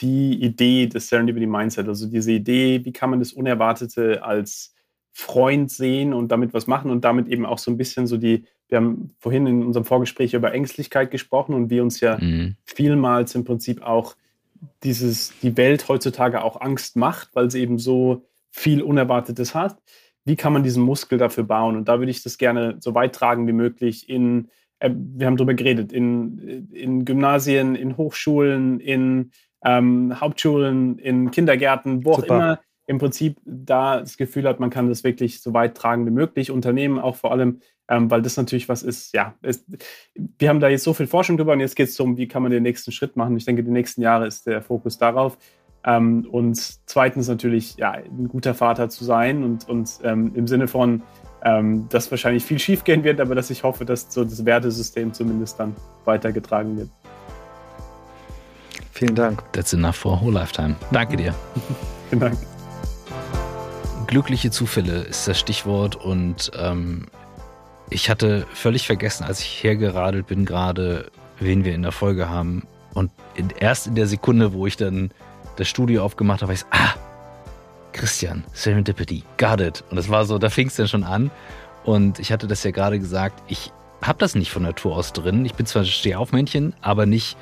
die 0.00 0.42
Idee 0.42 0.86
des 0.86 1.08
Serendipity 1.08 1.46
Mindset, 1.46 1.88
also 1.88 2.06
diese 2.06 2.32
Idee, 2.32 2.84
wie 2.84 2.92
kann 2.92 3.10
man 3.10 3.18
das 3.18 3.32
Unerwartete 3.32 4.22
als 4.22 4.74
Freund 5.12 5.70
sehen 5.70 6.12
und 6.12 6.28
damit 6.28 6.54
was 6.54 6.66
machen 6.66 6.90
und 6.90 7.04
damit 7.04 7.26
eben 7.28 7.44
auch 7.44 7.58
so 7.58 7.70
ein 7.70 7.76
bisschen 7.76 8.06
so 8.06 8.16
die, 8.16 8.44
wir 8.68 8.78
haben 8.78 9.10
vorhin 9.18 9.46
in 9.46 9.64
unserem 9.64 9.84
Vorgespräch 9.84 10.34
über 10.34 10.52
Ängstlichkeit 10.52 11.10
gesprochen 11.10 11.54
und 11.54 11.70
wie 11.70 11.80
uns 11.80 12.00
ja 12.00 12.18
mhm. 12.18 12.54
vielmals 12.64 13.34
im 13.34 13.44
Prinzip 13.44 13.82
auch 13.82 14.14
dieses, 14.84 15.32
die 15.40 15.56
Welt 15.56 15.88
heutzutage 15.88 16.42
auch 16.42 16.60
Angst 16.60 16.96
macht, 16.96 17.30
weil 17.34 17.50
sie 17.50 17.60
eben 17.60 17.78
so 17.78 18.26
viel 18.50 18.82
Unerwartetes 18.82 19.54
hat. 19.54 19.78
Wie 20.24 20.36
kann 20.36 20.52
man 20.52 20.62
diesen 20.62 20.82
Muskel 20.82 21.18
dafür 21.18 21.44
bauen? 21.44 21.76
Und 21.76 21.88
da 21.88 21.98
würde 21.98 22.10
ich 22.10 22.22
das 22.22 22.38
gerne 22.38 22.76
so 22.80 22.94
weit 22.94 23.14
tragen 23.14 23.46
wie 23.46 23.52
möglich 23.52 24.08
in, 24.08 24.48
äh, 24.78 24.90
wir 24.92 25.26
haben 25.26 25.36
darüber 25.36 25.54
geredet, 25.54 25.92
in, 25.92 26.68
in 26.72 27.04
Gymnasien, 27.04 27.74
in 27.74 27.96
Hochschulen, 27.96 28.78
in 28.78 29.32
ähm, 29.64 30.20
Hauptschulen, 30.20 30.98
in 30.98 31.30
Kindergärten, 31.30 32.04
wo 32.04 32.14
Super. 32.14 32.22
auch 32.22 32.36
immer 32.36 32.60
im 32.86 32.98
Prinzip 32.98 33.36
da 33.44 34.00
das 34.00 34.16
Gefühl 34.16 34.48
hat, 34.48 34.60
man 34.60 34.70
kann 34.70 34.88
das 34.88 35.04
wirklich 35.04 35.42
so 35.42 35.52
weit 35.52 35.76
tragen 35.76 36.06
wie 36.06 36.10
möglich. 36.10 36.50
Unternehmen 36.50 36.98
auch 36.98 37.16
vor 37.16 37.32
allem, 37.32 37.60
ähm, 37.88 38.10
weil 38.10 38.22
das 38.22 38.36
natürlich 38.38 38.68
was 38.68 38.82
ist, 38.82 39.12
ja, 39.14 39.34
es, 39.42 39.66
wir 40.14 40.48
haben 40.48 40.60
da 40.60 40.68
jetzt 40.68 40.84
so 40.84 40.94
viel 40.94 41.06
Forschung 41.06 41.36
drüber 41.36 41.52
und 41.52 41.60
jetzt 41.60 41.76
geht 41.76 41.88
es 41.88 41.96
darum, 41.96 42.16
wie 42.16 42.28
kann 42.28 42.42
man 42.42 42.50
den 42.50 42.62
nächsten 42.62 42.90
Schritt 42.90 43.14
machen. 43.14 43.36
Ich 43.36 43.44
denke, 43.44 43.62
die 43.62 43.70
nächsten 43.70 44.00
Jahre 44.00 44.26
ist 44.26 44.46
der 44.46 44.62
Fokus 44.62 44.96
darauf. 44.96 45.36
Ähm, 45.84 46.26
und 46.30 46.56
zweitens 46.86 47.28
natürlich, 47.28 47.76
ja, 47.76 47.92
ein 47.92 48.28
guter 48.28 48.54
Vater 48.54 48.88
zu 48.88 49.04
sein 49.04 49.44
und, 49.44 49.68
und 49.68 49.98
ähm, 50.02 50.32
im 50.34 50.46
Sinne 50.46 50.66
von, 50.66 51.02
ähm, 51.44 51.88
dass 51.90 52.10
wahrscheinlich 52.10 52.44
viel 52.44 52.58
schief 52.58 52.84
gehen 52.84 53.04
wird, 53.04 53.20
aber 53.20 53.34
dass 53.34 53.50
ich 53.50 53.62
hoffe, 53.62 53.84
dass 53.84 54.12
so 54.12 54.24
das 54.24 54.44
Wertesystem 54.44 55.12
zumindest 55.12 55.60
dann 55.60 55.76
weitergetragen 56.04 56.76
wird. 56.78 56.90
Vielen 58.98 59.14
Dank. 59.14 59.44
That's 59.52 59.72
enough 59.74 59.94
for 59.94 60.14
a 60.14 60.20
whole 60.20 60.32
lifetime. 60.32 60.74
Danke 60.90 61.16
dir. 61.16 61.32
Vielen 62.10 62.18
Dank. 62.18 62.36
Glückliche 64.08 64.50
Zufälle 64.50 65.02
ist 65.02 65.28
das 65.28 65.38
Stichwort 65.38 65.94
und 65.94 66.50
ähm, 66.58 67.06
ich 67.90 68.10
hatte 68.10 68.44
völlig 68.52 68.88
vergessen, 68.88 69.22
als 69.22 69.38
ich 69.38 69.62
hergeradelt 69.62 70.26
bin, 70.26 70.44
gerade, 70.44 71.12
wen 71.38 71.64
wir 71.64 71.76
in 71.76 71.82
der 71.82 71.92
Folge 71.92 72.28
haben. 72.28 72.66
Und 72.92 73.12
in, 73.36 73.50
erst 73.50 73.86
in 73.86 73.94
der 73.94 74.08
Sekunde, 74.08 74.52
wo 74.52 74.66
ich 74.66 74.76
dann 74.76 75.12
das 75.54 75.68
Studio 75.68 76.02
aufgemacht 76.02 76.42
habe, 76.42 76.54
ich, 76.54 76.64
ah, 76.70 76.94
Christian, 77.92 78.42
Serendipity, 78.52 79.22
got 79.36 79.60
it. 79.60 79.84
Und 79.90 79.96
das 79.96 80.08
war 80.08 80.24
so, 80.24 80.38
da 80.38 80.50
fing 80.50 80.66
es 80.66 80.74
dann 80.74 80.88
schon 80.88 81.04
an. 81.04 81.30
Und 81.84 82.18
ich 82.18 82.32
hatte 82.32 82.48
das 82.48 82.64
ja 82.64 82.72
gerade 82.72 82.98
gesagt, 82.98 83.44
ich 83.46 83.70
habe 84.02 84.18
das 84.18 84.34
nicht 84.34 84.50
von 84.50 84.64
Natur 84.64 84.96
aus 84.96 85.12
drin. 85.12 85.44
Ich 85.44 85.54
bin 85.54 85.66
zwar 85.66 85.84
Stehaufmännchen, 85.84 86.74
aber 86.80 87.06
nicht 87.06 87.36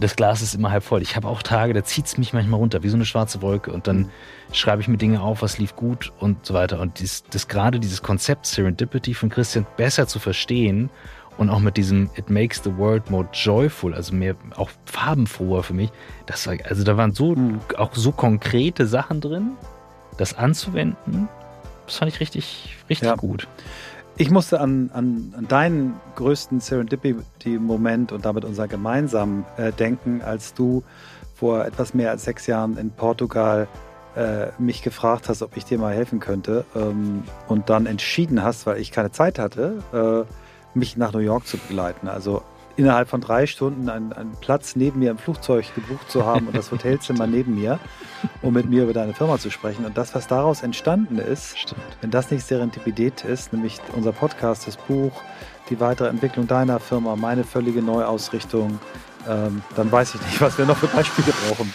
das 0.00 0.16
Glas 0.16 0.42
ist 0.42 0.54
immer 0.54 0.70
halb 0.70 0.84
voll. 0.84 1.02
Ich 1.02 1.16
habe 1.16 1.28
auch 1.28 1.42
Tage, 1.42 1.72
da 1.74 1.82
zieht 1.82 2.06
es 2.06 2.18
mich 2.18 2.32
manchmal 2.32 2.60
runter, 2.60 2.82
wie 2.82 2.88
so 2.88 2.96
eine 2.96 3.04
schwarze 3.04 3.42
Wolke. 3.42 3.72
Und 3.72 3.86
dann 3.86 4.10
schreibe 4.52 4.80
ich 4.80 4.88
mir 4.88 4.96
Dinge 4.96 5.20
auf, 5.20 5.42
was 5.42 5.58
lief 5.58 5.74
gut 5.76 6.12
und 6.20 6.46
so 6.46 6.54
weiter. 6.54 6.80
Und 6.80 7.00
dies, 7.00 7.24
das 7.30 7.48
gerade 7.48 7.80
dieses 7.80 8.02
Konzept 8.02 8.46
Serendipity 8.46 9.14
von 9.14 9.28
Christian 9.28 9.66
besser 9.76 10.06
zu 10.06 10.18
verstehen 10.18 10.90
und 11.36 11.50
auch 11.50 11.60
mit 11.60 11.76
diesem 11.76 12.10
It 12.16 12.30
makes 12.30 12.62
the 12.62 12.76
world 12.76 13.10
more 13.10 13.28
joyful, 13.32 13.94
also 13.94 14.14
mehr 14.14 14.34
auch 14.56 14.70
farbenfroher 14.84 15.62
für 15.62 15.74
mich. 15.74 15.90
Das 16.26 16.46
war, 16.46 16.56
also 16.64 16.84
da 16.84 16.96
waren 16.96 17.12
so 17.12 17.34
mhm. 17.34 17.60
auch 17.76 17.94
so 17.94 18.12
konkrete 18.12 18.86
Sachen 18.86 19.20
drin, 19.20 19.52
das 20.16 20.34
anzuwenden. 20.34 21.28
Das 21.86 21.96
fand 21.96 22.12
ich 22.12 22.20
richtig, 22.20 22.76
richtig 22.90 23.08
ja. 23.08 23.14
gut. 23.14 23.48
Ich 24.20 24.32
musste 24.32 24.60
an, 24.60 24.90
an, 24.92 25.32
an 25.36 25.46
deinen 25.46 26.00
größten 26.16 26.58
Serendipity-Moment 26.58 28.10
und 28.10 28.24
damit 28.24 28.44
unser 28.44 28.66
gemeinsamen 28.66 29.46
äh, 29.56 29.70
denken, 29.70 30.22
als 30.22 30.54
du 30.54 30.82
vor 31.36 31.64
etwas 31.64 31.94
mehr 31.94 32.10
als 32.10 32.24
sechs 32.24 32.48
Jahren 32.48 32.76
in 32.78 32.90
Portugal 32.90 33.68
äh, 34.16 34.48
mich 34.58 34.82
gefragt 34.82 35.28
hast, 35.28 35.40
ob 35.42 35.56
ich 35.56 35.64
dir 35.64 35.78
mal 35.78 35.94
helfen 35.94 36.18
könnte 36.18 36.64
ähm, 36.74 37.22
und 37.46 37.70
dann 37.70 37.86
entschieden 37.86 38.42
hast, 38.42 38.66
weil 38.66 38.78
ich 38.78 38.90
keine 38.90 39.12
Zeit 39.12 39.38
hatte, 39.38 40.26
äh, 40.74 40.76
mich 40.76 40.96
nach 40.96 41.12
New 41.12 41.20
York 41.20 41.46
zu 41.46 41.56
begleiten. 41.56 42.08
Also 42.08 42.42
innerhalb 42.78 43.08
von 43.08 43.20
drei 43.20 43.46
Stunden 43.46 43.88
einen, 43.88 44.12
einen, 44.12 44.36
Platz 44.40 44.76
neben 44.76 45.00
mir 45.00 45.10
im 45.10 45.18
Flugzeug 45.18 45.74
gebucht 45.74 46.10
zu 46.10 46.24
haben 46.24 46.46
und 46.46 46.56
das 46.56 46.70
Hotelzimmer 46.72 47.26
neben 47.26 47.56
mir, 47.56 47.80
um 48.40 48.54
mit 48.54 48.70
mir 48.70 48.84
über 48.84 48.92
deine 48.92 49.12
Firma 49.12 49.38
zu 49.38 49.50
sprechen. 49.50 49.84
Und 49.84 49.98
das, 49.98 50.14
was 50.14 50.28
daraus 50.28 50.62
entstanden 50.62 51.18
ist, 51.18 51.58
Stimmt. 51.58 51.82
wenn 52.00 52.10
das 52.12 52.30
nicht 52.30 52.46
Serendipität 52.46 53.24
ist, 53.24 53.52
nämlich 53.52 53.80
unser 53.94 54.12
Podcast, 54.12 54.68
das 54.68 54.76
Buch, 54.76 55.12
die 55.70 55.80
weitere 55.80 56.08
Entwicklung 56.08 56.46
deiner 56.46 56.78
Firma, 56.78 57.16
meine 57.16 57.42
völlige 57.42 57.82
Neuausrichtung, 57.82 58.78
ähm, 59.28 59.62
dann 59.74 59.90
weiß 59.90 60.14
ich 60.14 60.22
nicht, 60.22 60.40
was 60.40 60.56
wir 60.56 60.64
noch 60.64 60.76
für 60.76 60.86
Beispiele 60.86 61.32
brauchen. 61.32 61.74